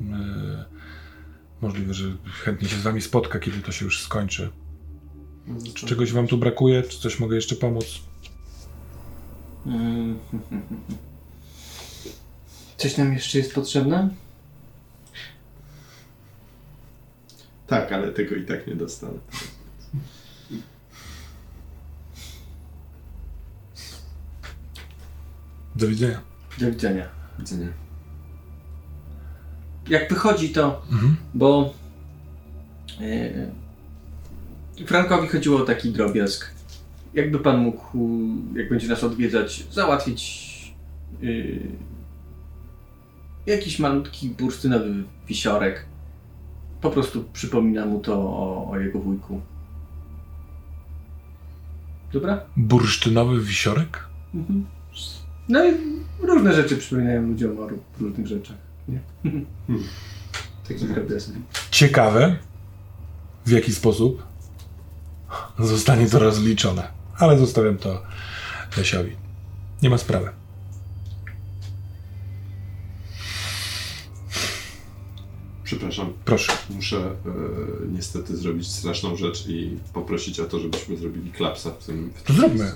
Yy, 0.00 0.64
możliwe, 1.60 1.94
że 1.94 2.16
chętnie 2.44 2.68
się 2.68 2.76
z 2.76 2.82
wami 2.82 3.00
spotka, 3.00 3.38
kiedy 3.38 3.58
to 3.58 3.72
się 3.72 3.84
już 3.84 4.02
skończy. 4.02 4.50
Czy 5.74 5.86
czegoś 5.86 6.12
wam 6.12 6.26
tu 6.26 6.38
brakuje? 6.38 6.82
Czy 6.82 7.00
coś 7.00 7.20
mogę 7.20 7.36
jeszcze 7.36 7.56
pomóc? 7.56 8.00
Coś 12.80 12.96
nam 12.96 13.12
jeszcze 13.12 13.38
jest 13.38 13.54
potrzebne? 13.54 14.08
Tak, 17.66 17.92
ale 17.92 18.12
tego 18.12 18.34
i 18.34 18.46
tak 18.46 18.66
nie 18.66 18.74
dostanę. 18.76 19.18
Do 25.76 25.86
widzenia. 25.88 26.20
Do 26.58 26.70
widzenia. 26.70 27.08
Widzenia. 27.38 27.68
Jak 29.88 30.08
wychodzi 30.10 30.48
to, 30.50 30.82
Mhm. 30.92 31.16
bo 31.34 31.74
e, 33.00 34.86
Frankowi 34.86 35.28
chodziło 35.28 35.60
o 35.62 35.64
taki 35.64 35.90
drobiazg. 35.90 36.50
Jakby 37.14 37.38
pan 37.38 37.58
mógł, 37.58 37.98
jak 38.54 38.68
będzie 38.68 38.88
nas 38.88 39.04
odwiedzać, 39.04 39.64
załatwić 39.72 40.50
e, 41.22 41.26
jakiś 43.46 43.78
malutki 43.78 44.28
bursztynowy 44.28 45.04
wisiorek. 45.28 45.84
Po 46.80 46.90
prostu 46.90 47.24
przypomina 47.32 47.86
mu 47.86 48.00
to 48.00 48.14
o, 48.14 48.70
o 48.70 48.78
jego 48.78 48.98
wujku. 48.98 49.40
Dobra? 52.12 52.40
Bursztynowy 52.56 53.40
wisiorek? 53.40 54.04
Mhm. 54.34 54.66
No 55.48 55.64
i 55.64 55.72
różne 56.22 56.54
rzeczy 56.54 56.76
przypominają 56.76 57.22
ludziom 57.28 57.58
o 57.58 57.66
ró- 57.66 57.78
różnych 58.00 58.26
rzeczach. 58.26 58.56
Nie? 58.88 59.00
Taki 60.68 60.84
drobiazg. 60.84 61.30
Ciekawe, 61.70 62.36
w 63.46 63.50
jaki 63.50 63.72
sposób 63.72 64.22
zostanie 65.58 66.06
to 66.06 66.18
rozliczone. 66.18 66.88
Ale 67.18 67.38
zostawiam 67.38 67.76
to 67.78 68.02
Lesiowi. 68.76 69.16
Nie 69.82 69.90
ma 69.90 69.98
sprawy. 69.98 70.28
Przepraszam, 75.70 76.12
Proszę. 76.24 76.52
muszę 76.70 76.96
e, 76.96 77.10
niestety 77.92 78.36
zrobić 78.36 78.68
straszną 78.68 79.16
rzecz 79.16 79.46
i 79.46 79.76
poprosić 79.92 80.40
o 80.40 80.44
to, 80.44 80.60
żebyśmy 80.60 80.96
zrobili 80.96 81.32
klapsa 81.32 81.70
w 81.70 81.84
tym. 81.84 82.12
W 82.14 82.22
To 82.22 82.32
zróbmy. 82.32 82.72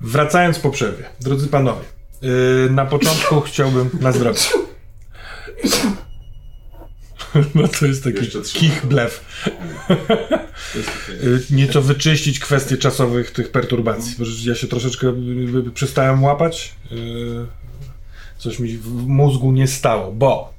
Wracając 0.00 0.58
po 0.58 0.70
przerwie. 0.70 1.04
Drodzy 1.20 1.48
panowie, 1.48 1.84
yy, 2.22 2.68
na 2.70 2.86
początku 2.86 3.40
chciałbym 3.40 3.90
na 4.00 4.12
zdrowie. 4.12 4.40
No 7.54 7.68
to 7.68 7.86
jest 7.86 8.04
taki 8.04 8.26
kich 8.52 8.86
blef. 8.86 9.44
Y, 11.10 11.42
nieco 11.50 11.82
wyczyścić 11.82 12.40
kwestie 12.40 12.76
czasowych 12.76 13.30
tych 13.30 13.50
perturbacji, 13.50 14.14
bo 14.18 14.24
ja 14.44 14.54
się 14.54 14.66
troszeczkę 14.66 15.14
przestałem 15.74 16.22
łapać. 16.22 16.74
Coś 18.38 18.58
mi 18.58 18.78
w 18.78 19.06
mózgu 19.06 19.52
nie 19.52 19.66
stało, 19.66 20.12
bo 20.12 20.51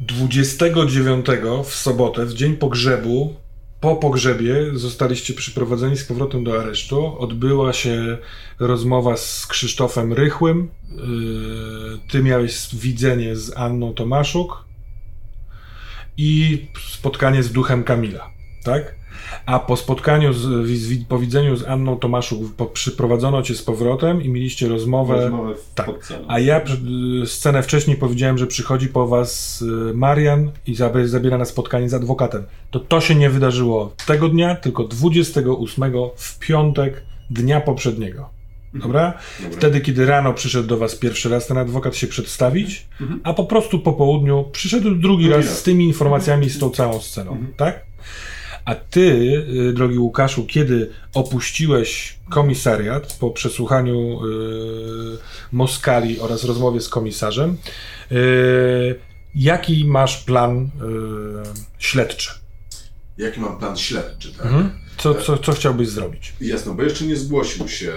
29 0.00 1.26
w 1.64 1.74
sobotę, 1.74 2.26
w 2.26 2.34
dzień 2.34 2.56
pogrzebu, 2.56 3.34
po 3.80 3.96
pogrzebie 3.96 4.54
zostaliście 4.74 5.34
przyprowadzeni 5.34 5.96
z 5.96 6.04
powrotem 6.04 6.44
do 6.44 6.60
aresztu. 6.60 7.18
Odbyła 7.18 7.72
się 7.72 8.18
rozmowa 8.58 9.16
z 9.16 9.46
Krzysztofem 9.46 10.12
Rychłym. 10.12 10.68
Y, 10.90 12.10
Ty 12.10 12.22
miałeś 12.22 12.74
widzenie 12.74 13.36
z 13.36 13.56
Anną 13.56 13.94
Tomaszuk 13.94 14.64
i 16.16 16.66
spotkanie 16.90 17.42
z 17.42 17.52
duchem 17.52 17.84
Kamila, 17.84 18.30
tak? 18.64 18.94
A 19.46 19.58
po 19.58 19.76
spotkaniu, 19.76 20.32
z, 20.32 20.66
z, 20.68 21.04
po 21.04 21.18
widzeniu 21.18 21.56
z 21.56 21.64
Anną 21.66 21.96
Tomaszuk 21.96 22.54
po, 22.56 22.66
przyprowadzono 22.66 23.42
cię 23.42 23.54
z 23.54 23.62
powrotem 23.62 24.22
i 24.22 24.28
mieliście 24.28 24.68
rozmowę. 24.68 25.14
Rozmowę 25.20 25.54
w 25.54 25.74
tak. 25.74 25.90
A 26.28 26.38
ja 26.38 26.60
y, 27.22 27.26
scenę 27.26 27.62
wcześniej 27.62 27.96
powiedziałem, 27.96 28.38
że 28.38 28.46
przychodzi 28.46 28.88
po 28.88 29.06
was 29.06 29.62
y, 29.62 29.94
Marian 29.94 30.50
i 30.66 30.74
zabiera, 31.04 31.38
na 31.38 31.44
spotkanie 31.44 31.88
z 31.88 31.94
adwokatem. 31.94 32.44
To 32.70 32.80
to 32.80 33.00
się 33.00 33.14
nie 33.14 33.30
wydarzyło 33.30 33.92
tego 34.06 34.28
dnia, 34.28 34.54
tylko 34.54 34.84
28 34.84 35.92
w 36.16 36.38
piątek 36.38 37.02
dnia 37.30 37.60
poprzedniego. 37.60 38.28
Dobra? 38.74 39.14
Dobra. 39.42 39.56
Wtedy, 39.56 39.80
kiedy 39.80 40.06
rano 40.06 40.32
przyszedł 40.34 40.68
do 40.68 40.76
was 40.76 40.94
pierwszy 40.96 41.28
raz 41.28 41.46
ten 41.46 41.58
adwokat 41.58 41.96
się 41.96 42.06
przedstawić, 42.06 42.86
Mhm. 43.00 43.20
a 43.24 43.34
po 43.34 43.44
prostu 43.44 43.78
po 43.78 43.92
południu 43.92 44.44
przyszedł 44.52 44.94
drugi 44.94 45.28
raz 45.28 45.46
raz. 45.46 45.58
z 45.58 45.62
tymi 45.62 45.84
informacjami, 45.84 46.50
z 46.50 46.58
tą 46.58 46.70
całą 46.70 47.00
sceną, 47.00 47.30
Mhm. 47.32 47.52
tak? 47.56 47.84
A 48.64 48.74
ty, 48.74 49.00
y, 49.68 49.72
drogi 49.72 49.98
Łukaszu, 49.98 50.46
kiedy 50.46 50.90
opuściłeś 51.14 52.18
komisariat 52.30 53.16
po 53.20 53.30
przesłuchaniu 53.30 54.24
y, 54.24 55.18
Moskali 55.52 56.20
oraz 56.20 56.44
rozmowie 56.44 56.80
z 56.80 56.88
komisarzem, 56.88 57.56
y, 58.12 58.94
jaki 59.34 59.84
masz 59.84 60.24
plan 60.24 60.56
y, 60.58 60.68
śledczy? 61.78 62.30
Jaki 63.18 63.40
mam 63.40 63.58
plan 63.58 63.76
śledczy, 63.76 64.32
tak? 64.32 64.46
Mhm. 64.46 64.70
Co, 64.96 65.14
co, 65.14 65.38
co 65.38 65.52
chciałbyś 65.52 65.88
zrobić? 65.88 66.32
Jasno, 66.40 66.74
bo 66.74 66.82
jeszcze 66.82 67.04
nie 67.04 67.16
zgłosił 67.16 67.68
się. 67.68 67.92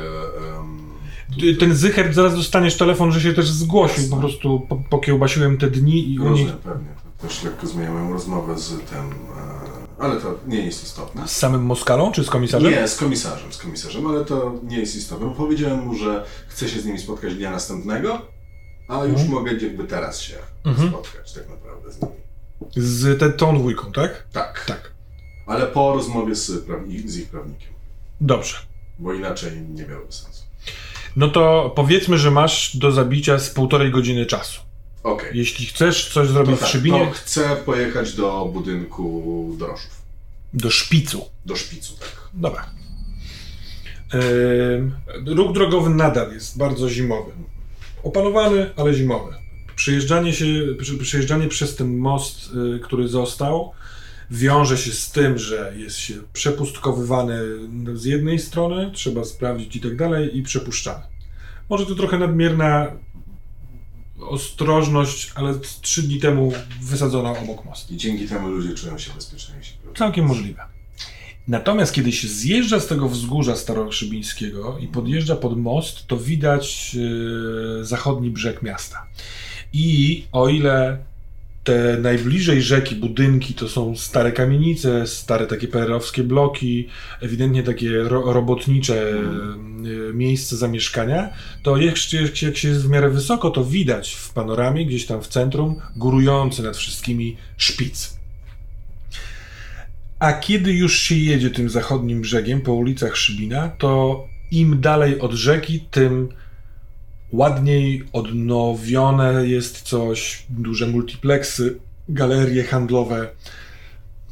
Ten 1.59 1.75
Zycher, 1.75 2.13
zaraz 2.13 2.35
dostaniesz 2.35 2.77
telefon, 2.77 3.11
że 3.11 3.21
się 3.21 3.33
też 3.33 3.49
zgłosił. 3.49 4.09
Po 4.09 4.17
prostu 4.17 4.59
po, 4.59 4.75
pokiełbasiłem 4.75 5.57
te 5.57 5.69
dni 5.71 6.13
i 6.13 6.19
u 6.19 6.23
nich 6.23 6.29
Rozumiem, 6.29 6.57
pewnie. 6.63 6.87
Też 7.21 7.43
lekko 7.43 7.67
zmieniałem 7.67 8.13
rozmowę 8.13 8.57
z 8.57 8.69
tym, 8.69 8.99
e, 8.99 9.86
ale 9.99 10.21
to 10.21 10.39
nie 10.47 10.65
jest 10.65 10.83
istotne. 10.83 11.27
z 11.27 11.31
samym 11.37 11.61
Moskalą 11.65 12.11
czy 12.11 12.23
z 12.23 12.29
komisarzem? 12.29 12.71
Nie, 12.71 12.87
z 12.87 12.95
komisarzem, 12.95 13.53
z 13.53 13.57
komisarzem, 13.57 14.07
ale 14.07 14.25
to 14.25 14.53
nie 14.63 14.79
jest 14.79 14.95
istotne. 14.95 15.25
Bo 15.27 15.31
powiedziałem 15.35 15.79
mu, 15.85 15.95
że 15.95 16.25
chcę 16.47 16.69
się 16.69 16.79
z 16.81 16.85
nimi 16.85 16.99
spotkać 16.99 17.35
dnia 17.35 17.51
następnego, 17.51 18.21
a 18.87 18.95
już 19.03 19.21
Mhm. 19.21 19.29
mogę 19.31 19.51
jakby 19.53 19.83
teraz 19.83 20.21
się 20.21 20.35
Mhm. 20.65 20.89
spotkać 20.89 21.33
tak 21.33 21.49
naprawdę 21.49 21.91
z 21.91 22.01
nimi. 22.01 22.13
Z 22.75 23.19
te, 23.19 23.29
tą 23.29 23.57
dwójką, 23.59 23.91
tak? 23.91 24.27
Tak, 24.33 24.65
Tak. 24.67 24.91
ale 25.47 25.67
po 25.67 25.93
rozmowie 25.93 26.35
z, 26.35 26.65
prawni- 26.65 27.07
z 27.09 27.17
ich 27.17 27.29
prawnikiem, 27.29 27.69
Dobrze. 28.21 28.55
bo 28.99 29.13
inaczej 29.13 29.51
nie 29.61 29.85
miałoby 29.85 30.11
sensu. 30.11 30.43
No 31.15 31.27
to 31.27 31.73
powiedzmy, 31.75 32.17
że 32.17 32.31
masz 32.31 32.77
do 32.77 32.91
zabicia 32.91 33.39
z 33.39 33.49
półtorej 33.49 33.91
godziny 33.91 34.25
czasu. 34.25 34.61
Okej. 35.03 35.29
Jeśli 35.37 35.65
chcesz 35.65 36.13
coś 36.13 36.27
To 36.27 36.33
zrobić 36.33 36.55
w 36.55 36.59
tak, 36.59 36.69
Szybinie, 36.69 37.05
to 37.05 37.11
chcę 37.11 37.55
pojechać 37.65 38.13
do 38.13 38.49
budynku 38.53 39.55
Droszów. 39.59 40.01
do 40.53 40.69
szpicu. 40.69 41.25
Do 41.45 41.55
szpicu, 41.55 41.93
tak. 41.99 42.29
Dobra. 42.33 42.69
Ym, 44.13 44.91
ruch 45.25 45.53
drogowy 45.53 45.89
nadal 45.89 46.33
jest 46.33 46.57
bardzo 46.57 46.89
zimowy. 46.89 47.31
Opanowany, 48.03 48.69
ale 48.75 48.93
zimowy. 48.93 49.33
Przejeżdżanie, 49.75 50.33
się, 50.33 50.45
przy- 50.79 50.97
przejeżdżanie 50.97 51.47
przez 51.47 51.75
ten 51.75 51.97
most, 51.97 52.49
y, 52.75 52.79
który 52.79 53.07
został, 53.07 53.71
wiąże 54.31 54.77
się 54.77 54.91
z 54.91 55.11
tym, 55.11 55.37
że 55.37 55.73
jest 55.77 55.97
się 55.97 56.13
przepustkowywany 56.33 57.39
z 57.93 58.05
jednej 58.05 58.39
strony, 58.39 58.91
trzeba 58.93 59.23
sprawdzić 59.25 59.75
i 59.75 59.81
tak 59.81 59.95
dalej, 59.95 60.37
i 60.37 60.43
przepuszczany. 60.43 61.03
Może 61.69 61.85
to 61.85 61.95
trochę 61.95 62.17
nadmierna 62.19 62.87
ostrożność, 64.29 65.31
ale 65.35 65.53
trzy 65.81 66.03
dni 66.03 66.19
temu 66.19 66.53
wysadzona 66.81 67.39
obok 67.39 67.65
mostu. 67.65 67.93
I 67.93 67.97
dzięki 67.97 68.27
temu 68.27 68.47
ludzie 68.47 68.73
czują 68.73 68.97
się 68.97 69.13
bezpieczniejsi. 69.13 69.73
Całkiem 69.95 70.25
możliwe. 70.25 70.63
Natomiast 71.47 71.93
kiedy 71.93 72.11
się 72.11 72.27
zjeżdża 72.27 72.79
z 72.79 72.87
tego 72.87 73.09
wzgórza 73.09 73.55
staroszybińskiego 73.55 74.77
i 74.79 74.87
podjeżdża 74.87 75.35
pod 75.35 75.57
most, 75.57 76.07
to 76.07 76.17
widać 76.17 76.95
e, 77.81 77.85
zachodni 77.85 78.29
brzeg 78.29 78.61
miasta. 78.61 79.07
I 79.73 80.25
o 80.31 80.49
ile 80.49 80.97
te 81.67 81.97
najbliżej 82.01 82.61
rzeki 82.61 82.95
budynki 82.95 83.53
to 83.53 83.69
są 83.69 83.95
stare 83.95 84.31
kamienice, 84.31 85.07
stare 85.07 85.47
takie 85.47 85.67
pererowskie 85.67 86.23
bloki, 86.23 86.87
ewidentnie 87.21 87.63
takie 87.63 87.89
ro 87.97 88.33
robotnicze 88.33 89.13
e, 89.13 90.13
miejsce 90.13 90.57
zamieszkania, 90.57 91.29
to 91.63 91.77
jak 91.77 91.97
się, 91.97 92.21
jak 92.41 92.57
się 92.57 92.67
jest 92.67 92.87
w 92.87 92.89
miarę 92.89 93.09
wysoko, 93.09 93.49
to 93.49 93.63
widać 93.63 94.13
w 94.13 94.33
panoramie, 94.33 94.85
gdzieś 94.85 95.05
tam 95.05 95.21
w 95.21 95.27
centrum, 95.27 95.75
górujący 95.95 96.63
nad 96.63 96.77
wszystkimi 96.77 97.37
szpic. 97.57 98.17
A 100.19 100.33
kiedy 100.33 100.73
już 100.73 100.99
się 100.99 101.15
jedzie 101.15 101.49
tym 101.49 101.69
zachodnim 101.69 102.21
brzegiem 102.21 102.61
po 102.61 102.73
ulicach 102.73 103.17
Szybina, 103.17 103.69
to 103.69 104.23
im 104.51 104.81
dalej 104.81 105.19
od 105.19 105.31
rzeki, 105.33 105.79
tym 105.91 106.29
ładniej 107.31 108.03
odnowione 108.13 109.47
jest 109.47 109.81
coś, 109.81 110.45
duże 110.49 110.87
multiplexy, 110.87 111.79
galerie 112.09 112.63
handlowe, 112.63 113.29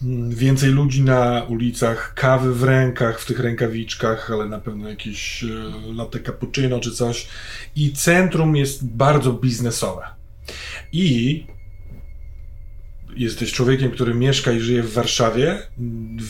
mm, 0.03 0.29
więcej 0.29 0.69
ludzi 0.69 1.01
na 1.01 1.43
ulicach, 1.43 2.13
kawy 2.13 2.55
w 2.55 2.63
rękach, 2.63 3.19
w 3.19 3.25
tych 3.25 3.39
rękawiczkach, 3.39 4.31
ale 4.31 4.45
na 4.45 4.59
pewno 4.59 4.89
jakieś 4.89 5.43
e, 5.43 5.47
latte 5.93 6.19
cappuccino 6.19 6.79
czy 6.79 6.91
coś. 6.91 7.27
I 7.75 7.93
centrum 7.93 8.55
jest 8.55 8.85
bardzo 8.85 9.33
biznesowe. 9.33 10.01
I 10.91 11.45
jesteś 13.15 13.51
człowiekiem, 13.51 13.91
który 13.91 14.13
mieszka 14.13 14.51
i 14.51 14.59
żyje 14.59 14.83
w 14.83 14.93
Warszawie, 14.93 15.61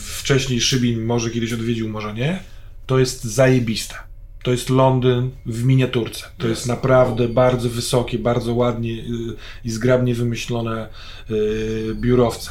wcześniej 0.02 0.60
Szybin 0.60 1.04
może 1.04 1.30
kiedyś 1.30 1.52
odwiedził, 1.52 1.88
może 1.88 2.14
nie, 2.14 2.40
to 2.86 2.98
jest 2.98 3.24
zajebiste. 3.24 4.05
To 4.46 4.50
jest 4.50 4.70
Londyn 4.70 5.30
w 5.46 5.64
miniaturce. 5.64 6.24
To 6.38 6.48
jest 6.48 6.66
naprawdę 6.66 7.28
bardzo 7.28 7.68
wysokie, 7.68 8.18
bardzo 8.18 8.54
ładnie 8.54 8.92
y, 8.92 9.04
i 9.64 9.70
zgrabnie 9.70 10.14
wymyślone 10.14 10.88
y, 11.30 11.94
biurowce. 11.94 12.50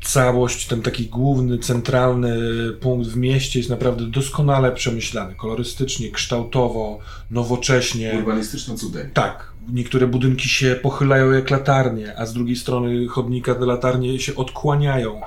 Całość, 0.00 0.66
ten 0.66 0.82
taki 0.82 1.06
główny, 1.06 1.58
centralny 1.58 2.38
punkt 2.80 3.08
w 3.08 3.16
mieście 3.16 3.58
jest 3.58 3.70
naprawdę 3.70 4.06
doskonale 4.06 4.72
przemyślany. 4.72 5.34
Kolorystycznie, 5.34 6.10
kształtowo, 6.10 6.98
nowocześnie. 7.30 8.14
Urbanistyczne 8.18 8.76
cudeńkie. 8.76 9.10
Tak, 9.14 9.52
niektóre 9.72 10.06
budynki 10.06 10.48
się 10.48 10.76
pochylają 10.82 11.30
jak 11.30 11.50
latarnie, 11.50 12.18
a 12.18 12.26
z 12.26 12.32
drugiej 12.32 12.56
strony 12.56 13.08
chodnika 13.08 13.54
te 13.54 13.66
latarnie 13.66 14.18
się 14.18 14.34
odkłaniają. 14.34 15.20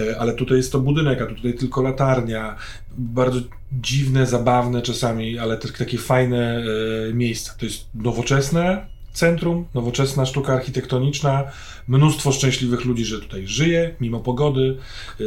E, 0.00 0.20
Ale 0.20 0.34
tutaj 0.34 0.56
jest 0.56 0.72
to 0.72 0.80
budynek, 0.80 1.22
a 1.22 1.26
tutaj 1.26 1.54
tylko 1.54 1.82
latarnia. 1.82 2.56
Bardzo 2.98 3.40
dziwne, 3.72 4.26
zabawne 4.26 4.82
czasami, 4.82 5.38
ale 5.38 5.56
też 5.56 5.72
takie 5.72 5.98
fajne 5.98 6.62
e, 7.10 7.14
miejsca. 7.14 7.54
To 7.58 7.66
jest 7.66 7.86
nowoczesne 7.94 8.97
centrum, 9.18 9.66
nowoczesna 9.74 10.26
sztuka 10.26 10.52
architektoniczna, 10.52 11.44
mnóstwo 11.88 12.32
szczęśliwych 12.32 12.84
ludzi, 12.84 13.04
że 13.04 13.20
tutaj 13.20 13.46
żyje, 13.46 13.94
mimo 14.00 14.20
pogody 14.20 14.78
e, 15.20 15.24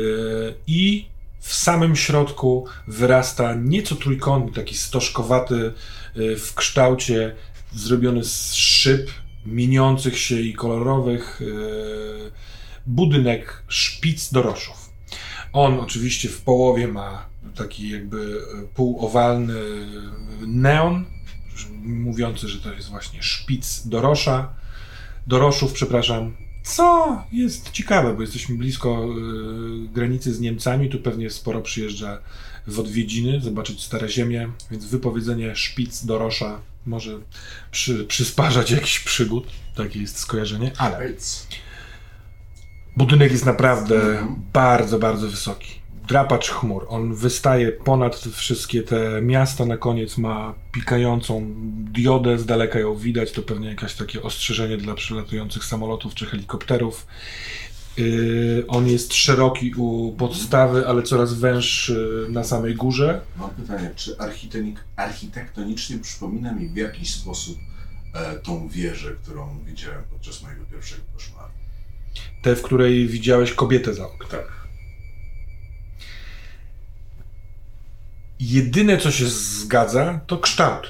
i 0.67 1.05
w 1.39 1.53
samym 1.53 1.95
środku 1.95 2.65
wyrasta 2.87 3.55
nieco 3.55 3.95
trójkątny, 3.95 4.53
taki 4.53 4.77
stożkowaty 4.77 5.73
e, 6.15 6.35
w 6.35 6.53
kształcie 6.55 7.35
zrobiony 7.73 8.23
z 8.23 8.53
szyb 8.53 9.11
mieniących 9.45 10.17
się 10.17 10.41
i 10.41 10.53
kolorowych 10.53 11.41
e, 11.41 11.45
budynek 12.85 13.63
szpic 13.67 14.31
doroszów. 14.31 14.89
On 15.53 15.79
oczywiście 15.79 16.29
w 16.29 16.41
połowie 16.41 16.87
ma 16.87 17.25
taki 17.55 17.89
jakby 17.89 18.41
półowalny 18.73 19.53
neon, 20.47 21.05
mówiący, 21.83 22.47
że 22.47 22.59
to 22.59 22.73
jest 22.73 22.89
właśnie 22.89 23.23
szpic 23.23 23.87
dorosza, 23.87 24.53
doroszów, 25.27 25.73
przepraszam. 25.73 26.35
Co 26.63 27.23
jest 27.31 27.71
ciekawe, 27.71 28.13
bo 28.13 28.21
jesteśmy 28.21 28.55
blisko 28.57 28.89
e, 28.89 29.07
granicy 29.93 30.33
z 30.33 30.39
Niemcami, 30.39 30.89
tu 30.89 30.99
pewnie 30.99 31.29
sporo 31.29 31.61
przyjeżdża 31.61 32.17
w 32.67 32.79
odwiedziny, 32.79 33.41
zobaczyć 33.41 33.83
stare 33.83 34.09
ziemie, 34.09 34.49
więc 34.71 34.85
wypowiedzenie 34.85 35.55
szpic 35.55 36.05
dorosza 36.05 36.59
może 36.85 37.19
przy, 37.71 38.05
przysparzać 38.05 38.71
jakiś 38.71 38.99
przygód, 38.99 39.47
takie 39.75 39.99
jest 40.01 40.17
skojarzenie, 40.19 40.71
ale 40.77 40.97
budynek 42.97 43.31
jest 43.31 43.45
naprawdę 43.45 43.95
Mhm. 43.95 44.41
bardzo, 44.53 44.99
bardzo 44.99 45.27
wysoki. 45.27 45.80
Drapacz 46.11 46.49
chmur. 46.49 46.85
On 46.89 47.15
wystaje 47.15 47.71
ponad 47.71 48.15
wszystkie 48.15 48.83
te 48.83 49.21
miasta. 49.21 49.65
Na 49.65 49.77
koniec 49.77 50.17
ma 50.17 50.53
pikającą 50.71 51.53
diodę, 51.91 52.37
z 52.37 52.45
daleka 52.45 52.79
ją 52.79 52.95
widać. 52.95 53.31
To 53.31 53.41
pewnie 53.41 53.69
jakieś 53.69 53.93
takie 53.93 54.21
ostrzeżenie 54.21 54.77
dla 54.77 54.93
przylatujących 54.93 55.65
samolotów 55.65 56.15
czy 56.15 56.25
helikopterów. 56.25 57.07
Yy, 57.97 58.65
on 58.67 58.87
jest 58.87 59.13
szeroki 59.13 59.73
u 59.77 60.15
podstawy, 60.17 60.87
ale 60.87 61.03
coraz 61.03 61.33
węższy 61.33 62.27
na 62.29 62.43
samej 62.43 62.75
górze. 62.75 63.21
Mam 63.37 63.49
pytanie, 63.49 63.91
czy 63.95 64.15
architektonicznie 64.95 65.97
przypomina 65.97 66.53
mi 66.53 66.69
w 66.69 66.75
jakiś 66.75 67.13
sposób 67.13 67.57
e, 68.13 68.35
tą 68.35 68.67
wieżę, 68.67 69.15
którą 69.23 69.63
widziałem 69.65 70.03
podczas 70.11 70.43
mojego 70.43 70.65
pierwszego 70.71 71.01
koszmaru? 71.13 71.51
Te, 72.41 72.55
w 72.55 72.61
której 72.61 73.07
widziałeś 73.07 73.53
kobietę 73.53 73.93
za 73.93 74.05
oknem. 74.05 74.29
Tak. 74.31 74.60
Jedyne, 78.41 78.97
co 78.97 79.11
się 79.11 79.25
zgadza, 79.27 80.19
to 80.27 80.37
kształt. 80.37 80.87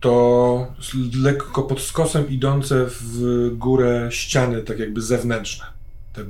To 0.00 0.74
lekko 1.22 1.62
pod 1.62 1.80
skosem 1.80 2.28
idące 2.28 2.86
w 2.90 3.50
górę 3.56 4.08
ściany, 4.12 4.62
tak 4.62 4.78
jakby 4.78 5.00
zewnętrzne. 5.02 5.64
Te, 6.12 6.20
y, 6.22 6.26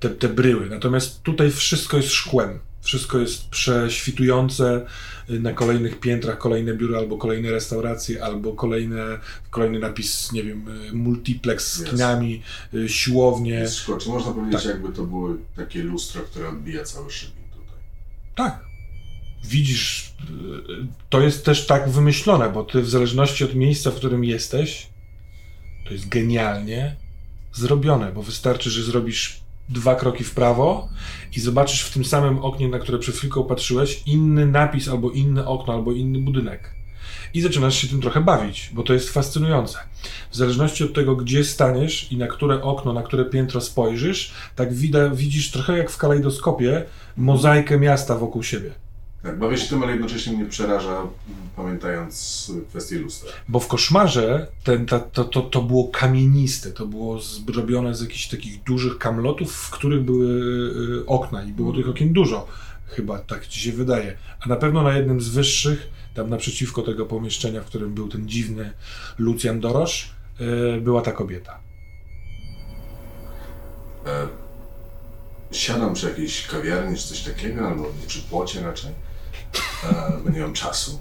te, 0.00 0.10
te 0.10 0.28
bryły. 0.28 0.70
Natomiast 0.70 1.22
tutaj 1.22 1.50
wszystko 1.50 1.96
jest 1.96 2.08
szkłem. 2.10 2.58
Wszystko 2.82 3.18
jest 3.18 3.48
prześwitujące. 3.48 4.86
y, 5.30 5.40
Na 5.40 5.52
kolejnych 5.52 6.00
piętrach 6.00 6.38
kolejne 6.38 6.74
biura, 6.74 6.98
albo 6.98 7.18
kolejne 7.18 7.50
restauracje, 7.50 8.24
albo 8.24 8.52
kolejne, 8.52 9.02
kolejny 9.50 9.78
napis, 9.78 10.32
nie 10.32 10.42
wiem, 10.42 10.68
y, 10.88 10.92
multiplex 10.92 11.72
z 11.72 11.84
kinami, 11.84 12.42
siłownie. 12.86 13.52
Jest 13.52 13.76
szkoła. 13.76 13.98
Czy 13.98 14.08
można 14.08 14.32
powiedzieć, 14.32 14.62
Tak. 14.62 14.70
jakby 14.70 14.88
to 14.92 15.02
było 15.02 15.28
takie 15.56 15.82
lustro, 15.82 16.22
które 16.22 16.48
odbija 16.48 16.84
cały 16.84 17.10
szybin 17.10 17.44
tutaj? 17.52 17.78
Tak. 18.34 18.69
Widzisz, 19.44 20.12
to 21.08 21.20
jest 21.20 21.44
też 21.44 21.66
tak 21.66 21.90
wymyślone, 21.90 22.52
bo 22.52 22.64
ty 22.64 22.82
w 22.82 22.90
zależności 22.90 23.44
od 23.44 23.54
miejsca, 23.54 23.90
w 23.90 23.94
którym 23.94 24.24
jesteś, 24.24 24.86
to 25.86 25.92
jest 25.92 26.08
genialnie 26.08 26.96
zrobione, 27.52 28.12
bo 28.12 28.22
wystarczy, 28.22 28.70
że 28.70 28.82
zrobisz 28.82 29.40
dwa 29.68 29.94
kroki 29.94 30.24
w 30.24 30.34
prawo 30.34 30.88
i 31.36 31.40
zobaczysz 31.40 31.82
w 31.82 31.92
tym 31.92 32.04
samym 32.04 32.38
oknie, 32.38 32.68
na 32.68 32.78
które 32.78 32.98
przed 32.98 33.16
chwilką 33.16 33.44
patrzyłeś, 33.44 34.02
inny 34.06 34.46
napis, 34.46 34.88
albo 34.88 35.10
inne 35.10 35.46
okno, 35.46 35.74
albo 35.74 35.92
inny 35.92 36.20
budynek. 36.20 36.74
I 37.34 37.40
zaczynasz 37.40 37.76
się 37.76 37.88
tym 37.88 38.00
trochę 38.00 38.20
bawić, 38.20 38.70
bo 38.72 38.82
to 38.82 38.92
jest 38.92 39.10
fascynujące. 39.10 39.78
W 40.30 40.36
zależności 40.36 40.84
od 40.84 40.94
tego, 40.94 41.16
gdzie 41.16 41.44
staniesz 41.44 42.12
i 42.12 42.16
na 42.16 42.26
które 42.26 42.62
okno, 42.62 42.92
na 42.92 43.02
które 43.02 43.24
piętro 43.24 43.60
spojrzysz, 43.60 44.32
tak 44.56 44.74
widzisz 45.14 45.50
trochę 45.50 45.78
jak 45.78 45.90
w 45.90 45.98
kalejdoskopie 45.98 46.84
mozaikę 47.16 47.78
miasta 47.78 48.16
wokół 48.16 48.42
siebie. 48.42 48.70
Tak, 49.22 49.38
bawię 49.38 49.58
się 49.58 49.68
tym, 49.68 49.82
ale 49.82 49.92
jednocześnie 49.92 50.32
mnie 50.32 50.46
przeraża, 50.46 51.06
pamiętając 51.56 52.52
kwestię 52.68 52.98
lustra. 52.98 53.32
Bo 53.48 53.60
w 53.60 53.66
koszmarze 53.66 54.46
ten, 54.64 54.86
ta, 54.86 55.00
to, 55.00 55.24
to, 55.24 55.40
to 55.42 55.62
było 55.62 55.88
kamieniste, 55.88 56.70
to 56.70 56.86
było 56.86 57.20
zrobione 57.20 57.94
z 57.94 58.00
jakichś 58.00 58.28
takich 58.28 58.62
dużych 58.62 58.98
kamlotów, 58.98 59.52
w 59.52 59.70
których 59.70 60.02
były 60.02 60.26
y, 61.00 61.06
okna 61.06 61.44
i 61.44 61.52
było 61.52 61.72
tych 61.72 61.88
okien 61.88 62.12
dużo. 62.12 62.46
Chyba 62.86 63.18
tak 63.18 63.46
ci 63.46 63.60
się 63.60 63.72
wydaje. 63.72 64.16
A 64.40 64.48
na 64.48 64.56
pewno 64.56 64.82
na 64.82 64.96
jednym 64.96 65.20
z 65.20 65.28
wyższych, 65.28 65.88
tam 66.14 66.30
naprzeciwko 66.30 66.82
tego 66.82 67.06
pomieszczenia, 67.06 67.60
w 67.60 67.66
którym 67.66 67.94
był 67.94 68.08
ten 68.08 68.28
dziwny 68.28 68.72
Lucjan 69.18 69.60
Dorosz, 69.60 70.14
y, 70.76 70.80
była 70.80 71.02
ta 71.02 71.12
kobieta. 71.12 71.60
E, 74.06 74.28
siadam 75.52 75.94
przy 75.94 76.08
jakiejś 76.08 76.46
kawiarni 76.46 76.96
czy 76.96 77.08
coś 77.08 77.20
takiego, 77.20 77.68
albo 77.68 77.92
przy 78.06 78.22
płocie 78.22 78.62
raczej, 78.62 78.90
bo 80.24 80.30
nie 80.30 80.40
mam 80.40 80.52
czasu. 80.52 81.00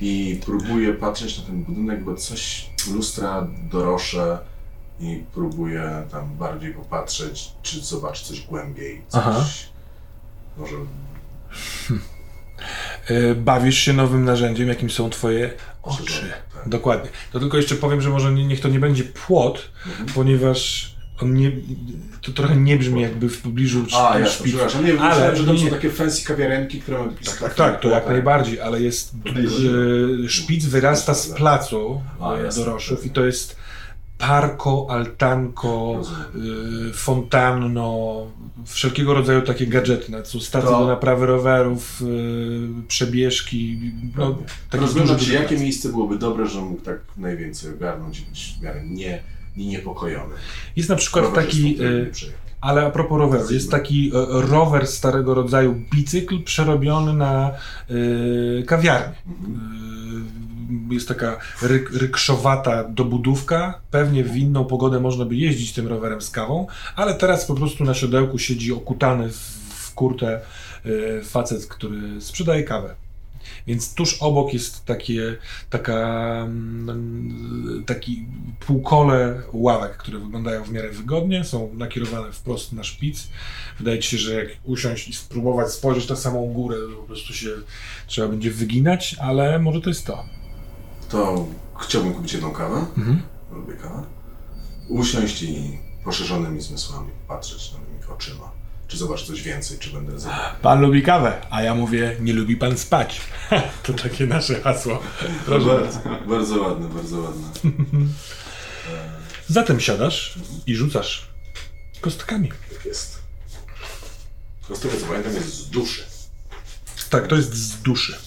I 0.00 0.40
próbuję 0.46 0.94
patrzeć 0.94 1.38
na 1.38 1.44
ten 1.44 1.62
budynek, 1.64 2.04
bo 2.04 2.14
coś 2.14 2.70
lustra 2.92 3.46
doroszę 3.70 4.38
i 5.00 5.24
próbuję 5.34 6.06
tam 6.10 6.34
bardziej 6.36 6.74
popatrzeć, 6.74 7.52
czy 7.62 7.80
zobaczyć 7.80 8.26
coś 8.26 8.40
głębiej, 8.40 9.02
coś 9.08 9.20
Aha. 9.24 9.44
może 10.56 10.76
Y, 13.10 13.34
bawisz 13.34 13.78
się 13.78 13.92
nowym 13.92 14.24
narzędziem, 14.24 14.68
jakim 14.68 14.90
są 14.90 15.10
twoje 15.10 15.54
oczy. 15.82 16.02
Oczy, 16.02 16.32
tak. 16.54 16.68
Dokładnie. 16.68 17.10
To 17.32 17.40
tylko 17.40 17.56
jeszcze 17.56 17.74
powiem, 17.74 18.00
że 18.00 18.10
może 18.10 18.32
nie, 18.32 18.44
niech 18.46 18.60
to 18.60 18.68
nie 18.68 18.80
będzie 18.80 19.04
płot, 19.04 19.70
Mhm. 19.86 20.08
ponieważ 20.14 20.91
on 21.22 21.34
nie, 21.34 21.52
to 22.22 22.32
trochę 22.32 22.56
nie 22.56 22.76
brzmi 22.76 23.00
jakby 23.02 23.28
w 23.28 23.42
pobliżu 23.42 23.84
A, 23.96 24.18
ja 24.18 24.26
przepraszam, 24.26 24.84
nie, 24.84 25.00
Ale 25.00 25.10
myślałem, 25.10 25.36
że 25.36 25.52
nie- 25.52 25.70
są 25.70 25.76
takie 25.76 25.90
fancy 25.90 26.24
kawiarenki, 26.24 26.80
które 26.80 26.98
mają 26.98 27.10
takie 27.10 27.30
Tak, 27.40 27.54
tak, 27.54 27.80
to 27.80 27.88
jak 27.88 28.06
najbardziej, 28.06 28.60
ale 28.60 28.80
jest 28.82 29.14
e, 30.24 30.28
szpic 30.28 30.64
wyrasta 30.66 31.14
z 31.14 31.28
placu 31.28 32.00
A, 32.20 32.34
e. 32.34 32.48
Doroszów 32.56 33.06
i 33.06 33.10
to 33.10 33.24
jest 33.24 33.56
parko, 34.18 34.86
altanko, 34.90 36.02
e, 36.90 36.92
fontanno, 36.92 38.26
wszelkiego 38.66 39.14
rodzaju 39.14 39.42
takie 39.42 39.66
gadżety, 39.66 40.12
na 40.12 40.22
co 40.22 40.40
stacje 40.40 40.70
To- 40.70 40.78
do 40.80 40.86
naprawy 40.86 41.26
rowerów, 41.26 42.02
e, 42.02 42.82
przebieżki, 42.88 43.78
no, 44.16 44.38
Rozglądam 44.72 45.18
się, 45.18 45.32
jakie 45.32 45.58
miejsce 45.58 45.88
byłoby 45.88 46.18
dobre, 46.18 46.46
żebym 46.46 46.68
mógł 46.68 46.82
tak 46.82 46.98
najwięcej 47.16 47.70
ogarnąć 47.74 48.24
w 48.58 48.62
miarę 48.62 48.82
nie, 48.86 49.22
nie 49.56 49.66
niepokojony. 49.66 50.34
Jest 50.76 50.88
na 50.88 50.96
przykład 50.96 51.24
Rowerzystą, 51.24 51.56
taki, 51.60 51.74
przejechał. 52.12 52.40
ale 52.60 52.86
a 52.86 52.90
propos 52.90 53.18
roweru, 53.18 53.52
jest 53.52 53.70
taki 53.70 54.12
e, 54.14 54.40
rower 54.46 54.86
starego 54.86 55.34
rodzaju 55.34 55.74
bicykl 55.94 56.42
przerobiony 56.42 57.14
na 57.14 57.50
e, 58.60 58.62
kawiarnię. 58.62 59.14
E, 59.14 59.22
Jest 60.90 61.08
taka 61.08 61.36
ryk, 61.62 61.90
rykszowata 61.92 62.84
dobudówka. 62.84 63.80
Pewnie 63.90 64.24
w 64.24 64.36
inną 64.36 64.64
pogodę 64.64 65.00
można 65.00 65.24
by 65.24 65.36
jeździć 65.36 65.72
tym 65.72 65.86
rowerem 65.86 66.22
z 66.22 66.30
kawą, 66.30 66.66
ale 66.96 67.14
teraz 67.14 67.44
po 67.46 67.54
prostu 67.54 67.84
na 67.84 67.94
siodełku 67.94 68.38
siedzi 68.38 68.72
okutany 68.72 69.28
w, 69.28 69.36
w 69.68 69.94
kurtę 69.94 70.40
e, 70.84 71.22
facet, 71.22 71.66
który 71.66 72.20
sprzedaje 72.20 72.62
kawę. 72.64 72.94
Więc 73.66 73.94
tuż 73.94 74.16
obok 74.20 74.52
jest 74.52 74.84
takie, 74.84 75.36
taka, 75.70 75.98
mm, 76.42 77.84
taki 77.86 78.26
półkole 78.66 79.42
ławek, 79.52 79.96
które 79.96 80.18
wyglądają 80.18 80.64
w 80.64 80.70
miarę 80.72 80.90
wygodnie, 80.90 81.44
są 81.44 81.70
nakierowane 81.74 82.32
wprost 82.32 82.72
na 82.72 82.84
szpic. 82.84 83.28
Wydaje 83.78 83.98
ci 83.98 84.10
się, 84.10 84.18
że 84.18 84.34
jak 84.34 84.48
usiąść 84.64 85.08
i 85.08 85.12
spróbować 85.12 85.72
spojrzeć 85.72 86.08
na 86.08 86.16
samą 86.16 86.46
górę, 86.52 86.76
to 86.90 86.96
po 86.96 87.02
prostu 87.06 87.32
się 87.34 87.48
trzeba 88.06 88.28
będzie 88.28 88.50
wyginać, 88.50 89.16
ale 89.20 89.58
może 89.58 89.80
to 89.80 89.88
jest 89.90 90.06
to. 90.06 90.24
To 91.08 91.46
chciałbym 91.80 92.14
kupić 92.14 92.32
jedną 92.32 92.50
kawę, 92.50 92.76
Mhm. 92.96 93.22
lubię 93.52 93.74
kawę, 93.74 94.02
usiąść 94.88 95.42
i 95.42 95.78
poszerzonymi 96.04 96.60
zmysłami 96.60 97.10
patrzeć 97.28 97.72
na 97.72 97.78
nimi 97.78 98.04
oczyma. 98.16 98.51
Czy 98.92 98.98
zobaczę 98.98 99.26
coś 99.26 99.42
więcej, 99.42 99.78
czy 99.78 99.90
będę. 99.90 100.12
Pan 100.62 100.80
lubi 100.80 101.02
kawę, 101.02 101.46
a 101.50 101.62
ja 101.62 101.74
mówię, 101.74 102.16
nie 102.20 102.32
lubi 102.32 102.56
pan 102.56 102.78
spać. 102.78 103.20
to 103.82 103.92
takie 103.92 104.26
nasze 104.26 104.60
hasło. 104.60 105.02
Proszę 105.46 105.66
bardzo. 105.66 106.00
Bardzo, 106.28 106.62
ładne, 106.62 106.88
bardzo 106.88 107.20
ładne. 107.20 107.48
Zatem 109.48 109.80
siadasz 109.80 110.38
i 110.66 110.76
rzucasz 110.76 111.26
kostkami. 112.00 112.48
Tak 112.48 112.84
jest. 112.84 113.22
Tego 114.68 114.78
co 115.00 115.06
pamiętam 115.06 115.34
jest 115.34 115.54
z 115.54 115.70
duszy. 115.70 116.04
Tak, 117.10 117.26
to 117.26 117.36
jest 117.36 117.54
z 117.54 117.82
duszy. 117.82 118.18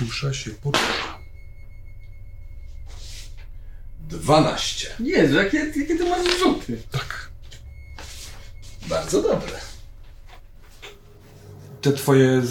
Dusza 0.00 0.34
się 0.34 0.50
porusza. 0.50 1.25
12. 4.08 4.86
Jezu, 5.00 5.34
jakie, 5.34 5.58
jakie 5.58 5.98
ty 5.98 6.04
masz 6.04 6.38
rzuty? 6.38 6.78
Tak. 6.90 7.30
Bardzo 8.88 9.22
dobre. 9.22 9.52
Te 11.80 11.92
twoje 11.92 12.42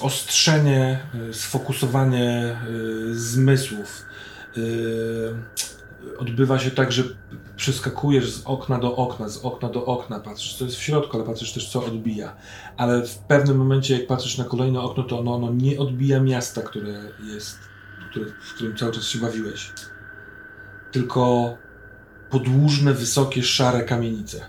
zostrzenie, 0.00 1.06
y, 1.30 1.34
sfokusowanie 1.34 2.56
y, 3.10 3.18
zmysłów 3.18 4.02
y, 4.56 5.34
odbywa 6.18 6.58
się 6.58 6.70
tak, 6.70 6.92
że 6.92 7.02
przeskakujesz 7.56 8.30
z 8.30 8.42
okna 8.44 8.78
do 8.78 8.96
okna, 8.96 9.28
z 9.28 9.38
okna 9.38 9.68
do 9.68 9.86
okna, 9.86 10.20
patrzysz 10.20 10.56
co 10.56 10.64
jest 10.64 10.76
w 10.76 10.82
środku, 10.82 11.16
ale 11.16 11.26
patrzysz 11.26 11.52
też 11.52 11.70
co 11.70 11.84
odbija. 11.84 12.36
Ale 12.76 13.06
w 13.06 13.18
pewnym 13.18 13.56
momencie 13.56 13.98
jak 13.98 14.06
patrzysz 14.06 14.38
na 14.38 14.44
kolejne 14.44 14.80
okno, 14.80 15.02
to 15.02 15.18
ono, 15.18 15.34
ono 15.34 15.52
nie 15.52 15.78
odbija 15.78 16.20
miasta, 16.20 16.62
które 16.62 17.00
jest, 17.34 17.58
które, 18.10 18.26
w 18.26 18.54
którym 18.54 18.76
cały 18.76 18.92
czas 18.92 19.04
się 19.04 19.18
bawiłeś. 19.18 19.72
Tylko 20.94 21.54
podłużne, 22.30 22.94
wysokie, 22.94 23.42
szare 23.42 23.82
kamienice. 23.82 24.48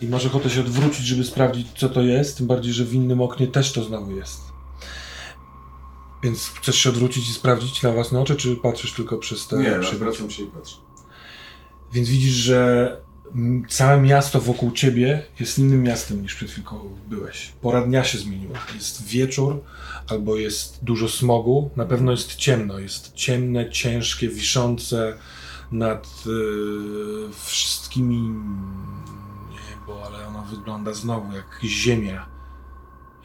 I 0.00 0.06
masz 0.06 0.26
ochotę 0.26 0.50
się 0.50 0.60
odwrócić, 0.60 1.06
żeby 1.06 1.24
sprawdzić, 1.24 1.68
co 1.76 1.88
to 1.88 2.02
jest, 2.02 2.38
tym 2.38 2.46
bardziej, 2.46 2.72
że 2.72 2.84
w 2.84 2.94
innym 2.94 3.20
oknie 3.20 3.46
też 3.46 3.72
to 3.72 3.84
znowu 3.84 4.16
jest. 4.16 4.40
Więc 6.22 6.48
chcesz 6.48 6.76
się 6.76 6.90
odwrócić 6.90 7.30
i 7.30 7.32
sprawdzić 7.32 7.82
na 7.82 7.92
własne 7.92 8.20
oczy, 8.20 8.36
czy 8.36 8.56
patrzysz 8.56 8.92
tylko 8.92 9.18
przez 9.18 9.48
te 9.48 9.56
Nie, 9.56 9.82
zwracam 9.94 10.30
się 10.30 10.42
i 10.42 10.46
patrzę. 10.46 10.76
Więc 11.92 12.08
widzisz, 12.08 12.34
że 12.34 13.00
całe 13.68 14.00
miasto 14.00 14.40
wokół 14.40 14.72
ciebie 14.72 15.22
jest 15.40 15.58
innym 15.58 15.82
miastem 15.82 16.22
niż 16.22 16.34
przed 16.34 16.50
chwilką 16.50 16.80
byłeś. 17.08 17.52
Pora 17.60 17.82
dnia 17.82 18.04
się 18.04 18.18
zmieniła. 18.18 18.58
Jest 18.74 19.06
wieczór, 19.06 19.62
albo 20.08 20.36
jest 20.36 20.78
dużo 20.84 21.08
smogu. 21.08 21.70
Na 21.76 21.84
pewno 21.84 22.10
jest 22.10 22.34
ciemno. 22.34 22.78
Jest 22.78 23.14
ciemne, 23.14 23.70
ciężkie, 23.70 24.28
wiszące 24.28 25.18
nad 25.72 26.06
y, 26.06 26.30
wszystkimi 27.44 28.20
niebo, 29.50 30.06
ale 30.06 30.26
ono 30.26 30.42
wygląda 30.42 30.92
znowu 30.92 31.32
jak 31.32 31.60
ziemia. 31.64 32.37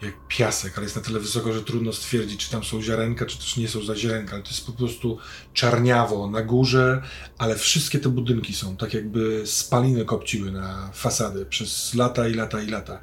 Jak 0.02 0.14
piasek, 0.28 0.72
ale 0.76 0.84
jest 0.84 0.96
na 0.96 1.02
tyle 1.02 1.20
wysoko, 1.20 1.52
że 1.52 1.62
trudno 1.62 1.92
stwierdzić, 1.92 2.44
czy 2.44 2.50
tam 2.50 2.64
są 2.64 2.82
ziarenka, 2.82 3.26
czy 3.26 3.38
też 3.38 3.56
nie 3.56 3.68
są 3.68 3.84
za 3.84 3.96
ziarenka, 3.96 4.32
ale 4.32 4.42
to 4.42 4.48
jest 4.48 4.66
po 4.66 4.72
prostu 4.72 5.18
czarniawo 5.52 6.30
na 6.30 6.42
górze, 6.42 7.02
ale 7.38 7.56
wszystkie 7.56 7.98
te 7.98 8.08
budynki 8.08 8.54
są 8.54 8.76
tak 8.76 8.94
jakby 8.94 9.42
spaliny 9.44 10.04
kopciły 10.04 10.52
na 10.52 10.90
fasady 10.94 11.46
przez 11.46 11.94
lata 11.94 12.28
i 12.28 12.34
lata 12.34 12.62
i 12.62 12.66
lata. 12.66 13.00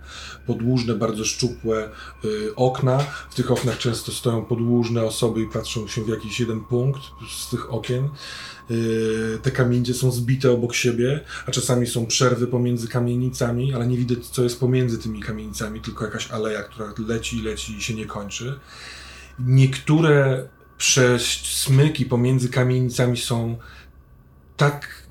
Podłużne, 0.47 0.95
bardzo 0.95 1.25
szczupłe 1.25 1.89
y, 2.25 2.55
okna, 2.55 2.99
w 3.29 3.35
tych 3.35 3.51
oknach 3.51 3.77
często 3.77 4.11
stoją 4.11 4.45
podłużne 4.45 5.03
osoby 5.03 5.41
i 5.41 5.47
patrzą 5.47 5.87
się 5.87 6.03
w 6.03 6.07
jakiś 6.07 6.39
jeden 6.39 6.61
punkt 6.61 7.01
z 7.37 7.49
tych 7.49 7.73
okien. 7.73 8.09
Y, 8.71 9.39
Te 9.41 9.51
kamienie 9.51 9.93
są 9.93 10.11
zbite 10.11 10.51
obok 10.51 10.75
siebie, 10.75 11.19
a 11.47 11.51
czasami 11.51 11.87
są 11.87 12.05
przerwy 12.05 12.47
pomiędzy 12.47 12.87
kamienicami, 12.87 13.73
ale 13.73 13.87
nie 13.87 13.97
widać, 13.97 14.25
co 14.27 14.43
jest 14.43 14.59
pomiędzy 14.59 14.97
tymi 14.97 15.19
kamienicami, 15.19 15.81
tylko 15.81 16.05
jakaś 16.05 16.31
aleja, 16.31 16.63
która 16.63 16.93
leci, 17.07 17.41
leci 17.41 17.77
i 17.77 17.81
się 17.81 17.93
nie 17.93 18.05
kończy. 18.05 18.59
Niektóre 19.39 20.47
przesmyki 20.77 22.05
pomiędzy 22.05 22.49
kamienicami 22.49 23.17
są 23.17 23.57
tak 24.57 25.01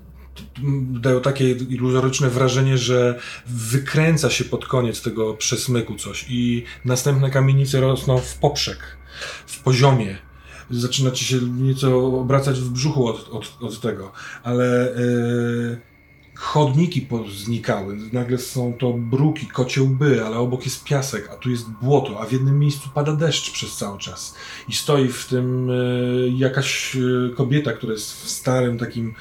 dają 0.91 1.21
takie 1.21 1.51
iluzoryczne 1.51 2.29
wrażenie, 2.29 2.77
że 2.77 3.19
wykręca 3.47 4.29
się 4.29 4.43
pod 4.45 4.65
koniec 4.65 5.01
tego 5.01 5.33
przesmyku 5.33 5.95
coś 5.95 6.25
i 6.29 6.63
następne 6.85 7.29
kamienice 7.29 7.81
rosną 7.81 8.17
w 8.17 8.37
poprzek, 8.37 8.97
w 9.45 9.59
poziomie. 9.59 10.30
Zaczyna 10.71 11.11
ci 11.11 11.25
się 11.25 11.37
nieco 11.41 12.05
obracać 12.05 12.59
w 12.59 12.69
brzuchu 12.69 13.07
od, 13.07 13.29
od, 13.29 13.57
od 13.61 13.79
tego, 13.79 14.11
ale 14.43 14.95
e, 14.95 15.91
chodniki 16.35 17.01
poznikały. 17.01 17.97
Nagle 18.13 18.37
są 18.37 18.73
to 18.73 18.93
bruki, 18.93 19.47
kocie 19.47 19.81
łby, 19.81 20.25
ale 20.25 20.37
obok 20.37 20.65
jest 20.65 20.83
piasek, 20.83 21.29
a 21.31 21.35
tu 21.35 21.49
jest 21.49 21.69
błoto, 21.69 22.21
a 22.21 22.25
w 22.25 22.31
jednym 22.31 22.59
miejscu 22.59 22.89
pada 22.93 23.15
deszcz 23.15 23.51
przez 23.51 23.75
cały 23.75 23.99
czas. 23.99 24.35
I 24.69 24.73
stoi 24.73 25.07
w 25.07 25.25
tym 25.25 25.69
e, 25.69 25.73
jakaś 26.37 26.95
e, 26.95 27.35
kobieta, 27.35 27.73
która 27.73 27.93
jest 27.93 28.23
w 28.23 28.29
starym 28.29 28.77
takim 28.77 29.13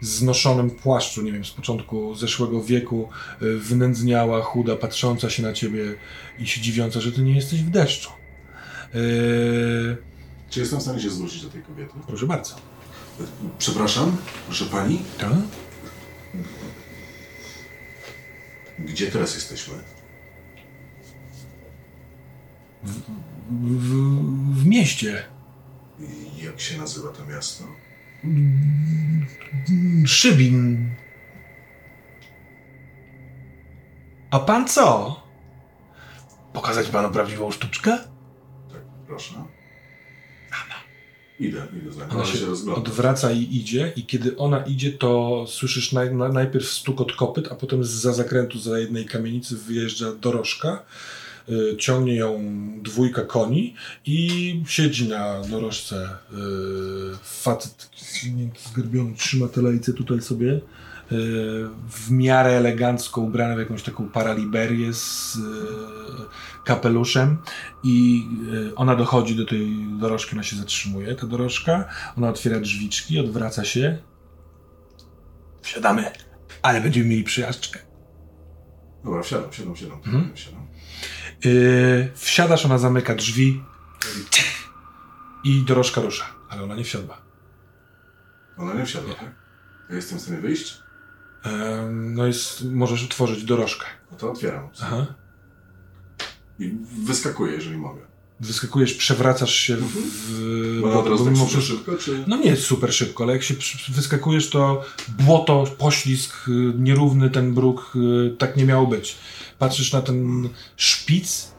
znoszonym 0.00 0.70
płaszczu, 0.70 1.22
nie 1.22 1.32
wiem, 1.32 1.44
z 1.44 1.50
początku 1.50 2.14
zeszłego 2.14 2.62
wieku, 2.62 3.08
wynędzniała, 3.40 4.42
chuda, 4.42 4.76
patrząca 4.76 5.30
się 5.30 5.42
na 5.42 5.52
ciebie 5.52 5.94
i 6.38 6.46
się 6.46 6.60
dziwiąca, 6.60 7.00
że 7.00 7.12
ty 7.12 7.22
nie 7.22 7.34
jesteś 7.34 7.62
w 7.62 7.70
deszczu. 7.70 8.10
E, 8.94 8.98
Czy 10.50 10.60
jestem 10.60 10.78
w 10.78 10.82
stanie 10.82 11.00
się 11.00 11.10
zwrócić 11.10 11.42
do 11.42 11.50
tej 11.50 11.62
kobiety? 11.62 11.92
proszę 12.06 12.26
bardzo. 12.26 12.54
Przepraszam, 13.58 14.16
proszę 14.46 14.64
pani, 14.64 15.02
Tak? 15.18 15.32
gdzie 18.78 19.10
teraz 19.10 19.34
jesteśmy? 19.34 19.74
W, 22.82 23.92
w 24.62 24.66
mieście. 24.66 25.24
I 26.38 26.44
Jak 26.44 26.60
się 26.60 26.78
nazywa 26.78 27.12
to 27.12 27.26
miasto? 27.26 27.64
Szybin. 30.06 30.90
A 34.30 34.38
pan 34.38 34.68
co? 34.68 35.16
Pokazać 36.52 36.88
panu 36.88 37.10
prawdziwą 37.10 37.50
sztuczkę? 37.50 37.98
Tak, 38.72 38.82
proszę. 39.06 39.34
Idę, 41.40 41.66
idę 41.82 41.92
za 41.92 42.06
nią. 42.06 42.10
Ona 42.10 42.24
się 42.24 42.46
rozglądam. 42.46 42.84
odwraca 42.84 43.32
i 43.32 43.56
idzie, 43.56 43.92
i 43.96 44.06
kiedy 44.06 44.36
ona 44.36 44.64
idzie, 44.64 44.92
to 44.92 45.44
słyszysz 45.48 45.92
naj, 45.92 46.14
na, 46.14 46.28
najpierw 46.28 46.68
stukot 46.68 47.12
kopyt, 47.12 47.52
a 47.52 47.54
potem 47.54 47.84
za 47.84 48.12
zakrętu, 48.12 48.58
za 48.58 48.78
jednej 48.78 49.06
kamienicy 49.06 49.56
wyjeżdża 49.56 50.12
dorożka. 50.14 50.82
Y, 51.48 51.76
ciągnie 51.76 52.14
ją 52.16 52.42
dwójka 52.82 53.24
koni 53.24 53.74
i 54.06 54.60
siedzi 54.66 55.08
na 55.08 55.42
dorożce 55.42 56.08
y, 56.32 56.36
facet 57.22 57.76
taki 57.76 58.48
zgarbiony, 58.70 59.14
trzyma 59.16 59.48
tę 59.48 59.62
lejce 59.62 59.92
tutaj 59.92 60.22
sobie 60.22 60.60
w 61.90 62.10
miarę 62.10 62.50
elegancko 62.50 63.20
ubrany 63.20 63.56
w 63.56 63.58
jakąś 63.58 63.82
taką 63.82 64.08
paraliberię 64.08 64.92
z 64.92 65.36
y, 65.36 66.64
kapeluszem 66.64 67.38
i 67.82 68.26
y, 68.52 68.74
ona 68.74 68.96
dochodzi 68.96 69.36
do 69.36 69.46
tej 69.46 69.86
dorożki, 70.00 70.32
ona 70.32 70.42
się 70.42 70.56
zatrzymuje, 70.56 71.14
ta 71.14 71.26
dorożka, 71.26 71.88
ona 72.16 72.28
otwiera 72.28 72.60
drzwiczki, 72.60 73.20
odwraca 73.20 73.64
się. 73.64 73.98
Wsiadamy, 75.62 76.10
ale 76.62 76.80
będziemy 76.80 77.06
mieli 77.08 77.24
przyjażdżkę. 77.24 77.78
Dobra, 79.04 79.22
wsiadam, 79.22 79.50
wsiadam, 79.50 79.74
wsiadam. 79.74 79.96
Mhm. 79.96 80.34
wsiadam. 80.34 80.66
Yy, 81.44 82.12
wsiadasz, 82.14 82.66
ona 82.66 82.78
zamyka 82.78 83.14
drzwi 83.14 83.62
i 85.44 85.62
dorożka 85.62 86.00
rusza, 86.00 86.24
ale 86.48 86.62
ona 86.62 86.74
nie 86.74 86.84
wsiadła. 86.84 87.22
Ona 88.56 88.74
nie 88.74 88.86
wsiadła, 88.86 89.14
tak? 89.14 89.34
Ja 89.90 89.96
jestem 89.96 90.18
w 90.18 90.22
stanie 90.22 90.40
wyjść? 90.40 90.87
No 91.90 92.26
jest, 92.26 92.64
możesz 92.64 93.04
otworzyć 93.04 93.44
dorożkę. 93.44 93.86
No 94.12 94.18
to 94.18 94.30
otwieram. 94.30 94.68
Aha. 94.82 95.06
I 96.58 96.72
wyskakuję, 97.04 97.52
jeżeli 97.52 97.76
mogę. 97.76 98.00
Wyskakujesz, 98.40 98.94
przewracasz 98.94 99.54
się 99.54 99.76
w... 99.76 99.82
w 99.82 100.80
Bo 100.80 101.02
bo 101.02 101.02
tak 101.02 101.36
super 101.36 101.62
szybko, 101.62 101.96
czy... 101.96 102.24
No 102.26 102.36
nie 102.36 102.50
jest 102.50 102.62
super 102.62 102.94
szybko, 102.94 103.24
ale 103.24 103.32
jak 103.32 103.42
się 103.42 103.54
wyskakujesz, 103.88 104.50
to 104.50 104.84
błoto, 105.08 105.64
poślizg, 105.78 106.48
y, 106.48 106.72
nierówny 106.78 107.30
ten 107.30 107.54
bruk, 107.54 107.92
y, 107.96 108.36
tak 108.36 108.56
nie 108.56 108.64
miało 108.64 108.86
być. 108.86 109.16
Patrzysz 109.58 109.92
na 109.92 110.02
ten 110.02 110.48
szpic, 110.76 111.52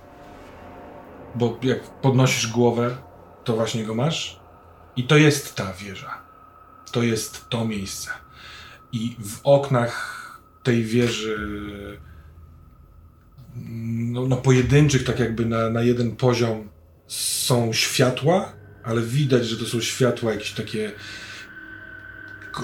bo 1.35 1.60
jak 1.61 1.84
podnosisz 2.01 2.47
głowę, 2.47 2.97
to 3.43 3.56
właśnie 3.56 3.84
go 3.84 3.95
masz. 3.95 4.39
I 4.95 5.03
to 5.03 5.18
jest 5.18 5.56
ta 5.56 5.73
wieża. 5.73 6.22
To 6.91 7.03
jest 7.03 7.49
to 7.49 7.65
miejsce. 7.65 8.10
I 8.91 9.16
w 9.20 9.40
oknach 9.44 10.20
tej 10.64 10.84
wieży, 10.84 11.38
no, 13.56 14.28
no 14.28 14.38
pojedynczych, 14.38 15.03
tak 15.03 15.20
jakby 15.20 15.45
na, 15.45 15.70
na 15.70 15.82
jeden 15.82 16.16
poziom, 16.16 16.70
są 17.07 17.74
światła, 17.74 18.53
ale 18.84 19.02
widać, 19.02 19.48
że 19.48 19.57
to 19.57 19.66
są 19.66 19.82
światła 19.82 20.32
jakieś 20.32 20.52
takie 20.52 20.91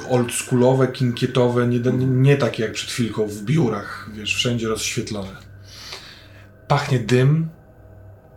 oldschoolowe, 0.10 0.88
kinkietowe, 0.88 1.68
nie, 1.68 1.80
nie, 1.80 2.06
nie 2.06 2.38
takie 2.38 2.64
jak 2.64 2.72
przed 2.72 2.90
chwilką 2.90 3.28
w 3.28 3.42
biurach, 3.42 4.10
wiesz, 4.14 4.36
wszędzie 4.36 4.68
rozświetlone. 4.68 5.36
Pachnie 6.68 7.00
dym, 7.00 7.50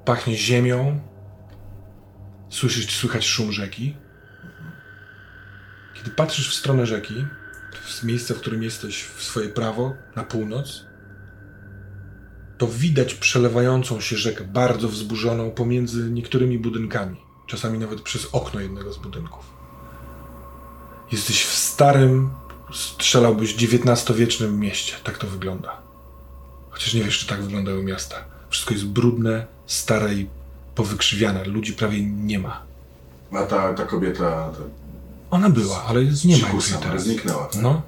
pachnie 0.04 0.36
ziemią, 0.36 1.00
słyszysz, 2.50 2.96
słychać 2.96 3.26
szum 3.26 3.52
rzeki. 3.52 3.96
Kiedy 5.94 6.10
patrzysz 6.10 6.50
w 6.50 6.54
stronę 6.54 6.86
rzeki, 6.86 7.26
w 7.88 8.04
miejsce, 8.04 8.34
w 8.34 8.40
którym 8.40 8.62
jesteś, 8.62 9.02
w 9.02 9.22
swoje 9.22 9.48
prawo, 9.48 9.94
na 10.16 10.24
północ, 10.24 10.84
to 12.58 12.66
widać 12.66 13.14
przelewającą 13.14 14.00
się 14.00 14.16
rzekę, 14.16 14.44
bardzo 14.44 14.88
wzburzoną 14.88 15.50
pomiędzy 15.50 16.10
niektórymi 16.10 16.58
budynkami, 16.58 17.16
czasami 17.46 17.78
nawet 17.78 18.00
przez 18.00 18.28
okno 18.32 18.60
jednego 18.60 18.92
z 18.92 18.98
budynków. 18.98 19.44
Jesteś 21.12 21.44
w 21.44 21.54
starym, 21.54 22.30
strzelałbyś 22.72 23.54
XIX-wiecznym 23.54 24.60
mieście. 24.60 24.94
Tak 25.04 25.18
to 25.18 25.26
wygląda. 25.26 25.76
Chociaż 26.70 26.94
nie 26.94 27.02
wiesz, 27.02 27.18
czy 27.18 27.26
tak 27.26 27.42
wyglądają 27.42 27.82
miasta. 27.82 28.16
Wszystko 28.50 28.74
jest 28.74 28.86
brudne, 28.86 29.46
stare 29.66 30.14
i 30.14 30.28
powykrzywiane. 30.74 31.44
Ludzi 31.44 31.72
prawie 31.72 32.02
nie 32.02 32.38
ma. 32.38 32.62
A 33.32 33.42
ta, 33.42 33.74
ta 33.74 33.84
kobieta... 33.84 34.52
Ta... 34.52 34.87
Ona 35.30 35.50
była, 35.50 35.84
ale 35.84 36.02
jest- 36.02 36.24
nie 36.24 36.38
ma 36.38 36.48
już 36.48 36.70
jej 36.70 36.78
teraz. 36.80 37.02
zniknęła, 37.02 37.44
tak? 37.46 37.62
No, 37.62 37.82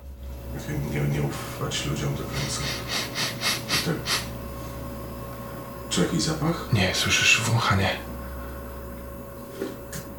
Nie, 0.92 1.00
nie 1.00 1.22
ufać 1.22 1.86
ludziom 1.86 2.14
do 2.14 2.22
końca. 2.22 2.60
Tak. 3.84 3.94
Czy 5.90 6.00
jakiś 6.00 6.22
zapach? 6.22 6.68
nie, 6.72 6.94
słyszysz 6.94 7.40
wąchanie. 7.40 7.90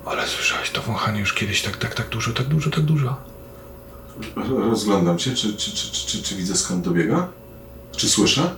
Ale 0.05 0.27
słyszałeś 0.27 0.69
to 0.69 0.81
wąchanie 0.81 1.19
już 1.19 1.33
kiedyś 1.33 1.61
tak, 1.61 1.77
tak, 1.77 1.95
tak 1.95 2.09
dużo, 2.09 2.33
tak 2.33 2.47
dużo, 2.47 2.69
tak 2.69 2.81
dużo. 2.83 3.15
Rozglądam 4.69 5.19
się, 5.19 5.35
czy, 5.35 5.53
czy, 5.53 5.71
czy, 5.71 5.91
czy, 5.91 6.07
czy, 6.07 6.23
czy 6.23 6.35
widzę 6.35 6.55
skąd 6.57 6.85
dobiega? 6.85 7.27
Czy 7.91 8.09
słyszę? 8.09 8.55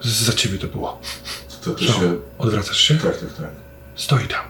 Za 0.00 0.32
ciebie 0.32 0.58
to 0.58 0.66
było. 0.66 1.00
To, 1.64 1.70
to 1.70 1.78
Co? 1.78 1.92
się... 1.92 2.16
Odwracasz 2.38 2.80
się? 2.80 2.94
Tak, 2.94 3.20
tak, 3.20 3.34
tak. 3.34 3.50
Stoi 3.96 4.28
tam. 4.28 4.44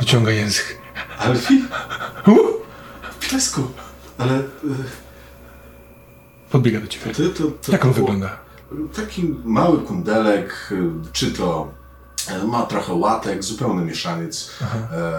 Wyciąga 0.00 0.30
język. 0.30 0.78
Alfie? 1.18 1.54
Uh! 2.26 2.36
Piesku! 3.20 3.62
Ale 4.18 4.38
y, 4.38 4.42
Podbiega 6.50 6.80
do 6.80 6.86
ciebie. 6.86 7.14
ty 7.14 7.28
to... 7.28 7.44
to 7.44 7.72
Jak 7.72 7.84
on 7.84 7.94
to 7.94 8.00
wygląda? 8.00 8.38
Taki 8.96 9.34
mały 9.44 9.78
kundelek, 9.78 10.68
y, 10.72 10.90
czy 11.12 11.30
to 11.32 11.72
e, 12.28 12.44
ma 12.44 12.62
trochę 12.66 12.92
łatek, 12.94 13.44
zupełny 13.44 13.84
mieszaniec. 13.84 14.50
E, 14.92 15.12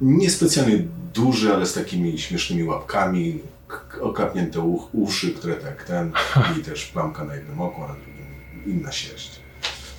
niespecjalnie 0.00 0.84
duży, 1.14 1.54
ale 1.54 1.66
z 1.66 1.72
takimi 1.72 2.18
śmiesznymi 2.18 2.64
łapkami. 2.64 3.40
okapnięte 4.00 4.60
uch, 4.60 4.88
uszy, 4.94 5.30
które 5.34 5.54
tak 5.54 5.84
ten, 5.84 6.12
i 6.60 6.62
też 6.64 6.84
plamka 6.84 7.24
na 7.24 7.34
jednym 7.34 7.60
oku, 7.60 7.82
a 7.82 7.94
inna 8.66 8.92
sierść. 8.92 9.40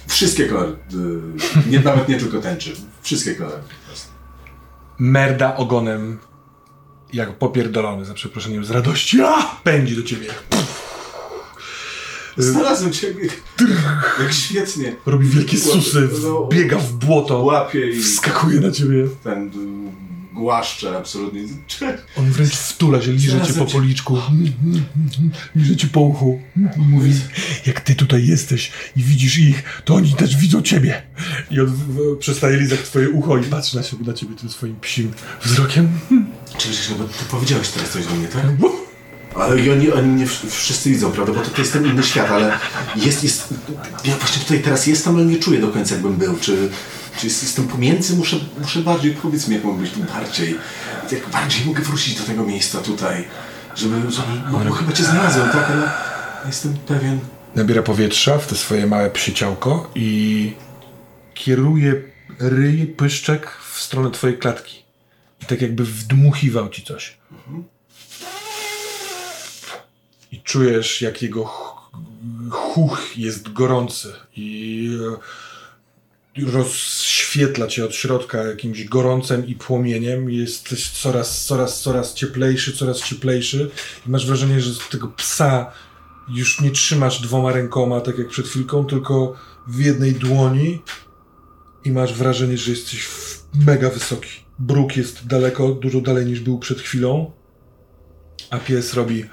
Wszystkie 0.07 0.47
kolory, 0.47 0.71
y, 0.71 1.69
nie, 1.69 1.79
nawet 1.79 2.09
nie 2.09 2.17
tylko 2.19 2.39
tęczy, 2.41 2.73
wszystkie 3.09 3.35
prostu. 3.85 4.07
Merda 4.99 5.55
ogonem, 5.55 6.17
jak 7.13 7.37
popierdolony, 7.37 8.05
za 8.05 8.13
przeproszeniem, 8.13 8.65
z 8.65 8.71
radości, 8.71 9.21
a, 9.21 9.41
pędzi 9.63 9.95
do 9.95 10.03
ciebie. 10.03 10.27
Znalazłem 12.37 12.93
ciebie, 12.93 13.29
jak 14.19 14.33
świetnie. 14.33 14.95
Robi 15.05 15.27
wielkie 15.27 15.57
susy, 15.57 16.09
No, 16.23 16.47
biega 16.51 16.77
w 16.77 16.91
błotto, 16.93 17.39
Łapie 17.39 17.89
i 17.89 18.01
wskakuje 18.01 18.59
na 18.59 18.71
ciebie. 18.71 19.07
ten 19.23 19.47
y, 19.47 19.51
głaszcze 20.39 20.97
absolutnie. 20.97 21.41
On 22.17 22.31
wręcz 22.31 22.53
wtula 22.53 23.01
się, 23.01 23.11
liże 23.11 23.41
cię 23.41 23.53
po 23.53 23.65
policzku, 23.65 24.17
liże 25.55 25.75
cię 25.75 25.87
po 25.87 26.01
uchu. 26.01 26.41
Mówi, 26.77 27.11
jak 27.65 27.81
ty 27.81 27.95
tutaj 27.95 28.27
jesteś 28.27 28.71
i 28.97 29.03
widzisz 29.03 29.37
ich, 29.37 29.81
to 29.85 29.95
oni 29.95 30.13
też 30.13 30.37
widzą 30.37 30.61
ciebie. 30.61 31.01
I 31.51 31.59
on 31.59 31.79
przestaje 32.19 32.57
lizać 32.57 32.79
twoje 32.79 33.09
ucho 33.09 33.37
i 33.37 33.43
patrzy 33.43 33.75
na 33.75 33.83
siebie, 33.83 34.05
na 34.05 34.13
ciebie 34.13 34.35
tym 34.35 34.49
swoim 34.49 34.75
psim 34.81 35.11
wzrokiem. 35.43 35.89
Czyli, 36.57 36.75
że 36.75 36.95
bo 36.95 37.03
ty 37.03 37.25
powiedziałeś 37.31 37.69
teraz 37.69 37.89
coś 37.89 38.05
do 38.05 38.15
mnie, 38.15 38.27
tak? 38.27 38.43
Ale 39.35 39.61
i 39.61 39.71
oni, 39.71 39.91
oni 39.91 40.25
wsz- 40.25 40.49
wszyscy 40.49 40.89
widzą, 40.89 41.11
prawda? 41.11 41.33
Bo 41.33 41.41
to, 41.41 41.49
to 41.49 41.61
jest 41.61 41.73
ten 41.73 41.85
inny 41.85 42.03
świat, 42.03 42.31
ale 42.31 42.51
jest, 42.95 43.23
jest... 43.23 43.53
Ja 44.05 44.15
właśnie 44.15 44.43
tutaj 44.43 44.59
teraz 44.61 44.87
jestem, 44.87 45.15
ale 45.15 45.25
nie 45.25 45.37
czuję 45.37 45.61
do 45.61 45.67
końca 45.67 45.95
jakbym 45.95 46.15
był. 46.15 46.37
Czy, 46.39 46.69
czy 47.19 47.27
jest, 47.27 47.43
jestem 47.43 47.67
pomiędzy? 47.67 48.15
Muszę, 48.15 48.39
muszę 48.61 48.79
bardziej, 48.79 49.11
powiedz 49.11 49.47
mi 49.47 49.55
jak 49.55 49.63
mogę 49.63 49.81
być 49.81 49.91
tu 49.91 49.99
bardziej. 49.99 50.55
Jak 51.11 51.29
bardziej 51.29 51.65
mogę 51.65 51.83
wrócić 51.83 52.15
do 52.15 52.23
tego 52.23 52.43
miejsca 52.43 52.81
tutaj. 52.81 53.27
Żeby, 53.75 54.11
żeby 54.11 54.27
no, 54.51 54.59
bo 54.59 54.71
chyba 54.71 54.91
cię 54.91 55.03
znalazłem, 55.03 55.49
tak? 55.49 55.69
Ale 55.71 55.91
jestem 56.45 56.77
pewien... 56.77 57.19
Nabiera 57.55 57.83
powietrza 57.83 58.37
w 58.37 58.47
te 58.47 58.55
swoje 58.55 58.87
małe 58.87 59.09
psie 59.09 59.33
ciałko 59.33 59.91
i 59.95 60.53
kieruje 61.33 62.01
ryj, 62.39 62.87
pyszczek 62.87 63.51
w 63.71 63.81
stronę 63.81 64.11
twojej 64.11 64.37
klatki. 64.37 64.83
I 65.41 65.45
tak 65.45 65.61
jakby 65.61 65.83
wdmuchiwał 65.85 66.69
ci 66.69 66.83
coś. 66.83 67.17
I 70.31 70.41
czujesz, 70.41 71.01
jak 71.01 71.21
jego 71.21 71.45
ch- 71.45 71.89
chuch 72.51 73.17
jest 73.17 73.53
gorący 73.53 74.13
i 74.35 74.89
rozświetla 76.37 77.67
cię 77.67 77.85
od 77.85 77.95
środka 77.95 78.43
jakimś 78.43 78.83
gorącem 78.83 79.47
i 79.47 79.55
płomieniem. 79.55 80.29
Jesteś 80.29 80.89
coraz, 80.89 81.45
coraz, 81.45 81.81
coraz 81.81 82.13
cieplejszy, 82.13 82.77
coraz 82.77 83.03
cieplejszy. 83.03 83.69
I 84.07 84.09
masz 84.09 84.27
wrażenie, 84.27 84.61
że 84.61 84.79
tego 84.91 85.07
psa 85.07 85.71
już 86.29 86.61
nie 86.61 86.71
trzymasz 86.71 87.21
dwoma 87.21 87.51
rękoma, 87.51 88.01
tak 88.01 88.17
jak 88.17 88.27
przed 88.27 88.47
chwilką, 88.47 88.85
tylko 88.85 89.35
w 89.67 89.79
jednej 89.79 90.13
dłoni 90.13 90.81
i 91.85 91.91
masz 91.91 92.13
wrażenie, 92.13 92.57
że 92.57 92.71
jesteś 92.71 93.07
mega 93.65 93.89
wysoki. 93.89 94.29
Bruk 94.59 94.97
jest 94.97 95.27
daleko, 95.27 95.69
dużo 95.69 96.01
dalej 96.01 96.25
niż 96.25 96.39
był 96.39 96.59
przed 96.59 96.81
chwilą, 96.81 97.31
a 98.49 98.57
pies 98.57 98.93
robi 98.93 99.25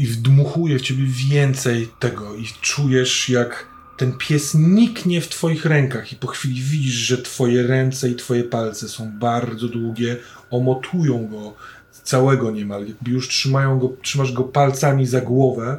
i 0.00 0.06
wdmuchuje 0.06 0.78
w 0.78 0.82
ciebie 0.82 1.04
więcej 1.06 1.88
tego 1.98 2.34
i 2.34 2.46
czujesz 2.60 3.28
jak 3.28 3.66
ten 3.96 4.12
pies 4.12 4.54
niknie 4.54 5.20
w 5.20 5.28
twoich 5.28 5.64
rękach 5.64 6.12
i 6.12 6.16
po 6.16 6.26
chwili 6.26 6.62
widzisz, 6.62 6.94
że 6.94 7.22
twoje 7.22 7.62
ręce 7.62 8.08
i 8.08 8.16
twoje 8.16 8.44
palce 8.44 8.88
są 8.88 9.18
bardzo 9.18 9.68
długie, 9.68 10.16
omotują 10.50 11.28
go 11.28 11.54
całego 12.02 12.50
niemal, 12.50 12.86
jakby 12.86 13.10
już 13.10 13.28
trzymają 13.28 13.78
go, 13.78 13.92
trzymasz 14.02 14.32
go 14.32 14.44
palcami 14.44 15.06
za 15.06 15.20
głowę, 15.20 15.78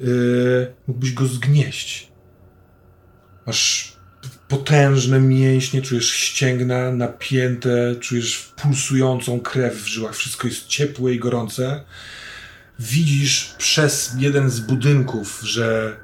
yy, 0.00 0.72
mógłbyś 0.86 1.12
go 1.12 1.26
zgnieść. 1.26 2.08
Masz 3.46 3.92
potężne 4.48 5.20
mięśnie, 5.20 5.82
czujesz 5.82 6.10
ścięgna 6.10 6.92
napięte, 6.92 7.96
czujesz 8.00 8.52
pulsującą 8.62 9.40
krew 9.40 9.74
w 9.74 9.86
żyłach, 9.86 10.14
wszystko 10.14 10.48
jest 10.48 10.66
ciepłe 10.66 11.12
i 11.12 11.18
gorące. 11.18 11.84
Widzisz 12.78 13.54
przez 13.58 14.14
jeden 14.18 14.50
z 14.50 14.60
budynków, 14.60 15.40
że 15.42 15.96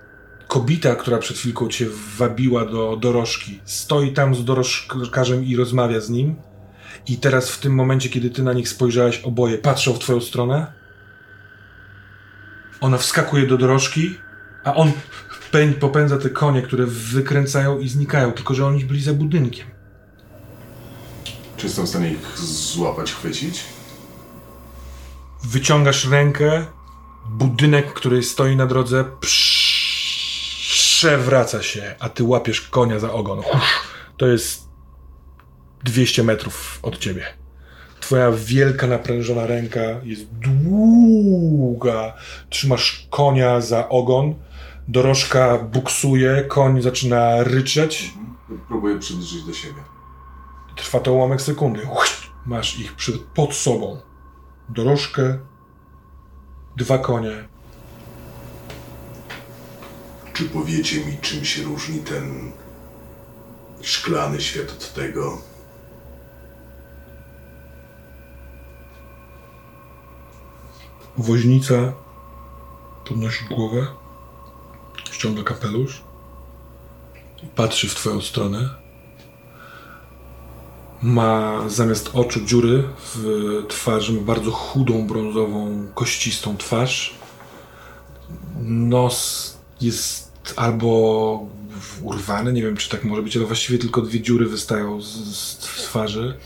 kobieta, 0.48 0.94
która 0.94 1.18
przed 1.18 1.36
chwilką 1.36 1.68
cię 1.68 1.86
wabiła 2.18 2.66
do 2.66 2.96
dorożki, 2.96 3.60
stoi 3.64 4.12
tam 4.12 4.34
z 4.34 4.44
dorożkarzem 4.44 5.44
i 5.44 5.56
rozmawia 5.56 6.00
z 6.00 6.10
nim. 6.10 6.36
I 7.08 7.16
teraz 7.16 7.50
w 7.50 7.60
tym 7.60 7.74
momencie, 7.74 8.08
kiedy 8.08 8.30
ty 8.30 8.42
na 8.42 8.52
nich 8.52 8.68
spojrzałeś, 8.68 9.20
oboje 9.24 9.58
patrzą 9.58 9.92
w 9.92 9.98
twoją 9.98 10.20
stronę. 10.20 10.72
Ona 12.80 12.98
wskakuje 12.98 13.46
do 13.46 13.58
dorożki, 13.58 14.18
a 14.64 14.74
on 14.74 14.92
pęd, 15.50 15.76
popędza 15.76 16.18
te 16.18 16.30
konie, 16.30 16.62
które 16.62 16.86
wykręcają 16.86 17.78
i 17.78 17.88
znikają, 17.88 18.32
tylko 18.32 18.54
że 18.54 18.66
oni 18.66 18.84
byli 18.84 19.02
za 19.02 19.12
budynkiem. 19.14 19.66
Czy 21.56 21.66
jestem 21.66 21.86
w 21.86 21.88
stanie 21.88 22.10
ich 22.10 22.38
złapać, 22.38 23.12
chwycić? 23.12 23.64
Wyciągasz 25.44 26.10
rękę, 26.10 26.66
budynek, 27.28 27.92
który 27.92 28.22
stoi 28.22 28.56
na 28.56 28.66
drodze, 28.66 29.04
przewraca 30.70 31.62
się, 31.62 31.94
a 32.00 32.08
ty 32.08 32.24
łapiesz 32.24 32.60
konia 32.60 32.98
za 32.98 33.12
ogon. 33.12 33.42
To 34.16 34.26
jest 34.26 34.68
200 35.84 36.22
metrów 36.22 36.78
od 36.82 36.98
ciebie. 36.98 37.24
Twoja 38.00 38.32
wielka, 38.32 38.86
naprężona 38.86 39.46
ręka 39.46 39.80
jest 40.02 40.24
długa. 40.32 42.12
Trzymasz 42.50 43.06
konia 43.10 43.60
za 43.60 43.88
ogon, 43.88 44.34
dorożka 44.88 45.58
buksuje, 45.58 46.44
koń 46.48 46.82
zaczyna 46.82 47.42
ryczeć. 47.42 48.12
Próbuję 48.68 48.98
przybliżyć 48.98 49.42
do 49.42 49.52
siebie. 49.52 49.80
Trwa 50.76 51.00
to 51.00 51.12
ułamek 51.12 51.42
sekundy. 51.42 51.88
Masz 52.46 52.78
ich 52.78 52.94
pod 53.34 53.54
sobą. 53.54 54.00
Dorożkę, 54.68 55.38
dwa 56.76 56.98
konie. 56.98 57.48
Czy 60.32 60.44
powiecie 60.44 61.06
mi, 61.06 61.18
czym 61.18 61.44
się 61.44 61.62
różni 61.62 61.98
ten 61.98 62.52
szklany 63.82 64.40
świat 64.40 64.70
od 64.70 64.94
tego? 64.94 65.38
Woźnica 71.16 71.92
podnosi 73.08 73.44
głowę, 73.44 73.86
ściąga 75.12 75.42
kapelusz 75.42 76.02
i 77.42 77.46
patrzy 77.46 77.88
w 77.88 77.94
twoją 77.94 78.20
stronę. 78.20 78.83
Ma 81.02 81.60
zamiast 81.68 82.10
oczu 82.12 82.40
dziury 82.40 82.82
w 82.98 83.62
twarzy, 83.68 84.12
ma 84.12 84.20
bardzo 84.20 84.50
chudą, 84.50 85.06
brązową, 85.06 85.86
kościstą 85.94 86.56
twarz. 86.56 87.14
Nos 88.62 89.56
jest 89.80 90.32
albo 90.56 91.46
urwany, 92.02 92.52
nie 92.52 92.62
wiem 92.62 92.76
czy 92.76 92.88
tak 92.88 93.04
może 93.04 93.22
być, 93.22 93.36
ale 93.36 93.46
właściwie 93.46 93.78
tylko 93.78 94.02
dwie 94.02 94.20
dziury 94.20 94.46
wystają 94.46 95.02
z, 95.02 95.36
z 95.36 95.56
twarzy. 95.58 96.38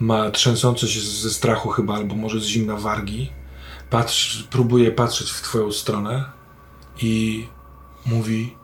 Ma 0.00 0.30
trzęsące 0.30 0.88
się 0.88 1.00
ze 1.00 1.30
strachu 1.30 1.68
chyba, 1.68 1.94
albo 1.94 2.14
może 2.14 2.40
z 2.40 2.44
zimna 2.44 2.76
wargi 2.76 3.30
patrz, 3.90 4.42
próbuje 4.50 4.92
patrzeć 4.92 5.30
w 5.30 5.42
twoją 5.42 5.72
stronę 5.72 6.24
i 7.02 7.46
mówi 8.06 8.56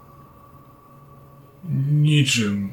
niczym. 1.90 2.72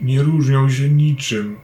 Nie 0.00 0.22
różnią 0.22 0.70
się 0.70 0.88
niczym. 0.88 1.56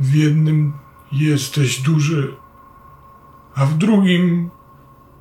W 0.00 0.14
jednym 0.14 0.72
jesteś 1.12 1.80
duży, 1.80 2.36
a 3.54 3.66
w 3.66 3.78
drugim 3.78 4.50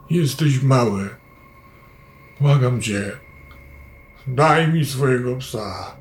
jesteś 0.09 0.63
mały. 0.63 1.09
Błagam 2.41 2.81
cię, 2.81 3.11
daj 4.27 4.73
mi 4.73 4.85
swojego 4.85 5.35
psa. 5.35 5.95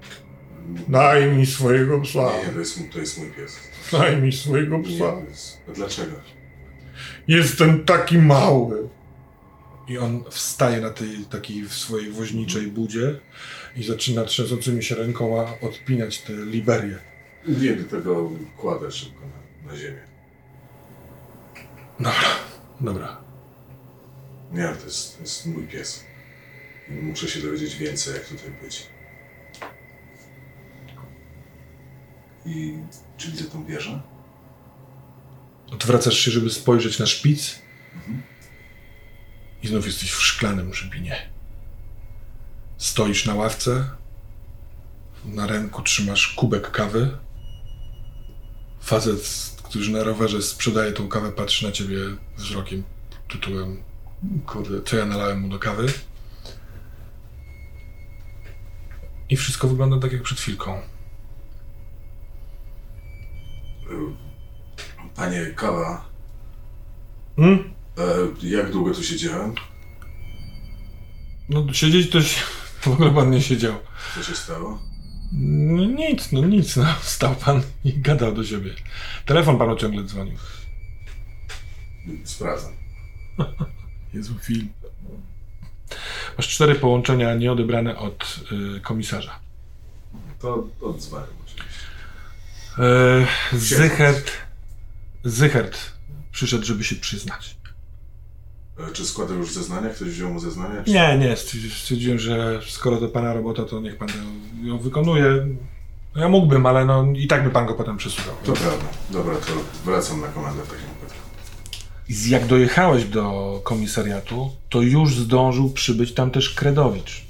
Daj 0.89 1.37
mi 1.37 1.47
swojego 1.47 2.01
psa. 2.01 2.21
Nie, 2.47 2.53
to 2.53 2.59
jest, 2.59 2.93
to 2.93 2.99
jest 2.99 3.19
mój 3.19 3.31
pies. 3.31 3.71
Daj 3.93 4.23
mi 4.23 4.33
swojego 4.33 4.79
Nie, 4.79 4.85
psa. 4.85 5.13
to 5.13 5.21
jest... 5.29 5.61
A 5.69 5.73
dlaczego? 5.73 6.13
Jestem 7.29 7.85
taki 7.85 8.19
mały. 8.19 8.89
I 9.91 9.99
on 9.99 10.25
wstaje 10.31 10.81
na 10.81 10.91
tej 10.91 11.25
takiej 11.31 11.65
w 11.65 11.75
swojej 11.75 12.13
woźniczej 12.13 12.67
budzie 12.67 13.21
i 13.77 13.85
zaczyna 13.85 14.25
trzęsącymi 14.25 14.83
się 14.83 14.95
rękoma 14.95 15.55
odpinać 15.61 16.19
te 16.19 16.33
liberie. 16.33 16.99
Nie, 17.49 17.77
do 17.77 17.85
tego 17.85 18.31
kładę 18.57 18.91
szybko 18.91 19.21
na, 19.21 19.71
na 19.73 19.79
ziemię. 19.79 20.01
Dobra, 22.01 22.29
dobra. 22.81 23.21
Nie, 24.53 24.69
to 24.69 24.85
jest, 24.85 25.17
to 25.17 25.23
jest 25.23 25.47
mój 25.47 25.67
pies. 25.67 26.05
I 26.89 26.93
Muszę 26.93 27.29
się 27.29 27.41
dowiedzieć 27.41 27.77
więcej, 27.77 28.15
jak 28.15 28.25
tutaj 28.25 28.51
być. 28.63 28.87
I 32.47 32.75
czy 33.17 33.31
widzę 33.31 33.45
tą 33.45 33.65
wieżę? 33.65 34.01
Odwracasz 35.73 36.19
się, 36.19 36.31
żeby 36.31 36.51
spojrzeć 36.51 36.99
na 36.99 37.07
szpic. 37.07 37.59
I 39.63 39.69
znów 39.69 39.87
jesteś 39.87 40.13
w 40.13 40.23
szklanym 40.23 40.75
żebinie. 40.75 41.31
Stoisz 42.79 43.27
na 43.27 43.35
ławce. 43.35 43.91
Na 45.25 45.47
ręku 45.47 45.83
trzymasz 45.83 46.29
kubek 46.29 46.71
kawy. 46.71 47.19
Facet, 48.81 49.53
który 49.63 49.89
na 49.89 50.03
rowerze 50.03 50.43
sprzedaje 50.43 50.93
tą 50.93 51.09
kawę, 51.09 51.33
patrzy 51.33 51.67
na 51.67 51.73
ciebie 51.73 51.97
wzrokiem 52.37 52.83
tytułem 53.29 53.83
kurde, 54.47 54.83
co 54.83 54.97
ja 54.97 55.07
nalałem 55.07 55.41
mu 55.41 55.49
do 55.49 55.59
kawy. 55.59 55.93
I 59.29 59.37
wszystko 59.37 59.69
wygląda 59.69 59.99
tak 59.99 60.13
jak 60.13 60.23
przed 60.23 60.41
chwilką. 60.41 60.83
Panie 65.17 65.47
Kawa, 65.57 66.11
Hmm? 67.37 67.80
E, 68.01 68.49
jak 68.49 68.73
długo 68.73 68.95
tu 68.95 69.05
siedziałem? 69.05 69.55
No 71.49 71.73
siedzieć 71.73 72.11
to 72.11 72.23
się 72.23 72.41
w 72.81 72.89
ogóle 72.89 73.11
pan 73.11 73.31
nie 73.31 73.43
siedział. 73.43 73.75
Co 74.15 74.23
się 74.23 74.35
stało? 74.35 74.83
No 75.33 75.85
nic, 75.85 76.33
no 76.33 76.41
nic, 76.41 76.77
no. 76.77 76.87
Stał 77.03 77.35
pan 77.35 77.63
i 77.85 78.01
gadał 78.01 78.35
do 78.35 78.45
siebie. 78.45 78.75
Telefon 79.27 79.59
panu 79.59 79.77
ciągle 79.77 80.05
dzwonił. 80.05 80.39
Sprawdzam. 82.25 82.73
Jezu, 84.15 84.39
film. 84.39 84.69
Masz 86.39 86.49
cztery 86.49 86.75
połączenia 86.75 87.35
nieodebrane 87.35 87.99
od 87.99 88.41
y, 88.77 88.81
komisarza. 88.81 89.41
To 90.39 90.69
odzwonię 90.81 91.27
oczywiście. 91.45 91.83
E, 92.79 93.59
Zychert. 93.59 94.33
Zychert 95.25 95.93
przyszedł, 96.33 96.65
żeby 96.65 96.85
się 96.85 96.97
przyznać. 96.97 97.57
E, 98.89 98.93
Czy 98.93 99.05
składał 99.07 99.37
już 99.39 99.53
zeznania? 99.55 99.89
Ktoś 99.91 100.09
wziął 100.09 100.31
mu 100.33 100.41
zeznania? 100.41 100.85
Czy... 100.85 100.91
Nie, 100.91 101.19
nie, 101.19 101.37
stwierdzi- 101.37 101.71
stwierdziłem, 101.83 102.19
że 102.19 102.61
skoro 102.69 102.97
to 102.97 103.09
pana 103.09 103.33
robota, 103.35 103.65
to 103.65 103.81
niech 103.81 103.97
pan 103.97 104.09
ją- 104.63 104.79
wykonuje. 104.79 105.47
No 106.17 106.23
ja 106.23 106.29
mógłbym, 106.29 106.67
ale 106.67 106.85
no 106.85 107.07
i 107.17 107.27
tak 107.27 107.45
by 107.45 107.51
pan 107.51 107.67
go 107.67 107.75
potem 107.75 107.97
przesłuchał. 107.97 108.35
To 108.45 108.53
prawda. 108.53 108.85
Dobra, 109.11 109.35
to 109.35 109.53
wracam 109.85 110.21
na 110.21 110.27
komendę 110.29 110.63
w 110.63 110.67
takim. 110.69 110.85
I 112.09 112.15
z- 112.15 112.27
jak 112.27 112.47
dojechałeś 112.47 113.05
do 113.05 113.61
komisariatu, 113.65 114.51
to 114.69 114.83
już 114.83 115.15
zdążył 115.17 115.71
przybyć 115.71 116.15
tam 116.15 116.31
też 116.31 116.51
Kredowicz. 116.51 117.23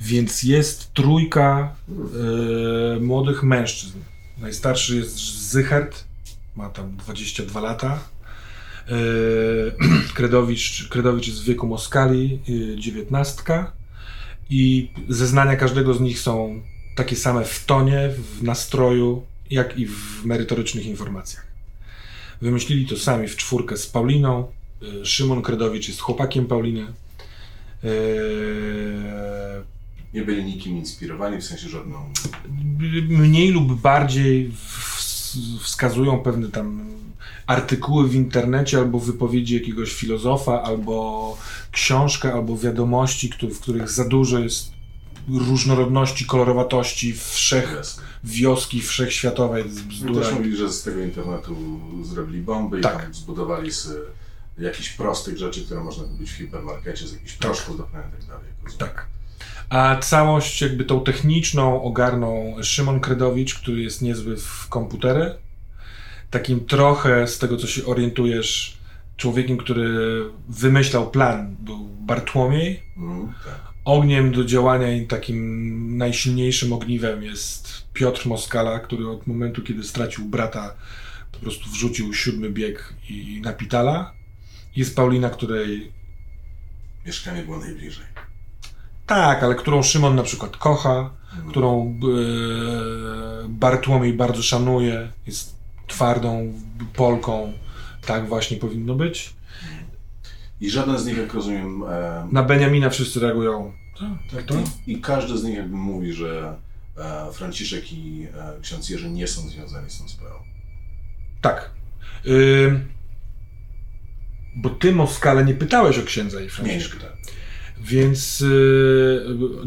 Więc 0.00 0.42
jest 0.42 0.94
trójka 0.94 1.74
e, 1.88 3.00
młodych 3.00 3.42
mężczyzn. 3.42 3.98
Najstarszy 4.38 4.96
jest 4.96 5.16
Zychert, 5.50 6.04
ma 6.56 6.68
tam 6.68 6.96
22 6.96 7.60
lata. 7.60 7.98
E, 8.90 8.94
Kredowicz, 10.14 10.88
Kredowicz 10.88 11.26
jest 11.26 11.42
w 11.42 11.44
wieku 11.44 11.66
Moskali, 11.66 12.38
e, 12.74 12.80
19. 12.80 13.42
I 14.50 14.90
zeznania 15.08 15.56
każdego 15.56 15.94
z 15.94 16.00
nich 16.00 16.18
są 16.18 16.62
takie 16.96 17.16
same 17.16 17.44
w 17.44 17.64
tonie, 17.64 18.10
w 18.38 18.42
nastroju, 18.42 19.22
jak 19.50 19.78
i 19.78 19.86
w 19.86 20.24
merytorycznych 20.24 20.86
informacjach. 20.86 21.46
Wymyślili 22.42 22.86
to 22.86 22.96
sami 22.96 23.28
w 23.28 23.36
czwórkę 23.36 23.76
z 23.76 23.86
Pauliną. 23.86 24.52
Y, 24.82 25.06
Szymon 25.06 25.42
Kredowicz 25.42 25.88
jest 25.88 26.00
chłopakiem 26.00 26.46
Pauliny. 26.46 26.86
Eee, 27.84 27.90
Nie 30.14 30.22
byli 30.22 30.44
nikim 30.44 30.76
inspirowani, 30.76 31.40
w 31.40 31.44
sensie 31.44 31.68
żadną... 31.68 32.12
Mniej 33.08 33.50
lub 33.50 33.80
bardziej 33.80 34.50
wskazują 35.60 36.18
pewne 36.18 36.48
tam 36.48 36.84
artykuły 37.46 38.08
w 38.08 38.14
internecie, 38.14 38.78
albo 38.78 38.98
wypowiedzi 38.98 39.54
jakiegoś 39.54 39.92
filozofa, 39.94 40.62
albo 40.62 41.36
książkę, 41.72 42.32
albo 42.32 42.56
wiadomości, 42.58 43.30
w 43.50 43.60
których 43.60 43.90
za 43.90 44.08
dużo 44.08 44.38
jest 44.38 44.72
różnorodności, 45.28 46.26
kolorowatości, 46.26 47.14
wszech 47.14 47.82
wioski 48.24 48.80
wszechświatowej, 48.82 49.64
No 49.66 49.82
bzdura. 49.88 50.24
też 50.26 50.34
mówili, 50.34 50.56
że 50.56 50.72
z 50.72 50.82
tego 50.82 51.00
internetu 51.00 51.56
zrobili 52.02 52.40
bomby 52.42 52.80
Tak. 52.80 52.98
i 52.98 53.02
tam 53.02 53.14
zbudowali 53.14 53.72
z 53.72 53.88
jakichś 54.58 54.88
prostych 54.88 55.38
rzeczy, 55.38 55.64
które 55.64 55.80
można 55.84 56.04
kupić 56.04 56.30
w 56.30 56.36
hipermarkecie, 56.36 57.06
z 57.06 57.12
jakichś 57.12 57.32
proszków 57.32 57.78
do 57.78 57.84
i 57.84 57.86
tak 57.92 58.26
dalej. 58.28 58.44
Tak. 58.78 59.06
A 59.68 59.96
całość 59.96 60.62
jakby 60.62 60.84
tą 60.84 61.00
techniczną 61.04 61.82
ogarnął 61.82 62.54
Szymon 62.62 63.00
Kredowicz, 63.00 63.54
który 63.54 63.82
jest 63.82 64.02
niezły 64.02 64.36
w 64.36 64.66
komputery. 64.68 65.34
Takim 66.30 66.66
trochę, 66.66 67.26
z 67.26 67.38
tego 67.38 67.56
co 67.56 67.66
się 67.66 67.84
orientujesz, 67.86 68.78
człowiekiem, 69.16 69.56
który 69.56 69.88
wymyślał 70.48 71.10
plan, 71.10 71.56
był 71.60 71.78
Bartłomiej. 71.84 72.82
Mm, 72.96 73.32
tak. 73.44 73.60
Ogniem 73.84 74.32
do 74.32 74.44
działania 74.44 74.92
i 74.92 75.06
takim 75.06 75.96
najsilniejszym 75.98 76.72
ogniwem 76.72 77.22
jest 77.22 77.82
Piotr 77.92 78.26
Moskala, 78.26 78.78
który 78.78 79.08
od 79.08 79.26
momentu, 79.26 79.62
kiedy 79.62 79.84
stracił 79.84 80.24
brata, 80.24 80.74
po 81.32 81.38
prostu 81.38 81.70
wrzucił 81.70 82.14
siódmy 82.14 82.50
bieg 82.50 82.94
i 83.08 83.40
napitala. 83.44 84.12
Jest 84.76 84.96
Paulina, 84.96 85.30
której 85.30 85.92
Mieszkanie 87.06 87.42
było 87.42 87.58
najbliżej. 87.58 88.04
Tak, 89.06 89.42
ale 89.42 89.54
którą 89.54 89.82
Szymon 89.82 90.16
na 90.16 90.22
przykład 90.22 90.56
kocha, 90.56 91.10
Mm. 91.34 91.50
którą 91.50 91.98
e, 93.44 93.48
Bartłomiej 93.48 94.12
bardzo 94.12 94.42
szanuje, 94.42 95.12
jest 95.26 95.56
twardą 95.90 96.52
Polką. 96.96 97.52
Tak 98.06 98.28
właśnie 98.28 98.56
powinno 98.56 98.94
być. 98.94 99.34
I 100.60 100.70
żaden 100.70 100.98
z 100.98 101.06
nich, 101.06 101.16
jak 101.18 101.34
rozumiem, 101.34 101.82
e, 101.82 102.28
Na 102.32 102.42
Beniamina 102.42 102.90
wszyscy 102.90 103.20
reagują. 103.20 103.72
Tak, 104.32 104.42
to? 104.42 104.54
i, 104.86 104.92
i 104.92 105.00
każdy 105.00 105.38
z 105.38 105.44
nich 105.44 105.56
jakby 105.56 105.76
mówi, 105.76 106.12
że 106.12 106.56
e, 106.98 107.32
Franciszek 107.32 107.92
i 107.92 108.26
e, 108.34 108.60
ksiądz 108.62 108.90
Jerzy 108.90 109.10
nie 109.10 109.26
są 109.26 109.48
związani 109.48 109.90
z 109.90 109.98
tą 109.98 110.08
sprawą. 110.08 110.34
Tak. 111.40 111.70
Ym, 112.26 112.88
bo 114.56 114.70
ty, 114.70 114.92
Moskale, 114.92 115.44
nie 115.44 115.54
pytałeś 115.54 115.98
o 115.98 116.02
księdza 116.02 116.36
i 116.36 116.40
Nie, 116.40 116.44
nie 116.46 116.50
Franciszka. 116.50 116.94
pytałem. 116.96 117.16
Więc 117.82 118.40
y, 118.40 119.24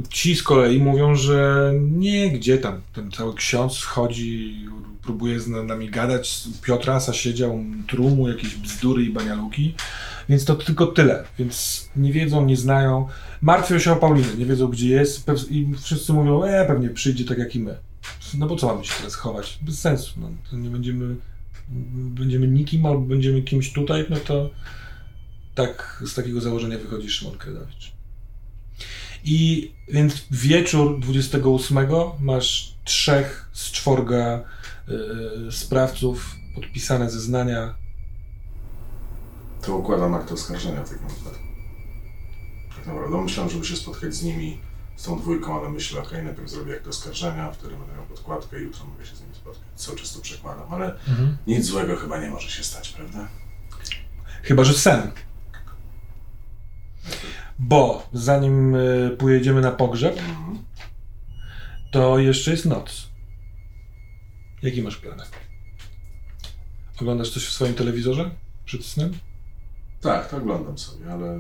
ci 0.10 0.35
z 0.35 0.44
kolei 0.44 0.80
mówią, 0.80 1.15
że 1.15 1.72
nie, 1.91 2.31
gdzie 2.31 2.57
tam. 2.57 2.81
Ten 2.94 3.11
cały 3.11 3.34
ksiądz 3.34 3.84
chodzi, 3.84 4.56
próbuje 5.03 5.40
z 5.40 5.48
nami 5.48 5.90
gadać. 5.90 6.44
Piotrasa 6.61 7.14
siedział, 7.14 7.64
truł 7.88 8.10
mu 8.10 8.27
jakieś 8.27 8.56
bzdury 8.56 9.03
i 9.03 9.10
banialuki. 9.10 9.76
Więc 10.30 10.45
to 10.45 10.56
tylko 10.56 10.88
tyle. 10.88 11.23
Więc 11.40 11.90
nie 11.95 12.14
wiedzą, 12.14 12.45
nie 12.45 12.57
znają. 12.57 13.07
Martwią 13.41 13.80
się 13.80 13.91
o 13.91 13.95
Paulinę, 13.95 14.35
nie 14.38 14.45
wiedzą 14.45 14.68
gdzie 14.68 14.90
jest. 14.90 15.26
I 15.49 15.68
wszyscy 15.81 16.14
mówią, 16.14 16.44
e, 16.44 16.65
pewnie 16.65 16.90
przyjdzie 16.90 17.26
tak 17.26 17.38
jak 17.38 17.56
i 17.56 17.60
my. 17.60 17.77
No 18.38 18.48
bo 18.48 18.56
co 18.56 18.68
mamy 18.68 18.85
się 18.85 18.94
teraz 18.98 19.15
chować? 19.15 19.60
Bez 19.61 19.80
sensu. 19.80 20.14
No, 20.22 20.30
to 20.52 20.57
nie 20.57 20.69
będziemy, 20.69 21.15
będziemy 21.94 22.48
nikim 22.48 22.85
albo 22.85 23.02
będziemy 23.02 23.41
kimś 23.41 23.73
tutaj, 23.73 24.06
no 24.10 24.18
to 24.18 24.49
tak 25.56 26.03
z 26.06 26.14
takiego 26.14 26.41
założenia 26.41 26.77
wychodzi 26.77 27.10
Szymon 27.10 27.38
Kredowicz. 27.38 27.92
I 29.23 29.71
więc 29.87 30.25
wieczór 30.31 30.99
28 30.99 31.77
masz 32.19 32.75
trzech 32.83 33.49
z 33.53 33.71
czworga 33.71 34.43
y, 35.47 35.51
sprawców, 35.51 36.35
podpisane 36.55 37.09
zeznania. 37.09 37.75
To 39.61 39.75
układam 39.77 40.13
akt 40.13 40.31
oskarżenia 40.31 40.83
w 40.83 40.89
takim 40.89 41.07
wypadku. 41.07 41.43
Tak 42.75 42.87
naprawdę. 42.87 43.21
Myślałem, 43.21 43.51
żeby 43.51 43.65
się 43.65 43.75
spotkać 43.75 44.13
z 44.13 44.23
nimi, 44.23 44.59
z 44.95 45.03
tą 45.03 45.19
dwójką, 45.19 45.59
ale 45.59 45.69
myślę, 45.69 46.01
okej, 46.01 46.23
najpierw 46.23 46.49
zrobię 46.49 46.75
akt 46.75 46.87
oskarżenia, 46.87 47.51
wtedy 47.51 47.75
będę 47.75 47.93
miał 47.93 48.05
podkładkę 48.05 48.59
i 48.59 48.63
jutro 48.63 48.85
mogę 48.85 49.05
się 49.05 49.15
z 49.15 49.21
nimi 49.21 49.35
spotkać. 49.35 49.63
Cały 49.75 49.97
czas 49.97 50.13
to 50.13 50.21
przekładam, 50.21 50.73
ale 50.73 50.95
nic 51.47 51.65
złego 51.65 51.95
chyba 51.95 52.21
nie 52.21 52.29
może 52.29 52.49
się 52.49 52.63
stać, 52.63 52.89
prawda? 52.89 53.27
Chyba, 54.43 54.63
że 54.63 54.73
sen. 54.73 55.11
Bo 57.68 58.07
zanim 58.14 58.76
y, 58.76 59.15
pojedziemy 59.19 59.61
na 59.61 59.72
pogrzeb, 59.72 60.19
to 61.91 62.19
jeszcze 62.19 62.52
jest 62.52 62.65
noc. 62.65 63.10
Jaki 64.61 64.81
masz 64.81 64.98
plan? 64.98 65.22
Oglądasz 67.02 67.30
coś 67.30 67.45
w 67.45 67.52
swoim 67.52 67.73
telewizorze 67.73 68.31
przed 68.65 68.85
snem? 68.85 69.14
Tak, 70.02 70.30
to 70.30 70.38
oglądam 70.38 70.77
sobie, 70.77 71.11
ale 71.11 71.40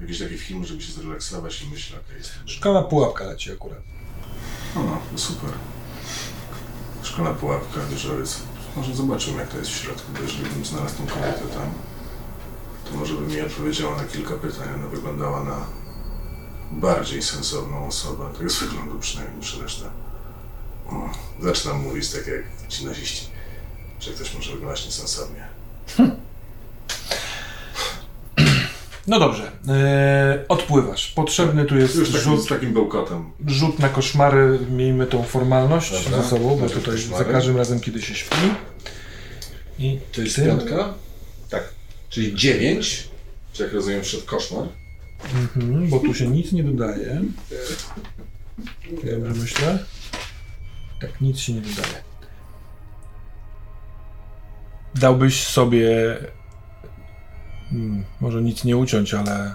jakiś 0.00 0.18
taki 0.18 0.38
film, 0.38 0.64
żeby 0.64 0.82
się 0.82 0.92
zrelaksować 0.92 1.62
i 1.62 1.66
myślę, 1.68 1.98
okej, 1.98 2.18
jestem... 2.18 2.48
Szkoła 2.48 2.82
pułapka 2.82 3.24
leci 3.24 3.52
akurat. 3.52 3.82
No, 4.74 4.84
no, 4.84 5.18
super. 5.18 5.50
Szkolna 7.02 7.34
pułapka, 7.34 7.80
wieżowiec. 7.90 8.42
Może 8.76 8.94
zobaczymy, 8.94 9.38
jak 9.38 9.48
to 9.48 9.58
jest 9.58 9.70
w 9.70 9.76
środku, 9.76 10.12
bo 10.12 10.22
jeżeli 10.22 10.50
bym 10.50 10.64
znalazł 10.64 10.96
tą 10.96 11.06
kobietę 11.06 11.46
tam, 11.54 11.72
to 12.92 12.98
może 12.98 13.14
by 13.14 13.34
mi 13.34 13.40
odpowiedziała 13.40 13.96
na 13.96 14.04
kilka 14.04 14.34
pytań. 14.34 14.68
Ona 14.76 14.86
wyglądała 14.88 15.44
na 15.44 15.56
bardziej 16.72 17.22
sensowną 17.22 17.86
osobę, 17.86 18.24
tego 18.38 18.50
z 18.50 18.58
wyglądu 18.62 18.98
przynajmniej 18.98 19.38
niż 19.38 19.58
reszta. 19.58 19.90
Zaczynam 21.42 21.82
mówić 21.82 22.08
tak 22.08 22.26
jak 22.26 22.68
ci 22.68 22.86
naziści, 22.86 23.26
że 24.00 24.10
ktoś 24.10 24.34
może 24.34 24.52
wyglądać 24.52 24.84
niesensownie. 24.86 25.46
No 29.06 29.20
dobrze, 29.20 29.52
e, 29.68 30.44
odpływasz. 30.48 31.08
Potrzebny 31.12 31.64
tu 31.64 31.76
jest 31.76 31.94
Już 31.94 32.08
takim, 32.08 32.22
rzut, 32.22 32.44
z 32.44 32.46
takim 32.46 32.72
bełkotem. 32.72 33.30
rzut 33.46 33.78
na 33.78 33.88
koszmary. 33.88 34.58
Miejmy 34.70 35.06
tą 35.06 35.22
formalność 35.22 36.04
Dobra. 36.04 36.22
ze 36.22 36.28
sobą, 36.28 36.56
bo 36.56 36.68
tutaj 36.68 36.94
koszmary. 36.94 37.24
za 37.24 37.30
każdym 37.32 37.56
razem, 37.56 37.80
kiedy 37.80 38.02
się 38.02 38.14
śpi. 38.14 38.36
I 39.78 39.98
To 40.12 40.20
jest 40.22 40.36
ty? 40.36 40.44
piątka? 40.46 40.94
Czyli 42.12 42.34
dziewięć. 42.34 43.08
Czy 43.52 43.62
jak 43.62 43.72
rozumiem, 43.72 44.02
wszedł 44.02 44.26
koszmar? 44.26 44.66
Mhm, 45.34 45.88
bo 45.88 45.98
tu 45.98 46.14
się 46.14 46.28
nic 46.28 46.52
nie 46.52 46.64
dodaje. 46.64 47.22
Dobrze 48.92 49.40
myślę? 49.42 49.78
Tak, 51.00 51.20
nic 51.20 51.38
się 51.38 51.52
nie 51.52 51.60
dodaje. 51.60 52.02
Dałbyś 54.94 55.46
sobie. 55.46 56.16
Hmm, 57.70 58.04
może 58.20 58.42
nic 58.42 58.64
nie 58.64 58.76
uciąć, 58.76 59.14
ale. 59.14 59.54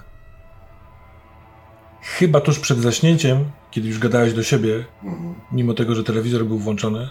Chyba 2.01 2.41
tuż 2.41 2.59
przed 2.59 2.77
zaśnięciem, 2.79 3.51
kiedy 3.71 3.87
już 3.87 3.99
gadałeś 3.99 4.33
do 4.33 4.43
siebie, 4.43 4.85
Mhm. 5.03 5.35
mimo 5.51 5.73
tego, 5.73 5.95
że 5.95 6.03
telewizor 6.03 6.45
był 6.45 6.59
włączony, 6.59 7.09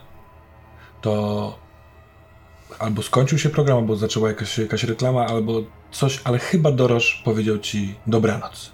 to 1.01 1.59
albo 2.79 3.03
skończył 3.03 3.39
się 3.39 3.51
program, 3.51 3.79
albo 3.79 3.97
zaczęła 3.97 4.29
jakaś, 4.29 4.59
jakaś 4.59 4.85
reklama, 4.85 5.27
albo 5.27 5.63
coś, 5.91 6.21
ale 6.25 6.39
chyba 6.39 6.71
Doroż 6.71 7.23
powiedział 7.25 7.59
ci 7.59 7.95
dobranoc. 8.07 8.71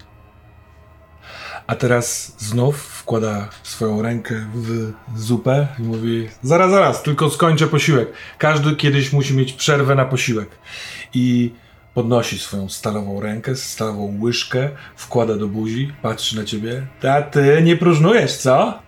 A 1.67 1.75
teraz 1.75 2.35
znów 2.37 2.77
wkłada 2.77 3.49
swoją 3.63 4.01
rękę 4.01 4.45
w 4.53 4.91
zupę 5.15 5.67
i 5.79 5.81
mówi: 5.81 6.29
Zaraz, 6.41 6.71
zaraz, 6.71 7.03
tylko 7.03 7.29
skończę 7.29 7.67
posiłek. 7.67 8.13
Każdy 8.37 8.75
kiedyś 8.75 9.13
musi 9.13 9.33
mieć 9.33 9.53
przerwę 9.53 9.95
na 9.95 10.05
posiłek. 10.05 10.49
I 11.13 11.53
podnosi 11.93 12.39
swoją 12.39 12.69
stalową 12.69 13.21
rękę, 13.21 13.55
stalową 13.55 14.17
łyżkę, 14.21 14.69
wkłada 14.95 15.35
do 15.35 15.47
buzi, 15.47 15.93
patrzy 16.01 16.35
na 16.35 16.43
ciebie. 16.43 16.87
A 17.09 17.21
ty 17.21 17.61
nie 17.63 17.77
próżnujesz, 17.77 18.37
co? 18.37 18.79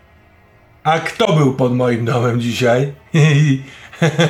A 0.83 0.99
kto 0.99 1.33
był 1.33 1.53
pod 1.53 1.75
moim 1.75 2.05
domem 2.05 2.41
dzisiaj? 2.41 2.93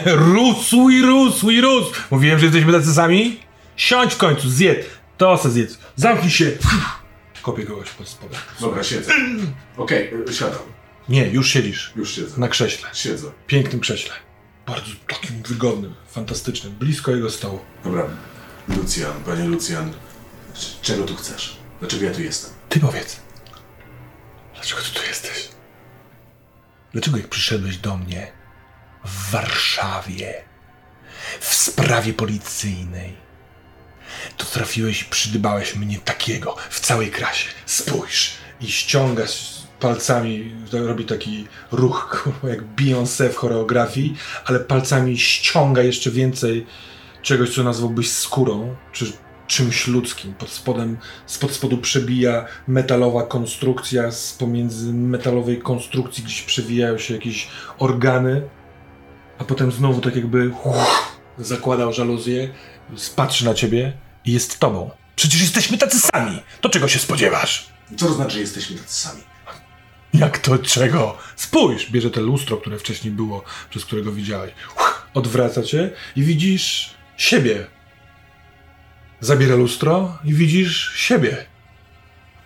rósł 0.05 0.89
i 0.89 1.01
rósł 1.01 1.49
i 1.49 1.61
rósł. 1.61 1.93
Mówiłem, 2.11 2.39
że 2.39 2.45
jesteśmy 2.45 2.71
tacy 2.73 2.93
sami? 2.93 3.39
Siądź 3.77 4.13
w 4.13 4.17
końcu, 4.17 4.49
zjedz. 4.49 4.85
To 5.17 5.37
se 5.37 5.51
zjedz. 5.51 5.77
Zamknij 5.95 6.31
się. 6.31 6.51
Kopię 7.41 7.63
kogoś 7.65 7.89
pod 7.89 8.07
spodem. 8.07 8.39
Dobra, 8.59 8.83
siedzę. 8.83 9.13
Okej, 9.77 10.13
y, 10.29 10.33
siadam. 10.33 10.59
Nie, 11.09 11.27
już 11.27 11.49
siedzisz. 11.49 11.93
Już 11.95 12.15
siedzę. 12.15 12.39
Na 12.39 12.47
krześle. 12.47 12.89
Siedzę. 12.93 13.31
Pięknym 13.47 13.79
krześle. 13.81 14.13
Bardzo 14.67 14.91
takim 15.07 15.43
wygodnym, 15.43 15.95
fantastycznym. 16.11 16.73
Blisko 16.73 17.11
jego 17.11 17.29
stołu. 17.29 17.59
Dobra. 17.83 18.03
Lucjan, 18.67 19.13
panie 19.25 19.43
Lucjan, 19.45 19.93
c- 20.53 20.59
czego 20.81 21.03
tu 21.03 21.15
chcesz? 21.15 21.57
Dlaczego 21.79 22.05
ja 22.05 22.11
tu 22.13 22.21
jestem? 22.21 22.51
Ty 22.69 22.79
powiedz. 22.79 23.19
Dlaczego 24.53 24.81
ty 24.81 24.99
tu 24.99 25.05
jesteś? 25.07 25.49
Dlaczego 26.93 27.17
jak 27.17 27.27
przyszedłeś 27.27 27.77
do 27.77 27.97
mnie 27.97 28.31
w 29.05 29.31
Warszawie 29.31 30.33
w 31.39 31.53
sprawie 31.53 32.13
policyjnej, 32.13 33.13
to 34.37 34.45
trafiłeś 34.45 35.03
przydybałeś 35.03 35.75
mnie 35.75 35.99
takiego 35.99 36.55
w 36.69 36.79
całej 36.79 37.11
krasie. 37.11 37.49
Spójrz 37.65 38.31
i 38.61 38.71
ściągasz 38.71 39.55
palcami, 39.79 40.55
robi 40.71 41.05
taki 41.05 41.47
ruch 41.71 42.29
jak 42.43 42.63
Beyoncé 42.63 43.29
w 43.29 43.35
choreografii, 43.35 44.17
ale 44.45 44.59
palcami 44.59 45.17
ściąga 45.17 45.81
jeszcze 45.83 46.11
więcej 46.11 46.65
czegoś, 47.21 47.55
co 47.55 47.63
nazwałbyś 47.63 48.11
skórą, 48.11 48.75
czy 48.91 49.11
czymś 49.47 49.87
ludzkim. 49.87 50.33
Pod 50.33 50.49
spodem, 50.49 50.97
spod 51.25 51.51
spodu 51.51 51.77
przebija 51.77 52.45
metalowa 52.67 53.23
konstrukcja, 53.23 54.11
z 54.11 54.33
pomiędzy 54.33 54.93
metalowej 54.93 55.59
konstrukcji 55.59 56.23
gdzieś 56.23 56.41
przewijają 56.41 56.97
się 56.97 57.13
jakieś 57.13 57.47
organy, 57.79 58.41
a 59.39 59.43
potem 59.43 59.71
znowu 59.71 60.01
tak 60.01 60.15
jakby 60.15 60.49
uff, 60.63 61.17
zakładał 61.37 61.93
żaluzję, 61.93 62.49
spatrzy 62.95 63.45
na 63.45 63.53
ciebie 63.53 63.93
i 64.25 64.31
jest 64.33 64.59
tobą. 64.59 64.91
Przecież 65.15 65.41
jesteśmy 65.41 65.77
tacy 65.77 65.99
sami. 65.99 66.41
To 66.61 66.69
czego 66.69 66.87
się 66.87 66.99
spodziewasz? 66.99 67.69
Co 67.97 68.05
to 68.05 68.13
znaczy, 68.13 68.31
że 68.31 68.39
jesteśmy 68.39 68.77
tacy 68.77 68.93
sami? 68.93 69.21
Jak 70.13 70.37
to 70.37 70.57
czego? 70.57 71.17
Spójrz, 71.35 71.91
bierze 71.91 72.11
te 72.11 72.21
lustro, 72.21 72.57
które 72.57 72.79
wcześniej 72.79 73.13
było, 73.13 73.43
przez 73.69 73.85
którego 73.85 74.11
widziałeś. 74.11 74.53
Uch, 74.75 75.07
Odwraca 75.13 75.63
cię 75.63 75.91
i 76.15 76.23
widzisz 76.23 76.93
siebie. 77.17 77.67
Zabiera 79.19 79.55
lustro 79.55 80.17
i 80.23 80.33
widzisz 80.33 80.93
siebie. 80.95 81.45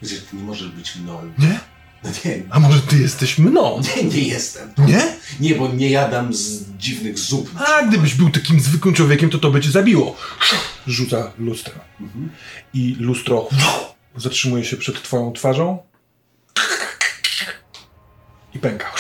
Gdzie 0.02 0.18
ty 0.18 0.36
nie 0.36 0.44
możesz 0.44 0.68
być 0.70 0.96
mną? 0.96 1.32
Nie? 1.38 1.60
Nie, 2.04 2.44
A 2.50 2.60
może 2.60 2.82
ty 2.82 2.98
jesteś 2.98 3.38
mną? 3.38 3.82
nie, 3.96 4.04
nie 4.04 4.22
jestem. 4.22 4.74
Nie? 4.78 5.02
Nie, 5.40 5.56
bo 5.56 5.68
nie 5.68 5.90
jadam 5.90 6.34
z 6.34 6.64
dziwnych 6.78 7.20
zup. 7.20 7.52
A 7.56 7.84
gdybyś 7.86 8.14
był 8.14 8.30
takim 8.30 8.60
zwykłym 8.60 8.94
człowiekiem, 8.94 9.30
to 9.30 9.38
to 9.38 9.52
by 9.52 9.62
cię 9.62 9.72
zabiło. 9.72 10.16
Rzuca 10.88 11.32
lustro. 11.38 11.74
I 12.74 12.96
lustro 13.00 13.50
zatrzymuje 14.18 14.66
się 14.66 14.78
przed 14.78 15.04
twoją 15.04 15.34
twarzą 15.34 15.80
i 18.54 18.60
pęka. 18.60 18.92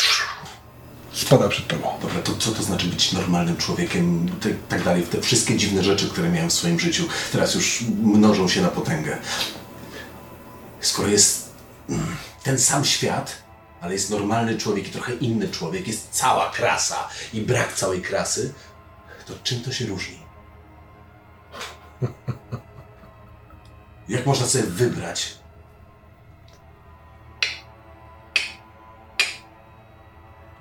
Spada 1.13 1.49
przed 1.49 1.67
tobą. 1.67 1.89
Dobra, 2.01 2.21
to 2.21 2.35
co 2.35 2.51
to 2.51 2.63
znaczy 2.63 2.87
być 2.87 3.11
normalnym 3.11 3.57
człowiekiem, 3.57 4.29
te, 4.41 4.49
tak 4.69 4.83
dalej, 4.83 5.03
te 5.03 5.21
wszystkie 5.21 5.57
dziwne 5.57 5.83
rzeczy, 5.83 6.09
które 6.09 6.29
miałem 6.29 6.49
w 6.49 6.53
swoim 6.53 6.79
życiu, 6.79 7.07
teraz 7.31 7.55
już 7.55 7.81
mnożą 8.03 8.47
się 8.49 8.61
na 8.61 8.67
potęgę. 8.67 9.17
Skoro 10.81 11.07
jest 11.07 11.49
mm, 11.89 12.05
ten 12.49 12.59
sam 12.59 12.85
świat, 12.85 13.43
ale 13.81 13.93
jest 13.93 14.09
normalny 14.09 14.57
człowiek 14.57 14.87
i 14.87 14.91
trochę 14.91 15.13
inny 15.13 15.49
człowiek, 15.49 15.87
jest 15.87 16.09
cała 16.11 16.49
krasa 16.49 17.09
i 17.33 17.41
brak 17.41 17.73
całej 17.73 18.01
krasy, 18.01 18.53
to 19.25 19.33
czym 19.43 19.61
to 19.61 19.71
się 19.71 19.85
różni? 19.85 20.19
Jak 24.09 24.25
można 24.25 24.47
sobie 24.47 24.63
wybrać? 24.63 25.37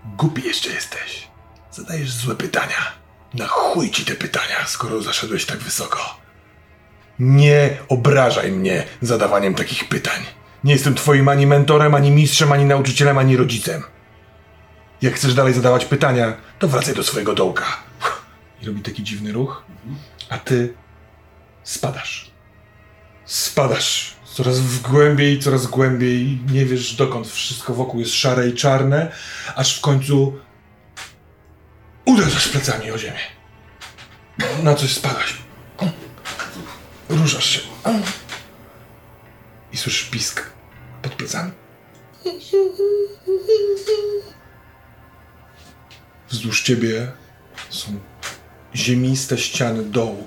Głupi 0.05 0.43
jeszcze 0.43 0.71
jesteś. 0.71 1.29
Zadajesz 1.73 2.11
złe 2.11 2.35
pytania. 2.35 2.93
Na 3.35 3.47
chuj 3.47 3.91
ci 3.91 4.05
te 4.05 4.15
pytania, 4.15 4.67
skoro 4.67 5.03
zaszedłeś 5.03 5.47
tak 5.47 5.59
wysoko. 5.59 6.19
Nie 7.19 7.79
obrażaj 7.89 8.53
mnie 8.53 8.85
zadawaniem 9.03 9.55
takich 9.55 9.89
pytań. 9.89 10.38
Nie 10.65 10.73
jestem 10.73 10.95
twoim 10.95 11.29
ani 11.29 11.47
mentorem, 11.47 11.95
ani 11.95 12.11
mistrzem, 12.11 12.53
ani 12.53 12.65
nauczycielem, 12.65 13.19
ani 13.19 13.37
rodzicem. 13.37 13.83
Jak 15.03 15.15
chcesz 15.15 15.35
dalej 15.35 15.55
zadawać 15.55 15.85
pytania, 15.85 16.37
to 16.59 16.69
wracaj 16.69 16.95
do 16.95 17.03
swojego 17.03 17.35
dołka. 17.35 17.65
I 18.63 18.67
robi 18.67 18.83
taki 18.83 19.03
dziwny 19.03 19.33
ruch, 19.33 19.63
a 20.29 20.39
ty 20.39 20.75
spadasz. 21.65 22.31
Spadasz 23.25 24.19
coraz 24.39 24.61
w 24.61 24.81
głębiej, 24.81 25.39
coraz 25.39 25.67
głębiej. 25.67 26.39
Nie 26.53 26.65
wiesz 26.67 26.95
dokąd. 26.95 27.29
Wszystko 27.29 27.75
wokół 27.75 28.01
jest 28.01 28.15
szare 28.15 28.49
i 28.49 28.55
czarne, 28.55 29.13
aż 29.57 29.79
w 29.79 29.81
końcu 29.81 30.39
uderzasz 32.05 32.49
plecami 32.49 32.91
o 32.91 32.99
ziemię. 32.99 33.21
Na 34.63 34.75
coś 34.75 34.95
spadasz. 34.95 35.39
Ruszasz 37.09 37.51
się. 37.51 37.61
I 39.73 39.77
słyszysz 39.77 40.11
pisk 40.11 40.51
pod 41.03 41.15
plecami. 41.15 41.51
Wzdłuż 46.29 46.63
ciebie 46.63 47.13
są 47.71 47.93
ziemiste 48.75 49.39
ściany 49.39 49.83
dołu, 49.83 50.27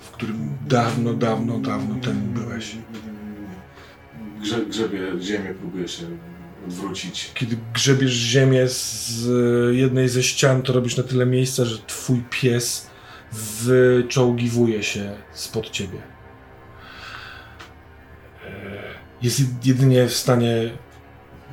w 0.00 0.10
którym 0.10 0.58
dawno, 0.68 1.14
dawno, 1.14 1.58
dawno 1.58 1.94
temu 2.00 2.26
byłeś. 2.26 2.76
Grze, 4.40 4.66
grzebie 4.66 5.00
ziemię, 5.20 5.54
próbuję 5.60 5.88
się 5.88 6.06
odwrócić. 6.66 7.30
Kiedy 7.34 7.56
grzebiesz 7.74 8.12
ziemię 8.12 8.68
z 8.68 9.26
jednej 9.76 10.08
ze 10.08 10.22
ścian, 10.22 10.62
to 10.62 10.72
robisz 10.72 10.96
na 10.96 11.02
tyle 11.02 11.26
miejsca, 11.26 11.64
że 11.64 11.78
twój 11.78 12.24
pies 12.30 12.86
wyczołgiwuje 13.32 14.82
się 14.82 15.16
spod 15.32 15.70
ciebie. 15.70 16.13
Jest 19.24 19.40
jed- 19.40 19.66
jedynie 19.66 20.06
w 20.08 20.14
stanie, 20.14 20.70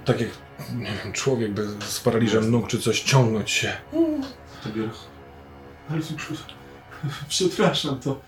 tak 0.06 0.22
jak 0.22 0.30
nie 0.76 0.92
wiem, 1.04 1.14
człowiek 1.14 1.54
bez, 1.54 1.68
z 1.84 2.00
paraliżem 2.00 2.52
nóg 2.52 2.68
czy 2.68 2.80
coś, 2.80 3.02
ciągnąć 3.02 3.52
się. 3.52 3.74
Ale 5.90 6.02
przepraszam, 7.30 8.00
to, 8.00 8.22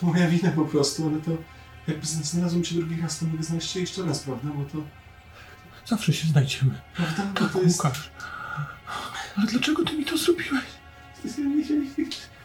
to 0.00 0.06
moja 0.06 0.28
wina 0.28 0.50
po 0.52 0.64
prostu, 0.64 1.08
ale 1.08 1.18
to 1.20 1.30
jakby 1.88 2.06
zna- 2.06 2.22
znalazłem 2.24 2.64
cię 2.64 2.74
drugi 2.74 3.00
raz, 3.02 3.18
to 3.18 3.26
mogę 3.26 3.42
znaleźć 3.42 3.72
cię 3.72 3.80
jeszcze 3.80 4.02
raz, 4.02 4.18
prawda? 4.20 4.48
Bo 4.54 4.64
to, 4.64 4.78
Zawsze 5.86 6.12
się 6.12 6.28
znajdziemy. 6.28 6.80
prawda? 6.96 7.26
Bo 7.34 7.40
Tak, 7.40 7.52
to 7.52 7.62
jest... 7.62 7.76
Łukasz. 7.84 8.10
Ale 9.36 9.46
dlaczego 9.46 9.84
ty 9.84 9.96
mi 9.96 10.04
to 10.04 10.18
zrobiłeś? 10.18 10.64
Nie, 11.24 11.44
nie, 11.44 11.64
nie, 11.64 11.80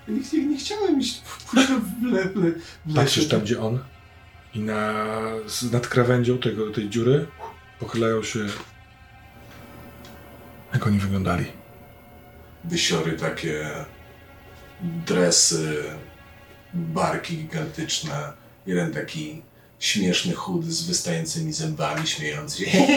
nie, 0.07 0.21
nie, 0.33 0.45
nie 0.47 0.57
chciałem 0.57 0.99
iść 0.99 1.21
w 1.21 1.53
le, 1.53 1.63
w 1.65 2.03
le, 2.03 2.29
w 2.29 2.35
le, 2.35 2.51
w 2.85 2.95
Patrzysz 2.95 3.27
tam, 3.27 3.41
gdzie 3.41 3.61
on 3.61 3.79
i 4.57 4.59
na, 4.59 5.03
nad 5.71 5.87
krawędzią 5.87 6.37
tego, 6.37 6.71
tej 6.71 6.89
dziury 6.89 7.27
pochylają 7.79 8.23
się... 8.23 8.39
Jak 10.73 10.87
oni 10.87 10.99
wyglądali? 10.99 11.45
Wysiory 12.63 13.11
takie, 13.11 13.69
dresy, 14.81 15.83
barki 16.73 17.37
gigantyczne. 17.37 18.33
Jeden 18.65 18.93
taki 18.93 19.41
śmieszny, 19.79 20.33
chudy, 20.33 20.71
z 20.71 20.87
wystającymi 20.87 21.53
zębami, 21.53 22.07
śmiejący 22.07 22.65
się. 22.65 22.71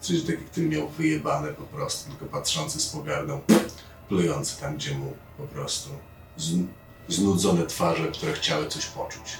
Coś 0.00 0.22
taki, 0.22 0.44
który 0.44 0.68
miał 0.68 0.88
wyjebane 0.88 1.48
po 1.48 1.62
prostu, 1.62 2.10
tylko 2.10 2.26
patrzący 2.26 2.80
z 2.80 2.86
pogardą, 2.86 3.40
plujący 4.08 4.60
tam, 4.60 4.76
gdzie 4.76 4.94
mu 4.94 5.12
po 5.36 5.42
prostu 5.42 5.90
z, 6.36 6.54
znudzone 7.08 7.66
twarze, 7.66 8.08
które 8.08 8.32
chciały 8.32 8.68
coś 8.68 8.86
poczuć. 8.86 9.38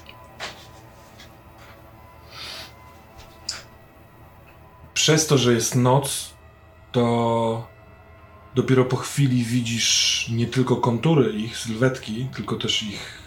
Przez 4.99 5.27
to, 5.27 5.39
że 5.39 5.53
jest 5.53 5.75
noc, 5.75 6.35
to 6.93 7.66
dopiero 8.55 8.85
po 8.85 8.97
chwili 8.97 9.45
widzisz 9.45 10.27
nie 10.29 10.47
tylko 10.47 10.77
kontury 10.77 11.33
ich, 11.33 11.59
sylwetki, 11.59 12.29
tylko 12.35 12.57
też 12.57 12.83
ich 12.83 13.23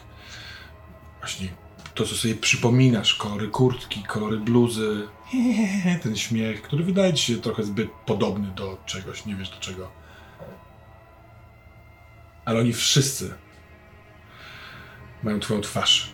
właśnie 1.19 1.47
to, 1.95 2.05
co 2.05 2.15
sobie 2.15 2.35
przypominasz, 2.35 3.15
kolory 3.15 3.47
kurtki, 3.47 4.03
kolory 4.03 4.37
bluzy, 4.37 5.07
ten 6.03 6.15
śmiech, 6.15 6.61
który 6.61 6.83
wydaje 6.83 7.13
ci 7.13 7.33
się 7.33 7.41
trochę 7.41 7.63
zbyt 7.63 7.89
podobny 8.05 8.47
do 8.47 8.77
czegoś, 8.85 9.25
nie 9.25 9.35
wiesz 9.35 9.49
do 9.49 9.57
czego. 9.57 9.91
Ale 12.45 12.59
oni 12.59 12.73
wszyscy 12.73 13.33
mają 15.23 15.39
twoją 15.39 15.61
twarz. 15.61 16.13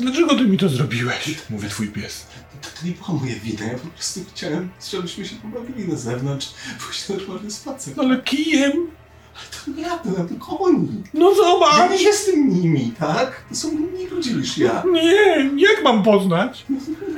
Dlaczego 0.00 0.34
ty 0.34 0.44
mi 0.44 0.58
to 0.58 0.68
zrobiłeś? 0.68 1.34
Mówi 1.50 1.68
twój 1.68 1.88
pies. 1.88 2.26
To, 2.62 2.68
to 2.80 2.86
nie 2.86 2.92
była 2.92 3.20
moja 3.20 3.34
wina, 3.34 3.64
ja 3.66 3.78
po 3.78 3.88
prostu 3.88 4.20
chciałem, 4.34 4.68
żebyśmy 4.90 5.24
się 5.26 5.36
pobawili 5.36 5.88
na 5.88 5.96
zewnątrz, 5.96 6.48
pójść 6.84 7.08
na 7.08 7.16
normalny 7.16 7.50
spacer. 7.50 7.96
No 7.96 8.02
ale 8.02 8.22
kijem? 8.22 8.72
To 9.64 9.70
nie 9.70 9.82
ja 9.82 9.98
byłem, 10.04 10.28
tylko 10.28 10.58
oni. 10.58 10.88
No 11.14 11.30
Ja 11.30 11.36
zobacz! 11.36 11.90
nie 11.90 12.02
jestem 12.02 12.48
nimi, 12.48 12.92
tak? 12.98 13.44
To 13.48 13.54
są 13.54 13.70
inni 13.70 14.06
ludzie 14.10 14.34
niż 14.34 14.58
ja. 14.58 14.82
Nie, 14.92 15.50
jak 15.56 15.84
mam 15.84 16.02
poznać? 16.02 16.66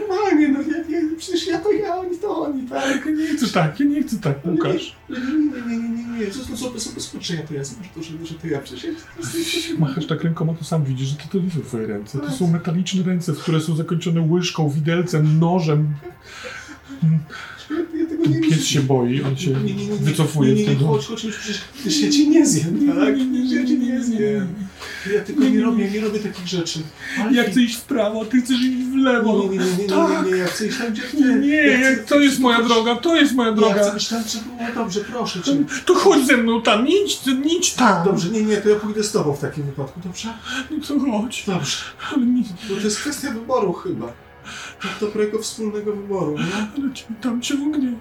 Normalnie, 0.00 0.48
no 0.48 0.58
ja, 0.60 0.98
ja, 1.00 1.06
przecież 1.18 1.46
ja 1.46 1.58
to 1.58 1.72
ja, 1.72 1.96
oni 1.96 2.18
to 2.18 2.42
oni, 2.42 2.62
tak? 2.68 3.06
Ja 3.06 3.12
nie 3.12 3.26
chcę 3.26 3.46
tak, 3.48 3.80
ja 3.80 3.86
nie 3.86 4.02
chcę 4.02 4.16
tak, 4.16 4.46
Łukasz. 4.46 4.96
Nie, 5.08 5.16
nie, 5.16 5.22
nie, 5.66 5.76
nie, 5.78 5.88
nie, 5.88 6.18
nie, 6.20 6.26
to 6.26 6.56
są 6.56 6.56
sobie 6.56 6.80
skoczenia, 7.00 7.42
to 7.48 7.54
ja 7.54 7.64
zobacz, 7.64 7.86
to, 7.94 8.02
że, 8.02 8.10
że 8.24 8.34
to 8.34 8.46
ja 8.46 8.58
przecież. 8.60 8.84
ja- 8.84 9.78
Machasz 9.78 10.06
tak 10.06 10.24
rękoma, 10.24 10.54
to 10.54 10.64
sam 10.64 10.84
widzisz, 10.84 11.08
że 11.08 11.16
to, 11.16 11.22
to 11.32 11.38
nie 11.38 11.50
są 11.50 11.60
twoje 11.60 11.86
ręce. 11.86 12.18
To 12.18 12.30
są 12.30 12.46
metaliczne 12.52 13.02
ręce, 13.02 13.32
które 13.32 13.60
są 13.60 13.76
zakończone 13.76 14.20
łyżką, 14.30 14.70
widelcem, 14.70 15.38
nożem. 15.38 15.88
Ja 18.00 18.06
tego 18.06 18.26
nie 18.26 18.40
pies 18.40 18.64
się 18.64 18.80
boi, 18.80 19.22
on 19.22 19.36
się 19.36 19.50
Nie, 19.50 19.56
nie, 19.60 19.74
nie, 19.74 19.86
nie, 19.86 19.96
wycofuje 19.96 20.54
nie, 20.54 20.62
nie, 20.62 20.68
nie, 20.68 20.74
tego. 20.76 20.86
chodź, 20.88 21.06
chodź, 21.06 21.24
już 21.24 21.36
przecież 21.36 21.60
przecież 21.80 22.00
ja 22.02 22.10
cię 22.10 22.26
nie 22.26 22.46
zjem, 22.46 22.86
tak? 22.86 23.14
Przecież 23.14 23.52
ja 23.52 23.66
cię 23.66 23.78
nie 23.78 24.04
zjem. 24.04 24.46
Ja 25.14 25.20
tylko 25.20 25.44
nie 25.44 25.60
robię, 25.60 25.90
nie 25.90 26.00
robię 26.00 26.18
takich 26.18 26.46
rzeczy. 26.46 26.78
Ale 27.20 27.32
Ja 27.32 27.44
chcę 27.50 27.60
iść 27.62 27.76
w 27.76 27.82
prawo, 27.82 28.24
ty 28.24 28.40
chcesz 28.42 28.60
iść 28.60 28.76
w 28.76 28.94
Nie, 28.96 29.02
lewo. 29.02 29.42
nie, 29.42 29.48
nie, 29.48 29.64
nie, 29.64 29.76
nie, 29.82 29.88
Tak. 29.88 30.24
nie, 30.26 30.30
nie, 30.32 30.36
ja 30.38 30.46
chcę 30.46 30.66
iść 30.66 30.78
tam, 30.78 30.92
gdzie 30.92 31.02
ty. 31.02 31.16
Nie, 31.40 31.48
ja 31.56 31.78
chcę, 31.94 32.04
to 32.08 32.20
jest 32.20 32.38
moja 32.38 32.62
droga, 32.62 32.96
to 32.96 33.16
jest 33.16 33.34
moja 33.34 33.48
Ja 33.50 33.54
chcę 33.56 33.60
droga. 33.82 33.96
iść 33.96 34.08
tam, 34.08 34.22
było 34.58 34.84
dobrze, 34.84 35.00
proszę 35.00 35.42
cię. 35.42 35.56
To 35.84 35.94
chodź 35.94 36.26
ze 36.26 36.36
mną 36.36 36.62
tam, 36.62 36.86
idź, 36.88 37.20
idź 37.58 37.74
tam. 37.74 38.04
Dobrze, 38.04 38.30
nie, 38.30 38.42
nie, 38.42 38.56
to 38.56 38.68
ja 38.68 38.76
pójdę 38.76 39.02
z 39.04 39.12
tobą 39.12 39.32
w 39.32 39.40
takim 39.40 39.64
wypadku, 39.64 40.00
dobrze? 40.04 40.28
No 40.70 40.76
to 40.88 41.00
chodź. 41.00 41.44
Dobrze. 41.46 41.76
Ale, 42.12 42.26
nie, 42.26 42.42
Bo 42.68 42.74
to 42.76 42.80
jest 42.80 42.98
kwestia 43.00 43.30
wyboru 43.30 43.72
chyba. 43.72 44.12
Dobrego 45.00 45.38
wspólnego 45.38 45.96
wyboru, 45.96 46.38
nie? 46.38 46.82
ale 46.84 46.94
cię 46.94 47.04
tam 47.20 47.42
ciągnie. 47.42 47.92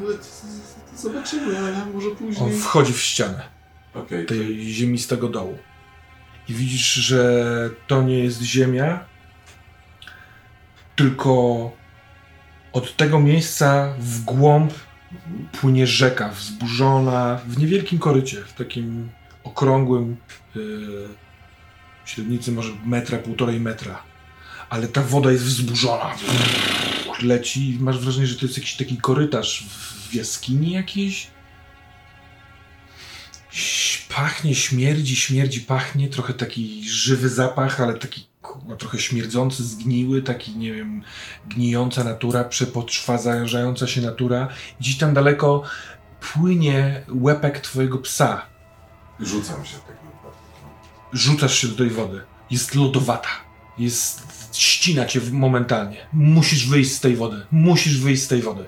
Ale 0.00 0.14
to, 0.14 0.24
to, 0.24 0.90
to 0.90 1.02
zobaczymy, 1.02 1.58
ale 1.58 1.86
może 1.94 2.08
On 2.08 2.16
później... 2.16 2.58
wchodzi 2.58 2.92
w 2.92 3.00
ścianę. 3.00 3.42
Okej, 3.94 4.26
tej 4.26 4.72
ziemistego 4.72 5.28
dołu. 5.28 5.58
I 6.48 6.54
widzisz, 6.54 6.94
że 6.94 7.70
to 7.86 8.02
nie 8.02 8.18
jest 8.18 8.42
ziemia, 8.42 9.04
tylko 10.96 11.70
od 12.72 12.96
tego 12.96 13.20
miejsca 13.20 13.94
w 13.98 14.24
głąb 14.24 14.72
płynie 15.60 15.86
rzeka 15.86 16.28
wzburzona 16.28 17.40
w 17.46 17.58
niewielkim 17.58 17.98
korycie, 17.98 18.36
w 18.44 18.52
takim 18.52 19.08
okrągłym 19.44 20.16
yy, 20.54 21.08
średnicy 22.04 22.52
może 22.52 22.72
metra, 22.84 23.18
półtorej 23.18 23.60
metra. 23.60 24.02
Ale 24.70 24.88
ta 24.88 25.02
woda 25.02 25.32
jest 25.32 25.44
wzburzona. 25.44 26.14
Leci 27.22 27.70
i 27.70 27.78
masz 27.78 27.98
wrażenie, 27.98 28.26
że 28.26 28.36
to 28.36 28.46
jest 28.46 28.58
jakiś 28.58 28.74
taki 28.74 28.96
korytarz 28.96 29.66
w 30.10 30.14
jaskini 30.14 30.72
jakiejś. 30.72 31.26
Pachnie, 34.08 34.54
śmierdzi, 34.54 35.16
śmierdzi, 35.16 35.60
pachnie. 35.60 36.08
Trochę 36.08 36.34
taki 36.34 36.88
żywy 36.88 37.28
zapach, 37.28 37.80
ale 37.80 37.94
taki 37.94 38.26
kurwa, 38.42 38.76
trochę 38.76 38.98
śmierdzący, 38.98 39.64
zgniły, 39.64 40.22
taki, 40.22 40.56
nie 40.56 40.72
wiem, 40.72 41.02
gnijąca 41.48 42.04
natura, 42.04 42.44
przepoczwarzająca 42.44 43.86
się 43.86 44.00
natura. 44.00 44.48
Gdzieś 44.80 44.98
tam 44.98 45.14
daleko 45.14 45.62
płynie 46.32 47.02
łepek 47.08 47.60
twojego 47.60 47.98
psa. 47.98 48.46
Rzucam 49.20 49.64
się 49.64 49.76
wypadku. 49.76 50.36
Rzucasz 51.12 51.58
się 51.58 51.68
do 51.68 51.76
tej 51.76 51.90
wody. 51.90 52.20
Jest 52.50 52.74
lodowata. 52.74 53.28
Jest... 53.78 54.35
ścina 54.58 55.06
cię 55.06 55.20
momentalnie. 55.32 55.96
Musisz 56.12 56.68
wyjść 56.68 56.92
z 56.92 57.00
tej 57.00 57.16
wody. 57.16 57.36
Musisz 57.50 58.00
wyjść 58.00 58.22
z 58.22 58.28
tej 58.28 58.42
wody. 58.42 58.64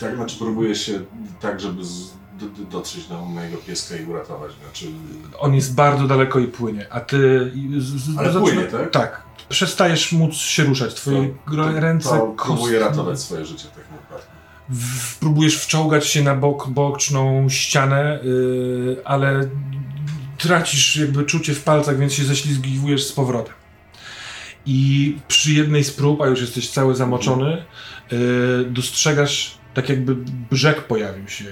Tak, 0.00 0.14
znaczy 0.16 0.36
próbuję 0.38 0.74
się 0.74 1.00
tak, 1.40 1.60
żeby 1.60 1.84
z, 1.84 2.10
do, 2.40 2.46
do, 2.46 2.64
dotrzeć 2.70 3.06
do 3.06 3.24
mojego 3.24 3.56
pieska 3.56 3.96
i 3.96 4.04
uratować. 4.04 4.52
Znaczy, 4.64 4.86
On 5.38 5.54
jest 5.54 5.74
bardzo 5.74 6.06
daleko 6.06 6.38
i 6.38 6.46
płynie, 6.46 6.86
a 6.90 7.00
ty... 7.00 7.52
z- 7.78 8.18
Ale 8.18 8.40
płynie, 8.40 8.62
tak? 8.64 8.90
Tak. 8.90 9.22
Przestajesz 9.48 10.12
móc 10.12 10.34
się 10.34 10.64
ruszać. 10.64 10.94
Twoje 10.94 11.34
gro- 11.46 11.78
ręce... 11.80 12.08
to 12.08 12.34
próbuję 12.44 12.78
ratować 12.78 13.20
swoje 13.20 13.46
życie 13.46 13.64
takim 13.68 13.82
wypadku. 13.92 14.32
w, 14.68 15.18
próbujesz 15.18 15.56
wczołgać 15.56 16.06
się 16.06 16.22
na 16.22 16.34
bok, 16.34 16.68
boczną 16.68 17.48
ścianę, 17.48 18.20
yy, 18.22 18.96
ale 19.04 19.48
tracisz 20.38 20.96
jakby 20.96 21.24
czucie 21.24 21.54
w 21.54 21.62
palcach, 21.64 21.98
więc 21.98 22.12
się 22.12 22.24
ześlizgiwujesz 22.24 23.04
z 23.06 23.12
powrotem. 23.12 23.54
I 24.66 25.16
przy 25.28 25.52
jednej 25.52 25.84
z 25.84 25.90
prób, 25.90 26.20
a 26.20 26.26
już 26.26 26.40
jesteś 26.40 26.70
cały 26.70 26.94
zamoczony, 26.94 27.64
yy, 28.10 28.66
dostrzegasz 28.70 29.58
tak 29.74 29.88
jakby 29.88 30.14
brzeg 30.50 30.82
pojawił 30.82 31.28
się. 31.28 31.44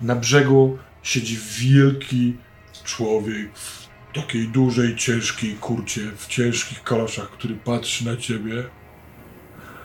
Na 0.00 0.16
brzegu 0.16 0.78
siedzi 1.02 1.38
wielki 1.58 2.36
człowiek 2.84 3.58
w 3.58 3.88
takiej 4.14 4.48
dużej, 4.48 4.96
ciężkiej 4.96 5.54
kurcie, 5.54 6.00
w 6.16 6.26
ciężkich 6.26 6.82
kaloszach, 6.82 7.30
który 7.30 7.54
patrzy 7.54 8.06
na 8.06 8.16
ciebie. 8.16 8.64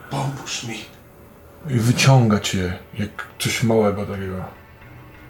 Pomóż 0.10 0.64
mi. 0.64 0.78
I 1.70 1.80
wyciąga 1.80 2.40
cię 2.40 2.80
jak 3.00 3.28
coś 3.40 3.64
małego 3.64 4.06
takiego. 4.06 4.46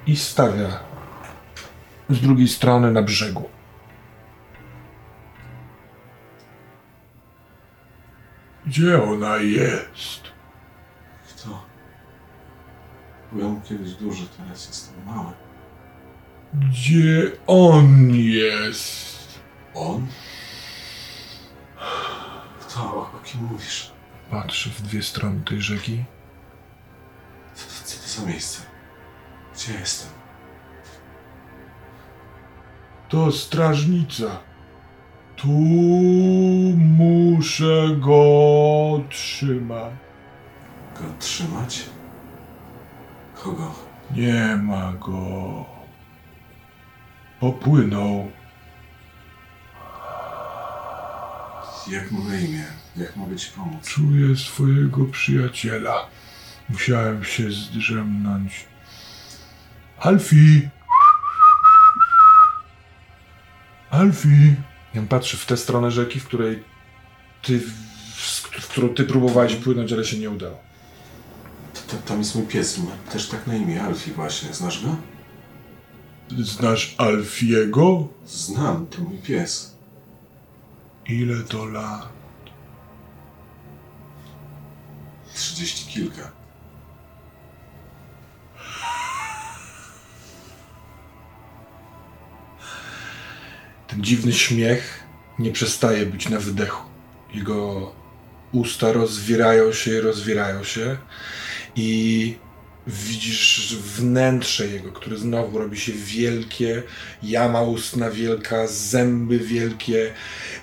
I 0.08 0.16
stawia 0.16 0.80
z 2.10 2.20
drugiej 2.20 2.48
strony 2.48 2.92
na 2.92 3.02
brzegu. 3.02 3.50
Gdzie 8.68 9.04
ona 9.04 9.38
jest? 9.38 10.22
Kto? 11.30 11.66
Byłem 13.32 13.62
kiedyś 13.62 13.94
duży, 13.94 14.28
teraz 14.28 14.68
jestem 14.68 15.06
mały. 15.06 15.34
Gdzie 16.54 17.32
on 17.48 18.10
jest? 18.16 19.40
On? 19.74 20.08
Kto? 22.60 22.82
O, 22.82 23.02
o 23.02 23.20
kim 23.24 23.44
mówisz? 23.44 23.92
Patrzy 24.32 24.70
w 24.70 24.82
dwie 24.82 25.04
strony 25.04 25.42
tej 25.46 25.62
rzeki. 25.62 26.04
Co 27.56 27.66
to, 27.66 27.86
co 27.86 27.98
to 27.98 28.22
za 28.22 28.28
miejsce? 28.28 28.62
Gdzie 29.56 29.74
jestem? 29.74 30.10
To 33.10 33.32
strażnica. 33.32 34.40
Tu 35.38 35.48
muszę 36.78 37.96
go 38.00 39.04
trzymać. 39.10 39.94
Go 40.96 41.04
trzymać? 41.20 41.90
Kogo? 43.44 43.76
Nie 44.16 44.56
ma 44.64 44.94
go. 44.94 45.66
Popłynął. 47.40 48.32
Jak 51.92 52.12
mu 52.12 52.24
na 52.24 52.40
imię? 52.40 52.64
Jak 52.96 53.16
mogę 53.16 53.36
ci 53.36 53.52
pomóc? 53.52 53.88
Czuję 53.88 54.36
swojego 54.36 55.06
przyjaciela. 55.06 56.08
Musiałem 56.70 57.24
się 57.24 57.52
zdrzemnąć. 57.52 58.66
Alfie! 60.00 60.70
Alfie! 63.92 64.56
I 64.96 65.00
on 65.00 65.08
patrzy 65.08 65.38
w 65.38 65.46
tę 65.46 65.58
stronę 65.58 65.92
rzeki, 65.92 66.20
w 66.20 66.26
której 66.26 66.64
ty, 67.42 67.60
w, 68.16 68.70
którą 68.70 68.90
ty 68.90 69.04
próbowałeś 69.04 69.56
płynąć, 69.56 69.94
ale 69.94 70.06
się 70.06 70.18
nie 70.18 70.30
udało. 70.30 70.58
Tam 72.06 72.20
jest 72.20 72.36
mój 72.36 72.46
pies, 72.46 72.78
ma 72.78 72.92
też 73.12 73.28
tak 73.30 73.48
na 73.48 73.56
imię, 73.56 73.84
Alfie 73.84 74.12
właśnie. 74.12 74.54
Znasz 74.54 74.86
go? 74.86 74.96
Znasz 76.44 76.96
Alfiego? 76.98 78.08
Znam, 78.26 78.88
to 78.88 79.02
mój 79.02 79.18
pies. 79.18 79.76
Ile 81.06 81.44
to 81.44 81.66
lat? 81.66 82.08
Trzydzieści 85.34 85.92
kilka. 85.92 86.37
Ten 93.88 94.04
dziwny 94.04 94.34
śmiech 94.34 95.04
nie 95.40 95.52
przestaje 95.52 96.06
być 96.06 96.30
na 96.30 96.40
wydechu. 96.40 96.90
Jego 97.34 97.92
usta 98.52 98.92
rozwierają 98.92 99.74
się 99.74 99.92
i 99.98 100.02
rozwierają 100.02 100.64
się 100.64 100.98
i 101.76 102.36
widzisz 102.88 103.76
wnętrze 103.76 104.68
jego, 104.68 104.92
które 104.92 105.18
znowu 105.18 105.58
robi 105.58 105.80
się 105.80 105.92
wielkie, 105.92 106.84
jama 107.24 107.62
ustna 107.62 108.12
wielka, 108.12 108.68
zęby 108.68 109.40
wielkie 109.40 110.14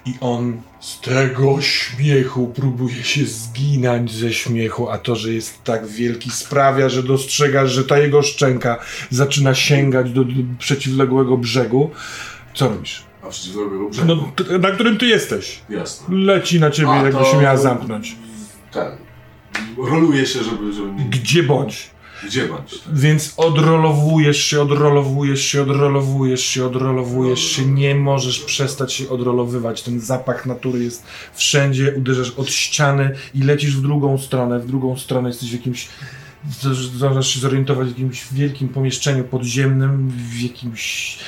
i 0.07 0.15
on 0.21 0.63
z 0.81 1.01
tego 1.01 1.61
śmiechu 1.61 2.47
próbuje 2.47 3.05
się 3.05 3.25
zginąć 3.25 4.13
ze 4.13 4.33
śmiechu, 4.33 4.91
a 4.91 4.99
to, 4.99 5.17
że 5.17 5.33
jest 5.33 5.65
tak 5.65 5.87
wielki 5.87 6.31
sprawia, 6.31 6.89
że 6.89 7.03
dostrzegasz, 7.03 7.71
że 7.71 7.85
ta 7.85 7.99
jego 7.99 8.23
szczęka 8.23 8.79
zaczyna 9.11 9.55
sięgać 9.55 10.11
do, 10.11 10.25
przeciwległego 10.59 11.37
brzegu. 11.37 11.91
Co 12.55 12.69
robisz? 12.69 13.14
A 13.27 13.29
brzegu. 13.29 13.91
No, 14.07 14.17
t- 14.37 14.59
na 14.59 14.71
którym 14.71 14.97
ty 14.97 15.07
jesteś? 15.07 15.61
Jasne. 15.71 16.17
Leci 16.17 16.61
na 16.61 16.71
ciebie, 16.71 16.91
A, 16.91 16.97
jakby 17.03 17.13
to- 17.13 17.25
się 17.25 17.41
miała 17.41 17.57
zamknąć. 17.57 18.17
Ten. 18.73 18.91
Roluje 19.91 20.27
się, 20.27 20.45
żeby, 20.45 20.73
żeby. 20.73 20.91
Gdzie 21.11 21.43
bądź. 21.43 21.91
Gdzie 22.27 22.49
bądź? 22.49 22.71
Tak. 22.79 22.95
Więc 22.95 23.35
odrolowujesz 23.37 24.45
się, 24.45 24.63
odrolowujesz 24.63 25.43
się, 25.45 25.63
odrolowujesz 25.63 26.47
się, 26.47 26.67
odrolowujesz 26.67 27.41
się, 27.41 27.67
nie 27.67 27.95
możesz 27.95 28.41
przestać 28.41 28.93
się 28.93 29.09
odrolowywać. 29.09 29.83
Ten 29.83 30.01
zapach 30.01 30.47
natury 30.47 30.85
jest 30.85 31.05
wszędzie, 31.35 31.95
uderzasz 31.97 32.31
od 32.31 32.51
ściany 32.51 33.11
i 33.35 33.43
lecisz 33.43 33.77
w 33.77 33.81
drugą 33.83 34.19
stronę, 34.19 34.59
w 34.61 34.67
drugą 34.67 34.97
stronę 34.97 35.29
jesteś 35.29 35.51
w 35.51 35.53
jakimś, 35.53 35.89
zdążasz 36.73 37.29
się 37.35 37.41
zorientować 37.41 37.87
w 37.87 37.91
jakimś 37.91 38.27
wielkim 38.33 38.69
pomieszczeniu 38.69 39.25
podziemnym, 39.25 40.09
w 40.11 40.41
jakimś, 40.43 41.19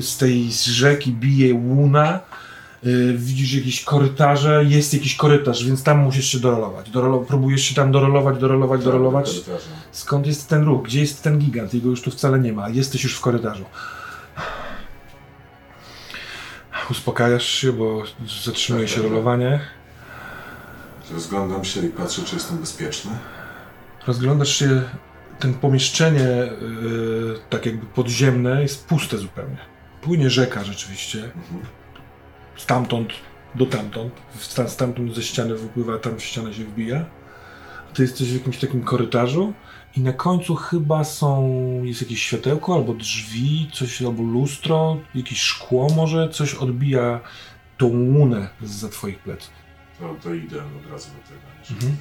z 0.00 0.16
tej 0.16 0.52
rzeki 0.52 1.12
bije 1.12 1.54
łuna, 1.54 2.20
yy, 2.82 3.14
widzisz 3.16 3.54
jakieś 3.54 3.84
korytarze, 3.84 4.64
jest 4.68 4.94
jakiś 4.94 5.16
korytarz, 5.16 5.64
więc 5.64 5.82
tam 5.82 5.98
musisz 5.98 6.26
się 6.26 6.40
dorolować. 6.40 6.90
Dorolo, 6.90 7.18
próbujesz 7.18 7.62
się 7.62 7.74
tam 7.74 7.92
dorolować, 7.92 8.38
dorolować, 8.38 8.84
dorolować. 8.84 9.26
Korytarze. 9.26 9.70
Skąd 9.92 10.26
jest 10.26 10.48
ten 10.48 10.64
ruch? 10.64 10.82
Gdzie 10.82 11.00
jest 11.00 11.22
ten 11.22 11.38
gigant? 11.38 11.74
Jego 11.74 11.88
już 11.88 12.02
tu 12.02 12.10
wcale 12.10 12.38
nie 12.38 12.52
ma. 12.52 12.68
Jesteś 12.68 13.04
już 13.04 13.16
w 13.16 13.20
korytarzu. 13.20 13.64
Uspokajasz 16.90 17.46
się, 17.46 17.72
bo 17.72 18.02
zatrzymuje 18.44 18.88
się 18.88 19.02
rolowanie. 19.02 19.60
Rozglądam 21.12 21.64
się 21.64 21.86
i 21.86 21.88
patrzę, 21.88 22.22
czy 22.22 22.36
jestem 22.36 22.58
bezpieczny. 22.58 23.10
Rozglądasz 24.06 24.56
się, 24.56 24.82
ten 25.38 25.54
pomieszczenie, 25.54 26.20
yy, 26.20 27.38
tak 27.50 27.66
jakby 27.66 27.86
podziemne, 27.86 28.62
jest 28.62 28.86
puste 28.86 29.18
zupełnie. 29.18 29.56
Płynie 30.02 30.30
rzeka 30.30 30.64
rzeczywiście. 30.64 31.30
Stamtąd 32.56 33.08
do 33.54 33.66
tamtąd. 33.66 34.12
Stam- 34.38 34.68
Stamtąd 34.68 35.14
ze 35.14 35.22
ściany 35.22 35.54
wypływa, 35.54 35.98
tam 35.98 36.16
w 36.18 36.24
ścianę 36.24 36.54
się 36.54 36.64
wbija. 36.64 37.04
Ty 37.94 38.02
jesteś 38.02 38.28
w 38.30 38.34
jakimś 38.34 38.58
takim 38.58 38.82
korytarzu 38.82 39.52
i 39.96 40.00
na 40.00 40.12
końcu 40.12 40.54
chyba 40.54 41.04
są, 41.04 41.52
jest 41.84 42.02
jakieś 42.02 42.22
światełko 42.22 42.74
albo 42.74 42.94
drzwi, 42.94 43.70
coś, 43.72 44.02
albo 44.02 44.22
lustro, 44.22 44.96
jakieś 45.14 45.40
szkło 45.40 45.88
może, 45.96 46.28
coś 46.28 46.54
odbija 46.54 47.20
tą 47.78 47.86
łunę 47.86 48.48
za 48.62 48.88
twoich 48.88 49.18
pleców. 49.18 49.50
To, 50.00 50.14
to 50.22 50.34
idę 50.34 50.56
od 50.56 50.92
razu 50.92 51.08
do 51.10 51.28
tego, 51.28 51.40
nie? 51.70 51.76
Mhm. 51.76 51.96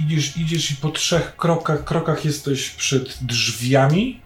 Idziesz, 0.00 0.36
idziesz 0.36 0.70
i 0.70 0.76
po 0.76 0.90
trzech 0.90 1.36
krokach, 1.36 1.84
krokach 1.84 2.24
jesteś 2.24 2.70
przed 2.70 3.18
drzwiami. 3.24 4.20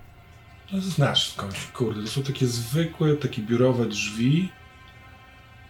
To 0.71 0.81
znasz 0.81 1.33
skądś, 1.33 1.67
kurde, 1.67 2.03
to 2.03 2.09
są 2.09 2.23
takie 2.23 2.47
zwykłe, 2.47 3.17
takie 3.17 3.43
biurowe 3.43 3.87
drzwi. 3.87 4.53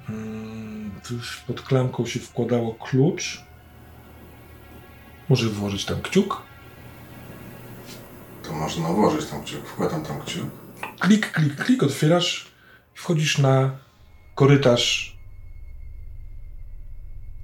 Mm, 0.08 0.90
już 1.10 1.36
pod 1.36 1.62
klamką 1.62 2.06
się 2.06 2.20
wkładało 2.20 2.74
klucz. 2.74 3.42
Może 5.28 5.48
włożyć 5.48 5.84
tam 5.84 6.02
kciuk. 6.02 6.42
To 8.42 8.52
można 8.52 8.88
włożyć 8.88 9.30
tam 9.30 9.44
kciuk. 9.44 9.66
Wkładam 9.66 10.04
tam 10.04 10.20
kciuk. 10.20 10.50
Klik, 10.98 11.32
klik, 11.32 11.64
klik, 11.64 11.82
otwierasz. 11.82 12.46
Wchodzisz 12.94 13.38
na 13.38 13.78
korytarz 14.34 15.16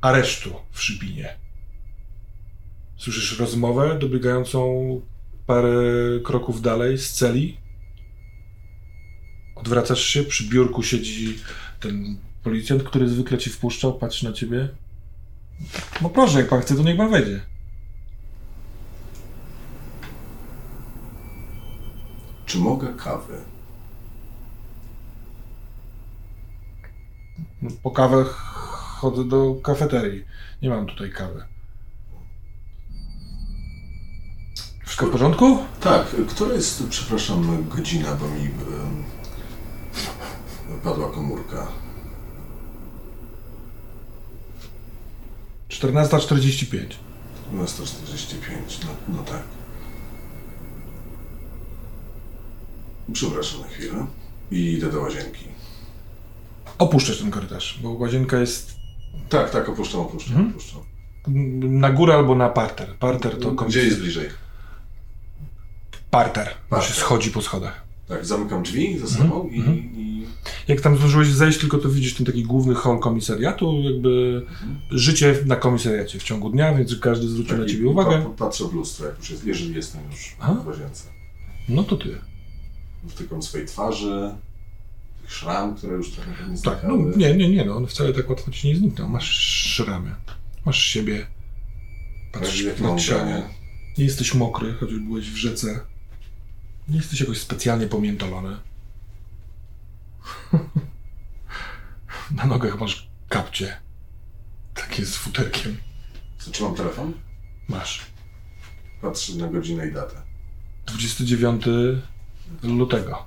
aresztu 0.01 0.55
w 0.73 0.83
Szybinie. 0.83 1.44
Słyszysz 3.05 3.39
rozmowę 3.39 3.99
dobiegającą 3.99 5.01
parę 5.47 5.73
kroków 6.25 6.63
dalej 6.63 6.99
z 6.99 7.13
celi. 7.13 7.57
Odwracasz 9.55 10.05
się, 10.05 10.25
przy 10.25 10.49
biurku 10.49 10.83
siedzi 10.83 11.39
ten 11.81 12.17
policjant, 12.43 12.83
który 12.83 13.09
zwykle 13.09 13.39
ci 13.39 13.51
wpuszczał, 13.51 13.99
patrzy 13.99 14.25
na 14.25 14.33
ciebie. 14.33 14.69
No 16.03 16.11
proszę, 16.11 16.39
jak 16.39 16.49
pan 16.49 16.61
chce, 16.61 16.77
to 16.77 16.83
niech 16.83 16.97
pan 16.97 17.11
wejdzie. 17.11 17.41
Czy 22.47 22.59
mogę 22.59 22.95
kawy? 22.95 23.39
Po 27.83 27.91
kawę 27.91 28.25
chodzę 28.99 29.29
do 29.29 29.55
kafeterii. 29.55 30.25
Nie 30.63 30.69
mam 30.71 30.87
tutaj 30.87 31.11
kawy. 31.11 31.54
Wszystko 34.95 35.07
w 35.09 35.13
porządku? 35.13 35.59
Tak. 35.81 36.07
Która 36.29 36.55
jest, 36.55 36.83
przepraszam, 36.91 37.69
godzina, 37.69 38.15
bo 38.15 38.29
mi 38.29 38.41
em, 38.45 39.05
padła 40.85 41.11
komórka. 41.11 41.67
14.45. 45.69 46.87
12.45. 47.55 48.37
No, 48.85 48.89
no 49.17 49.23
tak. 49.23 49.43
Przepraszam 53.13 53.61
na 53.61 53.67
chwilę. 53.69 54.07
I 54.51 54.73
idę 54.73 54.91
do 54.93 55.01
łazienki. 55.01 55.45
Opuszczasz 56.79 57.19
ten 57.19 57.31
korytarz, 57.31 57.79
bo 57.83 57.91
łazienka 57.91 58.39
jest 58.39 58.73
Tak, 59.29 59.51
tak, 59.51 59.69
opuszczam, 59.69 60.01
opuszczam, 60.01 60.33
Mhm. 60.37 60.51
opuszczam. 60.51 60.81
na 61.81 61.91
górę 61.91 62.15
albo 62.15 62.35
na 62.35 62.49
parter. 62.49 62.95
Parter 62.99 63.39
to 63.41 63.51
Gdzie 63.53 63.85
jest 63.85 64.01
bliżej? 64.01 64.44
Parter. 66.15 66.49
Parter. 66.71 66.89
się 66.89 66.95
schodzi 66.95 67.31
po 67.31 67.43
schodach. 67.43 67.85
Tak, 68.09 68.27
zamykam 68.27 68.63
drzwi 68.63 68.99
za 68.99 69.07
sobą 69.07 69.49
i, 69.49 69.59
mhm. 69.59 69.77
i 69.77 70.27
Jak 70.69 70.81
tam 70.81 70.97
zdążyłeś 70.97 71.29
zejść, 71.29 71.59
tylko 71.59 71.79
to 71.79 71.89
widzisz 71.89 72.15
ten 72.15 72.27
taki 72.27 72.43
główny 72.43 72.75
hall 72.75 72.99
komisariatu, 72.99 73.83
jakby 73.83 74.43
życie 74.91 75.37
na 75.47 75.57
komisariacie 75.57 76.19
w 76.19 76.23
ciągu 76.23 76.51
dnia, 76.51 76.75
więc 76.75 76.99
każdy 76.99 77.29
zwrócił 77.29 77.57
na 77.57 77.63
tak, 77.63 77.71
ciebie 77.71 77.83
i 77.83 77.87
uwagę. 77.87 78.23
pa- 78.23 78.31
Patrzę 78.31 78.65
w 78.65 78.73
lustro, 78.73 79.07
jak 79.07 79.19
już 79.19 79.31
jest, 79.31 79.47
jeżeli 79.47 79.75
jestem 79.75 80.01
już 80.11 80.37
Aha. 80.41 80.55
w 80.65 80.67
łazience. 80.67 81.05
No 81.69 81.85
to 81.85 81.97
ty. 81.97 82.19
Wtykam 83.09 83.43
swojej 83.43 83.67
twarzy, 83.67 84.35
tych 85.23 85.33
szram, 85.33 85.75
które 85.75 85.97
już 85.97 86.11
trochę 86.11 86.31
nie 86.51 86.63
Tak, 86.63 86.79
no 86.89 86.97
nie, 87.17 87.37
nie, 87.37 87.49
nie, 87.49 87.65
no 87.65 87.77
on 87.77 87.87
wcale 87.87 88.13
tak 88.13 88.31
łatwo 88.31 88.51
ci 88.51 88.69
nie 88.69 88.77
zniknął. 88.77 89.09
Masz 89.09 89.31
szramy, 89.75 90.15
masz 90.67 90.79
siebie, 90.83 91.27
patrzysz 92.33 92.63
Jak 92.63 92.81
na 92.81 92.97
ciało. 92.97 93.43
Nie 93.99 94.05
jesteś 94.05 94.35
mokry, 94.35 94.75
chociaż 94.81 94.99
byłeś 94.99 95.31
w 95.31 95.37
rzece. 95.37 95.94
Nie 96.89 96.97
jesteś 96.97 97.21
jakoś 97.21 97.41
specjalnie 97.41 97.87
pomiętolony. 97.87 98.57
Na 102.37 102.47
nogach 102.47 102.81
masz 102.81 103.09
kapcie. 103.29 103.77
Takie 104.75 105.07
z 105.07 105.17
futerkiem. 105.17 105.77
Zatrzymam 106.39 106.75
telefon, 106.75 107.13
Masz. 107.69 108.01
patrzę 109.03 109.35
na 109.35 109.49
godzinę 109.49 109.87
i 109.89 109.93
datę. 109.93 110.23
29 110.87 111.65
lutego. 112.63 113.27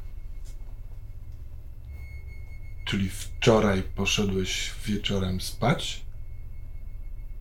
Czyli 2.85 3.09
wczoraj 3.09 3.83
poszedłeś 3.83 4.71
wieczorem 4.85 5.41
spać, 5.41 6.05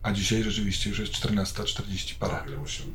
A 0.03 0.11
dzisiaj 0.11 0.43
rzeczywiście 0.43 0.89
już 0.89 0.99
jest 0.99 1.13
14.40 1.13 2.15
parę. 2.19 2.33
Tak, 2.33 2.47
ile 2.47 2.57
musimy. 2.57 2.93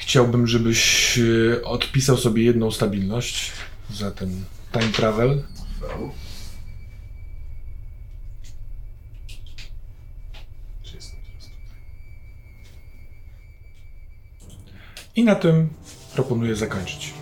Chciałbym, 0.00 0.46
żebyś 0.46 1.18
e, 1.18 1.64
odpisał 1.64 2.16
sobie 2.16 2.42
jedną 2.44 2.70
stabilność 2.70 3.52
za 3.90 4.10
ten 4.10 4.44
time 4.72 4.92
travel. 4.92 5.42
I 15.16 15.24
na 15.24 15.34
tym 15.34 15.68
proponuję 16.14 16.56
zakończyć. 16.56 17.19